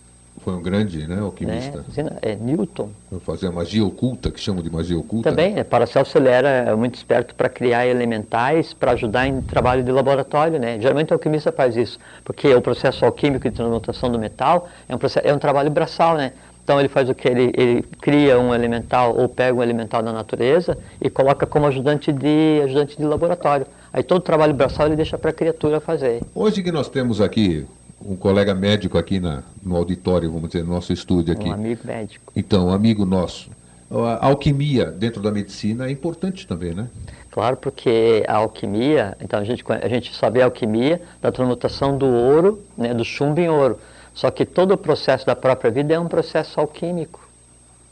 foi 0.44 0.53
um 0.53 0.61
grande 0.61 1.07
né, 1.07 1.20
alquimista. 1.20 1.84
Né? 1.95 2.11
É, 2.22 2.36
Newton. 2.36 2.90
Fazia 3.22 3.52
magia 3.52 3.86
oculta, 3.86 4.30
que 4.30 4.40
chamam 4.40 4.61
de 4.61 4.70
magia 4.70 4.98
oculta. 4.98 5.30
Também, 5.30 5.53
né? 5.53 5.64
Paracelso 5.64 6.18
ele 6.18 6.28
era 6.28 6.76
muito 6.76 6.95
esperto 6.95 7.34
para 7.34 7.48
criar 7.48 7.88
elementais, 7.88 8.74
para 8.74 8.91
ajudar 8.91 9.26
em 9.26 9.41
trabalho 9.41 9.84
de 9.84 9.91
laboratório. 9.91 10.60
Né? 10.60 10.80
Geralmente 10.80 11.11
o 11.11 11.14
alquimista 11.14 11.52
faz 11.52 11.78
isso, 11.78 11.98
porque 12.24 12.53
o 12.53 12.61
processo 12.61 13.06
alquímico 13.06 13.49
de 13.49 13.56
transmutação 13.56 14.11
do 14.11 14.20
metal 14.20 14.68
é 14.88 14.94
um, 14.94 14.98
processo, 14.98 15.26
é 15.26 15.34
um 15.34 15.40
trabalho 15.40 15.72
braçal. 15.72 16.18
Né? 16.18 16.34
Então 16.64 16.80
ele 16.80 16.90
faz 16.90 17.10
o 17.10 17.15
que? 17.15 17.28
Ele, 17.28 17.52
ele 17.56 17.82
cria 18.02 18.38
um 18.38 18.53
elemental 18.53 19.15
ou 19.18 19.30
pega 19.30 19.57
um 19.57 19.64
elemental 19.64 20.03
da 20.03 20.11
natureza 20.11 20.78
e 21.02 21.10
coloca 21.10 21.45
como 21.45 21.68
ajudante 21.68 22.11
de, 22.11 22.61
ajudante 22.65 22.98
de 22.98 23.03
laboratório. 23.03 23.65
Aí 23.94 24.03
todo 24.03 24.18
o 24.18 24.22
trabalho 24.24 24.53
braçal 24.53 24.88
ele 24.88 24.95
deixa 24.95 25.18
para 25.18 25.30
a 25.30 25.34
criatura 25.34 25.80
fazer. 25.80 26.22
Hoje 26.36 26.61
que 26.61 26.72
nós 26.72 26.90
temos 26.90 27.22
aqui 27.22 27.65
um 28.06 28.16
colega 28.16 28.54
médico 28.54 28.98
aqui 28.98 29.20
na, 29.20 29.44
no 29.62 29.76
auditório, 29.76 30.32
vamos 30.32 30.50
dizer, 30.50 30.64
no 30.64 30.74
nosso 30.74 30.92
estúdio 30.92 31.34
aqui. 31.34 31.48
Um 31.48 31.54
amigo 31.54 31.82
médico. 31.86 32.32
Então, 32.36 32.68
um 32.68 32.74
amigo 32.74 33.06
nosso. 33.06 33.50
A 33.92 34.28
alquimia 34.28 34.86
dentro 34.86 35.22
da 35.22 35.32
medicina 35.32 35.86
é 35.88 35.92
importante 35.92 36.48
também, 36.48 36.74
né? 36.74 36.88
Claro, 37.30 37.58
porque 37.58 38.24
a 38.28 38.38
alquimia, 38.38 39.16
então 39.20 39.40
a 39.40 39.44
gente, 39.44 39.64
a 39.68 39.88
gente 39.88 40.14
só 40.14 40.30
vê 40.30 40.42
a 40.42 40.46
alquimia 40.46 41.02
da 41.22 41.32
transmutação 41.32 41.98
do 41.98 42.06
ouro, 42.06 42.62
né, 42.78 42.94
do 42.94 43.06
chumbo 43.06 43.40
em 43.40 43.50
ouro. 43.50 43.80
Só 44.14 44.30
que 44.30 44.46
todo 44.46 44.74
o 44.74 44.78
processo 44.78 45.26
da 45.26 45.36
própria 45.36 45.72
vida 45.72 45.94
é 45.94 46.00
um 46.00 46.08
processo 46.08 46.60
alquímico. 46.60 47.28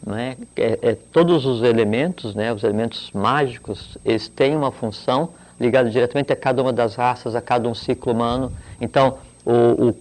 Não 0.06 0.16
é? 0.16 0.36
É, 0.56 0.80
é, 0.82 0.98
todos 1.12 1.46
os 1.46 1.64
elementos, 1.64 2.34
né, 2.36 2.52
os 2.54 2.64
elementos 2.64 3.12
mágicos, 3.12 3.98
eles 4.04 4.28
têm 4.28 4.56
uma 4.56 4.72
função 4.72 5.30
ligada 5.60 5.90
diretamente 5.90 6.34
a 6.34 6.36
cada 6.36 6.62
uma 6.62 6.74
das 6.74 6.96
raças, 6.96 7.36
a 7.36 7.42
cada 7.42 7.70
um 7.70 7.76
ciclo 7.76 8.12
humano. 8.12 8.52
Então, 8.80 9.18
o, 9.46 9.90
o, 9.90 9.96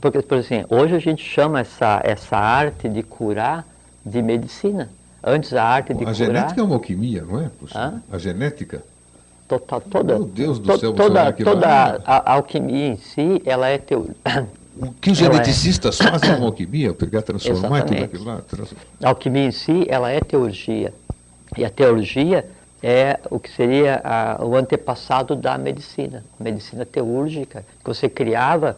porque, 0.00 0.20
por 0.22 0.38
exemplo, 0.38 0.76
hoje 0.76 0.94
a 0.94 0.98
gente 0.98 1.24
chama 1.24 1.60
essa, 1.60 2.00
essa 2.04 2.36
arte 2.36 2.88
de 2.88 3.02
curar 3.02 3.66
de 4.04 4.22
medicina. 4.22 4.90
Antes 5.22 5.52
a 5.52 5.64
arte 5.64 5.88
de 5.88 5.94
a 5.94 5.98
curar... 5.98 6.10
A 6.10 6.14
genética 6.14 6.60
é 6.60 6.64
uma 6.64 6.74
alquimia, 6.74 7.22
não 7.22 7.40
é? 7.40 7.50
A 8.10 8.18
genética? 8.18 8.82
Total, 9.48 9.80
toda, 9.80 10.14
Meu 10.14 10.24
Deus 10.26 10.58
do 10.58 10.72
to, 10.72 10.78
céu, 10.78 10.92
toda, 10.92 11.32
toda 11.32 11.68
a, 11.68 12.16
a, 12.16 12.32
alquimia 12.34 12.88
em 12.88 12.96
si, 12.96 13.40
ela 13.44 13.68
é 13.68 13.78
teoria. 13.78 14.14
O 14.78 14.92
que 14.92 15.10
os 15.10 15.16
geneticistas 15.16 15.98
é... 15.98 16.10
fazem 16.10 16.36
com 16.36 16.44
alquimia? 16.44 16.92
Pegar, 16.92 17.22
transformar 17.22 17.82
tudo 17.84 18.04
aquilo 18.04 18.24
lá? 18.24 18.42
A 19.02 19.08
alquimia 19.08 19.46
em 19.46 19.50
si, 19.50 19.86
ela 19.88 20.10
é 20.10 20.20
teurgia. 20.20 20.92
E 21.56 21.64
a 21.64 21.70
teurgia 21.70 22.44
é 22.82 23.18
o 23.30 23.38
que 23.38 23.50
seria 23.50 24.02
a, 24.04 24.44
o 24.44 24.54
antepassado 24.54 25.34
da 25.34 25.56
medicina, 25.56 26.22
medicina 26.38 26.84
teúrgica, 26.84 27.64
que 27.82 27.86
você 27.86 28.06
criava 28.06 28.76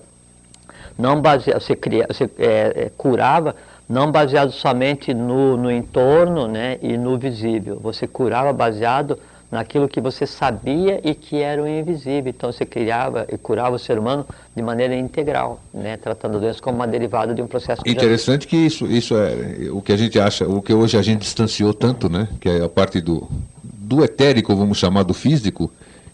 não 0.98 1.20
baseado, 1.20 1.60
você, 1.60 1.76
cria, 1.76 2.06
você 2.08 2.28
é, 2.38 2.46
é, 2.46 2.90
curava 2.96 3.54
não 3.88 4.10
baseado 4.10 4.50
somente 4.50 5.14
no, 5.14 5.56
no 5.56 5.70
entorno 5.70 6.46
né, 6.46 6.76
e 6.82 6.98
no 6.98 7.16
visível. 7.16 7.78
Você 7.80 8.06
curava 8.06 8.52
baseado 8.52 9.18
naquilo 9.50 9.88
que 9.88 10.00
você 10.00 10.26
sabia 10.26 11.00
e 11.02 11.14
que 11.14 11.40
era 11.40 11.62
o 11.62 11.66
invisível. 11.66 12.28
Então 12.28 12.52
você 12.52 12.66
criava 12.66 13.26
e 13.32 13.38
curava 13.38 13.76
o 13.76 13.78
ser 13.78 13.98
humano 13.98 14.26
de 14.54 14.62
maneira 14.62 14.94
integral, 14.94 15.60
né, 15.72 15.96
tratando 15.96 16.36
a 16.36 16.40
doença 16.40 16.60
como 16.60 16.76
uma 16.76 16.86
derivada 16.86 17.32
de 17.32 17.40
um 17.40 17.46
processo. 17.46 17.80
Interessante 17.86 18.46
que 18.46 18.56
isso, 18.56 18.86
isso 18.86 19.16
é 19.16 19.70
o 19.70 19.80
que 19.80 19.92
a 19.92 19.96
gente 19.96 20.18
acha, 20.20 20.46
o 20.46 20.60
que 20.60 20.74
hoje 20.74 20.98
a 20.98 21.02
gente 21.02 21.20
distanciou 21.20 21.72
tanto, 21.72 22.10
né, 22.10 22.28
que 22.40 22.48
é 22.48 22.62
a 22.62 22.68
parte 22.68 23.00
do, 23.00 23.26
do 23.62 24.04
etérico, 24.04 24.54
vamos 24.54 24.76
chamar 24.76 25.04
do 25.04 25.14
físico, 25.14 25.70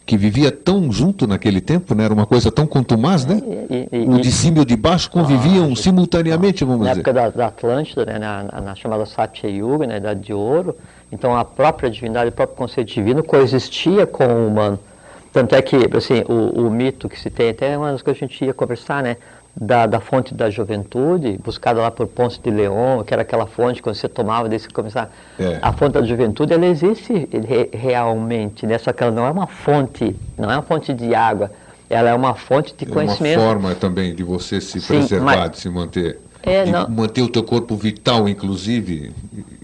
que 0.07 0.19
vivia 0.19 0.53
tão 0.53 0.93
junto 0.93 1.27
naquele 1.27 1.61
tempo, 1.61 1.95
né? 1.95 2.05
Era 2.05 2.13
uma 2.13 2.27
coisa 2.27 2.53
tão 2.53 2.67
contumaz, 2.67 3.25
né? 3.25 3.41
E, 3.71 3.89
e, 3.91 4.07
o 4.07 4.21
de 4.21 4.31
cima 4.31 4.59
e 4.59 4.61
o 4.61 4.65
de 4.65 4.77
baixo 4.77 5.11
conviviam 5.11 5.73
ah, 5.73 5.77
simultaneamente, 5.77 6.63
vamos 6.63 6.87
na 6.87 6.93
dizer. 6.93 7.03
Na 7.03 7.11
época 7.11 7.13
da, 7.13 7.45
da 7.45 7.47
Atlântida, 7.47 8.05
né? 8.05 8.19
na, 8.19 8.43
na, 8.61 8.75
chamada 8.75 9.07
Satya 9.07 9.49
Yuga, 9.49 9.87
na 9.87 9.97
Idade 9.97 10.21
de 10.21 10.33
Ouro, 10.35 10.77
então 11.11 11.35
a 11.35 11.45
própria 11.45 11.89
divindade, 11.89 12.29
o 12.29 12.33
próprio 12.33 12.57
conceito 12.57 12.93
divino 12.93 13.23
coexistia 13.23 14.07
com 14.07 14.25
o 14.25 14.49
humano. 14.49 14.79
Tanto 15.33 15.55
é 15.55 15.63
que, 15.63 15.77
assim, 15.97 16.23
o, 16.29 16.67
o 16.67 16.71
mito 16.71 17.09
que 17.09 17.19
se 17.19 17.31
tem, 17.31 17.51
até 17.51 17.77
uma 17.77 17.91
das 17.91 18.03
coisas 18.03 18.19
que 18.19 18.25
a 18.25 18.29
gente 18.29 18.45
ia 18.45 18.55
conversar, 18.55 19.03
né? 19.03 19.17
Da, 19.57 19.87
da 19.87 20.01
fonte 20.01 20.35
da 20.35 20.51
juventude, 20.51 21.39
buscada 21.43 21.81
lá 21.81 21.91
por 21.91 22.07
Ponce 22.09 22.41
de 22.41 22.51
León, 22.51 23.03
que 23.05 23.15
era 23.15 23.23
aquela 23.23 23.47
fonte 23.47 23.81
que 23.83 23.89
você 23.89 24.09
tomava 24.09 24.49
desde 24.49 24.67
que 24.69 24.75
começar. 24.75 25.11
É. 25.39 25.59
A 25.63 25.73
fonte 25.73 25.93
da 25.93 26.03
juventude, 26.03 26.53
ela 26.53 26.67
existe 26.67 27.29
re- 27.33 27.71
realmente, 27.73 28.67
né? 28.67 28.79
só 28.79 28.93
que 28.93 29.03
ela 29.03 29.13
não 29.13 29.27
é 29.27 29.31
uma 29.31 29.47
fonte, 29.47 30.17
não 30.37 30.51
é 30.51 30.57
uma 30.57 30.63
fonte 30.63 30.93
de 30.93 31.15
água, 31.15 31.51
ela 31.89 32.11
é 32.11 32.15
uma 32.15 32.35
fonte 32.35 32.75
de 32.77 32.85
É 32.85 32.89
uma 32.89 32.95
conhecimento. 32.95 33.41
forma 33.41 33.75
também 33.77 34.15
de 34.15 34.25
você 34.25 34.61
se 34.61 34.81
Sim, 34.81 34.99
preservar, 34.99 35.25
mas- 35.37 35.51
de 35.53 35.59
se 35.59 35.69
manter. 35.69 36.21
É, 36.47 36.65
manter 36.89 37.23
o 37.23 37.29
teu 37.29 37.43
corpo 37.43 37.75
vital, 37.77 38.29
inclusive, 38.29 39.13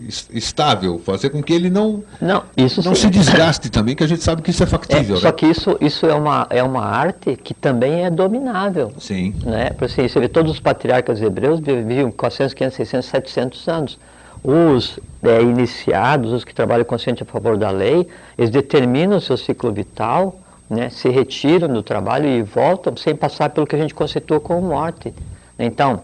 es- 0.09 0.29
estável, 0.33 0.99
fazer 0.99 1.31
com 1.31 1.43
que 1.43 1.53
ele 1.53 1.69
não, 1.69 2.03
Não, 2.21 2.43
isso 2.57 2.83
não 2.83 2.95
sim. 2.95 3.03
se 3.03 3.11
desgaste 3.11 3.69
também, 3.71 3.95
que 3.95 4.03
a 4.03 4.07
gente 4.07 4.23
sabe 4.23 4.41
que 4.43 4.51
isso 4.51 4.63
é 4.63 4.67
É, 4.67 4.69
factível, 4.69 5.17
só 5.19 5.27
né? 5.29 5.33
que 5.33 5.47
isso, 5.47 5.77
isso 5.81 6.07
é, 6.07 6.15
uma, 6.15 6.47
é 6.49 6.63
uma 6.63 6.83
arte 6.85 7.37
que 7.37 7.53
também 7.53 8.05
é 8.05 8.11
dominável. 8.11 8.93
Sim. 8.99 9.35
Né? 9.45 9.71
Por 9.71 9.85
assim, 9.85 10.09
você 10.09 10.19
vê 10.21 10.29
todos 10.29 10.51
os 10.53 10.61
patriarcas 10.61 11.21
hebreus 11.21 11.61
viviam 11.61 12.11
400, 12.11 12.55
500, 12.55 12.77
600, 12.77 13.09
700 13.09 13.69
anos. 13.69 13.99
Os 14.43 14.99
é, 15.23 15.43
iniciados, 15.43 16.33
os 16.33 16.45
que 16.45 16.55
trabalham 16.55 16.85
consciente 16.85 17.23
a 17.23 17.27
favor 17.27 17.59
da 17.59 17.71
lei, 17.71 18.09
eles 18.39 18.49
determinam 18.51 19.19
o 19.19 19.21
seu 19.21 19.37
ciclo 19.37 19.71
vital, 19.71 20.41
né? 20.69 20.89
se 20.89 21.11
retiram 21.11 21.69
do 21.69 21.83
trabalho 21.83 22.27
e 22.27 22.43
voltam 22.43 22.97
sem 22.97 23.15
passar 23.15 23.51
pelo 23.51 23.67
que 23.67 23.77
a 23.77 23.79
gente 23.79 23.93
conceitua 23.95 24.41
como 24.41 24.63
morte. 24.69 25.13
Então, 25.59 26.01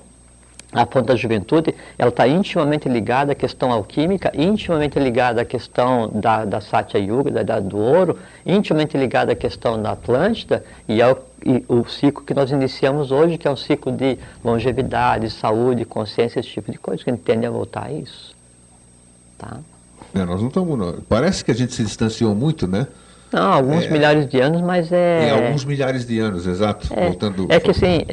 a 0.77 0.87
fonte 0.87 1.07
da 1.07 1.17
juventude, 1.17 1.75
ela 1.99 2.11
está 2.11 2.29
intimamente 2.29 2.89
ligada 2.89 3.33
à 3.33 3.35
questão 3.35 3.73
alquímica, 3.73 4.31
intimamente 4.35 4.99
ligada 4.99 5.41
à 5.41 5.45
questão 5.45 6.09
da, 6.13 6.45
da 6.45 6.61
Satya 6.61 6.99
Yuga, 6.99 7.31
da 7.31 7.41
Idade 7.41 7.67
do 7.69 7.79
Ouro, 7.79 8.19
intimamente 8.45 8.97
ligada 8.97 9.33
à 9.33 9.35
questão 9.35 9.81
da 9.81 9.93
Atlântida 9.93 10.63
e 10.89 11.01
ao 11.01 11.19
e 11.45 11.65
o 11.69 11.87
ciclo 11.87 12.25
que 12.25 12.35
nós 12.35 12.51
iniciamos 12.51 13.13
hoje, 13.13 13.39
que 13.39 13.47
é 13.47 13.51
um 13.51 13.57
ciclo 13.57 13.93
de 13.93 14.19
longevidade, 14.45 15.31
saúde, 15.31 15.85
consciência, 15.85 16.41
esse 16.41 16.49
tipo 16.49 16.73
de 16.73 16.79
coisa, 16.79 17.05
que 17.05 17.11
a 17.11 17.13
gente 17.13 17.23
tende 17.23 17.47
a 17.47 17.51
voltar 17.51 17.85
a 17.87 17.93
isso. 17.93 18.35
Tá? 19.39 19.59
É, 20.13 20.25
nós 20.25 20.41
não 20.41 20.49
estamos. 20.49 20.99
Parece 21.09 21.45
que 21.45 21.51
a 21.53 21.55
gente 21.55 21.73
se 21.73 21.85
distanciou 21.85 22.35
muito, 22.35 22.67
né? 22.67 22.87
Não, 23.33 23.53
alguns 23.53 23.85
É. 23.85 23.91
milhares 23.91 24.27
de 24.29 24.41
anos, 24.41 24.61
mas 24.63 24.91
é... 24.91 25.29
Em 25.29 25.31
alguns 25.31 25.65
milhares 25.65 26.05
de 26.07 26.19
anos, 26.19 26.47
exato. 26.47 26.89
É, 26.93 27.07
Voltando. 27.07 27.47
é 27.49 27.61
que 27.61 27.71
assim, 27.71 28.05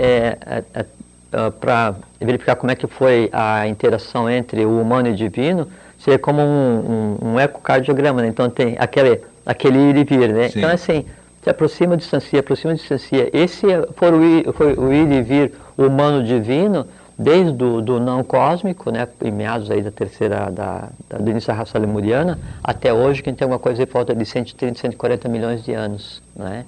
para 1.59 1.95
verificar 2.19 2.55
como 2.55 2.71
é 2.71 2.75
que 2.75 2.87
foi 2.87 3.29
a 3.31 3.67
interação 3.67 4.29
entre 4.29 4.65
o 4.65 4.79
humano 4.81 5.07
e 5.07 5.11
o 5.11 5.15
divino, 5.15 5.67
seria 5.99 6.19
como 6.19 6.41
um, 6.41 7.17
um, 7.21 7.27
um 7.33 7.39
ecocardiograma, 7.39 8.21
né? 8.21 8.27
Então 8.27 8.49
tem 8.49 8.75
aquele, 8.79 9.21
aquele 9.45 9.77
ir 9.77 9.97
e 9.97 10.03
vir, 10.03 10.33
né? 10.33 10.49
Sim. 10.49 10.59
Então 10.59 10.69
assim, 10.71 11.05
se 11.43 11.49
aproxima, 11.49 11.97
distancia, 11.97 12.39
aproxima, 12.39 12.73
distancia. 12.75 13.29
Esse 13.33 13.71
é- 13.71 13.87
foi 13.95 14.11
o 14.11 14.23
ir, 14.23 14.53
foi 14.53 14.73
o 14.73 14.93
ir 14.93 15.11
e 15.11 15.21
vir 15.21 15.53
humano-divino 15.77 16.85
desde 17.17 17.63
o 17.63 17.79
do 17.81 17.99
não 17.99 18.23
cósmico, 18.23 18.89
né, 18.91 19.07
em 19.23 19.31
meados 19.31 19.69
aí 19.69 19.81
da 19.81 19.91
terceira, 19.91 20.49
da, 20.49 20.89
da, 21.09 21.17
do 21.19 21.29
início 21.29 21.47
da 21.47 21.53
raça 21.53 21.77
lemuriana, 21.77 22.39
até 22.63 22.91
hoje, 22.91 23.21
que 23.21 23.31
tem 23.31 23.45
alguma 23.45 23.59
coisa 23.59 23.83
em 23.83 23.85
volta 23.85 24.15
de 24.15 24.25
130, 24.25 24.79
140 24.79 25.29
milhões 25.29 25.63
de 25.63 25.73
anos. 25.73 26.21
Né? 26.35 26.65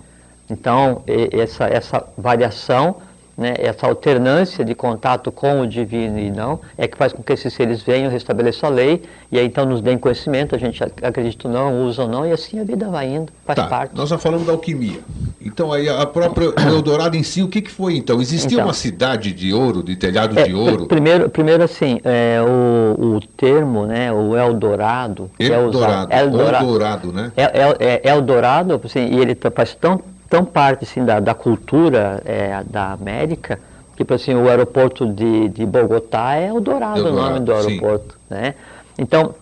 Então, 0.49 1.01
e- 1.07 1.29
essa, 1.39 1.65
essa 1.65 2.03
variação, 2.17 2.97
né, 3.37 3.53
essa 3.57 3.85
alternância 3.85 4.63
de 4.63 4.73
contato 4.73 5.31
com 5.31 5.59
o 5.61 5.67
divino 5.67 6.17
e 6.17 6.31
não, 6.31 6.59
é 6.77 6.87
que 6.87 6.97
faz 6.97 7.11
com 7.11 7.21
que 7.21 7.33
esses 7.33 7.53
seres 7.53 7.81
venham, 7.81 8.09
restabeleçam 8.09 8.69
a 8.69 8.71
lei, 8.71 9.03
e 9.31 9.37
aí 9.37 9.45
então 9.45 9.65
nos 9.65 9.81
deem 9.81 9.97
conhecimento, 9.97 10.55
a 10.55 10.57
gente 10.57 10.81
ac- 10.83 11.03
acredita 11.05 11.47
ou 11.47 11.53
não, 11.53 11.83
usa 11.85 12.03
ou 12.03 12.07
não, 12.07 12.25
e 12.25 12.31
assim 12.31 12.59
a 12.59 12.63
vida 12.63 12.87
vai 12.89 13.07
indo, 13.07 13.31
faz 13.45 13.57
Tá, 13.57 13.65
parte. 13.67 13.95
nós 13.95 14.09
já 14.09 14.17
falamos 14.17 14.45
da 14.47 14.53
alquimia. 14.53 14.99
Então, 15.41 15.71
aí 15.71 15.87
a 15.89 16.05
própria 16.05 16.53
Eldorado 16.67 17.15
em 17.17 17.23
si, 17.23 17.43
o 17.43 17.47
que, 17.47 17.61
que 17.61 17.69
foi 17.69 17.97
então? 17.97 18.19
Existia 18.21 18.55
Então. 18.55 18.65
uma 18.67 18.73
cidade 18.73 19.31
de 19.31 19.53
ouro, 19.53 19.83
de 19.83 19.95
telhado 19.95 20.39
É, 20.39 20.43
de 20.43 20.53
ouro? 20.53 20.85
pr- 20.85 20.95
Primeiro, 20.95 21.29
primeiro 21.29 21.63
assim, 21.63 21.99
é, 22.03 22.39
o, 22.41 23.15
o 23.17 23.19
termo, 23.37 23.85
né, 23.85 24.11
o 24.11 24.35
Eldorado, 24.35 25.29
que 25.37 25.43
é 25.51 25.57
usado, 25.59 26.11
Eldorado, 26.11 26.13
Eldorado, 26.13 26.65
Eldorado, 26.65 27.13
né? 27.13 27.31
É, 27.37 27.43
é, 27.43 28.01
é 28.03 28.09
Eldorado, 28.09 28.81
assim, 28.83 29.07
e 29.11 29.19
ele 29.19 29.37
faz 29.53 29.75
tão, 29.75 29.99
tão 30.29 30.45
parte 30.45 30.83
assim, 30.83 31.03
da, 31.03 31.19
da 31.19 31.33
cultura 31.33 32.21
é, 32.25 32.63
da 32.65 32.91
América, 32.91 33.59
que 33.91 33.97
tipo 33.97 34.13
assim, 34.13 34.35
o 34.35 34.49
aeroporto 34.49 35.07
de, 35.07 35.49
de 35.49 35.65
Bogotá 35.65 36.35
é 36.35 36.47
Eldorado, 36.47 37.07
o 37.07 37.11
nome 37.11 37.39
do 37.39 37.61
sim. 37.61 37.69
aeroporto. 37.69 38.17
Né? 38.29 38.55
Então, 38.97 39.33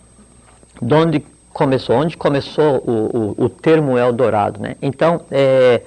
de 0.80 0.94
onde 0.94 1.26
começou? 1.52 1.96
Onde 1.96 2.16
começou 2.16 2.82
o, 2.86 3.34
o, 3.38 3.44
o 3.44 3.48
termo 3.48 3.98
Eldorado? 3.98 4.60
Né? 4.60 4.76
Então, 4.80 5.22
é, 5.30 5.80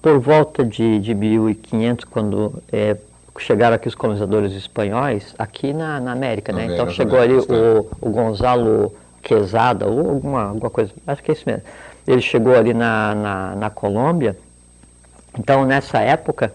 por 0.00 0.18
volta 0.18 0.64
de, 0.64 0.98
de 0.98 1.14
1500, 1.14 2.04
quando 2.04 2.62
é, 2.72 2.96
chegaram 3.38 3.76
aqui 3.76 3.88
os 3.88 3.94
colonizadores 3.94 4.52
espanhóis, 4.52 5.34
aqui 5.38 5.72
na, 5.72 6.00
na 6.00 6.12
América, 6.12 6.52
né? 6.52 6.64
América, 6.64 6.82
Então 6.82 6.94
chegou 6.94 7.18
ali 7.18 7.34
o, 7.34 7.86
o 8.00 8.10
Gonzalo 8.10 8.94
Quesada, 9.22 9.86
ou 9.86 10.10
alguma, 10.10 10.44
alguma 10.44 10.70
coisa, 10.70 10.92
acho 11.06 11.22
que 11.22 11.30
é 11.30 11.34
isso 11.34 11.42
mesmo. 11.46 11.62
Ele 12.06 12.20
chegou 12.20 12.54
ali 12.54 12.72
na, 12.72 13.14
na, 13.14 13.56
na 13.56 13.70
Colômbia. 13.70 14.36
Então, 15.38 15.64
nessa 15.64 15.98
época, 16.00 16.52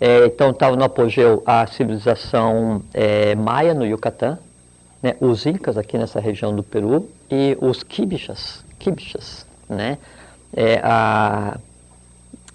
é, 0.00 0.26
então 0.26 0.50
estava 0.50 0.76
no 0.76 0.84
apogeu 0.84 1.42
a 1.46 1.66
civilização 1.66 2.82
é, 2.92 3.34
maia 3.34 3.72
no 3.74 3.86
Yucatán, 3.86 4.38
né, 5.02 5.16
os 5.20 5.46
incas 5.46 5.76
aqui 5.78 5.96
nessa 5.96 6.20
região 6.20 6.54
do 6.54 6.62
Peru 6.62 7.08
e 7.30 7.56
os 7.60 7.82
quibixas, 7.82 8.64
quibixas, 8.78 9.46
né, 9.68 9.98
é, 10.54 10.80
a, 10.82 11.58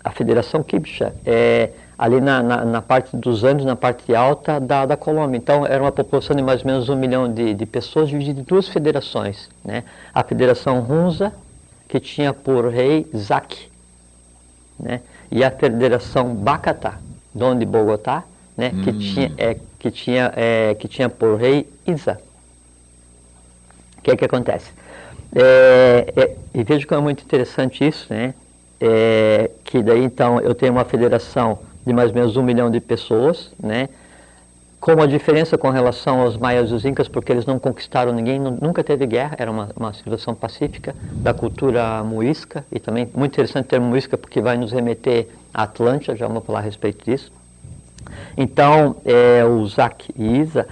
a 0.03 0.11
Federação 0.11 0.63
Quibcha 0.63 1.13
é 1.25 1.69
ali 1.97 2.21
na, 2.21 2.41
na, 2.41 2.65
na 2.65 2.81
parte 2.81 3.15
dos 3.15 3.43
Andes, 3.43 3.65
na 3.65 3.75
parte 3.75 4.15
alta 4.15 4.59
da, 4.59 4.85
da 4.85 4.95
Colômbia. 4.95 5.37
Então 5.37 5.65
era 5.65 5.83
uma 5.83 5.91
população 5.91 6.35
de 6.35 6.41
mais 6.41 6.61
ou 6.61 6.67
menos 6.67 6.87
um 6.87 6.95
milhão 6.95 7.31
de, 7.31 7.53
de 7.53 7.65
pessoas 7.65 8.09
dividida 8.09 8.39
em 8.39 8.43
duas 8.43 8.67
federações, 8.67 9.49
né, 9.63 9.83
a 10.13 10.23
Federação 10.23 10.79
Hunza, 10.79 11.33
que 11.89 11.99
tinha 11.99 12.31
por 12.31 12.69
rei 12.69 13.05
Zaque, 13.17 13.67
né? 14.79 15.01
e 15.31 15.43
a 15.43 15.51
Federação 15.51 16.33
Bacatá, 16.35 16.99
dono 17.33 17.59
de 17.59 17.65
Bogotá, 17.65 18.23
né? 18.55 18.71
que 18.83 18.93
tinha, 18.93 19.33
é, 19.37 19.57
que, 19.79 19.91
tinha, 19.91 20.31
é, 20.35 20.75
que 20.75 20.87
tinha 20.87 21.09
por 21.09 21.35
rei 21.35 21.67
Isa. 21.85 22.21
O 23.97 24.01
que 24.01 24.11
é 24.11 24.15
que 24.15 24.23
acontece? 24.23 24.71
É, 25.35 26.13
é, 26.15 26.35
e 26.53 26.63
veja 26.63 26.85
como 26.85 27.01
é 27.01 27.03
muito 27.03 27.23
interessante 27.23 27.85
isso, 27.85 28.07
né? 28.09 28.33
É, 28.81 29.51
que 29.65 29.83
daí 29.83 30.01
então 30.01 30.39
eu 30.39 30.55
tenho 30.55 30.71
uma 30.71 30.85
federação 30.85 31.59
de 31.85 31.91
mais 31.91 32.09
ou 32.09 32.15
menos 32.15 32.37
um 32.37 32.43
milhão 32.43 32.71
de 32.71 32.79
pessoas, 32.79 33.51
né? 33.61 33.89
Com 34.79 34.93
uma 34.93 35.07
diferença 35.07 35.57
com 35.57 35.69
relação 35.69 36.21
aos 36.21 36.37
maias 36.37 36.71
e 36.71 36.73
os 36.73 36.85
incas, 36.85 37.07
porque 37.07 37.31
eles 37.31 37.45
não 37.45 37.59
conquistaram 37.59 38.13
ninguém, 38.13 38.39
nu- 38.39 38.57
nunca 38.61 38.83
teve 38.83 39.05
guerra, 39.05 39.35
era 39.37 39.51
uma, 39.51 39.69
uma 39.75 39.93
civilização 39.93 40.33
pacífica, 40.33 40.95
da 41.11 41.33
cultura 41.33 42.01
muisca, 42.03 42.63
e 42.71 42.79
também 42.79 43.09
muito 43.13 43.33
interessante 43.33 43.65
o 43.65 43.67
termo 43.67 43.87
muisca, 43.87 44.17
porque 44.17 44.39
vai 44.39 44.57
nos 44.57 44.71
remeter 44.71 45.27
à 45.53 45.63
Atlântida, 45.63 46.15
já 46.15 46.27
vamos 46.27 46.45
falar 46.45 46.59
a 46.59 46.61
respeito 46.61 47.03
disso. 47.03 47.31
Então, 48.37 48.95
é, 49.03 49.43
o 49.43 49.65
Zac 49.67 50.09
e 50.17 50.37
Isa, 50.39 50.65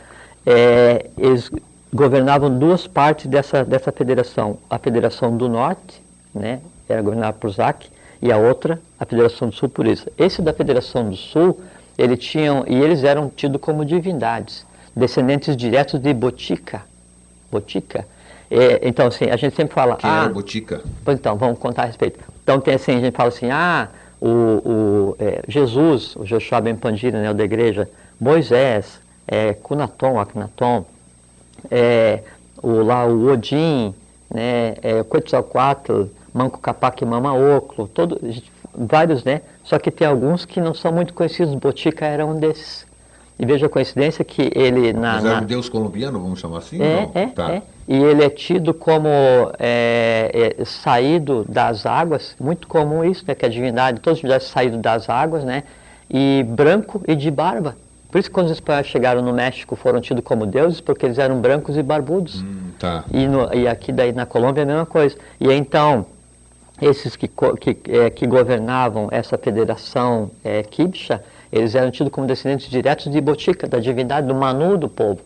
é, 0.45 1.07
eles 1.17 1.51
governavam 1.93 2.57
duas 2.57 2.87
partes 2.87 3.27
dessa, 3.27 3.65
dessa 3.65 3.91
federação. 3.91 4.57
A 4.69 4.77
Federação 4.77 5.35
do 5.35 5.49
Norte, 5.49 6.01
né, 6.33 6.61
era 6.87 7.01
governada 7.01 7.33
por 7.33 7.49
Zac, 7.51 7.89
e 8.21 8.31
a 8.31 8.37
outra, 8.37 8.79
a 8.97 9.05
Federação 9.05 9.49
do 9.49 9.55
Sul, 9.55 9.67
por 9.69 9.85
Isa. 9.85 10.09
Esse 10.17 10.41
da 10.41 10.53
Federação 10.53 11.09
do 11.09 11.15
Sul, 11.15 11.59
ele 11.97 12.15
tinham, 12.15 12.63
e 12.67 12.75
eles 12.75 13.03
eram 13.03 13.29
tidos 13.29 13.59
como 13.59 13.83
divindades, 13.83 14.65
descendentes 14.95 15.55
diretos 15.55 15.99
de 15.99 16.13
Botica. 16.13 16.83
Botica. 17.51 18.05
É, 18.49 18.87
então, 18.87 19.07
assim, 19.07 19.25
a 19.25 19.35
gente 19.35 19.55
sempre 19.55 19.73
fala... 19.73 19.95
Quem 19.95 20.09
ah, 20.09 20.23
era 20.23 20.29
Botica? 20.29 20.81
Pois 21.03 21.17
então, 21.17 21.35
vamos 21.35 21.59
contar 21.59 21.83
a 21.83 21.85
respeito. 21.85 22.19
Então 22.43 22.61
tem 22.61 22.75
assim, 22.75 22.95
a 22.95 22.99
gente 23.01 23.15
fala 23.15 23.29
assim, 23.29 23.49
ah, 23.49 23.89
o, 24.21 24.27
o 24.27 25.15
é, 25.19 25.41
Jesus, 25.47 26.15
o 26.15 26.23
Joshua 26.23 26.61
Ben 26.61 26.75
Pandira, 26.75 27.21
né, 27.21 27.29
o 27.29 27.33
da 27.33 27.43
igreja, 27.43 27.89
Moisés, 28.19 28.99
é, 29.27 29.53
Cunaton, 29.53 30.19
Akhenaton, 30.19 30.85
é, 31.69 32.21
o, 32.61 32.83
lá 32.83 33.05
o 33.05 33.31
Odin, 33.31 33.93
né, 34.33 34.75
é, 34.81 35.03
Quetzalcoatl, 35.03 36.03
Manco 36.33 36.59
Capac 36.59 37.03
Mama 37.03 37.33
Oclo, 37.33 37.87
todo, 37.87 38.19
vários, 38.73 39.23
né? 39.23 39.41
Só 39.67 39.77
que 39.77 39.91
tem 39.91 40.07
alguns 40.07 40.45
que 40.45 40.61
não 40.61 40.73
são 40.73 40.93
muito 40.93 41.13
conhecidos, 41.13 41.53
Botica 41.55 42.05
era 42.05 42.25
um 42.25 42.39
desses. 42.39 42.87
E 43.37 43.45
veja 43.45 43.65
a 43.65 43.69
coincidência 43.69 44.23
que 44.23 44.49
ele 44.55 44.93
na... 44.93 45.15
Mas 45.15 45.25
era 45.25 45.35
na- 45.35 45.41
um 45.41 45.45
deus 45.45 45.67
colombiano, 45.67 46.19
vamos 46.21 46.39
chamar 46.39 46.59
assim? 46.59 46.81
é, 46.81 47.01
não? 47.03 47.11
é, 47.13 47.27
Tá. 47.27 47.51
é. 47.51 47.61
E 47.85 47.95
ele 48.01 48.23
é 48.23 48.29
tido 48.29 48.73
como 48.73 49.07
é, 49.59 50.53
é, 50.59 50.65
saído 50.65 51.45
das 51.47 51.85
águas, 51.85 52.33
muito 52.39 52.65
comum 52.67 53.03
isso, 53.03 53.25
né? 53.27 53.35
Que 53.35 53.45
a 53.45 53.49
divindade, 53.49 53.99
todas 53.99 54.15
as 54.17 54.21
divindades 54.21 54.47
saíram 54.47 54.79
das 54.81 55.09
águas, 55.09 55.43
né? 55.43 55.63
E 56.09 56.45
branco 56.47 57.01
e 57.07 57.13
de 57.13 57.29
barba. 57.29 57.75
Por 58.09 58.19
isso 58.19 58.29
que 58.29 58.33
quando 58.33 58.45
os 58.47 58.53
espanhóis 58.53 58.87
chegaram 58.87 59.21
no 59.21 59.33
México 59.33 59.75
foram 59.75 59.99
tidos 59.99 60.23
como 60.23 60.45
deuses, 60.45 60.79
porque 60.79 61.05
eles 61.05 61.17
eram 61.17 61.39
brancos 61.41 61.75
e 61.77 61.83
barbudos. 61.83 62.41
Hum, 62.41 62.71
tá. 62.79 63.03
E, 63.13 63.27
no- 63.27 63.53
e 63.53 63.67
aqui 63.67 63.91
daí 63.91 64.13
na 64.13 64.25
Colômbia 64.25 64.61
é 64.61 64.63
a 64.63 64.67
mesma 64.67 64.85
coisa. 64.85 65.15
E 65.39 65.51
então, 65.51 66.05
esses 66.81 67.15
que, 67.15 67.27
que, 67.27 67.77
eh, 67.87 68.09
que 68.09 68.27
governavam 68.27 69.07
essa 69.11 69.37
federação 69.37 70.31
é, 70.43 70.63
Quibcha, 70.63 71.23
eles 71.51 71.75
eram 71.75 71.89
tidos 71.91 72.11
como 72.11 72.27
descendentes 72.27 72.69
diretos 72.69 73.11
de 73.11 73.19
Botica, 73.21 73.67
da 73.67 73.79
divindade, 73.79 74.27
do 74.27 74.35
Manu 74.35 74.77
do 74.77 74.89
povo. 74.89 75.19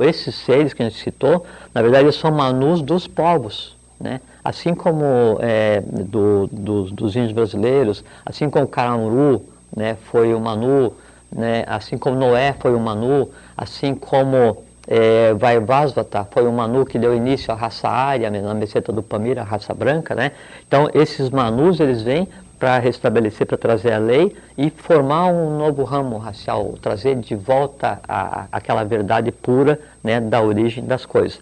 Esses 0.00 0.34
seres 0.34 0.72
que 0.72 0.82
a 0.82 0.88
gente 0.88 1.02
citou, 1.02 1.44
na 1.74 1.82
verdade, 1.82 2.10
são 2.12 2.30
Manus 2.30 2.80
dos 2.80 3.06
povos. 3.06 3.76
Né? 4.00 4.20
Assim 4.42 4.74
como 4.74 5.38
é, 5.40 5.80
do, 5.80 6.46
do, 6.50 6.84
dos 6.84 7.16
índios 7.16 7.32
brasileiros, 7.32 8.04
assim 8.24 8.48
como 8.48 8.66
Caramuru 8.66 9.42
né, 9.74 9.96
foi 10.10 10.34
o 10.34 10.40
Manu, 10.40 10.92
né, 11.30 11.64
assim 11.66 11.98
como 11.98 12.16
Noé 12.16 12.54
foi 12.58 12.74
o 12.74 12.80
Manu, 12.80 13.30
assim 13.56 13.94
como 13.94 14.62
é, 14.86 15.32
Vaivasvata 15.34 16.26
foi 16.30 16.46
o 16.46 16.52
Manu 16.52 16.84
que 16.84 16.98
deu 16.98 17.14
início 17.14 17.52
à 17.52 17.56
raça 17.56 17.88
ária, 17.88 18.30
na 18.30 18.54
meseta 18.54 18.92
do 18.92 19.02
Pamira, 19.02 19.40
a 19.40 19.44
raça 19.44 19.72
branca. 19.72 20.14
Né? 20.14 20.32
Então, 20.66 20.88
esses 20.94 21.30
Manus, 21.30 21.80
eles 21.80 22.02
vêm 22.02 22.28
para 22.58 22.78
restabelecer, 22.78 23.46
para 23.46 23.58
trazer 23.58 23.92
a 23.92 23.98
lei 23.98 24.34
e 24.56 24.70
formar 24.70 25.26
um 25.26 25.58
novo 25.58 25.84
ramo 25.84 26.16
racial, 26.18 26.74
trazer 26.80 27.16
de 27.16 27.34
volta 27.34 28.00
a, 28.06 28.46
aquela 28.52 28.84
verdade 28.84 29.32
pura 29.32 29.78
né, 30.02 30.20
da 30.20 30.40
origem 30.40 30.84
das 30.84 31.04
coisas. 31.04 31.40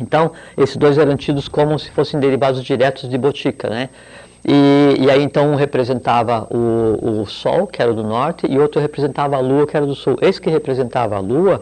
Então, 0.00 0.32
esses 0.56 0.76
dois 0.76 0.96
eram 0.96 1.16
tidos 1.16 1.46
como 1.46 1.78
se 1.78 1.90
fossem 1.90 2.18
derivados 2.18 2.64
diretos 2.64 3.08
de 3.08 3.18
Botica, 3.18 3.68
né? 3.68 3.90
E, 4.42 4.96
e, 4.98 5.10
aí 5.10 5.22
então 5.22 5.52
um 5.52 5.54
representava 5.54 6.48
o, 6.50 7.20
o 7.20 7.26
Sol, 7.26 7.66
que 7.66 7.82
era 7.82 7.92
do 7.92 8.02
norte, 8.02 8.46
e 8.50 8.58
outro 8.58 8.80
representava 8.80 9.36
a 9.36 9.40
Lua, 9.40 9.66
que 9.66 9.76
era 9.76 9.84
do 9.84 9.94
sul. 9.94 10.16
Esse 10.22 10.40
que 10.40 10.48
representava 10.48 11.16
a 11.16 11.18
Lua, 11.20 11.60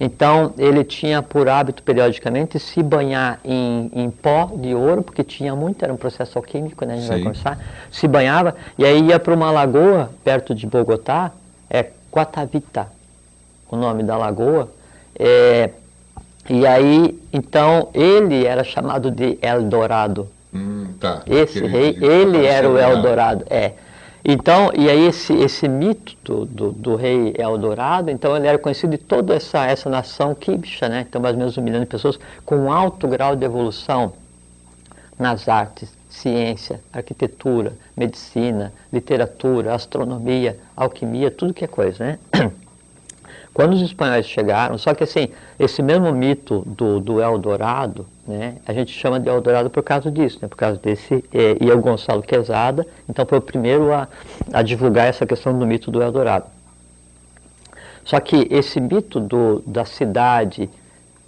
então 0.00 0.54
ele 0.56 0.82
tinha 0.82 1.22
por 1.22 1.48
hábito 1.48 1.82
periodicamente 1.82 2.58
se 2.58 2.82
banhar 2.82 3.38
em, 3.44 3.90
em 3.94 4.10
pó 4.10 4.50
de 4.56 4.74
ouro, 4.74 5.02
porque 5.02 5.22
tinha 5.22 5.54
muito, 5.54 5.84
era 5.84 5.92
um 5.92 5.96
processo 5.96 6.38
alquímico, 6.38 6.84
né, 6.84 6.94
a 6.94 6.96
gente 6.96 7.06
Sim. 7.06 7.10
vai 7.10 7.22
conversar, 7.22 7.58
se 7.92 8.08
banhava, 8.08 8.56
e 8.78 8.84
aí 8.84 9.00
ia 9.06 9.20
para 9.20 9.34
uma 9.34 9.50
lagoa 9.50 10.10
perto 10.24 10.54
de 10.54 10.66
Bogotá, 10.66 11.30
é 11.68 11.90
Quatavita, 12.10 12.88
o 13.70 13.76
nome 13.76 14.02
da 14.02 14.16
lagoa, 14.16 14.70
é, 15.18 15.70
e 16.48 16.66
aí, 16.66 17.16
então, 17.32 17.90
ele 17.94 18.44
era 18.44 18.64
chamado 18.64 19.10
de 19.10 19.38
Eldorado. 19.40 20.28
Hum, 20.52 20.94
tá. 20.98 21.22
Esse 21.24 21.64
rei, 21.64 21.96
ele 22.00 22.44
era 22.44 22.68
o 22.68 22.76
Eldorado, 22.76 23.44
é. 23.48 23.74
Então, 24.24 24.70
e 24.76 24.88
aí 24.88 25.06
esse, 25.06 25.32
esse 25.32 25.66
mito 25.66 26.14
do, 26.22 26.44
do, 26.44 26.72
do, 26.72 26.96
rei 26.96 27.34
Eldorado, 27.38 28.10
então 28.10 28.36
ele 28.36 28.46
era 28.46 28.58
conhecido 28.58 28.90
de 28.90 28.98
toda 28.98 29.34
essa, 29.34 29.64
essa 29.64 29.88
nação 29.88 30.34
quibcha, 30.34 30.88
né? 30.88 31.06
Então, 31.08 31.20
mais 31.20 31.34
ou 31.34 31.38
menos 31.38 31.56
um 31.56 31.62
milhão 31.62 31.80
de 31.80 31.86
pessoas 31.86 32.18
com 32.44 32.56
um 32.56 32.72
alto 32.72 33.08
grau 33.08 33.34
de 33.34 33.44
evolução 33.44 34.12
nas 35.18 35.48
artes, 35.48 35.90
ciência, 36.08 36.80
arquitetura, 36.92 37.72
medicina, 37.96 38.72
literatura, 38.92 39.74
astronomia, 39.74 40.58
alquimia, 40.76 41.30
tudo 41.30 41.54
que 41.54 41.64
é 41.64 41.68
coisa, 41.68 42.04
né? 42.04 42.18
Quando 43.54 43.72
os 43.72 43.82
espanhóis 43.82 44.26
chegaram, 44.26 44.78
só 44.78 44.94
que 44.94 45.02
assim, 45.02 45.28
esse 45.58 45.82
mesmo 45.82 46.12
mito 46.12 46.62
do, 46.66 47.00
do 47.00 47.20
Eldorado, 47.20 48.06
né, 48.30 48.56
a 48.64 48.72
gente 48.72 48.92
chama 48.92 49.18
de 49.18 49.28
Eldorado 49.28 49.68
por 49.68 49.82
causa 49.82 50.10
disso, 50.10 50.38
né, 50.40 50.48
por 50.48 50.56
causa 50.56 50.78
desse, 50.78 51.24
é, 51.32 51.56
e 51.60 51.70
o 51.70 51.78
Gonçalo 51.80 52.22
Quezada, 52.22 52.86
então 53.08 53.26
foi 53.26 53.38
o 53.38 53.42
primeiro 53.42 53.92
a, 53.92 54.08
a 54.52 54.62
divulgar 54.62 55.08
essa 55.08 55.26
questão 55.26 55.58
do 55.58 55.66
mito 55.66 55.90
do 55.90 56.00
Eldorado. 56.00 56.46
Só 58.04 58.18
que 58.20 58.46
esse 58.50 58.80
mito 58.80 59.20
do, 59.20 59.62
da 59.66 59.84
cidade, 59.84 60.70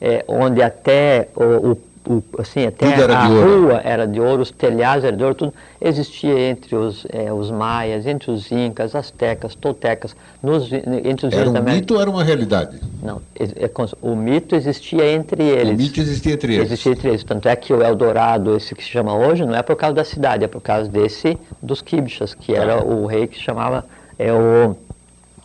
é, 0.01 0.25
onde 0.27 0.63
até 0.63 1.29
o, 1.37 1.73
o 1.73 1.77
o, 2.07 2.23
assim, 2.39 2.67
até 2.67 2.95
a 2.95 3.27
rua 3.27 3.81
era 3.85 4.07
de 4.07 4.21
ouro, 4.21 4.43
os 4.43 4.51
telhados 4.51 5.05
eram 5.05 5.17
de 5.17 5.23
ouro, 5.23 5.35
tudo 5.37 5.55
existia 5.81 6.51
entre 6.51 6.75
os, 6.75 7.07
é, 7.09 7.33
os 7.33 7.51
maias, 7.51 8.07
entre 8.07 8.31
os 8.31 8.51
incas, 8.51 8.97
astecas, 8.97 9.55
toltecas, 9.55 10.17
nos, 10.43 10.71
entre 10.73 11.27
os 11.27 11.33
Era 11.33 11.49
um 11.49 11.63
mito 11.63 11.95
ou 11.95 12.01
era 12.01 12.11
uma 12.11 12.25
realidade? 12.25 12.81
Não, 13.03 13.23
é, 13.39 13.45
é, 13.45 13.71
o 14.01 14.17
mito 14.17 14.57
existia 14.57 15.13
entre 15.13 15.45
eles. 15.45 15.75
O 15.75 15.83
mito 15.83 16.01
existia 16.01 16.33
entre 16.33 16.55
eles. 16.55 16.67
Existia 16.67 16.93
entre 16.93 17.09
eles, 17.09 17.25
tanto 17.25 17.49
é 17.49 17.55
que 17.55 17.73
o 17.73 17.83
Eldorado, 17.83 18.57
esse 18.57 18.75
que 18.75 18.83
se 18.83 18.91
chama 18.91 19.15
hoje, 19.15 19.47
não 19.47 19.55
é 19.55 19.63
por 19.63 19.77
causa 19.77 19.95
da 19.95 20.05
cidade, 20.05 20.45
é 20.45 20.49
por 20.49 20.61
causa 20.61 20.91
desse, 20.91 21.39
dos 21.63 21.81
Quibchas, 21.81 22.35
que 22.35 22.53
era 22.55 22.81
ah. 22.81 22.85
o 22.85 23.07
rei 23.07 23.29
que 23.29 23.39
chamava 23.39 23.85
é, 24.19 24.33
o, 24.33 24.77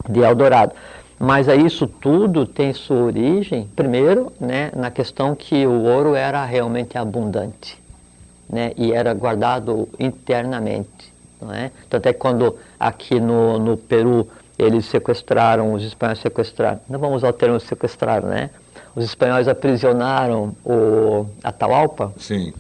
de 0.09 0.21
Eldorado. 0.21 0.73
Mas 1.19 1.49
aí 1.49 1.65
isso 1.65 1.87
tudo 1.87 2.45
tem 2.45 2.73
sua 2.73 2.97
origem, 2.97 3.67
primeiro, 3.75 4.31
né, 4.39 4.71
na 4.75 4.91
questão 4.91 5.33
que 5.35 5.65
o 5.65 5.83
ouro 5.83 6.13
era 6.13 6.45
realmente 6.45 6.97
abundante 6.97 7.81
né, 8.49 8.71
e 8.77 8.93
era 8.93 9.13
guardado 9.13 9.89
internamente. 9.99 11.13
Não 11.41 11.53
é? 11.53 11.71
Tanto 11.89 12.07
é 12.07 12.13
que 12.13 12.19
quando 12.19 12.57
aqui 12.79 13.19
no, 13.19 13.59
no 13.59 13.77
Peru 13.77 14.27
eles 14.57 14.85
sequestraram, 14.85 15.73
os 15.73 15.83
espanhóis 15.83 16.19
sequestraram, 16.19 16.79
não 16.89 16.99
vamos 16.99 17.17
usar 17.17 17.29
o 17.29 17.33
termo 17.33 17.59
sequestrar, 17.59 18.23
né? 18.23 18.49
Os 18.95 19.03
espanhóis 19.03 19.47
aprisionaram 19.47 20.55
o 20.65 21.27
Atahualpa. 21.43 22.11
Sim. 22.17 22.51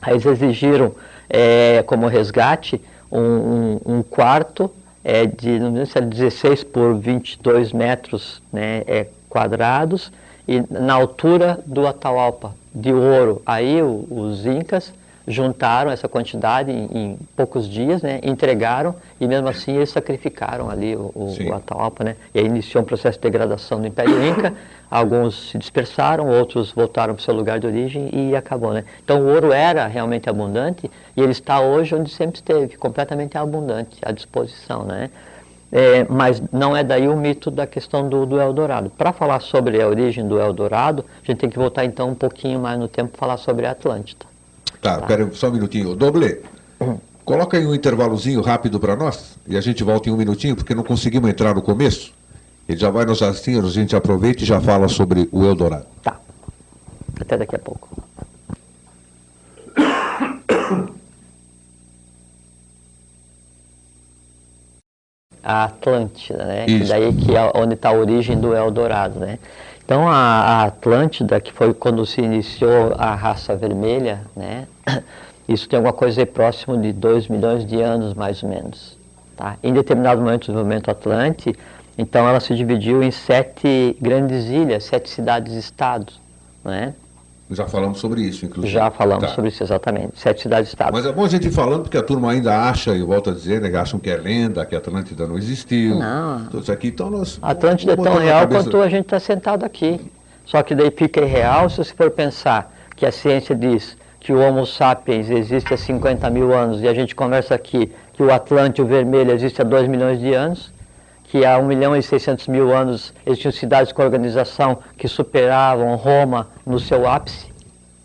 Aí 0.00 0.12
eles 0.12 0.24
exigiram 0.24 0.92
é, 1.28 1.82
como 1.84 2.06
resgate 2.06 2.80
um, 3.10 3.20
um, 3.20 3.80
um 3.84 4.02
quarto 4.02 4.70
é 5.04 5.26
de 5.26 5.58
não 5.58 5.74
sei 5.74 5.86
se 5.86 5.98
é 5.98 6.00
16 6.02 6.64
por 6.64 6.98
22 6.98 7.72
metros 7.72 8.42
né, 8.52 8.82
é, 8.86 9.06
quadrados 9.28 10.12
e 10.46 10.62
na 10.70 10.94
altura 10.94 11.60
do 11.64 11.86
Atahualpa, 11.86 12.54
de 12.74 12.92
ouro. 12.92 13.42
Aí 13.46 13.80
o, 13.82 14.06
os 14.10 14.46
incas 14.46 14.92
juntaram 15.30 15.90
essa 15.90 16.08
quantidade 16.08 16.70
em, 16.70 16.84
em, 16.92 17.18
poucos 17.36 17.68
dias, 17.68 18.02
né, 18.02 18.20
entregaram 18.22 18.94
e 19.20 19.26
mesmo 19.26 19.48
assim 19.48 19.76
eles 19.76 19.90
sacrificaram 19.90 20.68
ali 20.68 20.96
o, 20.96 21.12
o, 21.14 21.54
Atahualpa, 21.54 22.04
né, 22.04 22.16
e 22.34 22.40
aí 22.40 22.46
iniciou 22.46 22.82
um 22.82 22.86
processo 22.86 23.18
de 23.18 23.22
degradação 23.22 23.80
do 23.80 23.86
Império 23.86 24.24
Inca. 24.26 24.52
Alguns 24.90 25.50
se 25.50 25.58
dispersaram, 25.58 26.28
outros 26.28 26.72
voltaram 26.72 27.14
para 27.14 27.20
o 27.20 27.24
seu 27.24 27.32
lugar 27.32 27.60
de 27.60 27.66
origem 27.66 28.10
e 28.12 28.34
acabou, 28.34 28.72
né. 28.72 28.84
Então 29.04 29.22
o 29.22 29.28
ouro 29.32 29.52
era 29.52 29.86
realmente 29.86 30.28
abundante 30.28 30.90
e 31.16 31.20
ele 31.20 31.30
está 31.30 31.60
hoje 31.60 31.94
onde 31.94 32.10
sempre 32.10 32.36
esteve, 32.36 32.76
completamente 32.76 33.38
abundante, 33.38 33.98
à 34.02 34.10
disposição, 34.10 34.82
né. 34.82 35.10
É, 35.72 36.04
mas 36.08 36.42
não 36.52 36.76
é 36.76 36.82
daí 36.82 37.06
o 37.06 37.16
mito 37.16 37.50
da 37.50 37.66
questão 37.66 38.08
do, 38.08 38.26
do 38.26 38.40
Eldorado. 38.40 38.90
Para 38.90 39.12
falar 39.12 39.40
sobre 39.40 39.80
a 39.80 39.86
origem 39.86 40.26
do 40.26 40.40
Eldorado, 40.40 41.04
a 41.22 41.26
gente 41.26 41.38
tem 41.38 41.48
que 41.48 41.58
voltar 41.58 41.84
então 41.84 42.08
um 42.08 42.14
pouquinho 42.14 42.58
mais 42.58 42.78
no 42.78 42.88
tempo 42.88 43.10
para 43.10 43.20
falar 43.20 43.36
sobre 43.36 43.66
a 43.66 43.70
Atlântida. 43.70 44.29
Tá, 44.80 44.98
tá. 44.98 45.06
pera 45.06 45.30
só 45.32 45.48
um 45.48 45.52
minutinho. 45.52 45.94
Doble, 45.94 46.40
coloca 47.24 47.56
aí 47.56 47.66
um 47.66 47.74
intervalozinho 47.74 48.40
rápido 48.40 48.80
para 48.80 48.96
nós 48.96 49.36
e 49.46 49.56
a 49.56 49.60
gente 49.60 49.84
volta 49.84 50.08
em 50.08 50.12
um 50.12 50.16
minutinho, 50.16 50.56
porque 50.56 50.74
não 50.74 50.82
conseguimos 50.82 51.28
entrar 51.28 51.54
no 51.54 51.62
começo. 51.62 52.12
Ele 52.68 52.78
já 52.78 52.90
vai 52.90 53.04
nos 53.04 53.22
assim, 53.22 53.58
a 53.58 53.62
gente 53.68 53.96
aproveita 53.96 54.42
e 54.42 54.46
já 54.46 54.60
fala 54.60 54.88
sobre 54.88 55.28
o 55.32 55.44
Eldorado. 55.44 55.86
Tá. 56.02 56.20
Até 57.20 57.36
daqui 57.36 57.56
a 57.56 57.58
pouco. 57.58 57.88
A 65.42 65.64
Atlântida, 65.64 66.44
né? 66.44 66.66
Isso. 66.66 66.88
Daí 66.88 67.12
que 67.12 67.36
é 67.36 67.50
onde 67.54 67.74
está 67.74 67.88
a 67.88 67.92
origem 67.92 68.38
do 68.38 68.54
Eldorado, 68.54 69.18
né? 69.18 69.38
Então 69.90 70.08
a, 70.08 70.66
Atlântida, 70.66 71.40
que 71.40 71.52
foi 71.52 71.74
quando 71.74 72.06
se 72.06 72.20
iniciou 72.20 72.94
a 72.96 73.12
raça 73.12 73.56
vermelha, 73.56 74.20
né? 74.36 74.68
Isso 75.48 75.68
tem 75.68 75.78
alguma 75.78 75.92
coisa 75.92 76.24
próximo 76.24 76.80
de 76.80 76.92
2 76.92 77.26
milhões 77.26 77.66
de 77.66 77.80
anos, 77.80 78.14
mais 78.14 78.40
ou 78.40 78.48
menos. 78.48 78.96
Tá? 79.36 79.56
Em 79.60 79.72
determinado 79.72 80.22
momento 80.22 80.46
do 80.46 80.58
movimento 80.58 80.92
Atlante, 80.92 81.56
então 81.98 82.28
ela 82.28 82.38
se 82.38 82.54
dividiu 82.54 83.02
em 83.02 83.10
sete 83.10 83.96
grandes 84.00 84.44
ilhas, 84.44 84.84
sete 84.84 85.10
cidades-estados. 85.10 86.20
Né? 86.64 86.94
Já 87.50 87.66
falamos 87.66 87.98
sobre 87.98 88.22
isso, 88.22 88.46
inclusive. 88.46 88.72
Já 88.72 88.90
falamos 88.90 89.24
tá. 89.24 89.34
sobre 89.34 89.50
isso, 89.50 89.62
exatamente. 89.62 90.12
Sete 90.14 90.42
cidades-estados. 90.42 90.92
Mas 90.92 91.04
é 91.04 91.12
bom 91.12 91.24
a 91.24 91.28
gente 91.28 91.48
ir 91.48 91.50
falando, 91.50 91.82
porque 91.82 91.96
a 91.98 92.02
turma 92.02 92.30
ainda 92.30 92.68
acha, 92.68 92.94
e 92.94 93.02
volta 93.02 93.30
a 93.30 93.34
dizer, 93.34 93.60
né, 93.60 93.76
acham 93.76 93.98
que 93.98 94.08
é 94.08 94.16
lenda, 94.16 94.64
que 94.64 94.74
a 94.74 94.78
Atlântida 94.78 95.26
não 95.26 95.36
existiu. 95.36 95.98
Não. 95.98 96.44
Tudo 96.46 96.62
isso 96.62 96.72
aqui, 96.72 96.88
então 96.88 97.10
nós... 97.10 97.38
A 97.42 97.50
Atlântida 97.50 97.94
é 97.94 97.96
tão 97.96 98.16
real 98.18 98.46
quanto 98.46 98.80
a 98.80 98.88
gente 98.88 99.06
está 99.06 99.18
sentado 99.18 99.64
aqui. 99.64 100.00
Só 100.44 100.62
que 100.62 100.74
daí 100.74 100.90
fica 100.90 101.20
irreal 101.20 101.68
se 101.68 101.78
você 101.78 101.92
for 101.92 102.10
pensar 102.10 102.72
que 102.96 103.04
a 103.04 103.12
ciência 103.12 103.54
diz 103.54 103.96
que 104.20 104.32
o 104.32 104.38
Homo 104.38 104.66
sapiens 104.66 105.30
existe 105.30 105.72
há 105.72 105.76
50 105.76 106.28
mil 106.30 106.54
anos 106.54 106.82
e 106.82 106.88
a 106.88 106.94
gente 106.94 107.14
conversa 107.14 107.54
aqui 107.54 107.90
que 108.12 108.22
o 108.22 108.32
Atlântico 108.32 108.86
Vermelho 108.86 109.32
existe 109.32 109.60
há 109.62 109.64
2 109.64 109.88
milhões 109.88 110.20
de 110.20 110.34
anos 110.34 110.70
que 111.30 111.44
há 111.44 111.56
1 111.58 111.64
milhão 111.64 111.96
e 111.96 112.02
600 112.02 112.48
mil 112.48 112.74
anos 112.74 113.14
existiam 113.24 113.52
cidades 113.52 113.92
com 113.92 114.02
organização 114.02 114.78
que 114.98 115.06
superavam 115.06 115.94
Roma 115.94 116.48
no 116.66 116.80
seu 116.80 117.08
ápice. 117.08 117.48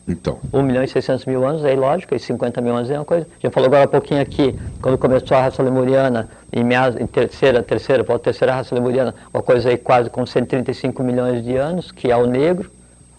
Então. 0.08 0.38
1 0.54 0.62
milhão 0.62 0.84
e 0.84 0.88
600 0.88 1.26
mil 1.26 1.44
anos, 1.44 1.66
aí 1.66 1.76
lógico, 1.76 2.14
e 2.14 2.20
50 2.20 2.62
mil 2.62 2.76
anos 2.76 2.92
é 2.92 3.00
uma 3.00 3.04
coisa. 3.04 3.26
A 3.26 3.42
gente 3.42 3.52
falou 3.52 3.66
agora 3.66 3.86
há 3.86 3.88
pouquinho 3.88 4.22
aqui, 4.22 4.56
quando 4.80 5.00
começou 5.00 5.36
a 5.36 5.42
raça 5.42 5.64
lemuriana, 5.64 6.30
em, 6.54 6.64
meados, 6.64 7.02
em 7.02 7.08
terceira, 7.08 7.64
terceira, 7.64 8.06
a 8.08 8.20
terceira 8.20 8.54
raça 8.54 8.76
lemuriana, 8.76 9.16
uma 9.34 9.42
coisa 9.42 9.70
aí 9.70 9.78
quase 9.78 10.12
com 10.12 10.24
135 10.24 11.02
milhões 11.02 11.44
de 11.44 11.56
anos, 11.56 11.92
que 11.92 12.12
é 12.12 12.16
o 12.16 12.28
negro, 12.28 12.70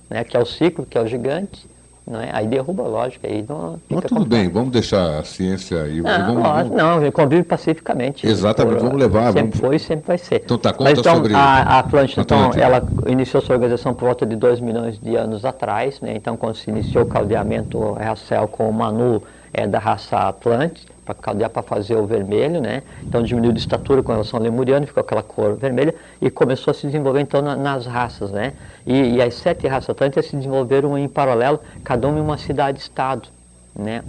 né, 0.08 0.22
que 0.22 0.36
é 0.36 0.40
o 0.40 0.46
ciclo, 0.46 0.86
que 0.86 0.96
é 0.96 1.00
o 1.00 1.06
gigante. 1.08 1.66
Não 2.08 2.20
é? 2.20 2.30
Aí 2.32 2.46
derruba 2.46 2.84
a 2.84 2.86
lógica, 2.86 3.26
aí 3.26 3.44
não 3.48 3.80
Mas 3.90 4.04
tudo 4.04 4.24
bem, 4.24 4.48
vamos 4.48 4.70
deixar 4.70 5.18
a 5.18 5.24
ciência 5.24 5.82
aí. 5.82 6.00
Não, 6.00 6.26
vamos, 6.26 6.42
vamos- 6.42 6.70
não, 6.70 7.10
convive 7.10 7.42
pacificamente. 7.42 8.24
Exatamente, 8.24 8.80
vamos 8.80 8.96
levar, 9.00 9.32
Sempre 9.32 9.40
vamos- 9.42 9.58
foi 9.58 9.76
e 9.76 9.78
sempre 9.80 10.06
vai 10.06 10.18
ser. 10.18 10.42
Então 10.44 10.56
tá, 10.56 10.72
conta 10.72 10.90
Mas, 10.90 10.98
então, 11.00 11.16
sobre 11.16 11.34
a, 11.34 11.80
a 11.80 11.84
então, 12.16 12.52
ela 12.54 12.86
iniciou 13.08 13.42
sua 13.42 13.56
organização 13.56 13.92
por 13.92 14.04
volta 14.04 14.24
de 14.24 14.36
2 14.36 14.60
milhões 14.60 15.00
de 15.00 15.16
anos 15.16 15.44
atrás, 15.44 16.00
né? 16.00 16.12
Então, 16.14 16.36
quando 16.36 16.54
se 16.54 16.70
iniciou 16.70 17.02
o 17.02 17.06
caldeamento 17.08 17.92
racial 17.94 18.46
com 18.46 18.68
o 18.68 18.72
Manu 18.72 19.20
é, 19.56 19.66
da 19.66 19.78
raça 19.78 20.18
Atlante, 20.18 20.86
para 21.02 21.14
caldear 21.14 21.48
para 21.48 21.62
fazer 21.62 21.96
o 21.96 22.04
vermelho, 22.04 22.60
né? 22.60 22.82
Então 23.02 23.22
diminuiu 23.22 23.52
de 23.52 23.60
estatura 23.60 24.02
com 24.02 24.12
relação 24.12 24.38
ao 24.38 24.42
lemuriano, 24.42 24.86
ficou 24.86 25.00
aquela 25.00 25.22
cor 25.22 25.56
vermelha 25.56 25.94
e 26.20 26.28
começou 26.28 26.72
a 26.72 26.74
se 26.74 26.86
desenvolver 26.86 27.20
então 27.20 27.40
na- 27.40 27.56
nas 27.56 27.86
raças, 27.86 28.30
né? 28.30 28.52
E, 28.86 29.14
e 29.14 29.22
as 29.22 29.34
sete 29.34 29.66
raças 29.66 29.88
atlânticas 29.90 30.26
se 30.26 30.36
desenvolveram 30.36 30.98
em 30.98 31.08
paralelo, 31.08 31.58
cada 31.82 32.06
uma 32.06 32.18
em 32.18 32.20
uma 32.20 32.36
cidade-estado, 32.36 33.28
né? 33.74 34.02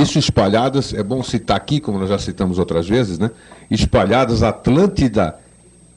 Isso 0.00 0.18
espalhadas, 0.18 0.94
é 0.94 1.02
bom 1.02 1.22
citar 1.22 1.56
aqui, 1.56 1.80
como 1.80 1.98
nós 1.98 2.08
já 2.08 2.18
citamos 2.18 2.58
outras 2.58 2.88
vezes, 2.88 3.18
né? 3.18 3.30
Espalhadas, 3.70 4.42
Atlântida 4.42 5.34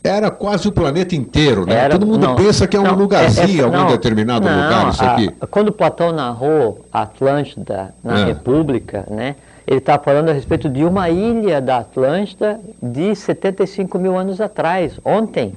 era 0.04 0.32
quase 0.32 0.68
o 0.68 0.72
planeta 0.72 1.16
inteiro, 1.16 1.66
né? 1.66 1.76
Era- 1.76 1.94
Todo 1.94 2.08
mundo 2.08 2.26
não, 2.28 2.36
pensa 2.36 2.68
que 2.68 2.76
é 2.76 2.80
um 2.80 2.84
não, 2.84 2.96
lugarzinho, 2.96 3.60
é- 3.60 3.62
é- 3.62 3.64
algum 3.64 3.78
não, 3.78 3.88
determinado 3.88 4.48
lugar, 4.48 4.90
isso 4.90 5.04
a- 5.04 5.14
aqui. 5.14 5.30
quando 5.50 5.72
Platão 5.72 6.12
narrou 6.12 6.84
a 6.92 7.04
Atlântida 7.04 7.94
na 8.04 8.20
É. 8.22 8.26
República, 8.26 9.06
né, 9.10 9.36
ele 9.68 9.78
está 9.78 10.00
falando 10.00 10.30
a 10.30 10.34
respeito 10.34 10.68
de 10.68 10.84
uma 10.84 11.10
ilha 11.10 11.62
da 11.62 11.78
Atlântida 11.78 12.60
de 12.82 13.16
75 13.16 14.00
mil 14.00 14.18
anos 14.18 14.42
atrás, 14.42 15.00
ontem. 15.06 15.54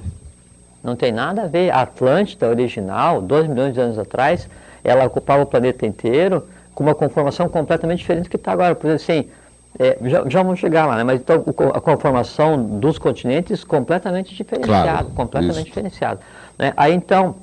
Não 0.83 0.95
tem 0.95 1.11
nada 1.11 1.43
a 1.43 1.47
ver. 1.47 1.71
A 1.71 1.81
Atlântida 1.81 2.47
original, 2.47 3.19
2 3.19 3.47
milhões 3.47 3.73
de 3.73 3.79
anos 3.81 3.97
atrás, 3.97 4.47
ela 4.83 5.03
ocupava 5.05 5.41
o 5.41 5.45
planeta 5.47 5.83
inteiro 5.87 6.43
com 6.75 6.83
uma 6.83 6.93
conformação 6.93 7.49
completamente 7.49 7.99
diferente 7.99 8.25
do 8.25 8.29
que 8.29 8.35
está 8.35 8.51
agora. 8.51 8.75
Por 8.75 8.85
exemplo, 8.91 9.03
assim, 9.03 9.27
é, 9.77 9.97
já, 10.03 10.23
já 10.29 10.41
vamos 10.43 10.59
chegar 10.59 10.85
lá, 10.85 10.95
né? 10.97 11.03
mas 11.03 11.19
então 11.21 11.43
a 11.73 11.81
conformação 11.81 12.79
dos 12.79 12.97
continentes 12.97 13.63
completamente 13.63 14.33
diferenciada, 14.33 14.83
Claro, 14.89 15.07
completamente 15.09 15.55
isso. 15.57 15.65
diferenciada. 15.65 16.19
Né? 16.57 16.73
Aí 16.77 16.93
então, 16.93 17.35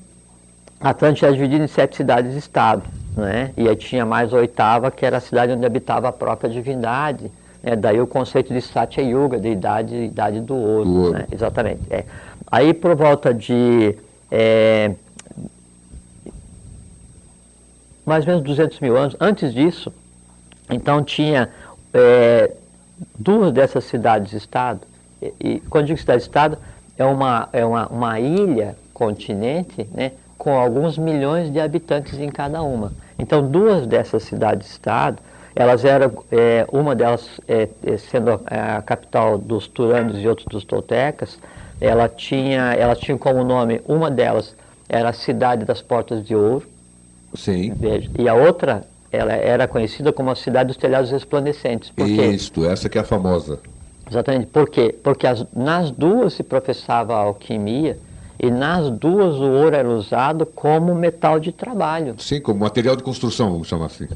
a 0.80 0.90
Atlântida 0.90 1.26
era 1.26 1.36
dividida 1.36 1.64
em 1.64 1.68
sete 1.68 1.96
cidades-estado, 1.96 2.82
né? 3.16 3.50
e 3.56 3.68
aí 3.68 3.76
tinha 3.76 4.06
mais 4.06 4.32
a 4.32 4.36
oitava, 4.38 4.90
que 4.90 5.04
era 5.04 5.18
a 5.18 5.20
cidade 5.20 5.52
onde 5.52 5.66
habitava 5.66 6.08
a 6.08 6.12
própria 6.12 6.48
divindade. 6.48 7.30
Né? 7.62 7.76
Daí 7.76 8.00
o 8.00 8.06
conceito 8.06 8.52
de 8.52 8.60
Satya 8.62 9.02
Yuga, 9.02 9.38
de 9.38 9.48
idade, 9.48 9.94
idade 9.94 10.40
do 10.40 10.54
ouro. 10.56 10.84
Do 10.84 11.00
ouro. 11.02 11.12
né? 11.18 11.26
Exatamente. 11.30 11.82
é. 11.90 12.04
Aí 12.50 12.72
por 12.74 12.94
volta 12.94 13.32
de 13.32 13.94
é, 14.30 14.92
mais 18.04 18.24
ou 18.26 18.32
menos 18.32 18.42
200 18.44 18.80
mil 18.80 18.96
anos, 18.96 19.16
antes 19.20 19.54
disso, 19.54 19.92
então 20.70 21.02
tinha 21.02 21.48
é, 21.92 22.50
duas 23.18 23.52
dessas 23.52 23.84
cidades-estado, 23.84 24.80
e, 25.20 25.32
e 25.40 25.60
quando 25.60 25.86
digo 25.86 25.98
cidade-estado, 25.98 26.58
é 26.98 27.04
uma, 27.04 27.48
é 27.52 27.64
uma, 27.64 27.86
uma 27.88 28.20
ilha, 28.20 28.76
continente, 28.92 29.88
né, 29.92 30.12
com 30.38 30.56
alguns 30.56 30.98
milhões 30.98 31.52
de 31.52 31.60
habitantes 31.60 32.18
em 32.18 32.28
cada 32.28 32.62
uma. 32.62 32.92
Então, 33.18 33.46
duas 33.46 33.86
dessas 33.86 34.22
cidades-estado, 34.24 35.18
elas 35.54 35.84
eram, 35.84 36.24
é, 36.30 36.66
uma 36.72 36.94
delas 36.94 37.40
é, 37.46 37.68
é, 37.84 37.96
sendo 37.96 38.40
a, 38.46 38.78
a 38.78 38.82
capital 38.82 39.38
dos 39.38 39.66
Turanos 39.66 40.18
e 40.18 40.26
outra 40.26 40.46
dos 40.48 40.64
Toltecas, 40.64 41.38
ela 41.80 42.08
tinha, 42.08 42.74
ela 42.74 42.94
tinha 42.94 43.16
como 43.18 43.44
nome, 43.44 43.80
uma 43.86 44.10
delas 44.10 44.54
era 44.88 45.08
a 45.08 45.12
Cidade 45.12 45.64
das 45.64 45.82
Portas 45.82 46.24
de 46.24 46.34
Ouro, 46.34 46.66
Sim. 47.34 47.72
E 48.18 48.28
a 48.28 48.34
outra, 48.34 48.84
ela 49.12 49.32
era 49.34 49.68
conhecida 49.68 50.12
como 50.12 50.30
a 50.30 50.34
cidade 50.34 50.68
dos 50.68 50.76
telhados 50.76 51.10
resplandecentes. 51.10 51.90
Por 51.90 52.06
quê? 52.06 52.28
Isto, 52.28 52.64
essa 52.64 52.88
que 52.88 52.96
é 52.96 53.02
a 53.02 53.04
famosa. 53.04 53.58
Exatamente. 54.10 54.46
Por 54.46 54.68
quê? 54.70 54.94
Porque 55.02 55.26
as- 55.26 55.46
nas 55.54 55.90
duas 55.90 56.32
se 56.32 56.42
professava 56.42 57.14
a 57.14 57.18
alquimia 57.18 57.98
e 58.40 58.50
nas 58.50 58.90
duas 58.90 59.36
o 59.36 59.44
ouro 59.50 59.76
era 59.76 59.88
usado 59.88 60.46
como 60.46 60.94
metal 60.94 61.38
de 61.38 61.52
trabalho. 61.52 62.14
Sim, 62.18 62.40
como 62.40 62.60
material 62.60 62.96
de 62.96 63.02
construção, 63.02 63.52
vamos 63.52 63.68
chamar 63.68 63.86
assim. 63.86 64.08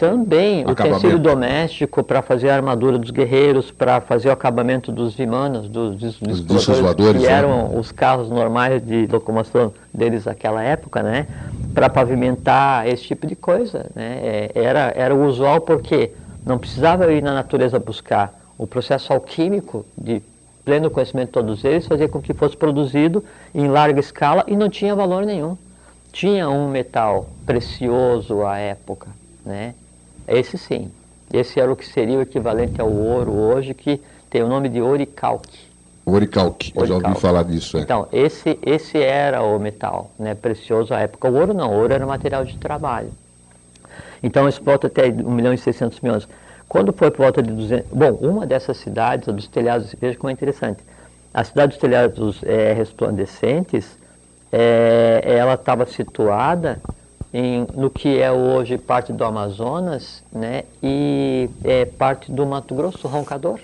Também 0.00 0.62
Acabamento. 0.62 0.96
utensílio 0.96 1.18
doméstico 1.18 2.02
para 2.02 2.22
fazer 2.22 2.48
a 2.48 2.56
armadura 2.56 2.96
dos 2.96 3.10
guerreiros, 3.10 3.70
para 3.70 4.00
fazer 4.00 4.30
o 4.30 4.32
acabamento 4.32 4.90
dos 4.90 5.14
vimanas, 5.14 5.68
dos, 5.68 5.94
dos, 5.94 6.18
dos 6.18 6.46
discos 6.46 6.78
voadores, 6.78 7.20
que 7.20 7.28
né? 7.28 7.34
eram 7.34 7.78
os 7.78 7.92
carros 7.92 8.30
normais 8.30 8.82
de 8.82 9.06
locomoção 9.06 9.74
deles 9.92 10.24
naquela 10.24 10.62
época, 10.62 11.02
né? 11.02 11.26
Para 11.74 11.90
pavimentar 11.90 12.88
esse 12.88 13.02
tipo 13.02 13.26
de 13.26 13.36
coisa, 13.36 13.90
né? 13.94 14.20
É, 14.22 14.52
Era, 14.54 14.90
era 14.96 15.14
o 15.14 15.26
usual 15.26 15.60
porque 15.60 16.12
não 16.46 16.58
precisava 16.58 17.12
ir 17.12 17.22
na 17.22 17.34
natureza 17.34 17.78
buscar. 17.78 18.32
O 18.56 18.66
processo 18.66 19.12
alquímico 19.12 19.84
de 19.98 20.22
pleno 20.64 20.88
conhecimento 20.88 21.26
de 21.26 21.32
todos 21.32 21.62
eles 21.62 21.86
fazia 21.86 22.08
com 22.08 22.22
que 22.22 22.32
fosse 22.32 22.56
produzido 22.56 23.22
em 23.54 23.68
larga 23.68 24.00
escala 24.00 24.44
e 24.46 24.56
não 24.56 24.70
tinha 24.70 24.94
valor 24.94 25.26
nenhum. 25.26 25.58
Tinha 26.10 26.48
um 26.48 26.70
metal 26.70 27.28
precioso 27.44 28.46
à 28.46 28.56
época, 28.56 29.08
né? 29.44 29.74
Esse 30.30 30.56
sim. 30.56 30.90
Esse 31.32 31.58
era 31.60 31.70
o 31.70 31.76
que 31.76 31.86
seria 31.86 32.18
o 32.18 32.22
equivalente 32.22 32.80
ao 32.80 32.90
ouro 32.90 33.32
hoje, 33.32 33.74
que 33.74 34.00
tem 34.30 34.42
o 34.42 34.48
nome 34.48 34.68
de 34.68 34.80
oricalque. 34.80 35.58
Oricalque, 36.06 36.72
eu 36.74 36.86
já 36.86 36.94
ouvi 36.94 37.20
falar 37.20 37.42
disso. 37.42 37.76
É. 37.76 37.80
Então, 37.80 38.08
esse, 38.12 38.58
esse 38.64 38.98
era 38.98 39.42
o 39.42 39.58
metal 39.58 40.10
né, 40.18 40.34
precioso 40.34 40.94
à 40.94 41.00
época. 41.00 41.28
O 41.28 41.34
ouro 41.34 41.52
não, 41.52 41.72
o 41.72 41.80
ouro 41.80 41.92
era 41.92 42.06
material 42.06 42.44
de 42.44 42.56
trabalho. 42.56 43.10
Então, 44.22 44.48
isso 44.48 44.62
volta 44.62 44.86
até 44.86 45.08
1 45.08 45.30
milhão 45.30 45.52
e 45.52 45.58
600 45.58 46.00
mil 46.00 46.12
anos. 46.12 46.28
Quando 46.68 46.92
foi 46.92 47.10
por 47.10 47.22
volta 47.24 47.42
de 47.42 47.50
200... 47.50 47.86
Bom, 47.92 48.12
uma 48.20 48.46
dessas 48.46 48.76
cidades, 48.76 49.28
a 49.28 49.32
dos 49.32 49.48
telhados, 49.48 49.94
veja 50.00 50.16
como 50.16 50.30
é 50.30 50.32
interessante. 50.32 50.80
A 51.34 51.42
cidade 51.42 51.72
dos 51.72 51.80
telhados 51.80 52.40
eh, 52.44 52.72
resplandecentes, 52.72 53.96
eh, 54.52 55.20
ela 55.24 55.54
estava 55.54 55.86
situada 55.86 56.80
em, 57.32 57.66
no 57.74 57.90
que 57.90 58.18
é 58.18 58.30
hoje 58.30 58.76
parte 58.76 59.12
do 59.12 59.24
Amazonas 59.24 60.22
né, 60.32 60.64
e 60.82 61.48
é 61.64 61.84
parte 61.84 62.30
do 62.30 62.44
Mato 62.46 62.74
Grosso, 62.74 63.06
Roncador. 63.06 63.60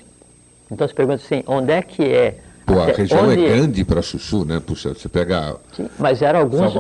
Então, 0.71 0.87
você 0.87 0.95
pergunta 0.95 1.23
assim, 1.23 1.43
onde 1.47 1.73
é 1.73 1.83
que 1.83 2.03
é? 2.03 2.39
Pô, 2.65 2.81
a 2.81 2.87
região 2.87 3.29
onde 3.29 3.45
é 3.45 3.49
grande 3.49 3.85
para 3.85 4.03
chuchu, 4.03 4.45
né? 4.45 4.61
Puxa, 4.65 4.93
você 4.93 5.09
pega. 5.09 5.55
Sim, 5.73 5.89
mas 5.97 6.21
eram 6.21 6.41
alguns, 6.41 6.75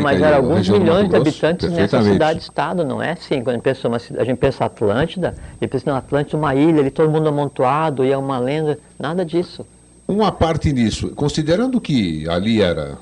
mas 0.00 0.20
e 0.20 0.22
eram 0.22 0.34
a 0.34 0.36
alguns 0.36 0.68
milhões 0.68 1.08
de 1.08 1.16
habitantes 1.16 1.68
nessa 1.72 2.00
cidade-estado, 2.00 2.84
não 2.84 3.02
é 3.02 3.10
assim? 3.10 3.42
Quando 3.42 3.48
a 3.48 3.52
gente 3.54 3.62
pensa, 3.62 3.88
uma, 3.88 3.96
a 3.96 4.24
gente 4.24 4.38
pensa 4.38 4.64
Atlântida, 4.64 5.34
e 5.60 5.66
pensa, 5.66 5.90
não, 5.90 5.96
Atlântida 5.96 6.36
é 6.36 6.38
uma 6.38 6.54
ilha, 6.54 6.80
ali 6.80 6.90
todo 6.92 7.10
mundo 7.10 7.28
amontoado, 7.28 8.04
e 8.04 8.12
é 8.12 8.16
uma 8.16 8.38
lenda, 8.38 8.78
nada 8.96 9.24
disso. 9.24 9.66
Uma 10.06 10.30
parte 10.30 10.72
nisso, 10.72 11.10
considerando 11.10 11.80
que 11.80 12.28
ali 12.28 12.62
era. 12.62 12.96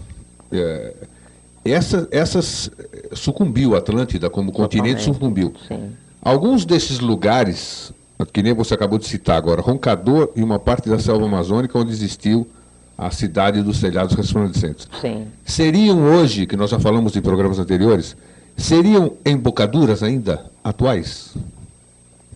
é, 0.51 0.95
essa, 1.65 2.09
essas 2.11 2.71
sucumbiu, 3.13 3.75
a 3.75 3.79
Atlântida 3.79 4.31
como 4.31 4.53
continente 4.53 5.03
sucumbiu. 5.03 5.53
Sim. 5.69 5.93
Alguns 6.23 6.65
desses 6.65 7.01
lugares, 7.01 7.93
que 8.33 8.43
nem 8.43 8.55
você 8.55 8.75
acabou 8.75 8.99
de 8.99 9.07
citar 9.07 9.37
agora, 9.37 9.61
Roncador 9.61 10.31
e 10.37 10.43
uma 10.43 10.59
parte 10.59 10.89
da 10.89 10.99
selva 10.99 11.25
amazônica 11.27 11.79
onde 11.79 11.91
existiu 11.91 12.47
a 12.97 13.11
cidade 13.11 13.63
dos 13.63 13.81
telhados 13.81 14.15
resplandecentes. 14.15 14.87
Sim. 15.01 15.27
Seriam 15.45 16.03
hoje, 16.03 16.47
que 16.47 16.57
nós 16.57 16.71
já 16.71 16.79
falamos 16.79 17.17
em 17.17 17.23
programas 17.23 17.59
anteriores, 17.59 18.15
seriam 18.57 19.15
embocaduras 19.25 20.03
ainda 20.03 20.45
atuais? 20.63 21.35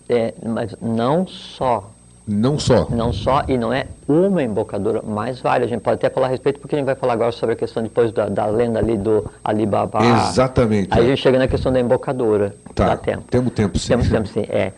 É, 0.09 0.33
mas 0.43 0.75
não 0.81 1.27
só, 1.27 1.91
Não 2.27 2.57
só. 2.57 2.87
não 2.89 3.13
só, 3.13 3.43
e 3.47 3.55
não 3.57 3.71
é 3.71 3.85
uma 4.07 4.41
embocadura, 4.41 5.01
mais 5.03 5.39
várias. 5.39 5.67
A 5.67 5.73
gente 5.73 5.81
pode 5.81 5.95
até 5.95 6.09
falar 6.09 6.27
a 6.27 6.29
respeito, 6.31 6.59
porque 6.59 6.75
a 6.75 6.79
gente 6.79 6.85
vai 6.85 6.95
falar 6.95 7.13
agora 7.13 7.31
sobre 7.31 7.53
a 7.53 7.55
questão 7.55 7.83
depois 7.83 8.11
da, 8.11 8.27
da 8.27 8.47
lenda 8.47 8.79
ali 8.79 8.97
do 8.97 9.29
Alibaba. 9.43 9.99
Exatamente. 10.03 10.89
Aí 10.91 11.03
a 11.03 11.07
gente 11.07 11.21
chega 11.21 11.37
na 11.37 11.47
questão 11.47 11.71
da 11.71 11.79
embocadura. 11.79 12.55
Tá, 12.73 12.87
Dá 12.87 12.97
tempo. 12.97 13.23
temos 13.29 13.53
tempo 13.53 13.77
sim. 13.77 13.87
Temos 13.89 14.09
tempo, 14.09 14.27
sim. 14.27 14.45
É. 14.49 14.71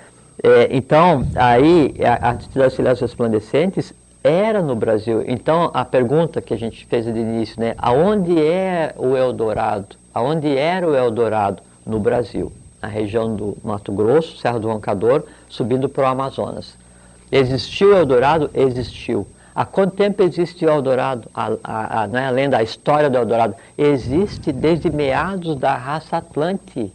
É, 0.43 0.67
então, 0.71 1.25
aí, 1.35 1.95
a, 2.03 2.31
a 2.31 2.39
cidade 2.39 2.73
cilhares 2.75 2.99
resplandecentes 2.99 3.93
era 4.23 4.61
no 4.61 4.75
Brasil. 4.75 5.23
Então, 5.25 5.71
a 5.73 5.83
pergunta 5.85 6.41
que 6.41 6.53
a 6.53 6.57
gente 6.57 6.85
fez 6.85 7.05
de 7.05 7.11
início, 7.11 7.59
né? 7.59 7.73
Aonde 7.77 8.39
é 8.39 8.93
o 8.97 9.15
Eldorado? 9.15 9.95
Aonde 10.13 10.55
era 10.55 10.87
o 10.87 10.95
Eldorado? 10.95 11.63
No 11.85 11.99
Brasil. 11.99 12.51
Na 12.81 12.87
região 12.87 13.35
do 13.35 13.57
Mato 13.63 13.91
Grosso, 13.91 14.37
Serra 14.37 14.59
do 14.59 14.67
Roncador, 14.67 15.23
subindo 15.49 15.89
para 15.89 16.03
o 16.03 16.07
Amazonas. 16.07 16.76
Existiu 17.31 17.95
Eldorado? 17.95 18.49
Existiu. 18.53 19.27
Há 19.53 19.65
quanto 19.65 19.95
tempo 19.95 20.21
existe 20.21 20.65
o 20.65 20.69
Eldorado? 20.69 21.29
A, 21.33 21.51
a, 21.63 22.03
a, 22.03 22.07
não 22.07 22.19
é 22.19 22.27
a 22.27 22.29
lenda, 22.29 22.57
a 22.57 22.63
história 22.63 23.09
do 23.09 23.17
Eldorado? 23.17 23.55
Existe 23.77 24.51
desde 24.51 24.89
meados 24.89 25.55
da 25.55 25.75
raça 25.75 26.17
Atlante. 26.17 26.93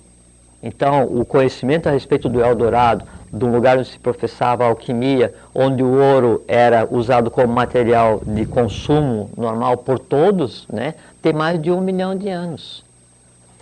Então, 0.62 1.04
o 1.04 1.24
conhecimento 1.24 1.88
a 1.88 1.92
respeito 1.92 2.28
do 2.28 2.40
Eldorado, 2.40 3.04
um 3.32 3.50
lugar 3.50 3.78
onde 3.78 3.88
se 3.88 3.98
professava 3.98 4.62
a 4.62 4.68
alquimia, 4.68 5.34
onde 5.52 5.82
o 5.82 6.00
ouro 6.00 6.44
era 6.46 6.86
usado 6.88 7.30
como 7.30 7.52
material 7.52 8.22
de 8.24 8.46
consumo 8.46 9.28
normal 9.36 9.78
por 9.78 9.98
todos, 9.98 10.66
né, 10.72 10.94
tem 11.20 11.32
mais 11.32 11.60
de 11.60 11.70
um 11.72 11.80
milhão 11.80 12.14
de 12.14 12.28
anos. 12.28 12.84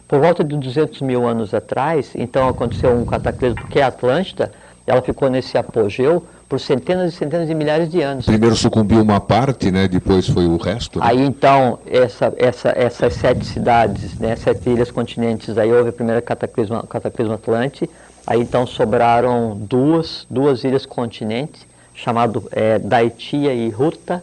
Por 0.07 0.21
volta 0.21 0.45
de 0.45 0.57
200 0.57 1.01
mil 1.03 1.27
anos 1.27 1.55
atrás, 1.55 2.13
então 2.15 2.49
aconteceu 2.49 2.93
um 2.93 3.07
cataclismo, 3.07 3.63
porque 3.63 3.81
a 3.81 3.87
Atlântida, 3.87 4.53
ela 4.87 5.01
ficou 5.01 5.31
nesse 5.31 5.57
apogeu 5.57 6.27
por 6.51 6.59
centenas 6.59 7.15
e 7.15 7.17
centenas 7.17 7.47
de 7.47 7.55
milhares 7.55 7.89
de 7.89 8.03
anos. 8.03 8.27
Primeiro 8.27 8.57
sucumbiu 8.57 9.01
uma 9.01 9.21
parte, 9.21 9.71
né? 9.71 9.87
depois 9.87 10.27
foi 10.27 10.47
o 10.47 10.57
resto. 10.57 10.99
Né? 10.99 11.07
Aí 11.09 11.25
então, 11.25 11.79
essa, 11.87 12.35
essa, 12.37 12.75
essas 12.77 13.15
sete 13.15 13.47
cidades, 13.47 14.19
né, 14.19 14.35
sete 14.35 14.69
ilhas 14.69 14.91
continentes, 14.91 15.57
aí 15.57 15.73
houve 15.73 15.91
o 15.91 15.93
primeiro 15.93 16.21
cataclismo, 16.21 16.83
cataclismo 16.89 17.35
Atlante, 17.35 17.89
aí 18.27 18.41
então 18.41 18.67
sobraram 18.67 19.57
duas, 19.61 20.27
duas 20.29 20.65
ilhas 20.65 20.85
continentes, 20.85 21.65
chamado 21.95 22.43
é, 22.51 22.81
Daitia 22.81 23.55
e 23.55 23.71
Ruta. 23.71 24.21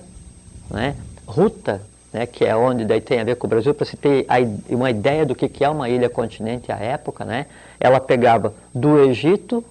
Né? 0.69 0.95
Ruta 1.25 1.81
né, 2.11 2.25
que 2.25 2.43
é 2.43 2.53
onde 2.53 2.83
daí 2.83 2.99
tem 2.99 3.21
a 3.21 3.23
ver 3.23 3.37
com 3.37 3.47
o 3.47 3.49
Brasil, 3.49 3.73
para 3.73 3.85
se 3.85 3.95
ter 3.95 4.25
a, 4.27 4.35
uma 4.69 4.89
ideia 4.89 5.25
do 5.25 5.33
que, 5.33 5.47
que 5.47 5.63
é 5.63 5.69
uma 5.69 5.87
ilha 5.87 6.09
continente 6.09 6.73
à 6.73 6.75
época, 6.75 7.23
né, 7.23 7.45
ela 7.79 8.01
pegava 8.01 8.53
do 8.75 8.99
Egito 8.99 9.63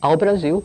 ao 0.00 0.16
Brasil. 0.16 0.62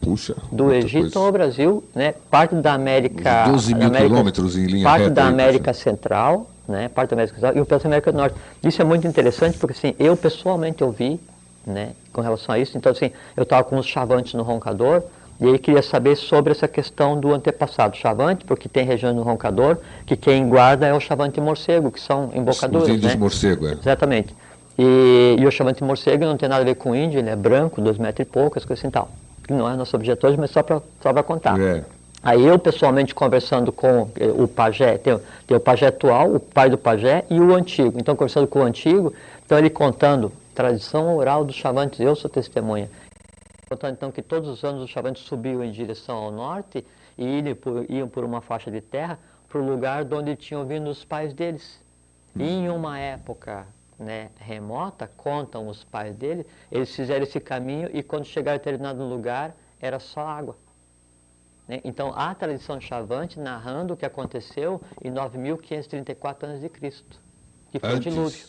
Puxa, 0.00 0.36
do 0.52 0.72
Egito 0.72 1.02
coisa. 1.02 1.18
ao 1.18 1.32
Brasil, 1.32 1.84
né, 1.94 2.14
parte 2.30 2.54
da 2.56 2.74
América. 2.74 3.44
12 3.46 3.74
mil 3.74 3.86
América, 3.86 4.08
quilômetros 4.08 4.56
em 4.56 4.66
linha 4.66 4.84
Parte 4.84 5.02
reta, 5.02 5.14
da 5.14 5.26
América 5.26 5.70
aí, 5.70 5.74
Central, 5.74 6.50
né, 6.68 6.88
parte 6.88 7.10
da 7.10 7.16
América 7.16 7.34
Central 7.34 7.56
e 7.56 7.60
o 7.60 7.64
pedaço 7.64 7.84
da 7.84 7.88
América 7.88 8.12
do 8.12 8.18
Norte. 8.18 8.36
Isso 8.62 8.82
é 8.82 8.84
muito 8.84 9.06
interessante 9.06 9.58
porque 9.58 9.72
assim, 9.72 9.94
eu 9.98 10.16
pessoalmente 10.16 10.84
ouvi 10.84 11.18
né, 11.66 11.92
com 12.12 12.20
relação 12.20 12.54
a 12.54 12.58
isso. 12.58 12.76
Então, 12.76 12.92
assim, 12.92 13.10
eu 13.36 13.42
estava 13.44 13.64
com 13.64 13.78
os 13.78 13.86
chavantes 13.86 14.34
no 14.34 14.42
roncador, 14.42 15.02
e 15.40 15.46
ele 15.46 15.58
queria 15.58 15.82
saber 15.82 16.16
sobre 16.16 16.52
essa 16.52 16.68
questão 16.68 17.18
do 17.18 17.34
antepassado 17.34 17.96
chavante, 17.96 18.44
porque 18.44 18.68
tem 18.68 18.84
regiões 18.84 19.16
no 19.16 19.22
roncador 19.22 19.78
que 20.06 20.16
quem 20.16 20.48
guarda 20.48 20.86
é 20.86 20.94
o 20.94 21.00
chavante 21.00 21.40
morcego, 21.40 21.90
que 21.90 22.00
são 22.00 22.30
embocadores. 22.34 22.88
Os 22.88 22.94
índios 22.94 23.12
né? 23.12 23.18
morcego, 23.18 23.66
é. 23.66 23.72
Exatamente. 23.72 24.34
E, 24.78 25.36
e, 25.38 25.46
o 25.46 25.50
chavante 25.50 25.82
morcego 25.82 26.24
não 26.24 26.36
tem 26.36 26.48
nada 26.48 26.62
a 26.62 26.64
ver 26.64 26.76
com 26.76 26.94
índio, 26.94 27.18
ele 27.18 27.30
é 27.30 27.36
branco, 27.36 27.80
dois 27.80 27.98
metros 27.98 28.26
e 28.26 28.30
pouco, 28.30 28.58
as 28.58 28.64
coisas 28.64 28.84
assim 28.84 28.90
tal. 28.90 29.08
Que 29.46 29.52
não 29.52 29.70
é 29.70 29.76
nosso 29.76 29.94
objeto 29.94 30.26
hoje, 30.26 30.38
mas 30.38 30.50
só 30.50 30.62
para 30.62 30.80
só 31.00 31.22
contar. 31.22 31.60
É. 31.60 31.84
Aí 32.22 32.42
eu, 32.42 32.58
pessoalmente, 32.58 33.14
conversando 33.14 33.70
com 33.70 34.08
eh, 34.18 34.32
o 34.34 34.48
pajé, 34.48 34.96
tem, 34.96 35.20
tem 35.46 35.56
o 35.56 35.60
pajé 35.60 35.88
atual, 35.88 36.34
o 36.34 36.40
pai 36.40 36.70
do 36.70 36.78
pajé 36.78 37.24
e 37.28 37.38
o 37.38 37.54
antigo. 37.54 37.98
Então, 37.98 38.16
conversando 38.16 38.46
com 38.46 38.60
o 38.60 38.62
antigo, 38.62 39.12
então 39.44 39.58
ele 39.58 39.68
contando, 39.68 40.32
tradição 40.54 41.14
oral 41.16 41.44
dos 41.44 41.54
chavantes, 41.54 42.00
eu 42.00 42.16
sou 42.16 42.30
testemunha 42.30 42.88
Contando 43.68 43.92
então 43.92 44.12
que 44.12 44.22
todos 44.22 44.48
os 44.48 44.62
anos 44.62 44.84
os 44.84 44.90
chavantes 44.90 45.22
subiam 45.24 45.64
em 45.64 45.72
direção 45.72 46.16
ao 46.16 46.30
norte 46.30 46.86
e 47.16 47.40
iam 47.40 47.54
por, 47.54 47.90
iam 47.90 48.08
por 48.08 48.24
uma 48.24 48.40
faixa 48.40 48.70
de 48.70 48.80
terra 48.80 49.18
para 49.48 49.60
o 49.60 49.66
lugar 49.66 50.04
de 50.04 50.14
onde 50.14 50.36
tinham 50.36 50.64
vindo 50.64 50.88
os 50.88 51.04
pais 51.04 51.32
deles. 51.32 51.80
E 52.36 52.42
em 52.42 52.68
uma 52.68 52.98
época 52.98 53.66
né, 53.98 54.30
remota, 54.36 55.10
contam 55.16 55.68
os 55.68 55.84
pais 55.84 56.14
dele, 56.14 56.46
eles 56.70 56.94
fizeram 56.94 57.22
esse 57.22 57.40
caminho 57.40 57.88
e 57.92 58.02
quando 58.02 58.24
chegaram 58.24 58.56
a 58.56 58.58
determinado 58.58 59.04
lugar 59.04 59.54
era 59.80 59.98
só 59.98 60.26
água. 60.26 60.56
Né? 61.68 61.80
Então 61.84 62.12
há 62.14 62.30
a 62.30 62.34
tradição 62.34 62.80
chavante 62.80 63.38
narrando 63.38 63.94
o 63.94 63.96
que 63.96 64.04
aconteceu 64.04 64.80
em 65.02 65.10
9.534 65.10 66.44
a.C., 66.44 66.68
que 67.70 67.78
foi 67.78 67.90
Antes. 67.90 68.06
o 68.06 68.16
dilúvio. 68.16 68.46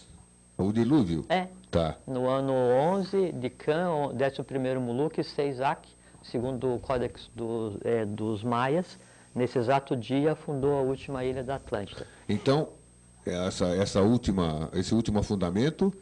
O 0.57 0.71
dilúvio? 0.71 1.25
É. 1.29 1.47
Tá. 1.69 1.97
No 2.07 2.27
ano 2.29 2.53
11 2.53 3.33
de 3.33 3.49
Can, 3.49 3.89
11º 4.13 4.79
Muluque, 4.79 5.23
6 5.23 5.59
Ac, 5.59 5.89
segundo 6.23 6.75
o 6.75 6.79
Códex 6.79 7.29
do, 7.35 7.79
é, 7.83 8.05
dos 8.05 8.43
Maias, 8.43 8.97
nesse 9.33 9.57
exato 9.57 9.95
dia 9.95 10.35
fundou 10.35 10.77
a 10.77 10.81
última 10.81 11.25
ilha 11.25 11.43
da 11.43 11.55
Atlântida. 11.55 12.07
Então, 12.29 12.69
essa, 13.25 13.67
essa 13.75 14.01
última, 14.01 14.69
esse 14.73 14.93
último 14.93 15.19
afundamento 15.19 15.93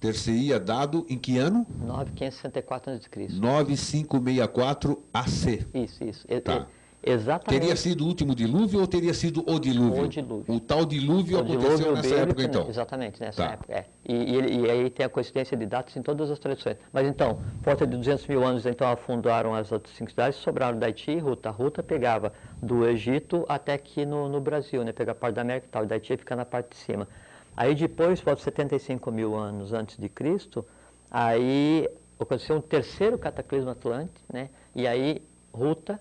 ter-se-ia 0.00 0.58
dado 0.58 1.06
em 1.08 1.16
que 1.16 1.38
ano? 1.38 1.66
9564 1.78 2.92
a.C. 2.92 3.28
9564 3.40 5.02
AC. 5.14 5.66
Isso, 5.72 6.04
isso. 6.04 6.26
Tá. 6.42 6.66
Exatamente. 7.04 7.60
Teria 7.60 7.76
sido 7.76 8.04
o 8.04 8.06
último 8.06 8.34
dilúvio 8.34 8.80
ou 8.80 8.86
teria 8.86 9.12
sido 9.12 9.42
o 9.50 9.58
dilúvio? 9.58 10.04
O 10.04 10.08
dilúvio. 10.08 10.54
O 10.54 10.60
tal 10.60 10.86
dilúvio 10.86 11.36
o 11.36 11.40
aconteceu 11.40 11.76
dilúvio 11.76 11.92
nessa 11.96 12.14
época, 12.14 12.42
então? 12.44 12.68
Exatamente, 12.68 13.20
nessa 13.20 13.44
Tá. 13.44 13.52
época. 13.54 13.72
É. 13.72 13.86
E, 14.06 14.12
e, 14.14 14.60
e 14.60 14.70
aí 14.70 14.88
tem 14.90 15.04
a 15.04 15.08
coincidência 15.08 15.56
de 15.56 15.66
datas 15.66 15.96
em 15.96 16.02
todas 16.02 16.30
as 16.30 16.38
tradições. 16.38 16.76
Mas 16.92 17.08
então, 17.08 17.40
volta 17.60 17.84
de 17.86 17.96
200 17.96 18.26
mil 18.28 18.44
anos, 18.44 18.66
então 18.66 18.88
afundaram 18.88 19.52
as 19.52 19.72
outras 19.72 19.96
cinco 19.96 20.10
cidades, 20.10 20.38
sobraram 20.38 20.78
Daiti 20.78 21.10
e 21.10 21.18
Ruta. 21.18 21.48
A 21.48 21.52
Ruta 21.52 21.82
pegava 21.82 22.32
do 22.62 22.86
Egito 22.86 23.44
até 23.48 23.72
aqui 23.72 24.06
no, 24.06 24.28
no 24.28 24.40
Brasil, 24.40 24.84
né? 24.84 24.92
Pega 24.92 25.10
a 25.10 25.14
parte 25.14 25.34
da 25.34 25.42
América 25.42 25.66
e 25.66 25.70
tal, 25.70 25.82
e 25.82 25.86
Daiti 25.86 26.16
fica 26.16 26.36
na 26.36 26.44
parte 26.44 26.70
de 26.70 26.76
cima. 26.76 27.08
Aí 27.56 27.74
depois, 27.74 28.20
volta 28.20 28.38
de 28.38 28.44
75 28.44 29.10
mil 29.10 29.34
anos 29.36 29.72
antes 29.72 29.98
de 29.98 30.08
Cristo, 30.08 30.64
aí 31.10 31.88
aconteceu 32.18 32.56
um 32.56 32.60
terceiro 32.60 33.18
cataclismo 33.18 33.70
atlântico, 33.70 34.20
né? 34.32 34.48
E 34.74 34.86
aí 34.86 35.20
Ruta 35.52 36.00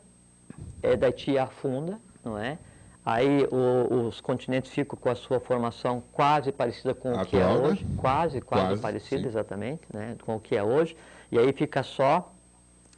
é, 0.81 0.95
Daiti 0.95 1.37
afunda, 1.37 1.99
não 2.23 2.37
é? 2.37 2.57
Aí 3.03 3.47
o- 3.51 4.05
os 4.07 4.21
continentes 4.21 4.71
ficam 4.71 4.97
com 4.97 5.09
a 5.09 5.15
sua 5.15 5.39
formação 5.39 6.03
quase 6.11 6.51
parecida 6.51 6.93
com 6.93 7.13
o 7.13 7.25
que 7.25 7.35
é 7.37 7.39
né? 7.39 7.47
hoje, 7.55 7.85
quase, 7.97 8.41
quase, 8.41 8.67
Quase, 8.67 8.81
parecida, 8.81 9.21
sim. 9.23 9.27
exatamente, 9.27 9.81
né? 9.91 10.15
com 10.23 10.35
o 10.35 10.39
que 10.39 10.55
é 10.55 10.63
hoje. 10.63 10.95
E 11.31 11.39
aí 11.39 11.51
fica 11.53 11.81
só 11.81 12.31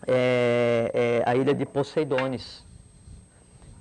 é, 0.06 0.92
é, 0.94 1.24
a 1.30 1.36
ilha 1.36 1.54
de 1.54 1.66
Poseidones. 1.66 2.66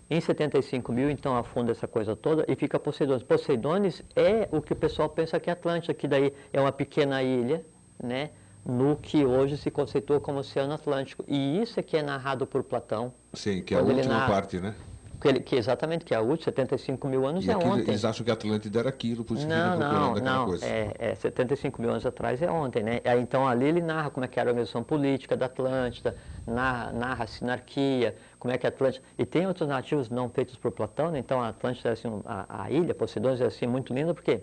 Em 0.09 0.21
75 0.21 0.93
mil, 0.93 1.09
então, 1.11 1.35
afunda 1.37 1.73
essa 1.73 1.89
coisa 1.89 2.15
toda 2.15 2.45
e 2.47 2.55
fica 2.55 2.79
Poseidones. 2.79 3.23
Poseidones 3.23 4.03
é 4.15 4.47
o 4.53 4.61
que 4.61 4.75
o 4.75 4.77
pessoal 4.77 5.09
pensa 5.09 5.41
que 5.41 5.49
é 5.49 5.55
Atlântida, 5.55 5.95
que 5.95 6.07
daí 6.07 6.35
é 6.53 6.61
uma 6.61 6.71
pequena 6.71 7.23
ilha, 7.23 7.65
né? 8.03 8.31
No 8.65 8.97
que 8.97 9.25
hoje 9.25 9.57
se 9.57 9.71
conceitua 9.71 10.21
como 10.21 10.39
Oceano 10.39 10.73
Atlântico. 10.75 11.25
E 11.27 11.61
isso 11.61 11.81
é 11.81 11.83
que 11.83 11.97
é 11.97 12.03
narrado 12.03 12.47
por 12.47 12.63
Platão, 12.63 13.13
Sim, 13.35 13.63
que 13.63 13.75
é 13.75 13.79
a 13.79 13.83
última 13.83 14.09
narra- 14.15 14.29
parte, 14.33 14.61
né? 14.61 14.75
que, 15.21 15.29
ele- 15.29 15.41
que 15.41 15.55
exatamente 15.57 16.05
que 16.05 16.13
é 16.15 16.17
a 16.17 16.21
última, 16.21 16.45
75 16.45 17.07
mil 17.09 17.25
anos 17.27 17.47
E 17.47 17.51
é 17.51 17.55
aquilo, 17.55 17.73
ontem. 17.73 17.91
eles 17.93 18.05
acham 18.05 18.25
que 18.25 18.31
a 18.31 18.35
Atlântida 18.35 18.79
era 18.81 18.89
aquilo, 18.89 19.25
por 19.25 19.35
isso 19.37 19.47
que 19.47 19.53
Não, 19.53 19.77
procurando 19.79 20.21
não, 20.21 20.25
não. 20.39 20.47
coisa. 20.47 20.67
É, 20.67 20.95
é 20.99 21.15
75 21.15 21.81
mil 21.81 21.91
anos 21.91 22.05
atrás 22.07 22.41
é 22.43 22.51
ontem, 22.51 22.83
né? 22.83 23.01
Então 23.21 23.47
ali 23.47 23.67
ele 23.67 23.81
narra 23.81 24.11
como 24.11 24.25
é 24.25 24.29
que 24.29 24.39
era 24.39 24.51
a 24.51 24.53
organização 24.53 24.83
política 24.83 25.37
da 25.37 25.47
Atlântida, 25.47 26.17
narra, 26.47 26.93
narra 26.93 27.25
a 27.25 27.27
sinarquia, 27.27 28.17
como 28.39 28.53
é 28.53 28.59
que 28.59 28.67
a 28.67 28.69
Atlântida. 28.69 29.05
E 29.19 29.25
tem 29.25 29.47
outros 29.47 29.69
narrativos 29.69 30.09
não 30.11 30.29
feitos 30.29 30.57
por 30.57 30.71
Platão, 30.73 31.11
né? 31.11 31.19
Então 31.19 31.41
a 31.41 31.49
Atlântida 31.49 31.89
era 31.91 31.95
assim, 31.95 32.09
a, 32.25 32.65
a 32.65 32.71
ilha, 32.71 32.95
Poseidon, 32.95 33.31
era 33.31 33.47
assim 33.47 33.67
muito 33.67 33.93
linda, 33.95 34.13
porque 34.15 34.41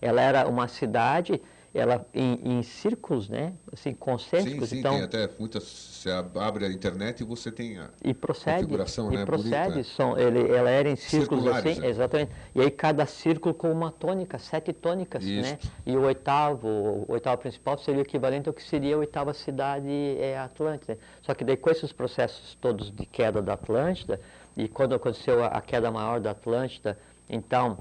ela 0.00 0.20
era 0.20 0.48
uma 0.48 0.68
cidade, 0.68 1.40
ela 1.72 2.04
em, 2.12 2.58
em 2.58 2.62
círculos, 2.62 3.28
né? 3.28 3.52
Assim, 3.72 3.90
Sim, 3.90 3.96
concêntricos. 3.96 4.70
sim, 4.70 4.78
então, 4.80 4.94
tem 4.94 5.02
até 5.02 5.28
muitas. 5.38 5.62
Você 5.62 6.10
abre 6.10 6.64
a 6.64 6.68
internet 6.68 7.20
e 7.20 7.24
você 7.24 7.52
tem 7.52 7.78
a. 7.78 7.90
E 8.02 8.12
procede, 8.12 8.62
configuração, 8.62 9.12
e 9.12 9.16
né, 9.16 9.24
procede, 9.24 9.68
bonita. 9.70 9.84
são, 9.84 10.18
ele, 10.18 10.50
ela 10.50 10.68
era 10.68 10.90
em 10.90 10.96
círculos 10.96 11.44
Circulares, 11.44 11.78
assim, 11.78 11.86
é. 11.86 11.90
exatamente. 11.90 12.32
E 12.54 12.60
aí 12.60 12.70
cada 12.70 13.06
círculo 13.06 13.54
com 13.54 13.70
uma 13.70 13.92
tônica, 13.92 14.38
sete 14.38 14.72
tônicas, 14.72 15.24
né? 15.24 15.58
Isto. 15.60 15.70
E 15.86 15.96
o 15.96 16.02
oitavo, 16.02 16.66
o 16.68 17.06
oitavo 17.08 17.40
principal 17.40 17.78
seria 17.78 18.00
o 18.00 18.02
equivalente 18.02 18.48
ao 18.48 18.54
que 18.54 18.64
seria 18.64 18.96
a 18.96 18.98
oitava 18.98 19.32
cidade 19.32 20.16
é, 20.18 20.38
Atlântida. 20.38 20.98
Só 21.22 21.34
que 21.34 21.44
daí 21.44 21.56
com 21.56 21.70
esses 21.70 21.92
processos 21.92 22.56
todos 22.60 22.90
de 22.90 23.06
queda 23.06 23.40
da 23.40 23.52
Atlântida, 23.52 24.20
e 24.56 24.66
quando 24.66 24.94
aconteceu 24.94 25.44
a, 25.44 25.48
a 25.48 25.60
queda 25.60 25.90
maior 25.90 26.18
da 26.18 26.32
Atlântida, 26.32 26.98
então 27.28 27.78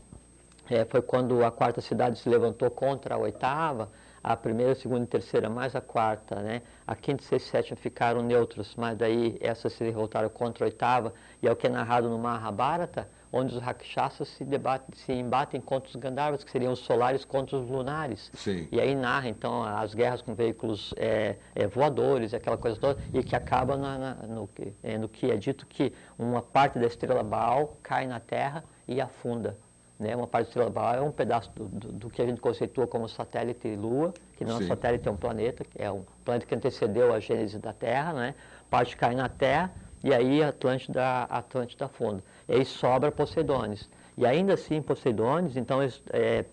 é, 0.69 0.85
foi 0.85 1.01
quando 1.01 1.43
a 1.43 1.51
quarta 1.51 1.81
cidade 1.81 2.17
se 2.19 2.29
levantou 2.29 2.69
contra 2.69 3.15
a 3.15 3.17
oitava, 3.17 3.89
a 4.21 4.35
primeira, 4.35 4.73
a 4.73 4.75
segunda 4.75 5.03
e 5.05 5.07
terceira, 5.07 5.49
mais 5.49 5.75
a 5.75 5.81
quarta, 5.81 6.35
né? 6.41 6.61
A 6.85 6.93
quinta, 6.93 7.23
sexta 7.23 7.47
e 7.47 7.51
sétima 7.51 7.77
ficaram 7.77 8.21
neutros, 8.21 8.75
mas 8.75 8.97
daí 8.97 9.37
essas 9.39 9.71
se 9.73 9.83
revoltaram 9.83 10.27
contra 10.29 10.65
a 10.65 10.67
oitava, 10.67 11.13
e 11.41 11.47
é 11.47 11.51
o 11.51 11.55
que 11.55 11.67
é 11.67 11.69
narrado 11.69 12.09
no 12.09 12.19
Mahabharata, 12.19 13.07
onde 13.31 13.55
os 13.55 13.61
rakshasas 13.61 14.27
se, 14.27 14.43
debatem, 14.43 14.93
se 14.93 15.13
embatem 15.13 15.61
contra 15.61 15.87
os 15.89 15.95
Gandharvas, 15.95 16.43
que 16.43 16.51
seriam 16.51 16.73
os 16.73 16.79
solares 16.79 17.23
contra 17.23 17.55
os 17.57 17.69
lunares. 17.69 18.29
Sim. 18.33 18.67
E 18.71 18.81
aí 18.81 18.93
narra, 18.93 19.29
então, 19.29 19.63
as 19.63 19.93
guerras 19.93 20.21
com 20.21 20.33
veículos 20.35 20.93
é, 20.97 21.37
é, 21.55 21.65
voadores, 21.67 22.33
aquela 22.33 22.57
coisa 22.57 22.77
toda, 22.77 22.99
e 23.13 23.23
que 23.23 23.35
acaba 23.35 23.77
na- 23.77 23.97
na- 23.97 24.13
no, 24.27 24.49
é, 24.83 24.97
no 24.97 25.07
que 25.07 25.31
é 25.31 25.37
dito 25.37 25.65
que 25.65 25.93
uma 26.17 26.41
parte 26.41 26.77
da 26.77 26.87
estrela 26.87 27.23
Baal 27.23 27.77
cai 27.81 28.05
na 28.05 28.19
Terra 28.19 28.65
e 28.87 28.99
afunda. 28.99 29.55
Né? 29.99 30.15
Uma 30.15 30.27
parte 30.27 30.57
Baal 30.71 30.95
é 30.95 31.01
um 31.01 31.11
pedaço 31.11 31.51
do, 31.55 31.65
do- 31.67 31.91
do 31.91 32.09
que 32.09 32.21
a 32.21 32.25
gente 32.25 32.39
conceitua 32.39 32.87
como 32.87 33.07
satélite 33.09 33.75
Lua, 33.75 34.15
que 34.37 34.45
não 34.45 34.53
é 34.53 34.55
um 34.55 34.59
satélite, 34.67 35.07
é 35.07 35.11
um 35.11 35.17
planeta, 35.17 35.63
que 35.65 35.81
é 35.81 35.91
um 35.91 36.05
planeta 36.23 36.45
que 36.45 36.55
antecedeu 36.55 37.13
a 37.13 37.19
gênese 37.19 37.59
da 37.59 37.73
Terra, 37.73 38.13
né? 38.13 38.35
parte 38.69 38.95
cai 38.95 39.13
na 39.13 39.27
Terra, 39.27 39.71
e 40.03 40.13
aí 40.13 40.41
Atlântida, 40.41 41.23
Atlântida 41.23 41.85
afunda. 41.85 42.23
E 42.47 42.53
aí 42.53 42.65
sobra 42.65 43.11
Poseidones. 43.11 43.89
E 44.17 44.25
ainda 44.25 44.53
assim, 44.53 44.81
Poseidones, 44.81 45.57
então, 45.57 45.81
eles, 45.81 46.01
é, 46.13 46.45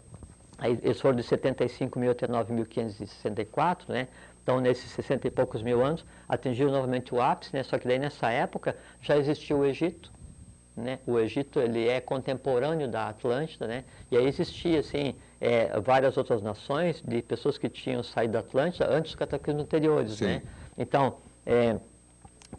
eles 0.83 1.01
foram 1.01 1.15
de 1.17 1.23
75 1.23 1.99
mil 1.99 2.11
até 2.11 2.27
9.564, 2.27 3.89
né? 3.93 4.09
Então, 4.43 4.61
nesses 4.61 4.91
60 4.93 5.27
e 5.27 5.31
poucos 5.31 5.63
mil 5.63 5.85
anos, 5.85 6.05
atingiu 6.29 6.71
novamente 6.71 7.15
o 7.15 7.21
ápice, 7.21 7.55
né? 7.55 7.63
Só 7.63 7.79
que 7.79 7.87
daí, 7.87 7.99
nessa 7.99 8.31
época, 8.31 8.77
já 9.01 9.17
existia 9.17 9.57
o 9.57 9.65
Egito, 9.65 10.13
né? 10.77 10.99
O 11.07 11.19
Egito 11.19 11.59
ele 11.59 11.89
é 11.89 12.01
contemporâneo 12.01 12.87
da 12.87 13.09
Atlântida, 13.09 13.67
né? 13.67 13.85
E 14.11 14.17
aí 14.17 14.27
existia 14.27 14.81
assim 14.81 15.15
é, 15.41 15.81
várias 15.81 16.17
outras 16.17 16.43
nações 16.43 17.03
de 17.03 17.23
pessoas 17.23 17.57
que 17.57 17.69
tinham 17.69 18.03
saído 18.03 18.35
da 18.35 18.41
Atlântida 18.41 18.89
antes 18.91 19.13
dos 19.13 19.15
cataclismos 19.15 19.65
anteriores, 19.65 20.15
Sim. 20.15 20.27
né? 20.27 20.43
Então, 20.77 21.17
é, 21.45 21.79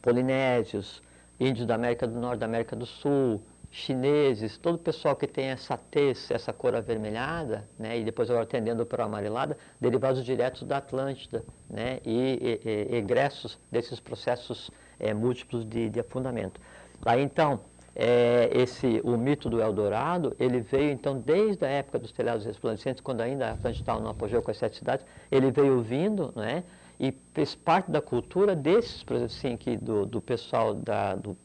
polinésios, 0.01 1.01
índios 1.39 1.67
da 1.67 1.75
América 1.75 2.07
do 2.07 2.19
Norte, 2.19 2.39
da 2.39 2.45
América 2.47 2.75
do 2.75 2.85
Sul, 2.85 3.41
chineses, 3.69 4.57
todo 4.57 4.75
o 4.75 4.79
pessoal 4.79 5.15
que 5.15 5.27
tem 5.27 5.45
essa 5.47 5.77
tez, 5.77 6.31
essa 6.31 6.53
cor 6.53 6.75
avermelhada, 6.75 7.67
né, 7.77 7.99
e 7.99 8.03
depois 8.03 8.29
agora 8.29 8.45
tendendo 8.45 8.85
para 8.85 9.03
a 9.03 9.05
amarelada, 9.05 9.57
derivados 9.79 10.23
diretos 10.23 10.63
da 10.63 10.77
Atlântida, 10.77 11.43
né, 11.69 11.99
e, 12.05 12.61
e, 12.65 12.69
e 12.69 12.95
egressos 12.95 13.59
desses 13.71 13.99
processos 13.99 14.71
é, 14.99 15.13
múltiplos 15.13 15.67
de, 15.67 15.89
de 15.89 15.99
afundamento. 15.99 16.59
Aí 17.05 17.21
então, 17.21 17.59
é, 17.99 18.51
esse, 18.53 19.01
o 19.03 19.17
mito 19.17 19.49
do 19.49 19.59
Eldorado, 19.59 20.35
ele 20.39 20.59
veio 20.59 20.91
então 20.91 21.17
desde 21.17 21.65
a 21.65 21.67
época 21.67 21.97
dos 21.97 22.11
telhados 22.11 22.45
resplandecentes, 22.45 23.01
quando 23.01 23.21
ainda 23.21 23.47
a 23.47 23.51
Atlântida 23.53 23.81
estava 23.81 23.99
no 23.99 24.09
apogeu 24.09 24.39
com 24.43 24.51
as 24.51 24.57
sete 24.57 24.77
cidades, 24.77 25.03
ele 25.31 25.49
veio 25.49 25.81
vindo, 25.81 26.31
né, 26.35 26.63
e 26.99 27.11
fez 27.33 27.55
parte 27.55 27.89
da 27.89 27.99
cultura 27.99 28.55
desses, 28.55 29.03
assim, 29.25 29.57
que 29.57 29.75
do, 29.77 30.05
do 30.05 30.21
pessoal 30.21 30.75
da, 30.75 31.15
do 31.15 31.35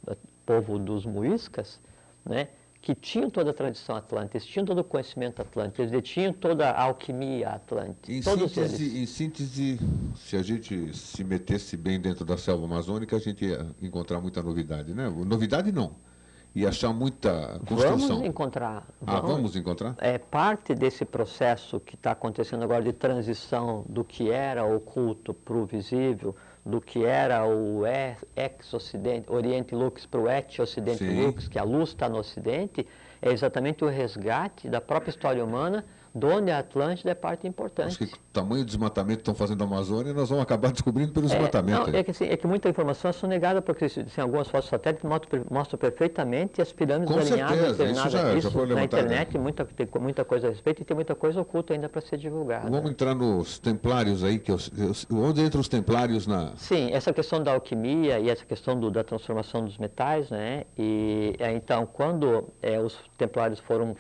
povo 0.45 0.79
dos 0.79 1.07
muiscas, 1.07 1.81
né, 2.23 2.49
que 2.83 2.95
tinham 2.95 3.31
toda 3.31 3.51
a 3.51 3.55
tradição 3.55 3.97
atlântica, 3.97 4.37
eles 4.37 4.47
tinham 4.47 4.66
todo 4.66 4.81
o 4.81 4.85
conhecimento 4.85 5.41
atlântico, 5.41 5.81
eles 5.81 6.03
tinham 6.07 6.35
toda 6.35 6.69
a 6.69 6.83
alquimia 6.83 7.49
atlântica. 7.49 8.12
Em 8.12 8.20
todos 8.20 8.53
síntese, 8.53 8.85
eles. 8.85 8.97
em 8.97 9.07
síntese, 9.07 9.81
se 10.16 10.37
a 10.37 10.43
gente 10.43 10.95
se 10.95 11.24
metesse 11.24 11.79
bem 11.79 11.99
dentro 11.99 12.27
da 12.27 12.37
selva 12.37 12.66
amazônica, 12.66 13.16
a 13.16 13.20
gente 13.20 13.43
ia 13.47 13.66
encontrar 13.81 14.20
muita 14.20 14.43
novidade, 14.43 14.93
né? 14.93 15.09
Novidade 15.09 15.73
não. 15.73 16.11
Ia 16.55 16.69
achar 16.69 16.93
muita 16.93 17.59
construção. 17.66 18.09
Vamos 18.09 18.27
encontrar. 18.27 18.87
Ah, 19.07 19.20
vamos 19.20 19.57
encontrar? 19.57 19.95
É 19.99 20.19
parte 20.19 20.74
desse 20.74 21.05
processo 21.05 21.81
que 21.81 21.95
está 21.95 22.11
acontecendo 22.11 22.62
agora 22.62 22.83
de 22.83 22.93
transição 22.93 23.85
do 23.89 24.05
que 24.05 24.31
era 24.31 24.62
oculto 24.65 25.33
para 25.33 25.55
o 25.55 25.65
visível, 25.65 26.37
do 26.65 26.79
que 26.79 27.05
era 27.05 27.47
o 27.47 27.87
e- 27.87 28.16
ex-ocidente, 28.37 29.33
Oriente 29.33 29.74
Lux 29.74 30.05
para 30.05 30.20
o 30.20 30.29
et-ocidente 30.29 30.99
Sim. 30.99 31.24
Lux, 31.24 31.49
que 31.49 31.59
a 31.59 31.65
luz 31.65 31.89
está 31.89 32.07
no 32.09 32.19
ocidente, 32.19 32.87
é 33.23 33.33
exatamente 33.33 33.83
o 33.83 33.89
resgate 33.89 34.69
da 34.69 34.81
própria 34.81 35.11
história 35.11 35.43
humana, 35.43 35.85
de 36.14 36.26
onde 36.26 36.51
a 36.51 36.59
Atlântida 36.59 37.10
é 37.10 37.14
parte 37.14 37.40
Acho 37.40 37.48
importante. 37.48 37.98
que 37.98 38.05
o 38.05 38.18
tamanho 38.32 38.62
do 38.64 38.66
desmatamento 38.66 39.16
que 39.18 39.22
estão 39.22 39.34
fazendo 39.34 39.60
na 39.60 39.64
Amazônia, 39.64 40.12
nós 40.12 40.28
vamos 40.28 40.43
acabar 40.43 40.70
descobrindo 40.72 41.12
pelo 41.12 41.26
É, 41.26 41.30
desmatamento. 41.30 41.90
não, 41.90 41.98
é, 41.98 42.02
que, 42.02 42.10
assim, 42.10 42.26
é 42.26 42.36
que 42.36 42.47
muita 42.47 42.68
informação 42.68 43.09
é 43.09 43.12
sonegada, 43.12 43.62
porque 43.62 43.86
assim, 43.86 44.05
algumas 44.18 44.48
fotos 44.48 44.68
satélites 44.68 45.09
mostram, 45.09 45.44
mostram 45.51 45.78
perfeitamente 45.78 46.60
as 46.60 46.70
pirâmides 46.72 47.14
Com 47.14 47.20
alinhadas, 47.20 47.76
certeza, 47.76 47.84
isso 47.90 48.10
já- 48.10 48.22
já 48.32 48.34
Isso 48.34 48.51
foi 48.51 48.62
na 48.66 48.74
levantado, 48.74 49.01
internet, 49.05 49.39
muita, 49.39 49.64
tem 49.64 49.89
muita 50.01 50.24
coisa 50.24 50.48
a 50.48 50.51
respeito 50.51 50.82
e 50.82 50.84
tem 50.84 50.94
muita 50.94 51.14
coisa 51.14 51.40
oculta 51.40 51.72
ainda 51.72 51.89
para 51.89 52.01
ser 52.01 52.18
divulgada. 52.18 52.70
Vamos 52.70 52.90
entrar 52.90 53.14
nos 53.14 53.59
templários 53.59 54.22
aí, 54.22 54.39
que 54.39 54.51
eu, 54.52 54.59
eu, 54.76 55.18
onde 55.18 55.40
entra 55.40 55.60
os 55.60 55.68
templários 55.68 56.26
na. 56.26 56.52
Sim, 56.56 56.90
essa 56.93 57.12
questão 57.12 57.43
da 57.43 57.52
alquimia 57.55 58.18
e 58.20 58.28
essa 58.28 58.44
questão 58.44 58.78
do- 58.78 58.90
da 58.90 59.02
transformação 59.02 59.64
dos 59.64 59.78
metais, 59.78 60.28
né? 60.30 60.64
E 60.78 61.34
é, 61.39 61.52
então, 61.52 61.86
quando 61.86 62.48
é, 62.60 62.78
os 62.78 62.98
templários 63.16 63.59
foram 63.60 63.97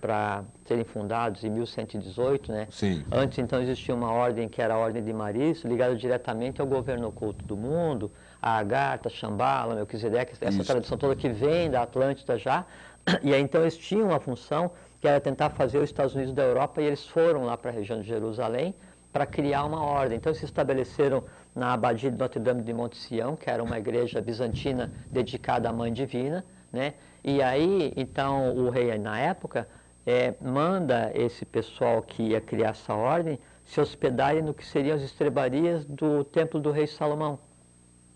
para 0.00 0.44
serem 0.68 0.84
fundados 0.84 1.42
em 1.42 1.50
1118, 1.50 2.52
né? 2.52 2.68
Sim. 2.70 3.02
Antes, 3.10 3.38
então, 3.38 3.60
existia 3.60 3.94
uma 3.94 4.12
ordem 4.12 4.48
que 4.48 4.60
era 4.60 4.74
a 4.74 4.78
Ordem 4.78 5.02
de 5.02 5.12
Maris, 5.12 5.64
ligada 5.64 5.96
diretamente 5.96 6.60
ao 6.60 6.66
governo 6.66 7.08
oculto 7.08 7.44
do 7.44 7.56
mundo, 7.56 8.12
a 8.40 8.58
Agartha, 8.58 9.08
Shambhala, 9.08 9.74
Melquisedeque, 9.74 10.32
essa 10.40 10.50
Isso. 10.50 10.64
tradição 10.64 10.98
toda 10.98 11.16
que 11.16 11.28
vem 11.28 11.70
da 11.70 11.82
Atlântida 11.82 12.38
já. 12.38 12.64
E 13.22 13.32
aí, 13.32 13.40
então, 13.40 13.62
eles 13.62 13.76
tinham 13.78 14.08
uma 14.08 14.20
função 14.20 14.70
que 15.00 15.08
era 15.08 15.18
tentar 15.18 15.48
fazer 15.50 15.78
os 15.78 15.84
Estados 15.84 16.14
Unidos 16.14 16.34
da 16.34 16.42
Europa 16.42 16.82
e 16.82 16.84
eles 16.84 17.06
foram 17.06 17.46
lá 17.46 17.56
para 17.56 17.70
a 17.70 17.74
região 17.74 18.02
de 18.02 18.06
Jerusalém 18.06 18.74
para 19.10 19.24
criar 19.24 19.64
uma 19.64 19.82
ordem. 19.82 20.18
Então, 20.18 20.30
eles 20.30 20.38
se 20.38 20.44
estabeleceram 20.44 21.24
na 21.56 21.72
Abadia 21.72 22.10
de 22.10 22.18
Notre 22.18 22.38
Dame 22.38 22.62
de 22.62 22.74
Monte 22.74 22.98
Sião, 22.98 23.34
que 23.34 23.48
era 23.48 23.62
uma 23.62 23.78
igreja 23.78 24.20
bizantina 24.20 24.92
dedicada 25.10 25.70
à 25.70 25.72
Mãe 25.72 25.90
Divina, 25.90 26.44
né? 26.70 26.92
E 27.24 27.42
aí, 27.42 27.92
então, 27.96 28.54
o 28.54 28.68
rei, 28.68 28.96
na 28.98 29.18
época, 29.18 29.66
eh, 30.08 30.32
manda 30.40 31.12
esse 31.14 31.44
pessoal 31.44 32.00
que 32.00 32.22
ia 32.22 32.40
criar 32.40 32.70
essa 32.70 32.94
ordem 32.94 33.38
se 33.62 33.78
hospedarem 33.78 34.40
no 34.40 34.54
que 34.54 34.64
seriam 34.64 34.96
as 34.96 35.02
estrebarias 35.02 35.84
do 35.84 36.24
templo 36.24 36.58
do 36.58 36.70
rei 36.70 36.86
Salomão. 36.86 37.38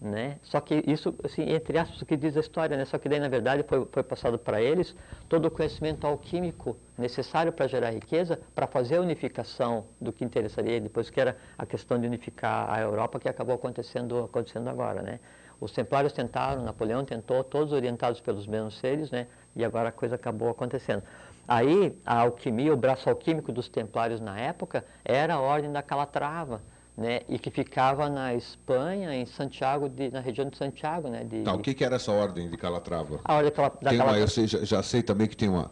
Né? 0.01 0.39
Só 0.43 0.59
que 0.59 0.83
isso, 0.87 1.15
assim, 1.23 1.43
entre 1.53 1.79
aspas, 1.79 2.01
o 2.01 2.07
que 2.07 2.17
diz 2.17 2.35
a 2.35 2.41
história, 2.41 2.79
né? 2.79 2.87
só 2.87 2.97
que 2.97 3.11
daí, 3.11 3.21
na 3.21 3.29
verdade, 3.29 3.63
foi, 3.63 3.87
foi 3.93 4.03
passado 4.03 4.39
para 4.39 4.61
eles 4.63 4.97
todo 5.29 5.47
o 5.47 5.51
conhecimento 5.51 6.07
alquímico 6.07 6.79
necessário 6.97 7.53
para 7.53 7.67
gerar 7.67 7.91
riqueza, 7.91 8.41
para 8.55 8.67
fazer 8.67 8.97
a 8.97 9.01
unificação 9.03 9.85
do 10.01 10.11
que 10.15 10.25
interessaria 10.25 10.81
depois, 10.81 11.11
que 11.11 11.21
era 11.21 11.37
a 11.59 11.67
questão 11.67 12.01
de 12.01 12.07
unificar 12.07 12.73
a 12.73 12.81
Europa, 12.81 13.21
que 13.21 13.29
acabou 13.29 13.55
acontecendo, 13.55 14.25
acontecendo 14.25 14.69
agora. 14.71 15.03
Né? 15.03 15.21
Os 15.61 15.73
templários 15.73 16.15
tentaram, 16.15 16.65
Napoleão 16.65 17.05
tentou, 17.05 17.45
todos 17.45 17.73
orientados 17.75 18.19
pelos 18.19 18.47
mesmos 18.47 18.79
seres, 18.79 19.11
né? 19.11 19.27
e 19.55 19.63
agora 19.63 19.91
a 19.91 19.93
coisa 19.93 20.17
acabou 20.17 20.49
acontecendo. 20.49 21.03
Aí, 21.47 21.97
a 22.07 22.21
alquimia, 22.21 22.73
o 22.73 22.77
braço 22.77 23.09
alquímico 23.09 23.53
dos 23.53 23.69
templários 23.69 24.21
na 24.21 24.39
época, 24.39 24.85
era 25.05 25.35
a 25.35 25.41
ordem 25.41 25.73
da 25.73 25.83
Calatrava, 25.83 26.63
né, 26.97 27.21
e 27.29 27.39
que 27.39 27.51
ficava 27.51 28.09
na 28.09 28.35
Espanha, 28.35 29.15
em 29.15 29.27
Santiago, 29.27 29.89
de, 29.89 30.11
na 30.11 30.21
região 30.21 30.49
de 30.49 30.57
Santiago, 30.57 31.09
né, 31.09 31.25
de, 31.25 31.43
Tá, 31.43 31.55
o 31.55 31.59
que, 31.59 31.75
que 31.75 31.85
era 31.85 31.97
essa 31.97 32.13
ordem 32.13 32.49
de 32.49 32.57
Calatrava? 32.57 33.21
a 33.25 33.35
ordem 33.35 33.51
daquela, 33.51 33.71
Tem 33.71 33.99
uma, 33.99 34.05
daquela 34.05 34.19
eu 34.19 34.29
sei, 34.29 34.47
já, 34.47 34.65
já 34.65 34.83
sei 34.83 35.03
também 35.03 35.27
que 35.27 35.37
tem 35.37 35.49
uma. 35.49 35.71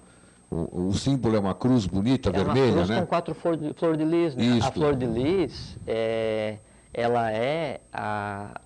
O, 0.51 0.89
o 0.89 0.95
símbolo 0.95 1.37
é 1.37 1.39
uma 1.39 1.55
cruz 1.55 1.87
bonita, 1.87 2.29
é 2.29 2.33
uma 2.33 2.45
vermelha, 2.45 2.73
cruz 2.73 2.89
né? 2.89 3.01
com 3.01 3.07
quatro 3.07 3.35
flor 3.37 3.57
de, 3.57 3.73
flor 3.75 3.97
de 3.97 4.05
lis, 4.05 4.35
né? 4.35 4.43
Isto. 4.43 4.67
A 4.69 4.73
flor 4.73 4.97
de 4.97 5.07
lis, 5.07 5.79
é, 5.87 6.57
ela 6.93 7.31
é 7.31 7.81
a, 7.93 8.61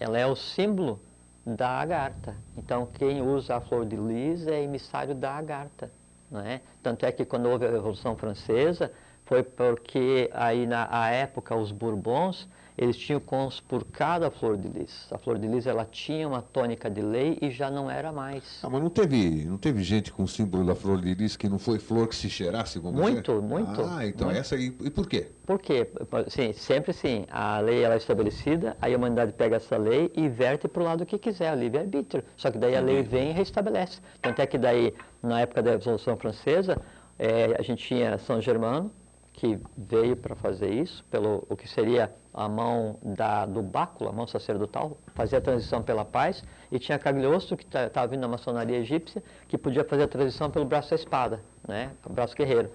ela 0.00 0.18
é 0.18 0.26
o 0.26 0.34
símbolo 0.34 0.98
da 1.46 1.68
agarta. 1.80 2.36
Então, 2.56 2.86
quem 2.86 3.20
usa 3.22 3.56
a 3.56 3.60
flor 3.60 3.84
de 3.84 3.96
lis 3.96 4.46
é 4.46 4.62
emissário 4.62 5.14
da 5.14 5.34
agarta, 5.34 5.90
não 6.30 6.40
é? 6.40 6.60
Tanto 6.82 7.04
é 7.04 7.12
que 7.12 7.24
quando 7.24 7.46
houve 7.48 7.66
a 7.66 7.70
Revolução 7.70 8.16
Francesa, 8.16 8.90
foi 9.26 9.42
porque 9.42 10.30
aí 10.32 10.66
na 10.66 11.08
época 11.10 11.54
os 11.56 11.72
Bourbons, 11.72 12.48
eles 12.76 12.96
tinham 12.96 13.20
conspurcado 13.20 14.24
a 14.24 14.30
flor 14.30 14.56
de 14.56 14.66
lis. 14.68 15.06
A 15.12 15.18
flor 15.18 15.38
de 15.38 15.46
lis, 15.46 15.66
ela 15.66 15.84
tinha 15.84 16.26
uma 16.26 16.42
tônica 16.42 16.90
de 16.90 17.00
lei 17.00 17.38
e 17.40 17.50
já 17.50 17.70
não 17.70 17.88
era 17.90 18.12
mais. 18.12 18.58
Ah, 18.62 18.68
mas 18.68 18.82
não 18.82 18.90
teve, 18.90 19.44
não 19.44 19.56
teve 19.56 19.82
gente 19.82 20.12
com 20.12 20.24
o 20.24 20.28
símbolo 20.28 20.64
da 20.66 20.74
flor 20.74 21.00
de 21.00 21.14
lis 21.14 21.36
que 21.36 21.48
não 21.48 21.58
foi 21.58 21.78
flor 21.78 22.08
que 22.08 22.16
se 22.16 22.28
cheirasse 22.28 22.80
como 22.80 22.98
Muito, 23.00 23.32
você? 23.32 23.40
muito, 23.40 23.80
Ah, 23.82 24.04
então 24.06 24.26
muito. 24.26 24.40
essa 24.40 24.56
aí. 24.56 24.74
E 24.82 24.90
por 24.90 25.06
quê? 25.08 25.28
Por 25.46 25.60
quê? 25.60 25.86
Sim, 26.28 26.52
sempre 26.52 26.92
sim. 26.92 27.26
A 27.30 27.60
lei 27.60 27.82
ela 27.84 27.94
é 27.94 27.98
estabelecida, 27.98 28.76
aí 28.80 28.92
a 28.92 28.96
humanidade 28.96 29.32
pega 29.34 29.56
essa 29.56 29.76
lei 29.76 30.10
e 30.16 30.28
verte 30.28 30.66
para 30.66 30.82
o 30.82 30.84
lado 30.84 31.06
que 31.06 31.16
quiser, 31.18 31.52
o 31.54 31.58
livre-arbítrio. 31.58 32.24
Só 32.36 32.50
que 32.50 32.58
daí 32.58 32.74
a 32.74 32.80
lei 32.80 33.02
vem 33.02 33.30
e 33.30 33.32
restabelece. 33.32 34.00
Tanto 34.20 34.40
é 34.42 34.46
que 34.46 34.58
daí, 34.58 34.92
na 35.22 35.40
época 35.40 35.62
da 35.62 35.72
Revolução 35.72 36.16
Francesa, 36.16 36.80
eh, 37.18 37.54
a 37.56 37.62
gente 37.62 37.86
tinha 37.86 38.18
São 38.18 38.40
Germano, 38.40 38.90
que 39.32 39.58
veio 39.76 40.16
para 40.16 40.34
fazer 40.34 40.72
isso, 40.72 41.04
pelo 41.10 41.44
o 41.48 41.56
que 41.56 41.68
seria 41.68 42.10
a 42.34 42.48
mão 42.48 42.98
da, 43.00 43.46
do 43.46 43.62
báculo, 43.62 44.10
a 44.10 44.12
mão 44.12 44.26
sacerdotal, 44.26 44.98
fazia 45.14 45.38
a 45.38 45.40
transição 45.40 45.82
pela 45.82 46.04
paz, 46.04 46.42
e 46.70 46.78
tinha 46.80 46.98
Cagliostro, 46.98 47.56
que 47.56 47.64
estava 47.64 48.08
vindo 48.08 48.22
da 48.22 48.28
maçonaria 48.28 48.76
egípcia, 48.78 49.22
que 49.46 49.56
podia 49.56 49.84
fazer 49.84 50.02
a 50.02 50.08
transição 50.08 50.50
pelo 50.50 50.64
braço 50.64 50.90
da 50.90 50.96
espada, 50.96 51.40
né, 51.66 51.92
o 52.04 52.12
braço 52.12 52.34
guerreiro. 52.34 52.70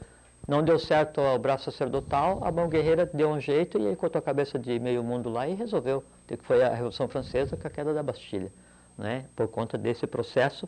Não 0.48 0.64
deu 0.64 0.80
certo 0.80 1.22
o 1.22 1.38
braço 1.38 1.66
sacerdotal, 1.66 2.40
a 2.42 2.52
mão 2.52 2.70
guerreira 2.70 3.06
deu 3.14 3.30
um 3.30 3.40
jeito 3.40 3.78
e 3.78 3.88
aí 3.88 3.96
cortou 3.96 4.18
a 4.18 4.22
cabeça 4.22 4.58
de 4.58 4.80
meio 4.80 5.04
mundo 5.04 5.30
lá 5.30 5.48
e 5.48 5.54
resolveu. 5.54 6.04
Que 6.26 6.38
foi 6.38 6.64
a 6.64 6.70
Revolução 6.70 7.08
Francesa 7.08 7.56
com 7.56 7.68
a 7.68 7.70
queda 7.70 7.94
da 7.94 8.02
Bastilha, 8.02 8.52
né? 8.98 9.26
por 9.36 9.48
conta 9.48 9.78
desse 9.78 10.08
processo 10.08 10.68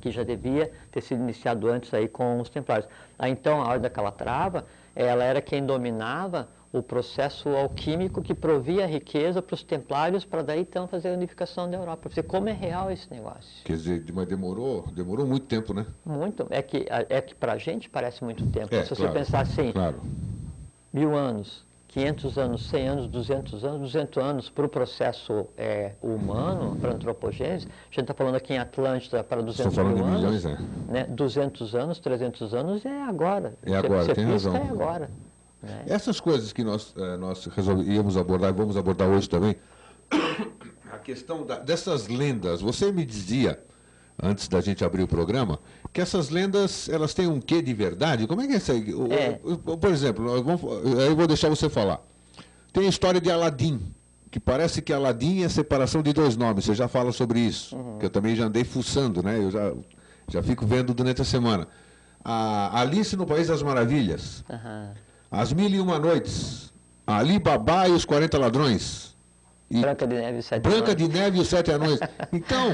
que 0.00 0.10
já 0.10 0.22
devia 0.22 0.72
ter 0.90 1.02
sido 1.02 1.22
iniciado 1.22 1.68
antes 1.68 1.92
aí 1.92 2.08
com 2.08 2.40
os 2.40 2.48
templários. 2.48 2.88
Aí, 3.18 3.30
então, 3.30 3.60
a 3.60 3.64
Ordem 3.64 3.82
da 3.82 3.90
Calatrava, 3.90 4.64
ela 4.94 5.24
era 5.24 5.40
quem 5.42 5.64
dominava 5.64 6.48
o 6.74 6.82
processo 6.82 7.48
alquímico 7.50 8.20
que 8.20 8.34
provia 8.34 8.84
riqueza 8.84 9.40
para 9.40 9.54
os 9.54 9.62
templários 9.62 10.24
para 10.24 10.42
daí 10.42 10.62
então 10.62 10.88
fazer 10.88 11.10
a 11.10 11.12
unificação 11.12 11.70
da 11.70 11.76
Europa. 11.76 12.08
Você 12.08 12.20
como 12.20 12.48
é 12.48 12.52
real 12.52 12.90
esse 12.90 13.08
negócio. 13.12 13.64
Quer 13.64 13.76
dizer, 13.76 14.04
mas 14.12 14.26
demorou, 14.26 14.84
demorou 14.92 15.24
muito 15.24 15.46
tempo, 15.46 15.72
né? 15.72 15.86
Muito. 16.04 16.48
É 16.50 16.60
que, 16.60 16.84
é 17.08 17.20
que 17.20 17.32
para 17.32 17.52
a 17.52 17.58
gente 17.58 17.88
parece 17.88 18.24
muito 18.24 18.44
tempo. 18.46 18.74
É, 18.74 18.82
Se 18.82 18.90
você 18.90 19.02
claro, 19.02 19.14
pensar 19.14 19.40
assim, 19.42 19.70
Claro. 19.70 20.00
mil 20.92 21.14
anos, 21.14 21.64
500 21.86 22.38
anos, 22.38 22.68
100 22.68 22.88
anos, 22.88 23.06
200 23.06 23.64
anos, 23.64 23.80
200 23.92 24.24
anos 24.24 24.50
para 24.50 24.66
o 24.66 24.68
processo 24.68 25.46
é, 25.56 25.92
humano, 26.02 26.76
para 26.80 26.90
a 26.90 26.94
antropogênese, 26.94 27.68
a 27.68 27.84
gente 27.90 28.00
está 28.00 28.14
falando 28.14 28.34
aqui 28.34 28.52
em 28.52 28.58
Atlântida 28.58 29.22
para 29.22 29.40
200 29.40 29.72
Estão 29.72 29.84
falando 29.84 30.04
mil 30.04 30.04
de 30.04 30.26
anos, 30.26 30.44
milhões, 30.44 30.60
é. 30.88 30.92
né? 30.92 31.04
200 31.04 31.72
anos, 31.76 32.00
300 32.00 32.52
anos 32.52 32.84
é 32.84 33.02
agora. 33.02 33.54
É 33.64 33.76
agora, 33.76 34.02
Você 34.02 34.14
tem 34.14 34.26
pisca, 34.26 34.50
razão. 34.50 34.56
É 34.56 34.70
agora. 34.70 35.10
Né? 35.64 35.84
Essas 35.86 36.20
coisas 36.20 36.52
que 36.52 36.62
nós, 36.62 36.94
eh, 36.96 37.16
nós 37.16 37.44
resolve- 37.46 37.90
íamos 37.90 38.16
abordar 38.16 38.50
e 38.50 38.52
vamos 38.52 38.76
abordar 38.76 39.08
hoje 39.08 39.28
também, 39.28 39.56
a 40.92 40.98
questão 40.98 41.44
da- 41.44 41.58
dessas 41.58 42.08
lendas, 42.08 42.60
você 42.60 42.92
me 42.92 43.04
dizia 43.04 43.58
antes 44.22 44.46
da 44.48 44.60
gente 44.60 44.84
abrir 44.84 45.02
o 45.02 45.08
programa, 45.08 45.58
que 45.92 46.00
essas 46.00 46.28
lendas 46.30 46.88
elas 46.88 47.12
têm 47.14 47.26
um 47.26 47.40
quê 47.40 47.60
de 47.60 47.74
verdade? 47.74 48.26
Como 48.26 48.40
é 48.42 48.46
que 48.46 48.52
é 48.52 48.56
isso 48.56 48.70
aí? 48.72 48.94
É. 49.10 49.32
Por 49.76 49.90
exemplo, 49.90 50.30
eu 50.36 51.16
vou 51.16 51.26
deixar 51.26 51.48
você 51.48 51.68
falar. 51.68 52.00
Tem 52.72 52.86
a 52.86 52.88
história 52.88 53.20
de 53.20 53.30
Aladim, 53.30 53.80
que 54.30 54.38
parece 54.38 54.80
que 54.82 54.92
Aladim 54.92 55.42
é 55.42 55.46
a 55.46 55.48
separação 55.50 56.00
de 56.02 56.12
dois 56.12 56.36
nomes. 56.36 56.64
Você 56.64 56.74
já 56.74 56.86
fala 56.88 57.10
sobre 57.12 57.40
isso, 57.40 57.76
que 57.98 58.06
eu 58.06 58.10
também 58.10 58.34
já 58.36 58.44
andei 58.46 58.62
fuçando, 58.64 59.22
né? 59.22 59.38
Eu 59.38 59.50
já, 59.50 59.72
já 60.28 60.42
fico 60.42 60.64
vendo 60.66 60.94
durante 60.94 61.20
a 61.22 61.24
semana. 61.24 61.66
A 62.24 62.80
Alice 62.80 63.14
no 63.16 63.26
País 63.26 63.48
das 63.48 63.62
Maravilhas, 63.62 64.44
Aham. 64.48 64.94
As 65.36 65.52
Mil 65.52 65.68
e 65.68 65.80
Uma 65.80 65.98
Noites, 65.98 66.72
Ali 67.04 67.40
Babá 67.40 67.88
e 67.88 67.92
os 67.92 68.04
40 68.04 68.38
Ladrões. 68.38 69.16
E 69.68 69.80
Branca 69.80 70.06
de 70.06 70.14
Neve 70.14 70.38
e 70.38 70.42
Sete 70.42 70.62
Branca 70.62 70.92
Anões. 70.92 70.96
de 70.96 71.08
Neve 71.08 71.38
e 71.38 71.40
os 71.40 71.48
Sete 71.48 71.72
Anões. 71.72 71.98
Então, 72.32 72.72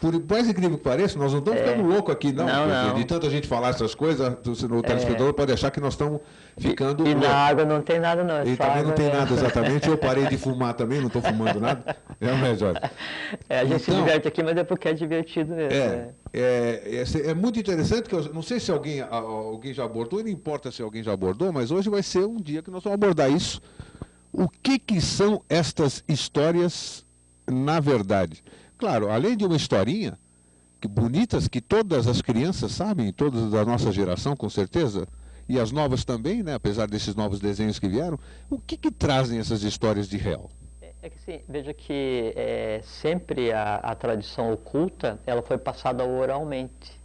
por 0.00 0.12
mais 0.30 0.48
incrível 0.48 0.76
que 0.78 0.84
pareça, 0.84 1.18
nós 1.18 1.32
não 1.32 1.40
estamos 1.40 1.60
ficando 1.60 1.82
loucos 1.88 2.14
aqui, 2.14 2.32
não. 2.32 2.48
É. 2.48 2.52
Não, 2.52 2.88
não. 2.88 2.94
De 2.94 3.04
tanta 3.04 3.28
gente 3.28 3.46
falar 3.48 3.70
essas 3.70 3.94
coisas, 3.94 4.28
o 4.28 4.82
telespectador 4.82 5.34
pode 5.34 5.52
achar 5.52 5.70
que 5.70 5.80
nós 5.80 5.94
estamos 5.94 6.20
ficando. 6.56 7.06
E 7.06 7.14
na 7.14 7.28
água 7.34 7.64
não 7.64 7.80
tem 7.82 7.98
nada 7.98 8.22
não. 8.22 8.36
é 8.36 8.46
E 8.46 8.56
também 8.56 8.82
não 8.84 8.92
tem 8.92 9.06
mesmo. 9.06 9.20
nada 9.20 9.34
exatamente. 9.34 9.88
Eu 9.88 9.98
parei 9.98 10.26
de 10.26 10.36
fumar 10.38 10.74
também, 10.74 11.00
não 11.00 11.08
estou 11.08 11.20
fumando 11.22 11.60
nada. 11.60 11.96
É, 12.20 12.26
né, 12.26 12.54
Jorge? 12.56 12.80
É, 13.48 13.58
a 13.60 13.64
gente 13.64 13.82
se 13.82 13.90
Então- 13.90 14.04
diverte 14.04 14.28
aqui, 14.28 14.42
mas 14.42 14.56
é 14.56 14.64
porque 14.64 14.88
é 14.88 14.92
divertido 14.92 15.54
mesmo. 15.54 15.72
É, 15.72 15.88
né? 15.88 16.08
é, 16.32 17.04
é, 17.24 17.30
é 17.30 17.34
muito 17.34 17.58
interessante 17.58 18.08
que 18.08 18.14
eu 18.14 18.32
não 18.32 18.42
sei 18.42 18.60
se 18.60 18.70
alguém, 18.70 19.00
alguém 19.00 19.74
já 19.74 19.84
abordou, 19.84 20.20
e 20.20 20.22
não 20.22 20.30
importa 20.30 20.70
se 20.70 20.80
alguém 20.82 21.02
já 21.02 21.12
abordou, 21.12 21.52
mas 21.52 21.70
hoje 21.70 21.90
vai 21.90 22.02
ser 22.02 22.24
um 22.24 22.36
dia 22.36 22.62
que 22.62 22.70
nós 22.70 22.82
vamos 22.84 22.94
abordar 22.94 23.30
isso. 23.30 23.60
O 24.32 24.48
que, 24.48 24.78
que 24.78 25.00
são 25.00 25.42
estas 25.48 26.02
histórias 26.08 27.04
na 27.50 27.80
verdade? 27.80 28.42
Claro, 28.82 29.12
além 29.12 29.36
de 29.36 29.46
uma 29.46 29.54
historinha, 29.54 30.18
que 30.80 30.88
bonitas, 30.88 31.46
que 31.46 31.60
todas 31.60 32.08
as 32.08 32.20
crianças 32.20 32.72
sabem, 32.72 33.12
todas 33.12 33.48
da 33.52 33.64
nossa 33.64 33.92
geração, 33.92 34.34
com 34.34 34.50
certeza, 34.50 35.06
e 35.48 35.56
as 35.60 35.70
novas 35.70 36.04
também, 36.04 36.42
né, 36.42 36.54
apesar 36.54 36.88
desses 36.88 37.14
novos 37.14 37.38
desenhos 37.38 37.78
que 37.78 37.88
vieram, 37.88 38.18
o 38.50 38.58
que, 38.58 38.76
que 38.76 38.90
trazem 38.90 39.38
essas 39.38 39.62
histórias 39.62 40.08
de 40.08 40.16
real? 40.16 40.50
É- 40.82 40.90
É 41.00 41.08
que 41.08 41.16
assim, 41.16 41.44
veja 41.48 41.72
que 41.72 42.32
é, 42.34 42.80
sempre 42.82 43.52
a, 43.52 43.76
a 43.76 43.94
tradição 43.94 44.52
oculta, 44.52 45.16
ela 45.24 45.42
foi 45.42 45.58
passada 45.58 46.04
oralmente. 46.04 47.00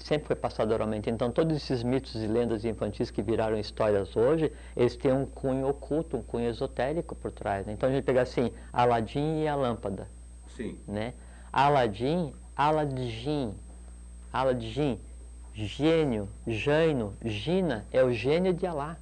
Sempre 0.00 0.26
foi 0.26 0.34
passada 0.34 0.74
oralmente. 0.74 1.08
Então, 1.08 1.30
todos 1.30 1.56
esses 1.56 1.84
mitos 1.84 2.16
e 2.16 2.26
lendas 2.26 2.64
infantis 2.64 3.12
que 3.12 3.22
viraram 3.22 3.56
histórias 3.56 4.16
hoje, 4.16 4.50
eles 4.76 4.96
têm 4.96 5.12
um 5.12 5.24
cunho 5.24 5.68
oculto, 5.68 6.16
um 6.16 6.22
cunho 6.22 6.50
esotérico 6.50 7.14
por 7.14 7.30
trás. 7.30 7.64
né? 7.64 7.74
Então, 7.74 7.88
a 7.88 7.92
gente 7.92 8.02
pega 8.02 8.22
assim, 8.22 8.50
Aladim 8.72 9.42
e 9.42 9.46
a 9.46 9.54
lâmpada. 9.54 10.08
Sim. 10.56 10.78
né? 10.86 11.14
Aladim, 11.52 12.32
Aladdin, 12.56 13.54
Aladdin, 14.32 14.98
gênio, 15.54 16.28
Jaino, 16.46 17.14
Gina, 17.24 17.84
é 17.92 18.02
o 18.02 18.12
gênio 18.12 18.54
de 18.54 18.66
Alá, 18.66 18.96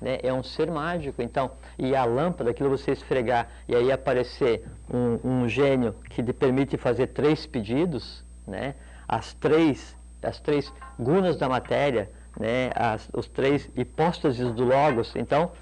né? 0.00 0.18
É 0.22 0.32
um 0.32 0.42
ser 0.42 0.70
mágico, 0.70 1.22
então, 1.22 1.52
e 1.78 1.94
a 1.94 2.04
lâmpada, 2.04 2.50
aquilo 2.50 2.70
você 2.70 2.90
esfregar 2.90 3.48
e 3.68 3.74
aí 3.74 3.92
aparecer 3.92 4.64
um, 4.92 5.42
um 5.44 5.48
gênio 5.48 5.94
que 6.10 6.20
lhe 6.22 6.32
permite 6.32 6.76
fazer 6.76 7.08
três 7.08 7.46
pedidos, 7.46 8.24
né? 8.46 8.74
As 9.06 9.32
três, 9.34 9.96
as 10.22 10.40
três 10.40 10.72
gunas 10.98 11.36
da 11.36 11.48
matéria, 11.48 12.10
né? 12.38 12.70
As, 12.74 13.08
os 13.12 13.28
três 13.28 13.70
hipóstases 13.76 14.52
do 14.52 14.64
Logos, 14.64 15.14
então, 15.14 15.52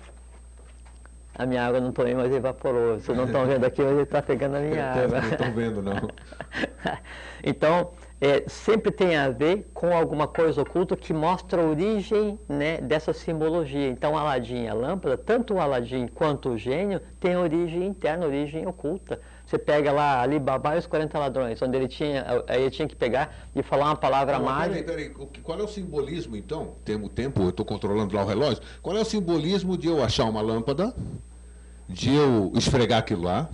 a 1.40 1.46
minha 1.46 1.64
água 1.66 1.80
não 1.80 1.90
tomei, 1.90 2.14
mas 2.14 2.30
evaporou. 2.34 3.00
Vocês 3.00 3.16
não 3.16 3.24
estão 3.24 3.46
vendo 3.46 3.64
aqui, 3.64 3.80
mas 3.80 3.92
ele 3.92 4.02
está 4.02 4.20
pegando 4.20 4.56
a 4.56 4.60
minha 4.60 4.92
água. 4.92 5.20
Não 5.22 5.28
estão 5.30 5.52
vendo, 5.52 5.82
não. 5.82 5.96
então, 7.42 7.92
é, 8.20 8.44
sempre 8.46 8.90
tem 8.92 9.16
a 9.16 9.30
ver 9.30 9.70
com 9.72 9.96
alguma 9.96 10.28
coisa 10.28 10.60
oculta 10.60 10.94
que 10.94 11.14
mostra 11.14 11.62
a 11.62 11.64
origem 11.64 12.38
né, 12.46 12.76
dessa 12.78 13.14
simbologia. 13.14 13.88
Então, 13.88 14.18
Aladim 14.18 14.64
e 14.64 14.68
a 14.68 14.74
lâmpada, 14.74 15.16
tanto 15.16 15.54
o 15.54 15.60
Aladim 15.60 16.06
quanto 16.06 16.50
o 16.50 16.58
gênio, 16.58 17.00
tem 17.18 17.34
origem 17.36 17.86
interna, 17.86 18.26
origem 18.26 18.66
oculta. 18.66 19.18
Você 19.46 19.58
pega 19.58 19.90
lá 19.90 20.20
Ali 20.20 20.38
Babá 20.38 20.76
e 20.76 20.78
os 20.78 20.86
40 20.86 21.18
ladrões, 21.18 21.60
onde 21.62 21.76
ele 21.76 21.88
tinha, 21.88 22.44
aí 22.46 22.60
ele 22.60 22.70
tinha 22.70 22.86
que 22.86 22.94
pegar 22.94 23.34
e 23.56 23.62
falar 23.62 23.86
uma 23.86 23.96
palavra 23.96 24.38
Não, 24.38 24.44
peraí, 24.44 24.58
mágica. 24.58 24.84
peraí. 24.84 25.14
Que- 25.32 25.40
Qual 25.40 25.58
é 25.58 25.62
o 25.62 25.66
simbolismo, 25.66 26.36
então? 26.36 26.74
Temos 26.84 27.08
tempo, 27.12 27.42
eu 27.42 27.48
estou 27.48 27.64
controlando 27.64 28.14
lá 28.14 28.22
o 28.22 28.26
relógio. 28.26 28.62
Qual 28.82 28.94
é 28.96 29.00
o 29.00 29.04
simbolismo 29.04 29.76
de 29.78 29.88
eu 29.88 30.04
achar 30.04 30.26
uma 30.26 30.40
lâmpada, 30.42 30.94
de 31.92 32.14
eu 32.14 32.52
esfregar 32.54 33.00
aquilo 33.00 33.22
lá, 33.22 33.50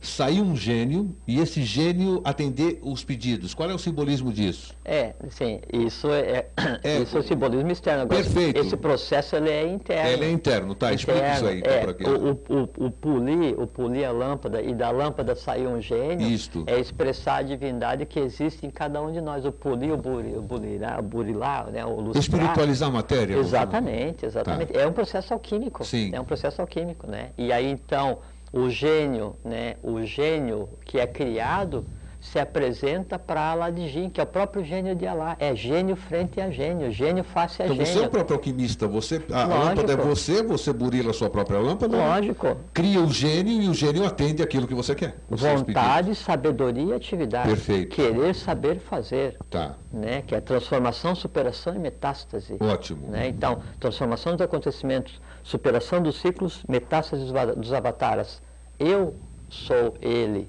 sair 0.00 0.40
um 0.40 0.56
gênio 0.56 1.14
e 1.26 1.38
esse 1.38 1.62
gênio 1.62 2.20
atender 2.24 2.78
os 2.82 3.04
pedidos? 3.04 3.52
Qual 3.52 3.70
é 3.70 3.74
o 3.74 3.78
simbolismo 3.78 4.32
disso? 4.32 4.74
É, 4.84 5.14
sim, 5.28 5.60
isso 5.72 6.10
é, 6.10 6.46
É, 6.82 6.98
isso 7.02 7.16
é 7.16 7.20
o 7.20 7.22
simbolismo 7.22 7.70
externo. 7.70 8.02
Agora, 8.02 8.22
perfeito. 8.22 8.58
Esse 8.58 8.76
processo 8.76 9.36
ele 9.36 9.50
é 9.50 9.66
interno. 9.66 10.10
Ele 10.10 10.24
é 10.24 10.30
interno, 10.30 10.74
tá? 10.74 10.92
Explica 10.92 11.34
isso 11.34 11.46
aí, 11.46 11.58
então, 11.58 11.72
é, 11.72 11.80
pra 11.80 12.10
o, 12.10 12.30
o, 12.32 12.86
o 12.86 12.90
polir, 12.90 13.60
o 13.60 13.66
polir 13.66 14.08
a 14.08 14.12
lâmpada 14.12 14.62
e 14.62 14.74
da 14.74 14.90
lâmpada 14.90 15.34
sair 15.34 15.66
um 15.66 15.80
gênio 15.80 16.26
Isto. 16.28 16.64
é 16.66 16.78
expressar 16.78 17.36
a 17.36 17.42
divindade 17.42 18.06
que 18.06 18.18
existe 18.18 18.66
em 18.66 18.70
cada 18.70 19.02
um 19.02 19.12
de 19.12 19.20
nós. 19.20 19.44
O 19.44 19.52
polir, 19.52 19.92
o, 19.92 19.96
buri, 19.96 20.36
o 20.36 20.42
burilá, 20.42 20.98
o 20.98 21.02
burilá, 21.02 21.64
né, 21.64 21.84
o 21.84 22.00
lustrar. 22.00 22.22
Espiritualizar 22.22 22.88
a 22.88 22.92
matéria? 22.92 23.36
Exatamente, 23.36 24.24
exatamente. 24.24 24.76
É 24.76 24.86
um 24.86 24.92
processo 24.92 25.34
alquímico. 25.34 25.84
Sim. 25.84 26.10
É 26.12 26.20
um 26.20 26.24
processo 26.24 26.60
alquímico, 26.60 27.06
né? 27.06 27.30
E 27.36 27.52
aí 27.52 27.70
então 27.70 28.18
o 28.52 28.68
gênio, 28.68 29.36
né? 29.44 29.76
O 29.82 30.02
gênio 30.04 30.68
que 30.84 30.98
é 30.98 31.06
criado 31.06 31.84
se 32.20 32.38
apresenta 32.38 33.18
para 33.18 33.40
Aladdin, 33.40 34.10
que 34.10 34.20
é 34.20 34.24
o 34.24 34.26
próprio 34.26 34.62
gênio 34.62 34.94
de 34.94 35.06
Alá. 35.06 35.36
É 35.38 35.54
gênio 35.56 35.96
frente 35.96 36.40
a 36.40 36.50
gênio, 36.50 36.90
gênio 36.92 37.24
face 37.24 37.62
a 37.62 37.64
Então 37.64 37.76
você 37.76 37.82
é 37.82 37.94
gênio. 37.94 38.08
o 38.08 38.10
próprio 38.10 38.36
alquimista, 38.36 38.86
você, 38.86 39.22
a 39.32 39.44
Lógico. 39.44 39.64
lâmpada 39.64 39.92
é 39.92 39.96
você, 39.96 40.42
você 40.42 40.72
burila 40.72 41.10
a 41.10 41.14
sua 41.14 41.30
própria 41.30 41.58
lâmpada, 41.58 41.96
Lógico. 41.96 42.56
cria 42.74 43.00
o 43.00 43.10
gênio 43.10 43.62
e 43.62 43.68
o 43.68 43.74
gênio 43.74 44.04
atende 44.04 44.42
aquilo 44.42 44.66
que 44.66 44.74
você 44.74 44.94
quer. 44.94 45.16
Vontade, 45.28 46.14
sabedoria 46.14 46.84
e 46.84 46.92
atividade. 46.92 47.48
Perfeito. 47.48 47.96
Querer 47.96 48.34
saber 48.34 48.78
fazer. 48.80 49.36
Tá, 49.48 49.76
Né? 49.90 50.22
Que 50.26 50.34
é 50.34 50.40
transformação, 50.40 51.14
superação 51.14 51.74
e 51.74 51.78
metástase. 51.78 52.56
ótimo. 52.60 53.08
Né? 53.08 53.28
Então, 53.28 53.60
transformação 53.78 54.32
dos 54.32 54.42
acontecimentos, 54.42 55.20
superação 55.42 56.02
dos 56.02 56.20
ciclos, 56.20 56.62
metástase 56.68 57.24
dos 57.56 57.72
avataras. 57.72 58.42
Eu 58.78 59.14
sou 59.48 59.94
ele. 60.02 60.48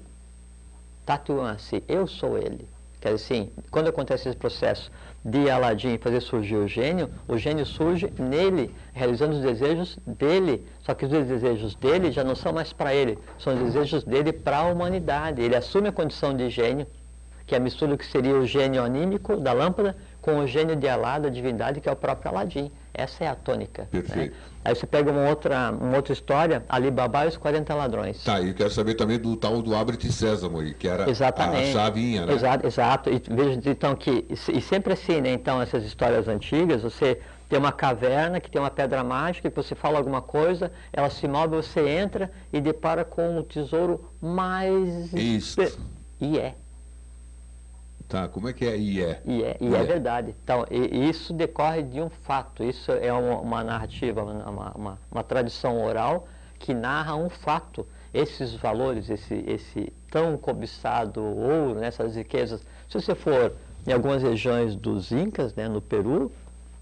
Tatuansi, 1.04 1.82
eu 1.88 2.06
sou 2.06 2.38
ele. 2.38 2.68
Quer 3.00 3.14
dizer 3.14 3.24
assim, 3.24 3.50
quando 3.70 3.88
acontece 3.88 4.28
esse 4.28 4.38
processo 4.38 4.90
de 5.24 5.50
Aladim 5.50 5.98
fazer 5.98 6.20
surgir 6.20 6.54
o 6.56 6.68
gênio, 6.68 7.10
o 7.26 7.36
gênio 7.36 7.66
surge 7.66 8.12
nele, 8.16 8.72
realizando 8.92 9.34
os 9.34 9.42
desejos 9.42 9.98
dele. 10.06 10.64
Só 10.82 10.94
que 10.94 11.04
os 11.06 11.10
desejos 11.10 11.74
dele 11.74 12.12
já 12.12 12.22
não 12.22 12.36
são 12.36 12.52
mais 12.52 12.72
para 12.72 12.94
ele, 12.94 13.18
são 13.40 13.54
os 13.54 13.60
desejos 13.60 14.04
dele 14.04 14.32
para 14.32 14.58
a 14.58 14.66
humanidade. 14.66 15.42
Ele 15.42 15.56
assume 15.56 15.88
a 15.88 15.92
condição 15.92 16.36
de 16.36 16.48
gênio, 16.48 16.86
que 17.44 17.56
é 17.56 17.58
a 17.58 17.60
mistura 17.60 17.96
que 17.96 18.06
seria 18.06 18.36
o 18.36 18.46
gênio 18.46 18.82
anímico 18.84 19.36
da 19.36 19.52
lâmpada 19.52 19.96
com 20.20 20.38
o 20.38 20.46
gênio 20.46 20.76
de 20.76 20.88
Alá, 20.88 21.18
da 21.18 21.28
divindade, 21.28 21.80
que 21.80 21.88
é 21.88 21.92
o 21.92 21.96
próprio 21.96 22.30
Aladim. 22.30 22.70
Essa 22.94 23.24
é 23.24 23.26
a 23.26 23.34
tônica. 23.34 23.88
né? 23.92 24.32
Aí 24.64 24.74
você 24.74 24.86
pega 24.86 25.10
uma 25.10 25.28
outra, 25.28 25.72
uma 25.72 25.96
outra 25.96 26.12
história, 26.12 26.64
Ali 26.68 26.90
Babá 26.90 27.24
e 27.24 27.28
os 27.28 27.36
40 27.36 27.74
ladrões. 27.74 28.22
Tá, 28.22 28.40
e 28.40 28.48
eu 28.48 28.54
quero 28.54 28.70
saber 28.70 28.94
também 28.94 29.18
do 29.18 29.34
tal 29.36 29.60
do 29.60 29.74
Abre-te 29.74 30.10
Sésamo 30.12 30.60
aí, 30.60 30.72
que 30.72 30.86
era 30.86 31.06
a- 31.06 31.10
Exatamente. 31.10 31.70
a 31.70 31.72
chavinha, 31.72 32.26
né? 32.26 32.32
Exato, 32.32 32.66
exato. 32.66 33.10
E 33.10 33.20
veja 33.28 33.60
então 33.70 33.94
que, 33.96 34.24
e 34.30 34.60
sempre 34.60 34.92
assim, 34.92 35.20
né? 35.20 35.32
Então, 35.32 35.60
essas 35.60 35.84
histórias 35.84 36.28
antigas, 36.28 36.82
você 36.82 37.20
tem 37.48 37.58
uma 37.58 37.72
caverna 37.72 38.40
que 38.40 38.50
tem 38.50 38.60
uma 38.60 38.70
pedra 38.70 39.02
mágica, 39.02 39.50
que 39.50 39.56
você 39.56 39.74
fala 39.74 39.98
alguma 39.98 40.22
coisa, 40.22 40.70
ela 40.92 41.10
se 41.10 41.26
move, 41.26 41.56
você 41.56 41.80
entra 41.88 42.30
e 42.52 42.60
depara 42.60 43.04
com 43.04 43.38
um 43.38 43.42
tesouro 43.42 44.08
mais. 44.20 45.12
Isto. 45.12 45.62
espe- 45.62 45.78
E 46.20 46.38
é. 46.38 46.54
Tá, 48.12 48.28
como 48.28 48.46
é 48.46 48.52
que 48.52 48.66
é? 48.66 48.76
E 48.76 49.02
é. 49.02 49.22
E 49.24 49.42
é, 49.42 49.56
verdade. 49.84 50.34
Então, 50.44 50.66
e- 50.70 51.08
isso 51.08 51.32
decorre 51.32 51.82
de 51.82 51.98
um 51.98 52.10
fato, 52.10 52.62
isso 52.62 52.92
é 52.92 53.10
uma, 53.10 53.38
uma 53.40 53.64
narrativa, 53.64 54.22
uma, 54.22 54.70
uma, 54.76 54.98
uma 55.10 55.24
tradição 55.24 55.82
oral 55.82 56.28
que 56.58 56.74
narra 56.74 57.16
um 57.16 57.30
fato. 57.30 57.86
Esses 58.12 58.52
valores, 58.52 59.08
esse, 59.08 59.42
esse 59.46 59.90
tão 60.10 60.36
cobiçado 60.36 61.22
ouro, 61.22 61.80
né, 61.80 61.86
essas 61.86 62.14
riquezas, 62.14 62.60
se 62.86 63.00
você 63.00 63.14
for 63.14 63.54
em 63.86 63.92
algumas 63.94 64.22
regiões 64.22 64.76
dos 64.76 65.10
Incas, 65.10 65.54
né, 65.54 65.66
no 65.66 65.80
Peru, 65.80 66.30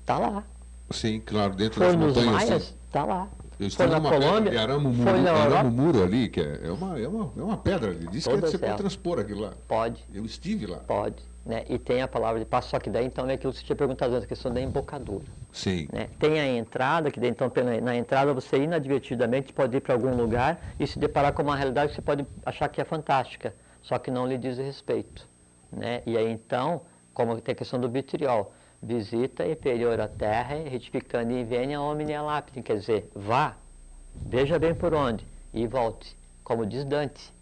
tá 0.05 0.19
lá. 0.19 0.43
Sim, 0.91 1.21
claro, 1.25 1.55
dentro 1.55 1.79
For 1.79 1.87
das 1.87 1.95
montanhas. 1.95 2.27
Maias, 2.49 2.77
tá 2.91 3.05
lá. 3.05 3.29
For 3.61 3.67
estou 3.67 3.89
na 3.89 4.01
pedra 4.01 4.19
Colômbia, 4.27 4.51
de 4.53 4.57
aramo 4.59 4.95
foi 4.95 5.05
muro, 5.05 5.23
na 5.23 5.31
aramo 5.33 5.45
Europa, 5.45 5.71
muro 5.71 6.03
ali, 6.03 6.29
que 6.31 6.41
é, 6.41 6.61
é, 6.65 6.71
uma, 6.71 6.99
é, 6.99 7.07
uma, 7.07 7.33
é 7.37 7.43
uma 7.43 7.57
pedra 7.59 7.91
ali. 7.91 8.07
Diz 8.09 8.25
que 8.25 8.31
Todas 8.31 8.51
você 8.51 8.59
pode 8.59 8.77
transpor 8.79 9.19
aquilo 9.19 9.41
lá. 9.43 9.53
pode. 9.69 10.03
Eu 10.15 10.25
estive 10.25 10.67
lá. 10.67 10.79
Pode, 10.79 11.23
né? 11.45 11.65
E 11.69 11.79
tem 11.79 12.01
a 12.01 12.09
palavra 12.09 12.39
de 12.41 12.47
passo, 12.47 12.71
só 12.71 12.79
que 12.79 12.89
daí 12.89 13.05
então 13.05 13.29
é 13.29 13.35
aquilo 13.35 13.53
que 13.53 13.59
você 13.59 13.65
tinha 13.67 13.77
perguntado 13.77 14.15
antes, 14.15 14.25
a 14.25 14.29
questão 14.29 14.51
da 14.51 14.63
embocadura. 14.63 15.25
Sim. 15.53 15.89
né? 15.93 16.09
Tem 16.19 16.41
a 16.41 16.47
entrada, 16.57 17.11
que 17.11 17.21
daí, 17.21 17.29
então 17.29 17.51
pela- 17.51 17.81
na 17.83 17.95
entrada 17.97 18.33
você 18.33 18.57
inadvertidamente 18.57 19.53
pode 19.53 19.77
ir 19.77 19.81
para 19.81 19.95
algum 19.95 20.15
lugar 20.17 20.59
e 20.79 20.87
se 20.87 20.99
deparar 20.99 21.33
com 21.35 21.43
uma 21.43 21.57
realidade 21.57 21.91
que 21.91 21.97
você 21.97 22.03
pode 22.03 22.25
achar 22.47 22.69
que 22.69 22.81
é 22.81 22.85
fantástica, 22.85 23.53
só 23.83 23.99
que 23.99 24.11
não 24.11 24.27
lhe 24.27 24.39
diz 24.39 24.57
respeito. 24.57 25.29
Né? 25.71 26.03
E 26.07 26.17
aí 26.17 26.31
então, 26.33 26.81
como 27.13 27.39
tem 27.41 27.53
a 27.53 27.57
questão 27.57 27.79
do 27.79 27.89
vitriol, 27.91 28.55
visita 28.83 29.47
inferior 29.47 30.01
à 30.01 30.09
terra, 30.09 30.57
retificando 30.69 31.33
e 31.33 31.45
venia 31.45 31.81
omnia 31.81 32.23
lapidem, 32.23 32.63
quer 32.63 32.79
dizer, 32.79 33.11
vá, 33.15 33.57
veja 34.15 34.59
bem 34.59 34.75
por 34.75 34.95
onde 34.95 35.25
e 35.53 35.67
volte, 35.67 36.17
como 36.43 36.65
diz 36.65 36.85
Dante, 36.85 37.33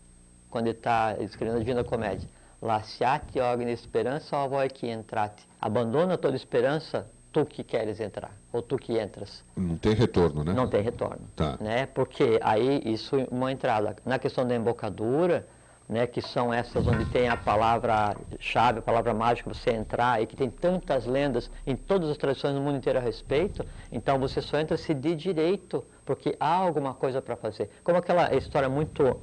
quando 0.51 0.69
está 0.69 1.17
escrevendo 1.21 1.57
a 1.57 1.61
Divina 1.61 1.85
Comédia. 1.85 2.29
Lasciate 2.61 3.41
ogni 3.41 3.71
esperança, 3.71 4.37
ó 4.37 4.49
voi 4.49 4.69
que 4.69 4.89
entrate. 4.89 5.47
Abandona 5.61 6.19
toda 6.19 6.35
esperança, 6.35 7.07
tu 7.33 7.45
que 7.47 7.63
queres 7.63 8.01
entrar, 8.01 8.33
ou 8.53 8.63
tu 8.63 8.77
que 8.77 8.99
entras. 8.99 9.45
Não 9.57 9.77
tem 9.77 9.95
retorno, 9.95 10.43
né? 10.43 10.53
Não 10.53 10.69
tem 10.69 10.83
retorno. 10.83 11.21
Tá. 11.37 11.57
Né? 11.61 11.87
Porque 11.87 12.41
aí 12.43 12.83
isso 12.85 13.15
é 13.15 13.29
uma 13.31 13.53
entrada. 13.53 13.95
Na 14.05 14.19
questão 14.19 14.45
da 14.45 14.57
embocadura, 14.57 15.47
né, 15.89 16.07
que 16.07 16.21
são 16.21 16.53
essas 16.53 16.87
onde 16.87 17.05
tem 17.07 17.29
a 17.29 17.37
palavra-chave, 17.37 18.81
a 18.81 18.83
palavra 18.83 19.15
mágica, 19.15 19.53
você 19.53 19.71
entrar, 19.71 20.21
e 20.23 20.27
que 20.27 20.37
tem 20.37 20.51
tantas 20.51 21.07
lendas 21.07 21.51
em 21.67 21.75
todas 21.75 22.11
as 22.11 22.17
tradições 22.17 22.55
do 22.55 22.61
mundo 22.61 22.77
inteiro 22.77 22.99
a 22.99 23.03
respeito, 23.03 23.65
então 23.91 24.19
você 24.19 24.43
só 24.43 24.59
entra 24.59 24.77
se 24.77 24.93
de 24.93 25.15
direito, 25.15 25.85
porque 26.05 26.37
há 26.39 26.55
alguma 26.55 26.93
coisa 26.93 27.23
para 27.23 27.37
fazer. 27.37 27.71
Como 27.83 27.97
aquela 27.97 28.35
história 28.35 28.69
muito 28.69 29.19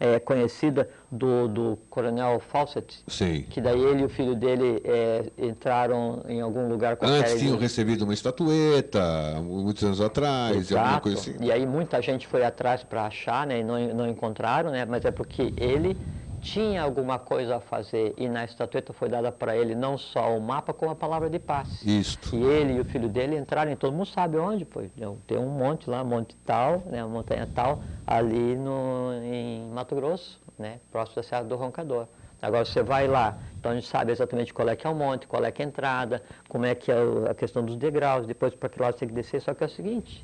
é, 0.00 0.18
conhecida 0.18 0.88
do, 1.10 1.46
do 1.48 1.78
coronel 1.88 2.40
Fawcett, 2.40 3.02
Sim. 3.06 3.42
que 3.48 3.60
daí 3.60 3.80
ele 3.80 4.02
e 4.02 4.04
o 4.04 4.08
filho 4.08 4.34
dele 4.34 4.80
é, 4.84 5.24
entraram 5.38 6.22
em 6.28 6.40
algum 6.40 6.68
lugar 6.68 6.96
qualquer. 6.96 7.18
Antes 7.20 7.38
tinham 7.38 7.54
ele- 7.54 7.62
recebido 7.62 8.02
uma 8.02 8.14
estatueta, 8.14 9.00
muitos 9.42 9.82
anos 9.84 10.00
atrás, 10.00 10.70
e 10.70 10.74
alguma 10.74 10.90
Exato. 10.90 11.02
coisa 11.02 11.18
assim. 11.18 11.36
E 11.40 11.50
aí 11.52 11.66
muita 11.66 12.00
gente 12.02 12.26
foi 12.26 12.44
atrás 12.44 12.82
para 12.82 13.04
achar, 13.04 13.46
né, 13.46 13.60
e 13.60 13.64
não, 13.64 13.78
não 13.94 14.08
encontraram, 14.08 14.70
né, 14.70 14.84
mas 14.84 15.04
é 15.04 15.10
porque 15.10 15.52
ele 15.56 15.96
tinha 16.44 16.82
alguma 16.82 17.18
coisa 17.18 17.56
a 17.56 17.60
fazer 17.60 18.14
e 18.18 18.28
na 18.28 18.44
estatueta 18.44 18.92
foi 18.92 19.08
dada 19.08 19.32
para 19.32 19.56
ele 19.56 19.74
não 19.74 19.96
só 19.96 20.36
o 20.36 20.40
mapa, 20.40 20.74
como 20.74 20.92
a 20.92 20.94
palavra 20.94 21.30
de 21.30 21.38
paz. 21.38 21.82
Isto. 21.82 22.36
E 22.36 22.42
ele 22.44 22.74
e 22.74 22.80
o 22.80 22.84
filho 22.84 23.08
dele 23.08 23.36
entraram, 23.36 23.72
e 23.72 23.76
todo 23.76 23.94
mundo 23.94 24.06
sabe 24.06 24.36
onde, 24.36 24.64
pô. 24.64 24.80
Tem 25.26 25.38
um 25.38 25.48
monte 25.48 25.88
lá, 25.88 26.04
monte 26.04 26.36
tal, 26.44 26.82
né, 26.86 27.02
uma 27.02 27.14
montanha 27.14 27.48
tal, 27.54 27.80
ali 28.06 28.56
no, 28.56 29.12
em 29.24 29.66
Mato 29.70 29.94
Grosso, 29.94 30.38
né, 30.58 30.78
próximo 30.92 31.16
da 31.16 31.22
Serra 31.22 31.44
do 31.44 31.56
Roncador. 31.56 32.06
Agora 32.42 32.66
você 32.66 32.82
vai 32.82 33.08
lá, 33.08 33.38
então 33.58 33.72
a 33.72 33.74
gente 33.74 33.88
sabe 33.88 34.12
exatamente 34.12 34.52
qual 34.52 34.68
é 34.68 34.76
que 34.76 34.86
é 34.86 34.90
o 34.90 34.94
monte, 34.94 35.26
qual 35.26 35.42
é 35.42 35.50
que 35.50 35.62
é 35.62 35.64
a 35.64 35.68
entrada, 35.68 36.22
como 36.46 36.66
é 36.66 36.74
que 36.74 36.92
é 36.92 36.96
a 37.30 37.34
questão 37.34 37.64
dos 37.64 37.76
degraus, 37.76 38.26
depois 38.26 38.54
para 38.54 38.68
que 38.68 38.78
lado 38.78 38.92
você 38.92 39.00
tem 39.00 39.08
que 39.08 39.14
descer, 39.14 39.40
só 39.40 39.54
que 39.54 39.64
é 39.64 39.66
o 39.66 39.70
seguinte, 39.70 40.22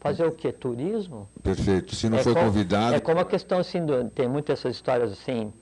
fazer 0.00 0.24
o 0.24 0.32
quê? 0.32 0.50
Turismo? 0.50 1.28
Perfeito. 1.42 1.94
Se 1.94 2.08
não 2.08 2.18
é 2.18 2.22
foi 2.22 2.32
como- 2.34 2.46
convidado, 2.46 2.94
É 2.96 3.00
como 3.00 3.20
a 3.20 3.24
questão 3.24 3.58
assim, 3.58 3.84
do- 3.84 4.08
tem 4.10 4.26
muitas 4.26 4.58
essas 4.58 4.74
histórias 4.76 5.12
assim, 5.12 5.52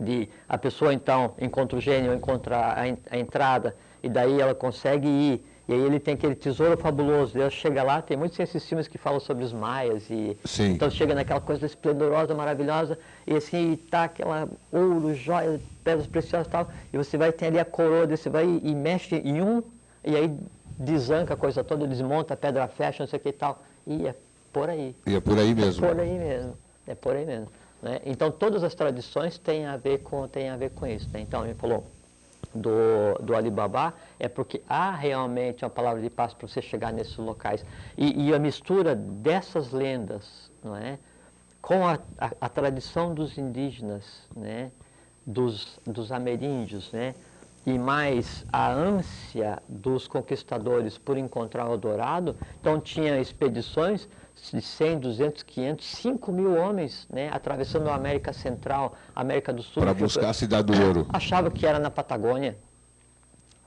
de 0.00 0.28
a 0.48 0.56
pessoa 0.56 0.94
então 0.94 1.34
encontra 1.40 1.76
o 1.76 1.80
gênio, 1.80 2.14
encontra 2.14 2.56
a, 2.56 2.80
a 3.10 3.18
entrada, 3.18 3.76
e 4.02 4.08
daí 4.08 4.40
ela 4.40 4.54
consegue 4.54 5.06
ir, 5.08 5.44
e 5.68 5.72
aí 5.74 5.80
ele 5.80 6.00
tem 6.00 6.14
aquele 6.14 6.34
tesouro 6.34 6.76
fabuloso, 6.76 7.34
Deus 7.34 7.52
chega 7.52 7.82
lá, 7.82 8.00
tem 8.00 8.16
muitos 8.16 8.38
desses 8.38 8.66
filmes 8.66 8.88
que 8.88 8.96
falam 8.98 9.20
sobre 9.20 9.44
os 9.44 9.52
maias, 9.52 10.08
e 10.10 10.36
Sim. 10.44 10.72
então 10.72 10.88
chega 10.90 11.14
naquela 11.14 11.40
coisa 11.40 11.66
esplendorosa, 11.66 12.34
maravilhosa, 12.34 12.98
e 13.26 13.36
assim, 13.36 13.76
tá 13.90 14.04
aquela 14.04 14.48
ouro, 14.72 15.14
joias, 15.14 15.60
pedras 15.84 16.06
preciosas 16.06 16.46
e 16.46 16.50
tal, 16.50 16.68
e 16.92 16.96
você 16.96 17.18
vai, 17.18 17.30
tem 17.32 17.48
ali 17.48 17.58
a 17.58 17.64
coroa, 17.64 18.06
você 18.06 18.30
vai 18.30 18.44
e 18.62 18.74
mexe 18.74 19.16
em 19.16 19.42
um, 19.42 19.62
e 20.04 20.16
aí 20.16 20.34
desanca 20.78 21.34
a 21.34 21.36
coisa 21.36 21.62
toda, 21.62 21.86
desmonta, 21.86 22.34
a 22.34 22.36
pedra 22.36 22.66
fecha, 22.66 23.02
não 23.04 23.08
sei 23.08 23.18
o 23.18 23.22
que 23.22 23.28
e 23.28 23.32
tal, 23.32 23.62
e 23.86 24.06
é 24.06 24.14
por 24.52 24.68
aí. 24.68 24.94
e 25.06 25.14
é 25.14 25.20
por 25.20 25.38
aí 25.38 25.54
mesmo. 25.54 25.84
É 25.84 25.88
por 25.88 26.00
aí 26.00 26.18
mesmo. 26.18 26.58
É 26.86 26.94
por 26.94 27.16
aí 27.16 27.26
mesmo. 27.26 27.48
Né? 27.82 28.00
Então 28.04 28.30
todas 28.30 28.62
as 28.62 28.74
tradições 28.74 29.38
têm 29.38 29.66
a 29.66 29.76
ver 29.76 29.98
com, 29.98 30.26
têm 30.28 30.50
a 30.50 30.56
ver 30.56 30.70
com 30.70 30.86
isso. 30.86 31.08
Né? 31.12 31.20
Então 31.20 31.44
ele 31.44 31.54
falou 31.54 31.86
do, 32.54 32.70
do 33.22 33.34
Alibaba 33.34 33.94
é 34.18 34.28
porque 34.28 34.62
há 34.68 34.90
realmente 34.92 35.64
uma 35.64 35.70
palavra 35.70 36.02
de 36.02 36.10
paz 36.10 36.34
para 36.34 36.46
você 36.46 36.60
chegar 36.60 36.92
nesses 36.92 37.16
locais. 37.16 37.64
E, 37.96 38.28
e 38.28 38.34
a 38.34 38.38
mistura 38.38 38.94
dessas 38.94 39.72
lendas 39.72 40.50
não 40.62 40.76
é? 40.76 40.98
com 41.60 41.86
a, 41.86 41.98
a, 42.18 42.32
a 42.40 42.48
tradição 42.48 43.14
dos 43.14 43.38
indígenas, 43.38 44.04
né? 44.36 44.70
dos, 45.24 45.78
dos 45.86 46.10
ameríndios, 46.10 46.90
né? 46.92 47.14
E 47.64 47.78
mais 47.78 48.44
a 48.52 48.70
ânsia 48.70 49.62
dos 49.68 50.08
conquistadores 50.08 50.98
por 50.98 51.16
encontrar 51.16 51.68
o 51.68 51.76
dourado, 51.76 52.36
então 52.60 52.80
tinha 52.80 53.20
expedições 53.20 54.08
de 54.52 54.60
100, 54.60 54.98
200, 54.98 55.42
500, 55.42 55.86
5 55.86 56.32
mil 56.32 56.56
homens, 56.56 57.06
né, 57.10 57.30
atravessando 57.32 57.88
a 57.88 57.94
América 57.94 58.32
Central, 58.32 58.94
América 59.14 59.52
do 59.52 59.62
Sul. 59.62 59.82
Para 59.82 59.94
buscar 59.94 60.30
a 60.30 60.32
cidade 60.32 60.72
do 60.72 60.82
ouro. 60.84 61.06
Achava 61.10 61.50
que 61.50 61.66
era 61.66 61.78
na 61.78 61.90
Patagônia, 61.90 62.56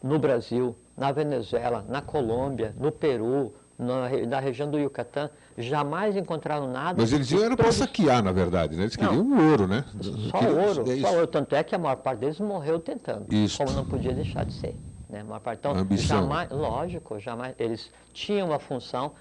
no 0.03 0.19
Brasil, 0.19 0.75
na 0.97 1.11
Venezuela, 1.11 1.85
na 1.87 2.01
Colômbia, 2.01 2.75
no 2.77 2.91
Peru, 2.91 3.53
na, 3.77 4.09
na 4.27 4.39
região 4.39 4.69
do 4.69 4.77
Yucatán, 4.77 5.29
jamais 5.57 6.15
encontraram 6.17 6.69
nada. 6.71 7.01
Mas 7.01 7.13
eles 7.13 7.31
iam 7.31 7.43
era 7.43 7.55
para 7.55 7.71
saquear, 7.71 8.21
na 8.23 8.31
verdade, 8.31 8.75
né? 8.75 8.83
Eles 8.83 8.97
Não. 8.97 9.07
queriam 9.07 9.25
o 9.25 9.51
ouro, 9.51 9.67
né? 9.67 9.85
só 10.29 10.39
Queriam- 10.39 10.67
ouro, 10.67 10.91
é 10.91 10.95
só 10.97 11.13
ouro. 11.13 11.27
Tanto 11.27 11.55
é 11.55 11.63
que 11.63 11.73
a 11.73 11.77
maior 11.77 11.95
parte 11.97 12.19
deles 12.19 12.39
morreu 12.39 12.79
tentando. 12.79 13.33
Isso. 13.33 13.57
Como 13.57 13.71
não 13.71 13.85
podia 13.85 14.13
deixar 14.13 14.45
de 14.45 14.53
ser. 14.53 14.75
Né? 15.09 15.21
A 15.21 15.23
maior 15.23 15.39
parte. 15.39 15.59
Então, 15.59 15.75
Ambição. 15.75 16.21
jamais, 16.21 16.49
lógico, 16.51 17.19
jamais. 17.19 17.55
Eles 17.57 17.91
tinham 18.13 18.47
uma 18.47 18.59
função. 18.59 19.13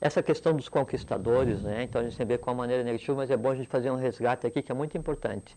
Essa 0.00 0.20
questão 0.22 0.52
dos 0.54 0.68
conquistadores, 0.68 1.62
né? 1.62 1.84
então 1.84 2.00
a 2.00 2.04
gente 2.04 2.24
vê 2.24 2.36
com 2.36 2.50
uma 2.50 2.56
maneira 2.56 2.82
negativa, 2.82 3.16
mas 3.18 3.30
é 3.30 3.36
bom 3.36 3.50
a 3.50 3.54
gente 3.54 3.68
fazer 3.68 3.88
um 3.90 3.96
resgate 3.96 4.44
aqui 4.46 4.60
que 4.60 4.72
é 4.72 4.74
muito 4.74 4.98
importante. 4.98 5.56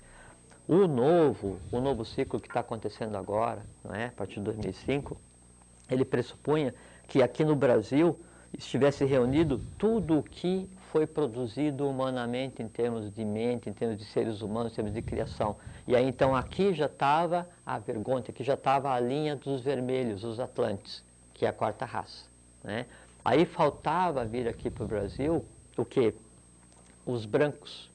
O 0.67 0.87
novo, 0.87 1.57
o 1.71 1.79
novo 1.79 2.05
ciclo 2.05 2.39
que 2.39 2.47
está 2.47 2.59
acontecendo 2.59 3.15
agora, 3.17 3.63
não 3.83 3.95
é? 3.95 4.07
a 4.07 4.11
partir 4.11 4.35
de 4.35 4.41
2005, 4.41 5.17
ele 5.89 6.05
pressupunha 6.05 6.75
que 7.07 7.23
aqui 7.23 7.43
no 7.43 7.55
Brasil 7.55 8.19
estivesse 8.63 9.05
reunido 9.05 9.61
tudo 9.77 10.19
o 10.19 10.23
que 10.23 10.69
foi 10.91 11.05
produzido 11.05 11.87
humanamente 11.89 12.61
em 12.61 12.67
termos 12.67 13.13
de 13.13 13.25
mente, 13.25 13.69
em 13.69 13.73
termos 13.73 13.97
de 13.97 14.05
seres 14.05 14.41
humanos, 14.41 14.71
em 14.71 14.75
termos 14.75 14.93
de 14.93 15.01
criação. 15.01 15.57
E 15.87 15.95
aí 15.95 16.07
então 16.07 16.35
aqui 16.35 16.73
já 16.73 16.85
estava 16.85 17.47
a 17.65 17.77
vergonha, 17.77 18.23
aqui 18.29 18.43
já 18.43 18.53
estava 18.53 18.91
a 18.91 18.99
linha 18.99 19.35
dos 19.35 19.61
vermelhos, 19.61 20.23
os 20.23 20.39
atlantes, 20.39 21.03
que 21.33 21.45
é 21.45 21.49
a 21.49 21.53
quarta 21.53 21.85
raça. 21.85 22.25
Né? 22.63 22.85
Aí 23.23 23.45
faltava 23.45 24.23
vir 24.23 24.47
aqui 24.47 24.69
para 24.69 24.83
o 24.83 24.87
Brasil 24.87 25.43
o 25.77 25.83
que? 25.83 26.13
Os 27.05 27.25
brancos, 27.25 27.91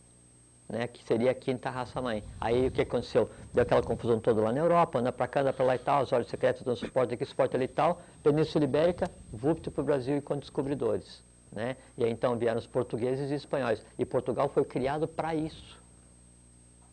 né, 0.70 0.86
que 0.86 1.02
seria 1.05 1.32
a 1.32 1.34
quinta 1.34 1.68
raça 1.68 2.01
mãe. 2.01 2.22
Aí 2.40 2.68
o 2.68 2.70
que 2.70 2.82
aconteceu? 2.82 3.28
Deu 3.52 3.62
aquela 3.62 3.82
confusão 3.82 4.20
toda 4.20 4.40
lá 4.40 4.52
na 4.52 4.60
Europa, 4.60 5.01
anda 5.01 5.10
para 5.10 5.26
cá, 5.26 5.40
anda 5.40 5.52
para 5.52 5.64
lá 5.64 5.74
e 5.74 5.78
tal, 5.78 6.02
as 6.02 6.12
ordens 6.12 6.30
secretas 6.30 6.62
dão 6.62 6.76
suporte 6.76 7.12
aqui, 7.12 7.24
suporte 7.24 7.56
ali 7.56 7.64
e 7.64 7.68
tal. 7.68 8.01
Península 8.22 8.64
Ibérica, 8.64 9.10
vupt 9.32 9.68
para 9.70 9.82
o 9.82 9.84
Brasil 9.84 10.16
e 10.16 10.20
com 10.20 10.36
descobridores. 10.38 11.22
Né? 11.51 11.76
E 11.98 12.05
aí 12.05 12.10
então 12.12 12.38
vieram 12.38 12.60
os 12.60 12.66
portugueses 12.68 13.32
e 13.32 13.34
espanhóis. 13.34 13.84
E 13.98 14.05
Portugal 14.05 14.48
foi 14.48 14.64
criado 14.64 15.09
para 15.09 15.34
isso. 15.34 15.76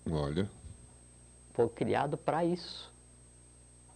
Olha, 0.09 0.49
Foi 1.53 1.69
criado 1.69 2.17
para 2.17 2.43
isso. 2.43 2.91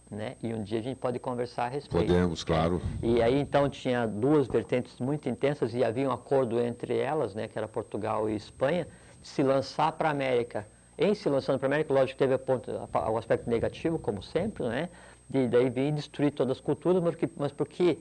Né? 0.08 0.36
E 0.42 0.52
um 0.54 0.62
dia 0.62 0.78
a 0.78 0.82
gente 0.82 0.98
pode 0.98 1.18
conversar 1.18 1.64
a 1.64 1.68
respeito. 1.68 2.06
podemos, 2.06 2.44
claro. 2.44 2.80
E 3.02 3.20
aí 3.20 3.40
então 3.40 3.68
tinha 3.68 4.06
duas 4.06 4.46
vertentes 4.46 5.00
muito 5.00 5.28
intensas 5.28 5.74
e 5.74 5.82
havia 5.82 6.08
um 6.08 6.12
acordo 6.12 6.60
entre 6.60 6.98
elas, 6.98 7.34
né, 7.34 7.48
que 7.48 7.58
era 7.58 7.66
Portugal 7.66 8.28
e 8.28 8.36
Espanha, 8.36 8.86
se 9.22 9.42
lançar 9.42 9.92
para 9.92 10.08
a 10.08 10.12
América. 10.12 10.66
Em 10.98 11.14
se 11.14 11.28
lançando 11.28 11.58
para 11.58 11.66
a 11.66 11.70
América, 11.70 11.92
lógico, 11.92 12.18
teve 12.18 12.34
o 12.34 13.18
aspecto 13.18 13.48
negativo, 13.48 13.98
como 13.98 14.22
sempre, 14.22 14.68
né, 14.68 14.88
de 15.28 15.48
daí 15.48 15.70
vir 15.70 15.92
destruir 15.92 16.32
todas 16.32 16.58
as 16.58 16.60
culturas, 16.60 17.02
mas, 17.02 17.14
que, 17.14 17.28
mas 17.36 17.50
porque 17.50 17.98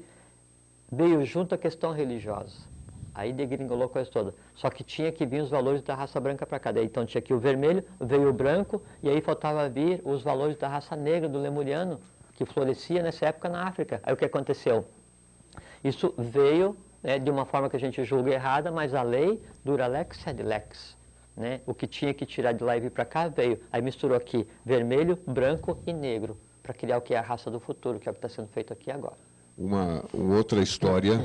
veio 0.92 1.24
junto 1.26 1.56
a 1.56 1.58
questão 1.58 1.94
religiosa. 1.94 2.70
Aí 3.14 3.34
degringolou 3.34 3.86
a 3.86 3.90
coisa 3.90 4.10
toda. 4.10 4.34
Só 4.56 4.70
que 4.70 4.84
tinha 4.84 5.12
que 5.12 5.26
vir 5.26 5.42
os 5.42 5.50
valores 5.50 5.82
da 5.82 5.96
raça 5.96 6.20
branca 6.20 6.46
para 6.46 6.60
cá. 6.60 6.72
Daí, 6.72 6.86
então 6.86 7.06
tinha 7.06 7.20
aqui 7.20 7.34
o 7.34 7.40
vermelho, 7.40 7.84
veio 8.00 8.30
o 8.30 8.34
branco, 8.34 8.82
e 9.04 9.10
aí 9.10 9.20
faltava 9.22 9.68
vir 9.68 10.02
os 10.06 10.22
valores 10.22 10.58
da 10.58 10.68
raça 10.68 10.96
negra, 10.96 11.28
do 11.28 11.40
lemuriano, 11.40 12.00
que 12.36 12.46
florescia 12.46 13.04
nessa 13.04 13.28
época 13.28 13.50
na 13.50 13.68
África. 13.68 14.00
Aí 14.04 14.14
o 14.14 14.18
que 14.18 14.26
aconteceu? 14.26 14.86
Isso 15.84 16.14
veio 16.18 16.76
né, 17.04 17.20
de 17.20 17.30
uma 17.30 17.46
forma 17.46 17.70
que 17.70 17.76
a 17.76 17.80
gente 17.80 18.04
julga 18.04 18.32
errada, 18.32 18.72
mas 18.72 18.94
a 18.94 19.02
lei 19.02 19.42
dura 19.64 19.88
lex 19.88 20.18
sed 20.18 20.42
lex. 20.42 20.96
Né? 21.36 21.62
O 21.66 21.74
que 21.74 21.88
tinha 21.88 22.14
que 22.14 22.26
tirar 22.26 22.52
de 22.52 22.64
lá 22.64 22.76
e 22.76 22.80
vir 22.82 22.92
para 22.92 23.06
cá 23.06 23.28
veio. 23.28 23.60
Aí 23.72 23.82
misturou 23.82 24.18
aqui 24.18 24.46
vermelho, 24.66 25.18
branco 25.26 25.78
e 25.88 25.94
negro, 25.94 26.38
para 26.62 26.74
criar 26.74 26.98
o 26.98 27.02
que 27.02 27.14
é 27.14 27.18
a 27.18 27.22
raça 27.22 27.50
do 27.50 27.60
futuro, 27.60 28.00
que 28.00 28.08
é 28.10 28.12
o 28.12 28.14
que 28.14 28.18
está 28.20 28.30
sendo 28.30 28.50
feito 28.50 28.74
aqui 28.74 28.92
agora. 28.92 29.16
Uma, 29.58 30.04
uma 30.14 30.36
outra 30.38 30.62
história 30.62 31.20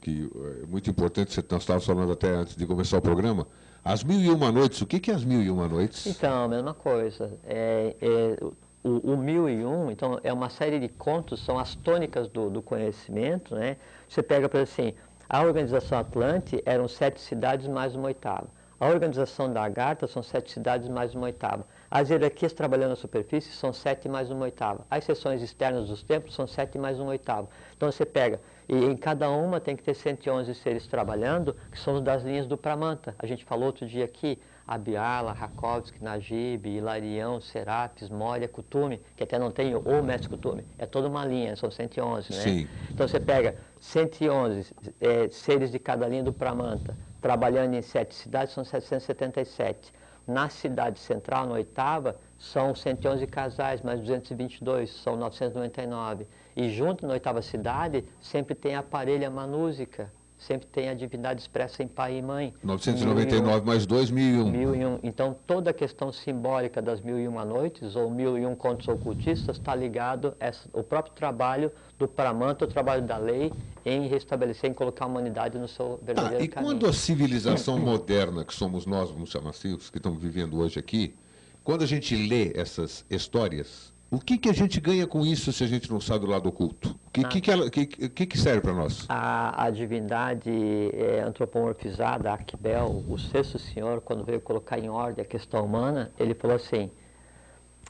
que 0.00 0.30
é 0.62 0.66
muito 0.66 0.90
importante, 0.90 1.32
você- 1.32 1.44
nós 1.50 1.62
estávamos 1.62 1.86
falando 1.86 2.12
até 2.12 2.28
antes 2.28 2.56
de 2.56 2.66
começar 2.66 2.98
o 2.98 3.02
programa. 3.02 3.46
As 3.84 4.02
Mil 4.02 4.18
e 4.20 4.30
Uma 4.30 4.50
Noites, 4.50 4.80
o 4.80 4.86
que, 4.86 4.98
que 4.98 5.10
é 5.10 5.14
as 5.14 5.24
Mil 5.24 5.42
e 5.42 5.50
Uma 5.50 5.68
Noites? 5.68 6.06
Então, 6.06 6.44
a 6.44 6.48
mesma 6.48 6.72
coisa. 6.74 7.32
É, 7.44 7.94
é, 8.00 8.44
o, 8.82 9.12
o 9.12 9.16
mil 9.16 9.48
e 9.48 9.64
um, 9.64 9.90
então, 9.90 10.18
é 10.22 10.32
uma 10.32 10.50
série 10.50 10.78
de 10.78 10.88
contos, 10.88 11.44
são 11.44 11.58
as 11.58 11.74
tônicas 11.74 12.28
do, 12.28 12.50
do 12.50 12.60
conhecimento, 12.62 13.54
né? 13.54 13.76
Você 14.08 14.22
pega, 14.22 14.48
por 14.48 14.58
exemplo, 14.60 14.72
assim, 14.84 14.94
a 15.28 15.42
organização 15.42 15.98
Atlante 15.98 16.62
eram 16.66 16.86
sete 16.88 17.20
cidades 17.20 17.66
mais 17.66 17.94
uma 17.94 18.06
oitava. 18.06 18.46
A 18.84 18.88
organização 18.88 19.50
da 19.50 19.64
Agartha 19.64 20.06
são 20.06 20.22
sete 20.22 20.52
cidades 20.52 20.90
mais 20.90 21.14
uma 21.14 21.24
oitava. 21.24 21.66
As 21.90 22.10
hierarquias 22.10 22.52
trabalhando 22.52 22.90
na 22.90 22.96
superfície 22.96 23.50
são 23.52 23.72
7 23.72 24.10
mais 24.10 24.30
uma 24.30 24.42
oitava. 24.42 24.84
As 24.90 25.04
seções 25.04 25.40
externas 25.40 25.88
dos 25.88 26.02
templos 26.02 26.34
são 26.34 26.46
7 26.46 26.76
mais 26.76 27.00
uma 27.00 27.08
oitava. 27.08 27.48
Então 27.74 27.90
você 27.90 28.04
pega, 28.04 28.40
e 28.68 28.74
em 28.74 28.94
cada 28.94 29.30
uma 29.30 29.58
tem 29.58 29.74
que 29.74 29.82
ter 29.82 29.94
111 29.94 30.54
seres 30.56 30.86
trabalhando, 30.86 31.56
que 31.72 31.78
são 31.78 32.02
das 32.02 32.22
linhas 32.22 32.46
do 32.46 32.58
Pramanta. 32.58 33.14
A 33.18 33.24
gente 33.24 33.42
falou 33.42 33.66
outro 33.66 33.86
dia 33.86 34.04
aqui, 34.04 34.38
Abiala, 34.66 35.32
Rakovsky, 35.32 36.04
Najib, 36.04 36.66
Hilarião, 36.66 37.40
Serapis, 37.40 38.10
Moria, 38.10 38.48
Kutume, 38.48 39.00
que 39.16 39.22
até 39.22 39.38
não 39.38 39.50
tem 39.50 39.74
o 39.74 40.02
mestre 40.02 40.28
Kutume, 40.28 40.62
é 40.76 40.84
toda 40.84 41.08
uma 41.08 41.24
linha, 41.24 41.56
são 41.56 41.70
111, 41.70 42.34
né? 42.34 42.40
Sim. 42.42 42.68
Então 42.90 43.08
você 43.08 43.18
pega 43.18 43.56
111 43.80 44.74
é, 45.00 45.28
seres 45.30 45.70
de 45.70 45.78
cada 45.78 46.06
linha 46.06 46.22
do 46.22 46.34
Pramanta, 46.34 46.94
trabalhando 47.24 47.72
em 47.72 47.80
sete 47.80 48.14
cidades, 48.14 48.52
são 48.52 48.62
777. 48.62 49.94
Na 50.26 50.50
cidade 50.50 50.98
central, 50.98 51.46
na 51.46 51.54
oitava, 51.54 52.16
são 52.38 52.74
111 52.74 53.26
casais, 53.26 53.80
mais 53.80 53.98
222, 54.00 54.90
são 54.90 55.16
999. 55.16 56.26
E 56.54 56.68
junto 56.68 57.06
na 57.06 57.14
oitava 57.14 57.40
cidade, 57.40 58.04
sempre 58.20 58.54
tem 58.54 58.76
a 58.76 58.82
parelha 58.82 59.30
manúsica, 59.30 60.12
sempre 60.46 60.66
tem 60.66 60.88
a 60.88 60.94
divindade 60.94 61.40
expressa 61.40 61.82
em 61.82 61.88
pai 61.88 62.18
e 62.18 62.22
mãe. 62.22 62.52
999 62.62 63.66
mais 63.66 63.86
2, 63.86 64.10
1001. 64.10 64.50
1001. 64.50 64.98
Então, 65.02 65.34
toda 65.46 65.70
a 65.70 65.72
questão 65.72 66.12
simbólica 66.12 66.82
das 66.82 67.00
mil 67.00 67.18
e 67.18 67.26
uma 67.26 67.44
noites, 67.44 67.96
ou 67.96 68.10
mil 68.10 68.36
e 68.38 68.44
um 68.44 68.54
contos 68.54 68.86
ocultistas, 68.88 69.56
está 69.56 69.74
ligado 69.74 70.34
ao 70.72 70.82
próprio 70.82 71.14
trabalho 71.14 71.72
do 71.98 72.06
Pramanta, 72.06 72.64
o 72.64 72.68
trabalho 72.68 73.02
da 73.02 73.16
lei, 73.16 73.52
em 73.86 74.06
restabelecer, 74.06 74.70
em 74.70 74.74
colocar 74.74 75.06
a 75.06 75.08
humanidade 75.08 75.58
no 75.58 75.66
seu 75.68 75.98
verdadeiro 76.02 76.42
Ah, 76.42 76.44
e 76.44 76.48
caminho. 76.48 76.72
quando 76.72 76.86
a 76.86 76.92
civilização 76.92 77.78
moderna, 77.78 78.44
que 78.44 78.54
somos 78.54 78.84
nós, 78.84 79.10
vamos 79.10 79.30
chamar 79.30 79.50
assim, 79.50 79.72
os 79.74 79.88
que 79.88 79.96
estamos 79.98 80.20
vivendo 80.22 80.58
hoje 80.58 80.78
aqui, 80.78 81.14
quando 81.62 81.82
a 81.82 81.86
gente 81.86 82.14
lê 82.14 82.52
essas 82.54 83.04
histórias, 83.08 83.93
o 84.10 84.18
que, 84.18 84.38
que 84.38 84.48
a 84.48 84.52
gente 84.52 84.80
ganha 84.80 85.06
com 85.06 85.24
isso 85.26 85.52
se 85.52 85.64
a 85.64 85.66
gente 85.66 85.90
não 85.90 86.00
sabe 86.00 86.24
do 86.24 86.30
lado 86.30 86.48
oculto? 86.48 86.96
O 87.06 87.10
que, 87.10 87.24
que, 87.24 87.40
que, 87.40 87.50
ela- 87.50 87.70
que, 87.70 87.86
que, 87.86 88.26
que 88.26 88.38
serve 88.38 88.60
para 88.60 88.72
nós? 88.72 89.06
A, 89.08 89.64
a 89.64 89.70
divindade 89.70 90.50
é, 90.94 91.20
antropomorfizada, 91.20 92.32
Akbel, 92.32 93.04
o 93.08 93.18
sexto 93.18 93.58
senhor, 93.58 94.00
quando 94.00 94.24
veio 94.24 94.40
colocar 94.40 94.78
em 94.78 94.88
ordem 94.88 95.24
a 95.24 95.26
questão 95.26 95.64
humana, 95.64 96.10
ele 96.18 96.34
falou 96.34 96.56
assim: 96.56 96.90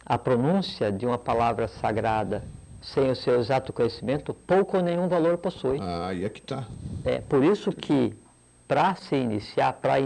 a 0.05 0.16
pronúncia 0.19 0.91
de 0.93 1.07
uma 1.07 1.19
palavra 1.19 1.69
sagrada 1.69 2.43
sem 2.81 3.11
o 3.11 3.16
seu 3.16 3.39
exato 3.41 3.73
conhecimento, 3.73 4.35
pouco 4.35 4.77
ou 4.77 4.82
nenhum 4.82 5.09
valor 5.09 5.39
possui. 5.39 5.78
Ah, 5.81 6.09
aí 6.09 6.24
é 6.24 6.28
que 6.28 6.41
está. 6.41 6.65
É 7.05 7.19
por 7.19 7.43
isso 7.43 7.73
que, 7.73 8.15
para 8.69 8.95
se 8.95 9.16
iniciar, 9.16 9.73
para 9.74 9.99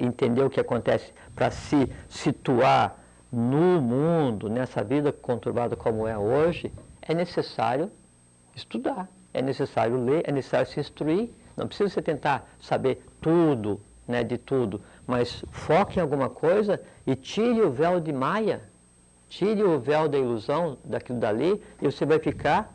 entender 0.00 0.42
o 0.44 0.50
que 0.50 0.60
acontece, 0.60 1.12
para 1.34 1.50
se 1.50 1.88
situar 2.08 2.96
no 3.32 3.80
mundo, 3.80 4.48
nessa 4.48 4.82
vida 4.82 5.12
conturbada 5.12 5.76
como 5.76 6.06
é 6.06 6.16
hoje, 6.16 6.72
é 7.02 7.14
necessário 7.14 7.90
estudar, 8.54 9.08
é 9.34 9.42
necessário 9.42 10.02
ler, 10.02 10.22
é 10.26 10.32
necessário 10.32 10.66
se 10.66 10.80
instruir. 10.80 11.30
Não 11.56 11.66
precisa 11.66 11.90
você 11.90 12.02
tentar 12.02 12.48
saber 12.60 13.04
tudo, 13.20 13.80
né, 14.06 14.22
de 14.22 14.38
tudo, 14.38 14.80
mas 15.06 15.44
foque 15.50 15.98
em 15.98 16.02
alguma 16.02 16.28
coisa 16.30 16.80
e 17.06 17.14
tire 17.16 17.60
o 17.62 17.70
véu 17.70 18.00
de 18.00 18.12
Maia, 18.12 18.62
tire 19.28 19.62
o 19.62 19.78
véu 19.80 20.08
da 20.08 20.18
ilusão 20.18 20.78
daquilo 20.84 21.18
dali 21.18 21.60
e 21.80 21.86
você 21.86 22.06
vai 22.06 22.18
ficar 22.18 22.72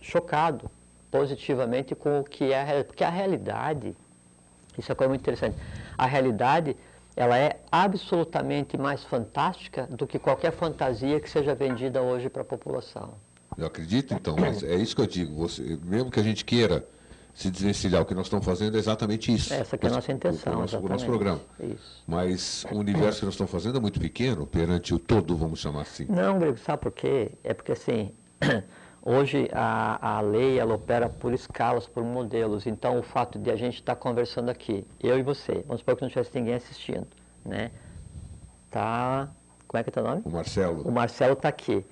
chocado 0.00 0.70
positivamente 1.10 1.94
com 1.94 2.20
o 2.20 2.24
que 2.24 2.52
é 2.52 2.60
a 2.60 2.64
realidade. 2.64 2.86
Porque 2.86 3.04
a 3.04 3.10
realidade, 3.10 3.96
isso 4.76 4.90
é 4.90 4.92
uma 4.92 4.96
coisa 4.96 5.08
muito 5.08 5.20
interessante, 5.20 5.56
a 5.96 6.06
realidade 6.06 6.76
ela 7.18 7.36
é 7.36 7.60
absolutamente 7.70 8.78
mais 8.78 9.02
fantástica 9.02 9.88
do 9.88 10.06
que 10.06 10.20
qualquer 10.20 10.52
fantasia 10.52 11.18
que 11.18 11.28
seja 11.28 11.52
vendida 11.52 12.00
hoje 12.00 12.28
para 12.30 12.42
a 12.42 12.44
população. 12.44 13.14
Eu 13.56 13.66
acredito, 13.66 14.14
então, 14.14 14.36
mas 14.38 14.62
é 14.62 14.76
isso 14.76 14.94
que 14.94 15.02
eu 15.02 15.06
digo. 15.06 15.34
Você, 15.34 15.76
mesmo 15.82 16.12
que 16.12 16.20
a 16.20 16.22
gente 16.22 16.44
queira 16.44 16.86
se 17.34 17.50
desvencilhar, 17.50 18.02
o 18.02 18.04
que 18.04 18.14
nós 18.14 18.26
estamos 18.26 18.46
fazendo 18.46 18.76
é 18.76 18.78
exatamente 18.78 19.34
isso. 19.34 19.52
Essa 19.52 19.76
que 19.76 19.86
é 19.86 19.90
a 19.90 19.94
nossa 19.94 20.12
intenção, 20.12 20.52
O 20.52 20.60
nosso, 20.60 20.78
o 20.78 20.88
nosso 20.88 21.06
programa. 21.06 21.40
Isso. 21.58 22.04
Mas 22.06 22.64
o 22.70 22.76
universo 22.76 23.18
que 23.18 23.24
nós 23.24 23.34
estamos 23.34 23.50
fazendo 23.50 23.78
é 23.78 23.80
muito 23.80 23.98
pequeno 23.98 24.46
perante 24.46 24.94
o 24.94 24.98
todo, 25.00 25.36
vamos 25.36 25.58
chamar 25.58 25.82
assim. 25.82 26.06
Não, 26.08 26.38
Grego, 26.38 26.58
sabe 26.58 26.82
por 26.82 26.92
quê? 26.92 27.32
É 27.42 27.52
porque 27.52 27.72
assim, 27.72 28.12
hoje 29.08 29.48
a, 29.52 30.18
a 30.18 30.20
lei 30.20 30.58
ela 30.58 30.74
opera 30.74 31.08
por 31.08 31.32
escalas, 31.32 31.86
por 31.86 32.04
modelos. 32.04 32.66
Então 32.66 32.98
o 32.98 33.02
fato 33.02 33.38
de 33.38 33.50
a 33.50 33.56
gente 33.56 33.76
estar 33.76 33.96
conversando 33.96 34.50
aqui, 34.50 34.86
eu 35.02 35.18
e 35.18 35.22
você, 35.22 35.64
vamos 35.66 35.80
supor 35.80 35.96
que 35.96 36.02
não 36.02 36.08
tivesse 36.10 36.30
ninguém 36.34 36.54
assistindo, 36.54 37.06
né? 37.44 37.70
Tá. 38.70 39.28
Como 39.66 39.80
é 39.80 39.82
que 39.82 39.90
é 39.90 39.92
teu 39.92 40.02
nome? 40.02 40.22
O 40.24 40.30
Marcelo. 40.30 40.82
O 40.82 40.92
Marcelo 40.92 41.32
está 41.32 41.48
aqui. 41.48 41.84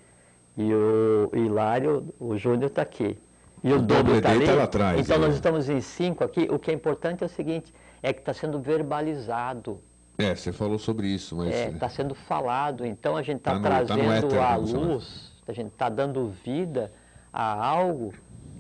E 0.57 0.73
o 0.73 1.31
Hilário, 1.35 2.15
o 2.19 2.37
Júnior 2.37 2.71
está 2.71 2.83
aqui. 2.83 3.19
E 3.65 3.73
o, 3.73 3.77
O 3.77 3.83
dobro 3.83 4.17
está 4.17 4.29
Dobredei 4.31 4.37
ali. 4.37 4.47
tá 4.47 4.55
lá 4.55 4.65
atrás, 4.65 5.01
então 5.01 5.17
é. 5.17 5.19
nós 5.19 5.35
estamos 5.35 5.69
em 5.69 5.81
cinco 5.81 6.23
aqui. 6.23 6.49
O 6.51 6.59
que 6.59 6.71
é 6.71 6.75
importante 6.75 7.23
é 7.23 7.27
o 7.27 7.29
seguinte, 7.29 7.75
é 8.03 8.13
que 8.13 8.21
está 8.21 8.33
sendo 8.33 8.61
verbalizado. 8.61 9.81
É, 10.19 10.35
você 10.35 10.53
falou 10.53 10.79
sobre 10.79 11.09
isso, 11.09 11.37
mas. 11.37 11.55
Está 11.55 11.89
sendo 11.89 12.15
falado, 12.15 12.87
então 12.87 13.17
a 13.17 13.23
gente 13.23 13.39
está 13.39 13.53
Tá 13.53 13.61
tá 13.61 13.81
no 13.81 13.87
trazendo 13.87 14.13
éter, 14.13 14.43
à 14.43 14.57
luz, 14.57 15.33
a 15.47 15.53
gente 15.53 15.73
está 15.73 15.89
dando 15.89 16.29
vida 16.29 16.91
a 17.37 17.67
algo 17.67 18.13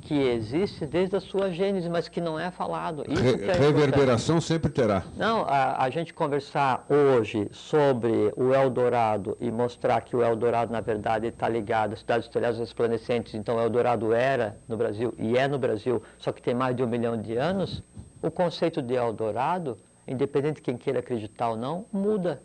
que 0.02 0.14
existe 0.14 0.86
desde 0.86 1.16
a 1.16 1.20
sua 1.20 1.50
gênese, 1.50 1.88
mas 1.90 2.08
que 2.08 2.20
não 2.20 2.38
é 2.38 2.50
falado. 2.52 3.02
Re- 3.08 3.08
é 3.08 3.30
importante. 3.32 3.58
reverberação 3.58 4.40
sempre 4.40 4.70
terá. 4.70 5.02
Não, 5.16 5.40
a, 5.48 5.82
a 5.82 5.90
gente 5.90 6.14
conversar 6.14 6.86
hoje 6.88 7.48
sobre 7.50 8.32
o 8.36 8.54
Eldorado 8.54 9.36
e 9.40 9.50
mostrar 9.50 10.00
que 10.02 10.14
o 10.14 10.22
Eldorado, 10.22 10.70
na 10.72 10.80
verdade, 10.80 11.26
está 11.26 11.48
ligado 11.48 11.94
às 11.94 12.00
cidades 12.00 12.26
estelares 12.26 12.56
resplandecentes, 12.58 13.34
então 13.34 13.56
o 13.56 13.60
Eldorado 13.60 14.12
era 14.12 14.56
no 14.68 14.76
Brasil 14.76 15.12
e 15.18 15.36
é 15.36 15.48
no 15.48 15.58
Brasil, 15.58 16.00
só 16.18 16.30
que 16.30 16.40
tem 16.40 16.54
mais 16.54 16.76
de 16.76 16.84
um 16.84 16.86
milhão 16.86 17.20
de 17.20 17.36
anos, 17.36 17.82
o 18.22 18.30
conceito 18.30 18.80
de 18.80 18.94
Eldorado, 18.94 19.76
independente 20.06 20.56
de 20.56 20.62
quem 20.62 20.76
queira 20.76 21.00
acreditar 21.00 21.48
ou 21.50 21.56
não, 21.56 21.84
muda. 21.92 22.40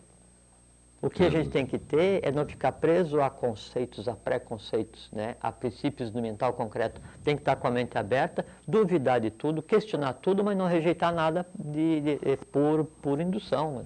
O 1.02 1.10
que 1.10 1.24
a 1.24 1.30
gente 1.32 1.50
tem 1.50 1.66
que 1.66 1.80
ter 1.80 2.20
é 2.24 2.32
não 2.32 2.46
ficar 2.46 2.74
preso 2.74 3.20
a 3.22 3.30
conceitos, 3.30 4.08
a 4.08 4.14
preconceitos, 4.14 5.10
né? 5.12 5.36
a 5.42 5.52
princípios 5.52 6.12
do 6.12 6.22
mental 6.22 6.54
concreto. 6.54 7.02
Tem 7.24 7.36
que 7.36 7.42
estar 7.42 7.56
com 7.56 7.68
a 7.68 7.72
mente 7.72 7.98
aberta, 7.98 8.46
duvidar 8.68 9.20
de 9.20 9.32
tudo, 9.32 9.64
questionar 9.64 10.14
tudo, 10.14 10.44
mas 10.44 10.56
não 10.56 10.68
rejeitar 10.68 11.12
nada 11.12 11.44
de, 11.58 12.02
de- 12.02 12.20
é 12.22 12.36
por, 12.36 12.86
por 13.02 13.20
indução. 13.20 13.80
né? 13.80 13.86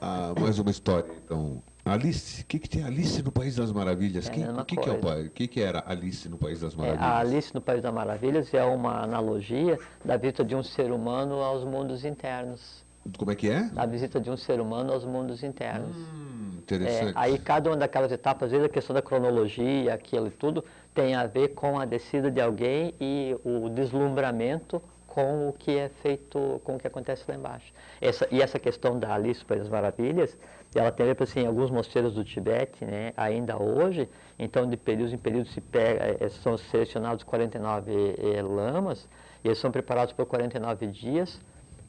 Ah, 0.00 0.32
mais 0.38 0.58
uma 0.58 0.70
história, 0.70 1.08
então. 1.24 1.62
Alice, 1.84 2.42
o 2.42 2.46
que, 2.46 2.58
que 2.58 2.68
tem 2.68 2.84
Alice 2.84 3.22
no 3.22 3.32
País 3.32 3.56
das 3.56 3.72
Maravilhas? 3.72 4.28
É 4.28 4.30
Quem- 4.32 4.44
o 4.50 4.64
que, 4.64 4.76
que 4.76 4.88
é 4.88 4.92
o 4.92 5.30
que, 5.30 5.48
que 5.48 5.60
era 5.62 5.82
Alice 5.86 6.28
no 6.28 6.36
País 6.36 6.60
das 6.60 6.74
É, 6.74 6.76
Maravilhas? 6.76 7.04
a 7.04 7.18
Alice 7.18 7.54
no 7.54 7.60
País 7.60 7.80
das 7.82 7.92
Maravilhas 7.94 8.52
é 8.54 8.62
uma 8.64 9.02
analogia 9.02 9.78
da 10.04 10.16
visita 10.16 10.44
de 10.44 10.54
um 10.54 10.62
ser 10.62 10.90
humano 10.92 11.36
aos 11.36 11.64
mundos 11.64 12.04
internos. 12.04 12.84
Como 13.16 13.30
é 13.30 13.34
que 13.34 13.48
é? 13.48 13.62
Da 13.64 13.86
visita 13.86 14.20
de 14.20 14.30
um 14.30 14.36
ser 14.36 14.60
humano 14.60 14.92
aos 14.92 15.04
mundos 15.04 15.42
internos. 15.42 15.96
Hum, 15.96 16.58
É, 16.58 16.58
interessante. 16.60 17.12
aí 17.16 17.38
cada 17.38 17.70
uma 17.70 17.76
daquelas 17.76 18.12
etapas, 18.12 18.46
às 18.46 18.52
vezes 18.52 18.66
a 18.66 18.68
questão 18.68 18.94
da 18.94 19.02
cronologia, 19.02 19.94
aquilo 19.94 20.28
e 20.28 20.30
tudo, 20.30 20.64
tem 20.94 21.14
a 21.14 21.26
ver 21.26 21.48
com 21.48 21.78
a 21.80 21.84
descida 21.84 22.30
de 22.30 22.40
alguém 22.40 22.94
e 23.00 23.36
o 23.44 23.68
deslumbramento 23.68 24.82
com 25.06 25.48
o 25.48 25.52
que 25.52 25.76
é 25.76 25.88
feito, 25.88 26.60
com 26.62 26.76
o 26.76 26.78
que 26.78 26.86
acontece 26.86 27.24
lá 27.26 27.34
embaixo. 27.34 27.72
Essa, 28.00 28.28
e 28.30 28.40
essa 28.40 28.58
questão 28.60 28.96
da 28.98 29.12
Alice 29.14 29.44
País 29.44 29.62
das 29.62 29.68
Maravilhas, 29.68 30.36
ela 30.72 30.92
tem 30.92 31.10
a 31.10 31.12
ver 31.12 31.20
assim, 31.20 31.44
alguns 31.44 31.68
mosteiros 31.70 32.14
do 32.14 32.22
Tibete, 32.22 32.84
né, 32.84 33.12
ainda 33.16 33.60
hoje, 33.60 34.08
então 34.38 34.68
de 34.68 34.76
períodos 34.76 35.12
em 35.12 35.18
períodos 35.18 35.52
se 35.52 35.60
pega, 35.60 36.16
eh, 36.20 36.28
são 36.28 36.56
selecionados 36.56 37.24
49 37.24 38.14
eh, 38.18 38.40
lamas, 38.40 39.08
e 39.42 39.48
eles 39.48 39.58
são 39.58 39.72
preparados 39.72 40.12
por 40.12 40.26
49 40.26 40.86
dias 40.86 41.40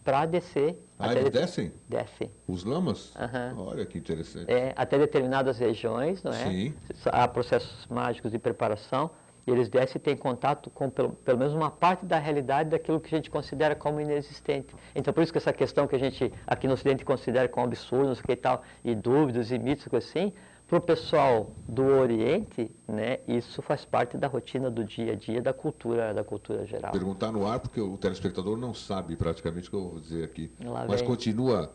para 0.03 0.26
descer. 0.26 0.78
Ah, 0.98 1.06
até 1.06 1.19
eles 1.19 1.32
de- 1.32 1.40
descem? 1.40 1.72
Descem. 1.88 2.32
Os 2.48 2.64
lamas? 2.64 3.14
Aham. 3.15 3.56
Olha 3.57 3.86
que 3.86 3.98
interessante. 3.98 4.52
É, 4.52 4.73
até 4.76 4.98
determinadas 4.98 5.57
regiões, 5.60 6.23
não 6.23 6.32
é? 6.32 6.45
Sim. 6.48 6.73
Há 7.06 7.28
processos 7.28 7.86
mágicos 7.88 8.32
de 8.32 8.40
preparação 8.40 9.11
e 9.45 9.52
eles 9.52 9.69
descem 9.69 9.99
e 9.99 9.99
têm 9.99 10.15
contato 10.15 10.69
com 10.69 10.90
pelo, 10.90 11.10
pelo 11.14 11.38
menos 11.40 11.53
uma 11.53 11.72
parte 11.72 12.06
da 12.06 12.19
realidade 12.19 12.69
daquilo 12.69 12.99
que 12.99 13.14
a 13.14 13.18
gente 13.18 13.30
considera 13.30 13.76
como 13.76 13.99
inexistente. 13.99 14.76
Então, 14.95 15.11
por 15.14 15.23
isso 15.23 15.32
que 15.32 15.40
essa 15.40 15.52
questão 15.53 15.88
que 15.88 15.95
a 15.95 15.99
gente 15.99 16.32
aqui 16.45 16.68
no 16.68 16.73
Ocidente 16.73 17.03
considera 17.03 17.48
como 17.48 17.65
absurdo, 17.65 18.07
não 18.10 18.15
sei 18.15 18.23
o 18.23 18.26
que 18.28 18.34
e 18.34 18.36
tal, 18.36 18.61
e 18.86 18.94
dúvidas 18.94 19.49
e 19.52 19.57
mitos, 19.57 19.91
assim, 19.94 20.32
para 20.72 20.77
o 20.77 20.81
pessoal 20.81 21.52
do 21.68 21.84
Oriente, 21.84 22.72
né, 22.88 23.18
isso 23.27 23.61
faz 23.61 23.84
parte 23.84 24.18
da 24.18 24.27
rotina 24.27 24.72
do 24.72 24.85
dia 24.85 25.11
a 25.11 25.15
dia, 25.15 25.41
da 25.41 25.52
cultura, 25.52 26.14
da 26.14 26.23
cultura 26.23 26.65
geral. 26.65 26.93
Perguntar 26.93 27.30
no 27.30 27.45
ar, 27.45 27.60
porque 27.60 27.81
o 27.81 27.98
telespectador 27.98 28.56
não 28.56 28.73
sabe 28.73 29.18
praticamente 29.18 29.68
o 29.68 29.69
que 29.69 29.76
eu 29.76 29.89
vou 29.89 29.99
dizer 29.99 30.23
aqui. 30.23 30.49
Lá 30.64 30.85
Mas 30.88 31.02
vem. 31.02 31.10
continua, 31.10 31.73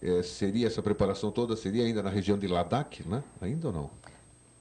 eh, 0.00 0.22
seria 0.22 0.68
essa 0.68 0.80
preparação 0.80 1.32
toda, 1.32 1.56
seria 1.56 1.82
ainda 1.82 2.04
na 2.04 2.08
região 2.08 2.38
de 2.38 2.46
Ladakh, 2.46 3.02
né? 3.04 3.20
Ainda 3.40 3.66
ou 3.66 3.72
não? 3.72 3.90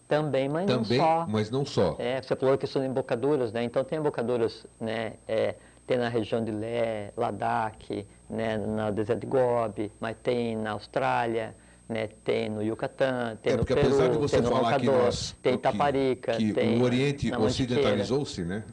Também, 0.08 0.50
mas 0.50 0.66
Também, 0.66 0.98
não 0.98 1.06
só. 1.06 1.28
mas 1.30 1.52
não 1.52 1.64
só. 1.64 1.96
É, 2.00 2.20
você 2.20 2.36
falou 2.36 2.58
que 2.58 2.66
são 2.66 2.84
embocaduras, 2.84 3.54
né? 3.54 3.64
Então 3.64 3.84
tem 3.84 4.00
embocaduras, 4.00 4.66
né? 4.82 5.14
É, 5.28 5.54
tem 5.86 6.00
na 6.00 6.10
região 6.10 6.44
de 6.44 6.50
Lé, 6.50 7.14
Ladakh, 7.16 8.08
né? 8.28 8.58
No 8.58 8.92
deserto 8.92 9.20
de 9.20 9.28
Gobi, 9.28 9.92
mas 10.00 10.18
tem 10.24 10.56
na 10.58 10.72
Austrália, 10.72 11.54
né? 11.88 12.10
Tem 12.24 12.50
no 12.50 12.62
Yucatán, 12.64 13.38
tem 13.42 13.54
é, 13.54 13.58
no 13.58 13.66
Peru, 13.66 13.80
apesar 13.82 14.10
de 14.10 14.18
você 14.18 14.38
tem 14.38 14.46
no 14.46 14.52
falar 14.56 14.80
que 14.80 14.86
Roncador, 14.88 15.06
nós 15.06 15.36
tem 15.42 15.54
que- 15.54 15.60
Itaparica, 15.60 16.32
que, 16.38 16.54
tem 16.54 16.80
o 16.80 16.84
Oriente 16.84 17.32
ocidentalizou-se, 17.36 18.42
né? 18.44 18.64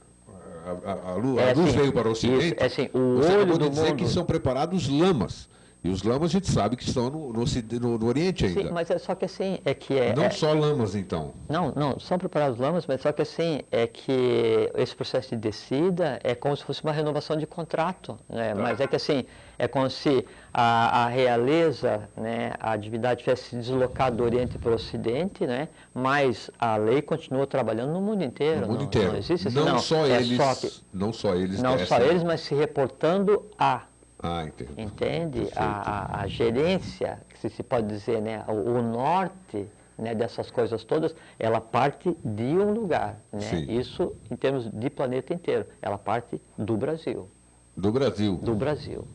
A, 0.64 0.90
a- 0.90 1.12
a 1.12 1.14
lu- 1.16 1.38
a 1.38 1.42
É 1.42 1.54
luz 1.54 1.68
assim, 1.70 1.78
veio 1.78 1.92
para 1.92 2.08
o 2.08 2.12
Ocidente. 2.12 2.44
isso, 2.46 2.54
é 2.58 2.64
assim, 2.66 2.88
o 2.94 3.16
você 3.16 3.32
olho 3.36 3.58
do 3.58 3.68
dizer 3.68 3.82
mundo- 3.90 3.96
que 3.96 4.06
são 4.08 4.24
preparados 4.24 4.88
lamas. 4.88 5.50
E 5.84 5.88
os 5.88 6.04
lamas 6.04 6.30
a 6.30 6.32
gente 6.34 6.48
sabe 6.48 6.76
que 6.76 6.84
estão 6.84 7.10
no, 7.10 7.32
no, 7.32 7.44
no- 7.80 7.98
no 7.98 8.06
Oriente 8.06 8.46
ainda. 8.46 8.62
Sim, 8.62 8.70
mas 8.70 8.88
é 8.88 8.98
só 8.98 9.16
que 9.16 9.24
assim, 9.24 9.58
é 9.64 9.74
que 9.74 9.98
é... 9.98 10.14
Não 10.14 10.22
é- 10.22 10.30
só 10.30 10.52
lamas, 10.52 10.94
então. 10.94 11.34
Não, 11.48 11.72
não, 11.74 11.98
são 11.98 12.16
preparados 12.16 12.56
lamas, 12.60 12.86
mas 12.86 13.00
só 13.00 13.10
que 13.10 13.20
assim, 13.20 13.62
é 13.72 13.88
que 13.88 14.70
esse 14.76 14.94
processo 14.94 15.30
de 15.30 15.36
descida 15.38 16.20
é 16.22 16.36
como 16.36 16.56
se 16.56 16.62
fosse 16.62 16.84
uma 16.84 16.92
renovação 16.92 17.36
de 17.36 17.48
contrato, 17.48 18.16
né? 18.28 18.54
Mas 18.54 18.78
é 18.80 18.86
que 18.86 18.94
assim, 18.94 19.24
é 19.58 19.68
como 19.68 19.88
se 19.88 20.24
a, 20.52 21.04
a 21.04 21.08
realeza, 21.08 22.08
né, 22.16 22.52
a 22.60 22.76
divindade 22.76 23.20
tivesse 23.20 23.50
se 23.50 23.56
deslocado 23.56 24.16
do 24.16 24.24
Oriente 24.24 24.58
para 24.58 24.70
o 24.70 24.74
Ocidente, 24.74 25.46
né? 25.46 25.68
Mas 25.94 26.50
a 26.58 26.76
lei 26.76 27.00
continua 27.00 27.46
trabalhando 27.46 27.92
no 27.92 28.00
mundo 28.00 28.22
inteiro. 28.22 28.62
No 28.62 28.68
mundo 28.68 28.78
não, 28.78 28.84
inteiro. 28.86 29.12
Não 29.12 29.18
existe 29.18 29.48
assim, 29.48 29.56
não, 29.56 29.64
não. 29.66 29.78
só 29.78 30.06
é 30.06 30.16
eles. 30.16 30.36
Só 30.36 30.54
que, 30.54 30.72
não 30.92 31.12
só 31.12 31.34
eles 31.34 31.62
não 31.62 31.78
só 31.78 31.98
eles, 31.98 32.22
mas 32.22 32.40
se 32.40 32.54
reportando 32.54 33.44
a 33.58 33.82
Ah, 34.22 34.44
entendo. 34.44 34.72
entende? 34.78 35.48
A, 35.56 36.22
a, 36.22 36.26
gerência, 36.26 37.20
se, 37.34 37.48
se 37.48 37.62
pode 37.62 37.86
dizer, 37.88 38.20
né? 38.20 38.44
o, 38.48 38.52
o 38.52 38.82
norte 38.82 39.66
né, 39.98 40.14
dessas 40.14 40.50
coisas 40.50 40.84
todas, 40.84 41.14
ela 41.38 41.60
parte 41.60 42.16
de 42.24 42.58
um 42.58 42.72
lugar. 42.72 43.20
Né? 43.32 43.60
Isso 43.68 44.14
em 44.30 44.36
termos 44.36 44.68
de 44.70 44.90
planeta 44.90 45.32
inteiro. 45.32 45.66
Ela 45.80 45.98
parte 45.98 46.40
do 46.58 46.76
Brasil. 46.76 47.28
Do 47.76 47.90
Brasil. 47.90 48.36
Do 48.42 48.54
Brasil. 48.54 49.06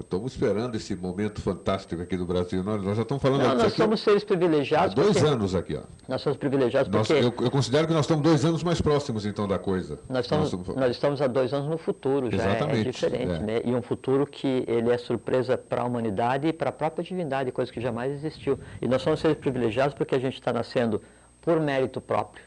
Estamos 0.00 0.32
esperando 0.32 0.74
esse 0.76 0.94
momento 0.96 1.40
fantástico 1.40 2.00
aqui 2.02 2.16
do 2.16 2.24
Brasil. 2.26 2.62
Nós, 2.62 2.82
nós 2.82 2.96
já 2.96 3.02
estamos 3.02 3.22
falando 3.22 3.42
Não, 3.42 3.54
nós 3.54 3.66
aqui 3.68 3.76
somos 3.76 4.00
seres 4.00 4.22
há 4.22 4.26
privilegiados. 4.26 4.94
dois 4.94 5.12
porque- 5.12 5.26
anos 5.28 5.54
aqui. 5.54 5.76
Ó. 5.76 5.82
Nós 6.08 6.20
somos 6.22 6.38
privilegiados 6.38 6.90
Nós, 6.90 7.06
porque 7.08 7.22
eu, 7.22 7.44
eu 7.44 7.50
considero 7.50 7.86
que 7.86 7.92
nós 7.92 8.04
estamos 8.04 8.22
dois 8.22 8.44
anos 8.44 8.62
mais 8.62 8.80
próximos, 8.80 9.24
então, 9.26 9.46
da 9.48 9.58
coisa. 9.58 9.98
nós, 10.08 10.24
estamos, 10.24 10.50
somos- 10.50 10.68
nós 10.68 10.90
estamos 10.90 11.20
há 11.22 11.26
dois 11.26 11.52
anos 11.52 11.68
no 11.68 11.78
futuro, 11.78 12.30
já 12.30 12.36
é- 12.42 12.46
é, 12.46 12.50
Exatamente, 12.50 12.90
diferente. 12.90 13.32
é. 13.32 13.38
Né? 13.38 13.60
E 13.64 13.74
um 13.74 13.82
futuro 13.82 14.26
que 14.26 14.64
ele 14.66 14.90
é 14.90 14.98
surpresa 14.98 15.56
para 15.58 15.82
a 15.82 15.84
humanidade 15.84 16.46
e 16.48 16.52
para 16.52 16.70
a 16.70 16.72
própria 16.72 17.02
divindade, 17.04 17.50
coisa 17.52 17.72
que 17.72 17.80
jamais 17.80 18.12
existiu. 18.12 18.58
E 18.80 18.86
nós 18.88 19.02
somos 19.02 19.20
seres 19.20 19.36
privilegiados 19.38 19.94
porque 19.94 20.14
a 20.14 20.18
gente 20.18 20.34
está 20.34 20.52
nascendo 20.52 21.02
por 21.40 21.58
mérito 21.60 22.00
próprio, 22.00 22.44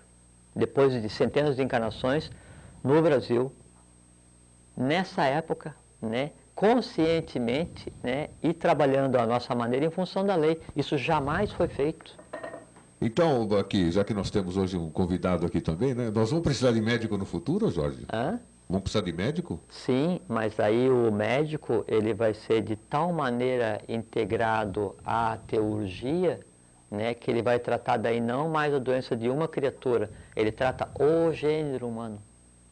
depois 0.55 0.93
de 1.01 1.09
centenas 1.09 1.55
de 1.55 1.61
encarnações, 1.63 2.31
no 2.83 3.01
Brasil, 3.01 3.51
nessa 4.77 5.23
época, 5.23 5.75
né? 6.01 6.31
Conscientemente 6.55 7.91
né? 8.01 8.29
e 8.41 8.53
trabalhando 8.53 9.17
a 9.17 9.27
nossa 9.27 9.53
maneira 9.53 9.85
em 9.85 9.91
função 9.91 10.25
da 10.25 10.35
lei. 10.35 10.59
Isso 10.75 10.97
jamais 10.97 11.51
foi 11.51 11.67
feito. 11.67 12.17
Então, 13.01 13.47
aqui, 13.59 13.91
já 13.91 14.03
que 14.03 14.13
nós 14.13 14.31
temos 14.31 14.55
hoje 14.55 14.77
um 14.77 14.89
convidado 14.89 15.45
aqui 15.45 15.59
também, 15.59 15.93
né? 15.93 16.09
Nós 16.09 16.29
vamos 16.29 16.43
precisar 16.43 16.71
de 16.71 16.81
médico 16.81 17.17
no 17.17 17.25
futuro, 17.25 17.69
Jorge? 17.69 18.05
Hã? 18.11 18.39
Vamos 18.67 18.83
precisar 18.83 19.03
de 19.03 19.13
médico? 19.13 19.59
Sim, 19.69 20.19
mas 20.27 20.59
aí 20.59 20.89
o 20.89 21.11
médico 21.11 21.85
ele 21.87 22.13
vai 22.13 22.33
ser 22.33 22.61
de 22.61 22.75
tal 22.75 23.13
maneira 23.13 23.79
integrado 23.87 24.95
à 25.05 25.37
teurgia, 25.45 26.39
né, 26.89 27.13
que 27.13 27.29
ele 27.29 27.43
vai 27.43 27.59
tratar 27.59 27.97
daí 27.97 28.19
não 28.19 28.49
mais 28.49 28.73
a 28.73 28.79
doença 28.79 29.15
de 29.15 29.29
uma 29.29 29.47
criatura, 29.47 30.09
ele 30.35 30.51
trata 30.51 30.89
o 30.99 31.31
gênero 31.31 31.87
humano, 31.87 32.19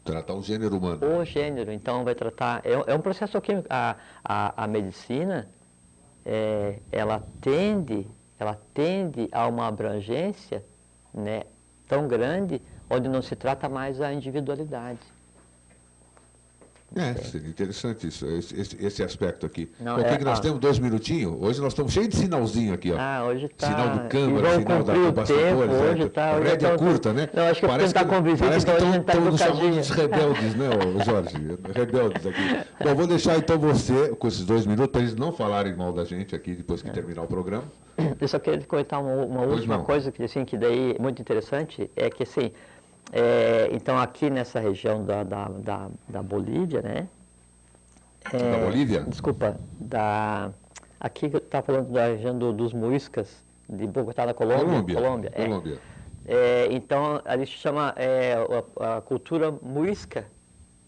Tratar 0.04 0.34
o 0.34 0.42
gênero 0.42 0.76
humano. 0.76 1.18
o 1.18 1.24
gênero. 1.24 1.72
Então 1.72 2.04
vai 2.04 2.14
tratar 2.14 2.60
é, 2.64 2.72
é 2.92 2.94
um 2.94 3.00
processo 3.00 3.40
químico. 3.40 3.66
A, 3.70 3.96
a, 4.22 4.64
a 4.64 4.66
medicina 4.66 5.48
é, 6.24 6.78
ela 6.92 7.22
tende 7.40 8.06
ela 8.38 8.60
tende 8.72 9.28
a 9.32 9.46
uma 9.46 9.66
abrangência, 9.66 10.64
né, 11.12 11.44
tão 11.88 12.06
grande 12.08 12.60
onde 12.90 13.08
não 13.08 13.22
se 13.22 13.34
trata 13.36 13.68
mais 13.68 14.00
a 14.00 14.12
individualidade. 14.12 15.13
É, 16.96 17.14
seria 17.14 17.48
interessante 17.48 18.06
isso, 18.06 18.24
esse, 18.26 18.60
esse- 18.60 18.84
esse 18.86 19.02
aspecto 19.02 19.44
aqui. 19.46 19.68
Não, 19.80 19.96
Por 19.96 20.04
que 20.04 20.10
é, 20.10 20.16
que 20.16 20.24
nós 20.24 20.38
temos 20.40 20.60
dois 20.60 20.78
minutinhos? 20.78 21.36
Hoje 21.40 21.60
nós 21.60 21.72
estamos 21.72 21.92
cheios 21.92 22.08
de 22.08 22.16
sinalzinho 22.16 22.72
aqui, 22.72 22.92
ó. 22.92 22.96
Ah, 22.98 23.24
hoje 23.26 23.48
tá. 23.48 23.66
Sinal 23.66 23.88
do 23.98 24.08
câmara, 24.08 24.58
sinal 24.60 24.82
da 24.84 25.10
bastidores. 25.12 25.44
é, 25.44 25.54
hoje 25.54 26.08
tá. 26.10 26.36
hoje 26.36 26.48
rédea 26.48 26.70
tá- 26.70 26.78
curta, 26.78 27.12
né? 27.12 27.28
Não, 27.34 27.42
acho 27.44 27.60
que 27.60 27.66
é 27.66 27.68
porque 27.68 27.92
tá 27.92 28.04
parece 28.04 28.64
que 28.66 28.70
então 28.72 28.74
a 28.74 28.76
estão 28.76 28.92
gente 28.92 29.04
tá 29.04 29.14
nos 29.20 29.40
chamando 29.40 29.80
de 29.82 29.92
rebeldes, 29.92 30.54
né, 30.54 30.68
Jorge? 31.04 31.36
Rebeldes 31.74 32.26
aqui. 32.26 32.60
Bom, 32.84 32.94
vou 32.94 33.06
deixar 33.06 33.36
então 33.38 33.58
você 33.58 34.08
com 34.16 34.28
esses 34.28 34.44
dois 34.44 34.64
minutos 34.66 34.92
para 34.92 35.00
eles 35.00 35.16
não 35.16 35.32
falarem 35.32 35.74
mal 35.74 35.92
da 35.92 36.04
gente 36.04 36.34
aqui 36.34 36.54
depois 36.54 36.80
É. 36.80 36.84
que 36.84 36.90
terminar 36.90 37.22
o 37.22 37.26
programa. 37.26 37.64
Eu 38.20 38.28
só 38.28 38.38
queria 38.38 38.60
comentar 38.66 39.00
uma, 39.00 39.24
uma 39.24 39.42
última 39.42 39.76
não. 39.78 39.84
coisa 39.84 40.10
que 40.12 40.22
assim 40.22 40.44
que 40.44 40.56
daí 40.56 40.94
é 40.98 41.02
muito 41.02 41.20
interessante 41.22 41.90
é 41.96 42.10
que 42.10 42.22
assim, 42.24 42.50
é, 43.14 43.68
então 43.72 43.96
aqui 43.98 44.28
nessa 44.28 44.58
região 44.58 45.04
da, 45.04 45.22
da, 45.22 45.48
da, 45.48 45.88
da 46.08 46.22
Bolívia, 46.22 46.82
né? 46.82 47.08
Da 48.32 48.58
Bolívia? 48.64 49.02
Desculpa, 49.04 49.56
da 49.78 50.50
aqui 50.98 51.28
que 51.28 51.36
eu 51.36 51.38
estava 51.38 51.64
falando 51.66 51.92
da 51.92 52.06
região 52.06 52.36
do- 52.36 52.52
dos 52.52 52.72
muiscas 52.72 53.44
de 53.68 53.86
Bogotá, 53.86 54.26
na 54.26 54.34
Colômbia. 54.34 54.64
Colômbia. 54.64 54.96
Colômbia. 54.96 55.32
é. 55.34 55.44
Colômbia. 55.46 55.78
É, 56.26 56.68
então, 56.70 57.20
ali 57.24 57.44
se 57.46 57.52
chama 57.52 57.92
é, 57.96 58.34
a, 58.80 58.96
a 58.96 59.00
cultura 59.02 59.50
muisca, 59.50 60.24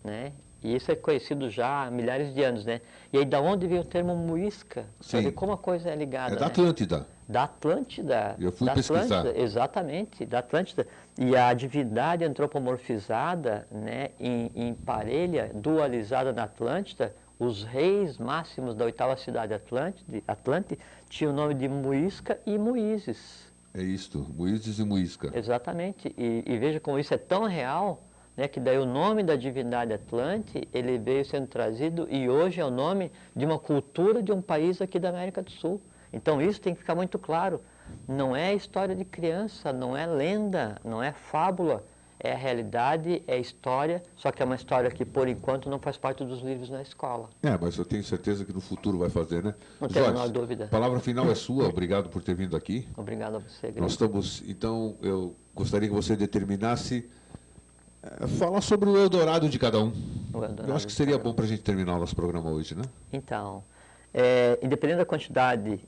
né? 0.03 0.33
E 0.65 0.75
isso 0.75 0.91
é 0.91 0.97
conhecido 0.97 1.51
já 1.51 1.85
há 1.85 1.91
milhares 1.91 2.35
de 2.35 2.43
anos, 2.43 2.65
né? 2.65 2.81
E 3.13 3.19
aí, 3.19 3.25
da 3.25 3.41
onde 3.41 3.67
veio 3.67 3.83
o 3.83 3.85
termo 3.85 4.15
muisca? 4.17 4.87
Sim. 5.01 5.23
ver 5.23 5.33
como 5.33 5.53
a 5.53 5.59
coisa 5.59 5.91
é 5.91 5.97
ligada, 5.97 6.35
É 6.35 6.39
da 6.39 6.47
né? 6.47 6.51
Atlântida. 6.51 7.07
Da 7.29 7.45
Atlântida. 7.45 8.37
Eu 8.39 8.53
fui 8.53 8.67
da 8.67 8.75
pesquisar. 8.75 9.19
Atlântida, 9.19 9.43
exatamente, 9.43 10.27
da 10.27 10.39
Atlântida. 10.39 10.87
E 11.19 11.37
a 11.37 11.53
divindade 11.55 12.25
antropomorfizada, 12.25 13.67
né, 13.71 14.11
em, 14.21 14.51
em 14.55 14.75
parelha, 14.75 15.51
dualizada 15.55 16.33
na 16.33 16.45
Atlântida, 16.45 17.15
os 17.39 17.65
reis 17.65 18.17
máximos 18.19 18.75
da 18.75 18.85
oitava 18.85 19.17
cidade 19.17 19.53
Atlântide, 19.53 20.23
Atlante 20.27 20.79
tinham 21.09 21.33
o 21.33 21.37
nome 21.37 21.55
de 21.55 21.69
Muisca 21.69 22.39
e 22.47 22.57
Muízes. 22.59 23.47
É 23.75 23.83
isto, 23.83 24.27
Moíses 24.35 24.79
e 24.79 24.85
Muisca. 24.85 25.31
Exatamente. 25.35 26.15
E, 26.17 26.43
e 26.47 26.59
veja 26.59 26.81
como 26.81 26.99
isso 26.99 27.13
é 27.13 27.19
tão 27.19 27.45
real, 27.45 28.03
né, 28.37 28.47
que 28.47 28.61
daí 28.61 28.79
o 28.79 28.85
nome 28.85 29.23
da 29.23 29.35
divindade 29.35 29.93
Atlante, 29.93 30.69
ele 30.73 30.99
veio 30.99 31.25
sendo 31.25 31.47
trazido 31.47 32.07
e 32.11 32.29
hoje 32.29 32.61
é 32.61 32.65
o 32.65 32.71
nome 32.71 33.11
de 33.35 33.45
uma 33.47 33.59
cultura 33.59 34.23
de 34.23 34.33
um 34.33 34.43
país 34.43 34.81
aqui 34.83 34.99
da 34.99 35.09
América 35.09 35.43
do 35.43 35.51
Sul. 35.51 35.81
Então 36.13 36.41
isso 36.41 36.61
tem 36.61 36.75
que 36.75 36.81
ficar 36.81 36.95
muito 36.95 37.19
claro. 37.19 37.61
Não 38.07 38.35
é 38.37 38.55
história 38.55 38.95
de 38.95 39.05
criança, 39.05 39.73
não 39.73 39.97
é 39.97 40.07
lenda, 40.07 40.77
não 40.85 41.03
é 41.03 41.13
fábula. 41.13 41.85
É 42.19 42.33
a 42.33 42.37
realidade, 42.37 43.23
é 43.27 43.39
história, 43.39 44.03
só 44.17 44.33
que 44.33 44.43
é 44.43 44.45
uma 44.47 44.55
história 44.55 44.91
que 44.91 45.05
por 45.05 45.29
enquanto 45.29 45.69
não 45.69 45.79
faz 45.79 45.99
parte 45.99 46.25
dos 46.25 46.41
livros 46.41 46.71
na 46.71 46.81
escola. 46.81 47.29
É, 47.43 47.57
mas 47.61 47.77
eu 47.77 47.85
tenho 47.85 48.03
certeza 48.03 48.43
que 48.43 48.55
no 48.55 48.61
futuro 48.61 48.97
vai 48.99 49.11
fazer, 49.11 49.45
né? 49.45 49.55
Não 49.79 49.87
tenho 49.87 50.07
a 50.07 50.09
menor 50.09 50.29
dúvida. 50.31 50.65
A 50.65 50.69
palavra 50.69 50.99
final 50.99 51.31
é 51.31 51.35
sua, 51.35 51.69
obrigado 51.69 52.09
por 52.09 52.23
ter 52.23 52.35
vindo 52.35 52.57
aqui. 52.57 52.89
Obrigado 52.97 53.37
a 53.37 53.39
você, 53.41 53.67
Nós 53.67 53.75
Grilo. 53.75 53.87
estamos, 53.89 54.43
então, 54.49 54.97
eu 55.03 55.37
gostaria 55.55 55.91
que 55.91 55.95
você 55.95 56.17
determinasse 56.17 57.07
falar 58.39 58.61
sobre 58.61 58.89
o 58.89 58.97
Eldorado 58.97 59.49
de 59.49 59.59
cada 59.59 59.79
um. 59.81 59.93
Eu 60.67 60.75
acho 60.77 60.87
que 60.87 60.93
seria 60.93 61.19
bom 61.19 61.33
para 61.33 61.45
a 61.45 61.49
gente 61.49 61.63
terminar 61.63 61.97
o 61.97 61.99
nosso 62.01 62.15
programa 62.15 62.51
hoje, 62.51 62.75
né? 62.75 62.83
Então, 63.13 63.63
é, 64.13 64.59
independente 64.63 64.99
da 64.99 65.07
quantidade 65.07 65.81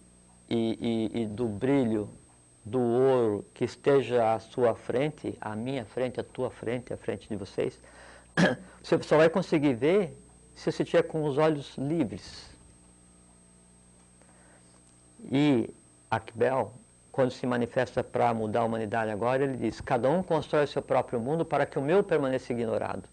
e, 0.49 1.11
e- 1.15 1.23
e 1.23 1.27
do 1.27 1.47
brilho 1.47 2.09
do 2.65 2.81
ouro 2.81 3.45
que 3.55 3.65
esteja 3.65 4.35
à 4.35 4.39
sua 4.39 4.75
frente, 4.75 5.37
à 5.41 5.55
minha 5.57 5.85
frente, 5.85 6.21
à 6.21 6.25
tua 6.25 6.51
frente, 6.51 6.93
à 6.93 6.97
frente 6.97 7.29
de 7.29 7.37
vocês, 7.37 7.79
você 8.83 9.03
só 9.03 9.17
vai 9.17 9.29
conseguir 9.31 9.75
ver 9.75 10.17
se 10.55 10.71
você 10.73 10.83
estiver 10.83 11.03
com 11.03 11.25
os 11.25 11.39
olhos 11.39 11.77
livres. 11.79 12.51
E 15.31 15.69
Akbel, 16.11 16.73
quando 17.19 17.33
se 17.33 17.45
manifesta 17.49 18.05
para 18.05 18.33
mudar 18.33 18.61
a 18.61 18.65
humanidade 18.65 19.11
agora, 19.11 19.43
ele 19.43 19.57
diz: 19.57 19.81
cada 19.81 20.09
um 20.09 20.23
constrói 20.23 20.63
o 20.63 20.69
seu 20.69 20.81
próprio 20.81 21.19
mundo 21.19 21.45
para 21.45 21.67
que 21.67 21.77
o 21.77 21.83
meu 21.83 22.05
permaneça 22.05 22.53
ignorado. 22.53 23.09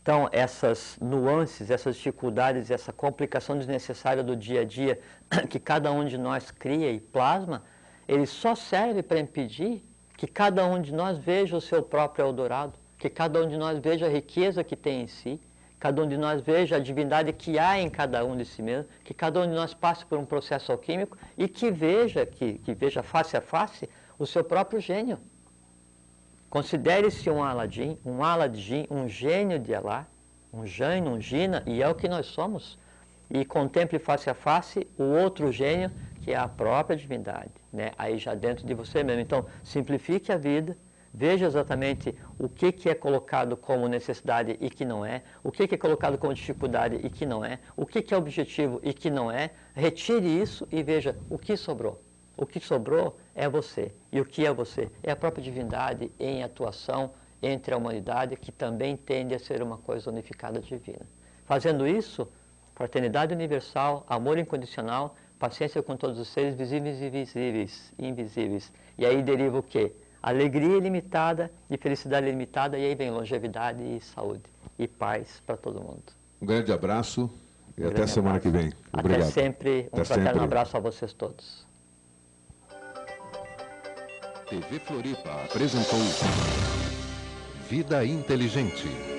Então, 0.00 0.26
essas 0.32 0.96
nuances, 0.98 1.70
essas 1.70 1.96
dificuldades, 1.96 2.70
essa 2.70 2.94
complicação 2.94 3.58
desnecessária 3.58 4.22
do 4.22 4.34
dia 4.34 4.62
a 4.62 4.64
dia 4.64 4.98
que 5.50 5.60
cada 5.60 5.92
um 5.92 6.02
de 6.06 6.16
nós 6.16 6.50
cria 6.50 6.90
e 6.90 6.98
plasma, 6.98 7.62
ele 8.08 8.24
só 8.24 8.54
serve 8.54 9.02
para 9.02 9.20
impedir 9.20 9.84
que 10.16 10.26
cada 10.26 10.66
um 10.66 10.80
de 10.80 10.94
nós 10.94 11.18
veja 11.18 11.54
o 11.54 11.60
seu 11.60 11.82
próprio 11.82 12.24
Eldorado, 12.24 12.72
que 12.96 13.10
cada 13.10 13.38
um 13.38 13.46
de 13.46 13.58
nós 13.58 13.78
veja 13.78 14.06
a 14.06 14.08
riqueza 14.08 14.64
que 14.64 14.76
tem 14.76 15.02
em 15.02 15.06
si, 15.06 15.38
cada 15.82 16.00
um 16.00 16.06
de 16.06 16.16
nós 16.16 16.40
veja 16.40 16.76
a 16.76 16.78
divindade 16.78 17.32
que 17.32 17.58
há 17.58 17.76
em 17.76 17.90
cada 17.90 18.24
um 18.24 18.36
de 18.36 18.44
si 18.44 18.62
mesmo, 18.62 18.88
que 19.02 19.12
cada 19.12 19.40
um 19.40 19.48
de 19.48 19.52
nós 19.52 19.74
passe 19.74 20.06
por 20.06 20.16
um 20.16 20.24
processo 20.24 20.70
alquímico 20.70 21.18
e 21.36 21.48
que 21.48 21.72
veja, 21.72 22.24
que, 22.24 22.58
que 22.58 22.72
veja 22.72 23.02
face 23.02 23.36
a 23.36 23.40
face 23.40 23.90
o 24.16 24.24
seu 24.24 24.44
próprio 24.44 24.80
gênio. 24.80 25.18
Considere-se 26.48 27.28
um 27.28 27.42
Aladim, 27.42 27.98
um 28.06 28.22
Aladim, 28.22 28.86
um 28.88 29.08
gênio 29.08 29.58
de 29.58 29.74
Alá, 29.74 30.06
um 30.52 30.64
Jain, 30.64 31.02
um 31.02 31.20
Gina, 31.20 31.64
e 31.66 31.82
é 31.82 31.88
o 31.88 31.96
que 31.96 32.08
nós 32.08 32.26
somos. 32.26 32.78
E 33.28 33.44
contemple 33.44 33.98
face 33.98 34.30
a 34.30 34.34
face 34.34 34.86
o 34.96 35.02
outro 35.02 35.50
gênio 35.50 35.90
que 36.20 36.30
é 36.30 36.36
a 36.36 36.46
própria 36.46 36.96
divindade, 36.96 37.50
né? 37.72 37.90
aí 37.98 38.18
já 38.18 38.36
dentro 38.36 38.64
de 38.64 38.72
você 38.72 39.02
mesmo. 39.02 39.20
Então, 39.20 39.44
simplifique 39.64 40.30
a 40.30 40.36
vida, 40.36 40.76
veja 41.12 41.46
exatamente 41.46 42.14
o 42.38 42.48
que, 42.48 42.72
que 42.72 42.88
é 42.88 42.94
colocado 42.94 43.56
como 43.56 43.88
necessidade 43.88 44.56
e 44.60 44.70
que 44.70 44.84
não 44.84 45.04
é, 45.04 45.22
o 45.42 45.52
que, 45.52 45.68
que 45.68 45.74
é 45.74 45.78
colocado 45.78 46.16
como 46.16 46.32
dificuldade 46.32 47.00
e 47.02 47.10
que 47.10 47.26
não 47.26 47.44
é, 47.44 47.58
o 47.76 47.84
que, 47.84 48.00
que 48.00 48.14
é 48.14 48.16
objetivo 48.16 48.80
e 48.82 48.94
que 48.94 49.10
não 49.10 49.30
é, 49.30 49.50
retire 49.74 50.26
isso 50.26 50.66
e 50.70 50.82
veja 50.82 51.16
o 51.28 51.38
que 51.38 51.56
sobrou. 51.56 52.02
O 52.36 52.46
que 52.46 52.58
sobrou 52.60 53.16
é 53.34 53.48
você. 53.48 53.92
E 54.10 54.20
o 54.20 54.24
que 54.24 54.46
é 54.46 54.52
você? 54.52 54.90
É 55.02 55.12
a 55.12 55.16
própria 55.16 55.44
divindade 55.44 56.10
em 56.18 56.42
atuação 56.42 57.12
entre 57.42 57.74
a 57.74 57.76
humanidade, 57.76 58.36
que 58.36 58.50
também 58.50 58.96
tende 58.96 59.34
a 59.34 59.38
ser 59.38 59.62
uma 59.62 59.76
coisa 59.76 60.10
unificada 60.10 60.60
divina. 60.60 61.06
Fazendo 61.44 61.86
isso, 61.86 62.26
fraternidade 62.74 63.34
universal, 63.34 64.06
amor 64.08 64.38
incondicional, 64.38 65.16
paciência 65.38 65.82
com 65.82 65.96
todos 65.96 66.18
os 66.18 66.28
seres 66.28 66.54
visíveis 66.54 67.00
e 67.00 67.06
invisíveis, 67.06 67.92
invisíveis. 67.98 68.72
E 68.96 69.04
aí 69.04 69.22
deriva 69.22 69.58
o 69.58 69.62
quê? 69.62 69.92
Alegria 70.22 70.76
ilimitada 70.76 71.50
e 71.68 71.76
felicidade 71.76 72.26
ilimitada, 72.26 72.78
e 72.78 72.84
aí 72.84 72.94
vem 72.94 73.10
longevidade 73.10 73.82
e 73.82 74.00
saúde 74.00 74.44
e 74.78 74.86
paz 74.86 75.42
para 75.44 75.56
todo 75.56 75.80
mundo. 75.80 76.02
Um 76.40 76.46
grande 76.46 76.72
abraço 76.72 77.28
e 77.76 77.84
um 77.84 77.88
até 77.88 78.06
semana 78.06 78.36
abraço. 78.36 78.52
que 78.52 78.62
vem. 78.62 78.72
Obrigado. 78.92 79.22
Até 79.22 79.30
sempre. 79.30 79.88
Um 79.92 79.96
até 79.96 80.04
fraterno 80.04 80.30
sempre. 80.30 80.44
abraço 80.44 80.76
a 80.76 80.80
vocês 80.80 81.12
todos. 81.12 81.66
TV 84.48 84.78
Floripa 84.78 85.30
apresentou 85.44 85.98
Vida 87.68 88.04
Inteligente. 88.04 89.11